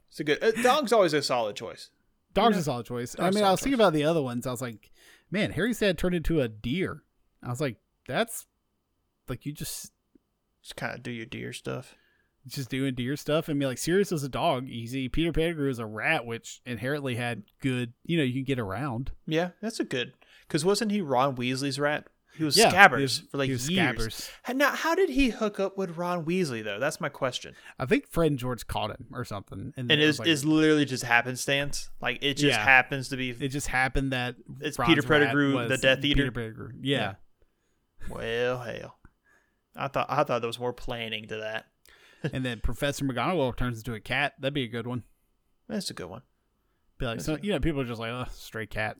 It's 0.08 0.20
a 0.20 0.24
good 0.24 0.42
uh, 0.42 0.52
dog's 0.62 0.92
always 0.92 1.12
a 1.12 1.22
solid 1.22 1.56
choice. 1.56 1.90
dog's 2.34 2.56
know, 2.56 2.60
a 2.60 2.64
solid 2.64 2.86
choice." 2.86 3.16
I 3.18 3.30
mean, 3.30 3.44
I 3.44 3.50
was 3.50 3.60
thinking 3.60 3.78
choice. 3.78 3.86
about 3.86 3.92
the 3.92 4.04
other 4.04 4.22
ones. 4.22 4.46
I 4.46 4.50
was 4.50 4.62
like, 4.62 4.90
"Man, 5.30 5.52
Harry's 5.52 5.78
dad 5.80 5.98
turned 5.98 6.14
into 6.14 6.40
a 6.40 6.48
deer." 6.48 7.02
I 7.42 7.48
was 7.48 7.60
like, 7.60 7.76
"That's 8.06 8.46
like 9.28 9.46
you 9.46 9.52
just 9.52 9.92
Just 10.62 10.76
kind 10.76 10.94
of 10.94 11.02
do 11.02 11.10
your 11.10 11.26
deer 11.26 11.52
stuff. 11.54 11.94
just 12.46 12.68
doing 12.70 12.94
deer 12.94 13.16
stuff. 13.16 13.48
I 13.48 13.52
mean, 13.54 13.68
like 13.68 13.78
Sirius 13.78 14.10
was 14.10 14.24
a 14.24 14.28
dog, 14.28 14.68
easy. 14.68 15.08
Peter 15.08 15.32
Pettigrew 15.32 15.68
was 15.68 15.78
a 15.78 15.86
rat, 15.86 16.26
which 16.26 16.60
inherently 16.66 17.14
had 17.14 17.44
good. 17.60 17.92
You 18.04 18.18
know, 18.18 18.24
you 18.24 18.32
can 18.34 18.44
get 18.44 18.58
around." 18.58 19.12
Yeah, 19.26 19.50
that's 19.62 19.80
a 19.80 19.84
good. 19.84 20.12
Because 20.46 20.64
wasn't 20.64 20.90
he 20.90 21.00
Ron 21.00 21.36
Weasley's 21.36 21.78
rat? 21.78 22.08
He 22.36 22.44
was 22.44 22.56
Yeah, 22.56 22.70
Scabbers 22.72 22.96
he 22.96 23.02
was- 23.02 23.18
for 23.30 23.38
like 23.38 23.46
he 23.46 23.52
was 23.52 23.68
years. 23.68 24.30
Scabbers. 24.46 24.56
Now, 24.56 24.70
how 24.70 24.94
did 24.94 25.10
he 25.10 25.30
hook 25.30 25.60
up 25.60 25.76
with 25.76 25.96
Ron 25.96 26.24
Weasley 26.24 26.62
though? 26.64 26.78
That's 26.78 27.00
my 27.00 27.08
question. 27.08 27.54
I 27.78 27.86
think 27.86 28.06
Fred 28.08 28.30
and 28.30 28.38
George 28.38 28.66
caught 28.66 28.90
him 28.90 29.06
or 29.12 29.24
something, 29.24 29.74
and, 29.76 29.90
And 29.90 29.92
it 29.92 30.00
is 30.00 30.18
like- 30.18 30.28
is 30.28 30.44
literally 30.44 30.84
just 30.84 31.04
happenstance. 31.04 31.90
Like 32.00 32.18
it 32.22 32.34
just 32.34 32.56
Yeah. 32.58 32.64
happens 32.64 33.08
to 33.08 33.16
be. 33.16 33.30
it 33.30 33.48
just 33.48 33.66
happened 33.66 34.12
that 34.12 34.36
It's 34.60 34.78
Ron's 34.78 34.94
Peter 34.94 35.02
Pettigrew, 35.06 35.54
was 35.54 35.68
the 35.68 35.76
Death 35.78 36.04
Eater? 36.04 36.16
Peter 36.22 36.30
Pettigrew, 36.32 36.70
yeah. 36.80 37.14
Well, 38.08 38.58
hell. 38.60 38.96
I 39.76 39.88
thought 39.88 40.06
I 40.08 40.24
thought 40.24 40.40
there 40.40 40.46
was 40.48 40.58
more 40.58 40.72
planning 40.72 41.26
to 41.28 41.36
that. 41.38 41.66
and 42.32 42.44
then 42.44 42.60
Professor 42.60 43.04
McGonagall 43.04 43.56
turns 43.56 43.78
into 43.78 43.94
a 43.94 44.00
cat. 44.00 44.34
That'd 44.38 44.54
be 44.54 44.64
a 44.64 44.68
good 44.68 44.86
one. 44.86 45.04
That's 45.68 45.90
a 45.90 45.94
good 45.94 46.08
one. 46.08 46.22
Be 46.98 47.06
like, 47.06 47.16
That's 47.18 47.26
so 47.26 47.38
you 47.40 47.52
know, 47.52 47.60
people 47.60 47.80
are 47.80 47.84
just 47.84 48.00
like, 48.00 48.10
oh, 48.10 48.26
stray 48.32 48.66
cat. 48.66 48.96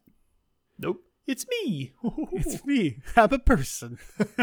Nope, 0.79 1.03
it's 1.27 1.47
me. 1.49 1.93
It's 2.33 2.65
me. 2.67 2.99
I'm 3.17 3.33
a 3.33 3.39
person. 3.39 3.99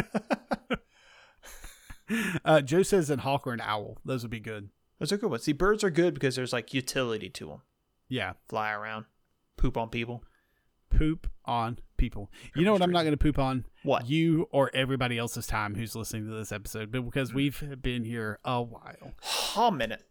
uh, 2.45 2.61
Joe 2.61 2.83
says 2.83 3.09
an 3.09 3.19
hawk 3.19 3.45
or 3.47 3.53
an 3.53 3.61
owl. 3.61 3.97
Those 4.05 4.23
would 4.23 4.31
be 4.31 4.39
good. 4.39 4.69
Those 4.99 5.11
are 5.11 5.17
good 5.17 5.29
ones. 5.29 5.43
See, 5.43 5.53
birds 5.53 5.83
are 5.83 5.89
good 5.89 6.13
because 6.13 6.35
there's 6.35 6.53
like 6.53 6.73
utility 6.73 7.29
to 7.29 7.47
them. 7.47 7.61
Yeah. 8.07 8.33
Fly 8.47 8.71
around, 8.71 9.05
poop 9.57 9.77
on 9.77 9.89
people. 9.89 10.23
Poop 10.89 11.27
on 11.45 11.79
people. 11.97 12.31
You 12.55 12.63
know 12.63 12.71
what? 12.71 12.81
I'm 12.81 12.91
not 12.91 13.01
going 13.01 13.11
to 13.11 13.17
poop 13.17 13.37
on 13.37 13.65
What? 13.83 14.09
you 14.09 14.47
or 14.51 14.71
everybody 14.73 15.17
else's 15.17 15.45
time 15.45 15.75
who's 15.75 15.95
listening 15.95 16.27
to 16.29 16.33
this 16.33 16.53
episode, 16.53 16.91
but 16.91 17.03
because 17.03 17.33
we've 17.33 17.61
been 17.81 18.05
here 18.05 18.39
a 18.45 18.61
while. 18.61 19.13
A 19.57 19.71
minute. 19.71 20.03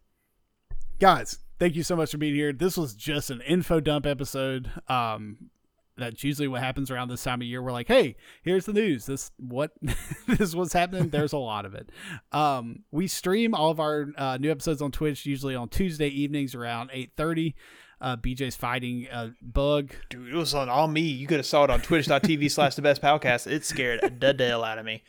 guys 0.99 1.39
thank 1.59 1.75
you 1.75 1.83
so 1.83 1.97
much 1.97 2.11
for 2.11 2.19
being 2.19 2.35
here 2.35 2.53
this 2.53 2.77
was 2.77 2.95
just 2.95 3.31
an 3.31 3.41
info 3.43 3.81
dump 3.81 4.05
episode 4.07 4.71
um 4.89 5.51
that's 5.97 6.23
usually 6.23 6.49
what 6.49 6.63
happens 6.63 6.91
around 6.91 7.09
this 7.09 7.23
time 7.23 7.41
of 7.41 7.47
year 7.47 7.63
we're 7.63 7.73
like 7.73 7.89
hey 7.89 8.17
here's 8.43 8.67
the 8.67 8.73
news 8.73 9.07
this 9.07 9.31
what 9.39 9.73
this 10.27 10.55
was 10.55 10.73
happening 10.73 11.09
there's 11.09 11.33
a 11.33 11.39
lot 11.39 11.65
of 11.65 11.75
it 11.75 11.91
um 12.33 12.81
we 12.91 13.07
stream 13.07 13.55
all 13.55 13.71
of 13.71 13.81
our 13.81 14.07
uh, 14.17 14.37
new 14.39 14.51
episodes 14.51 14.83
on 14.83 14.91
twitch 14.91 15.27
usually 15.27 15.55
on 15.55 15.69
tuesday 15.69 16.09
evenings 16.09 16.55
around 16.55 16.91
8.30 16.91 17.55
uh 18.01 18.17
bj's 18.17 18.57
fighting 18.57 19.07
a 19.11 19.31
bug 19.41 19.93
Dude, 20.11 20.33
it 20.33 20.37
was 20.37 20.55
on 20.55 20.69
all 20.69 20.89
me. 20.89 21.01
You 21.01 21.27
could 21.27 21.39
have 21.39 21.47
saw 21.47 21.65
it 21.65 21.71
on 21.71 21.81
twitch.tv 21.81 22.51
slash 22.51 22.75
the 22.75 22.83
best 22.83 23.01
podcast. 23.01 23.51
It 23.51 23.65
scared 23.65 24.01
the 24.21 24.35
hell 24.47 24.65
out 24.65 24.79
of 24.79 24.85
me. 24.85 25.03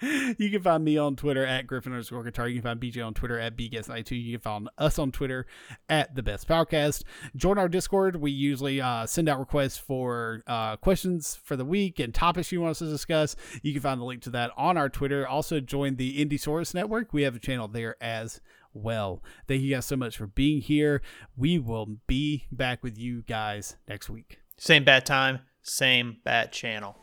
You 0.38 0.50
can 0.50 0.62
find 0.62 0.84
me 0.84 0.98
on 0.98 1.16
Twitter 1.16 1.44
at 1.44 1.66
Griffin 1.66 1.92
underscore 1.92 2.24
guitar. 2.24 2.48
You 2.48 2.60
can 2.60 2.62
find 2.62 2.80
BJ 2.80 3.04
on 3.04 3.14
Twitter 3.14 3.38
at 3.38 3.56
BGuest92. 3.56 4.22
You 4.22 4.38
can 4.38 4.40
find 4.40 4.68
us 4.76 4.98
on 4.98 5.12
Twitter 5.12 5.46
at 5.88 6.14
The 6.14 6.22
Best 6.22 6.46
Podcast. 6.46 7.04
Join 7.34 7.58
our 7.58 7.68
Discord. 7.68 8.16
We 8.16 8.30
usually 8.30 8.80
uh, 8.80 9.06
send 9.06 9.28
out 9.28 9.38
requests 9.38 9.78
for 9.78 10.42
uh, 10.46 10.76
questions 10.76 11.38
for 11.42 11.56
the 11.56 11.64
week 11.64 11.98
and 11.98 12.14
topics 12.14 12.52
you 12.52 12.60
want 12.60 12.72
us 12.72 12.78
to 12.80 12.86
discuss. 12.86 13.36
You 13.62 13.72
can 13.72 13.82
find 13.82 14.00
the 14.00 14.04
link 14.04 14.22
to 14.22 14.30
that 14.30 14.50
on 14.56 14.76
our 14.76 14.88
Twitter. 14.88 15.26
Also, 15.26 15.60
join 15.60 15.96
the 15.96 16.24
Indiesaurus 16.24 16.74
Network. 16.74 17.12
We 17.12 17.22
have 17.22 17.36
a 17.36 17.40
channel 17.40 17.68
there 17.68 17.96
as 18.00 18.40
well. 18.74 19.22
Thank 19.48 19.62
you 19.62 19.74
guys 19.74 19.86
so 19.86 19.96
much 19.96 20.16
for 20.16 20.26
being 20.26 20.60
here. 20.60 21.00
We 21.36 21.58
will 21.58 21.98
be 22.06 22.44
back 22.52 22.82
with 22.82 22.98
you 22.98 23.22
guys 23.22 23.76
next 23.88 24.10
week. 24.10 24.40
Same 24.58 24.84
bad 24.84 25.06
time, 25.06 25.40
same 25.62 26.18
bad 26.24 26.52
channel. 26.52 26.96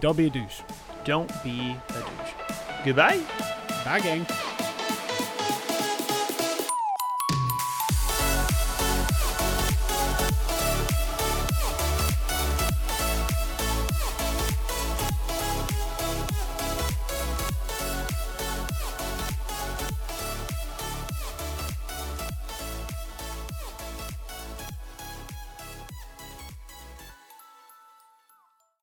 Don't 0.00 0.16
be 0.16 0.26
a 0.26 0.30
douche. 0.30 0.62
Don't 1.04 1.30
be 1.44 1.76
a 1.90 1.92
douche. 1.92 2.32
Goodbye. 2.84 3.20
Bye, 3.84 4.00
gang. 4.00 4.26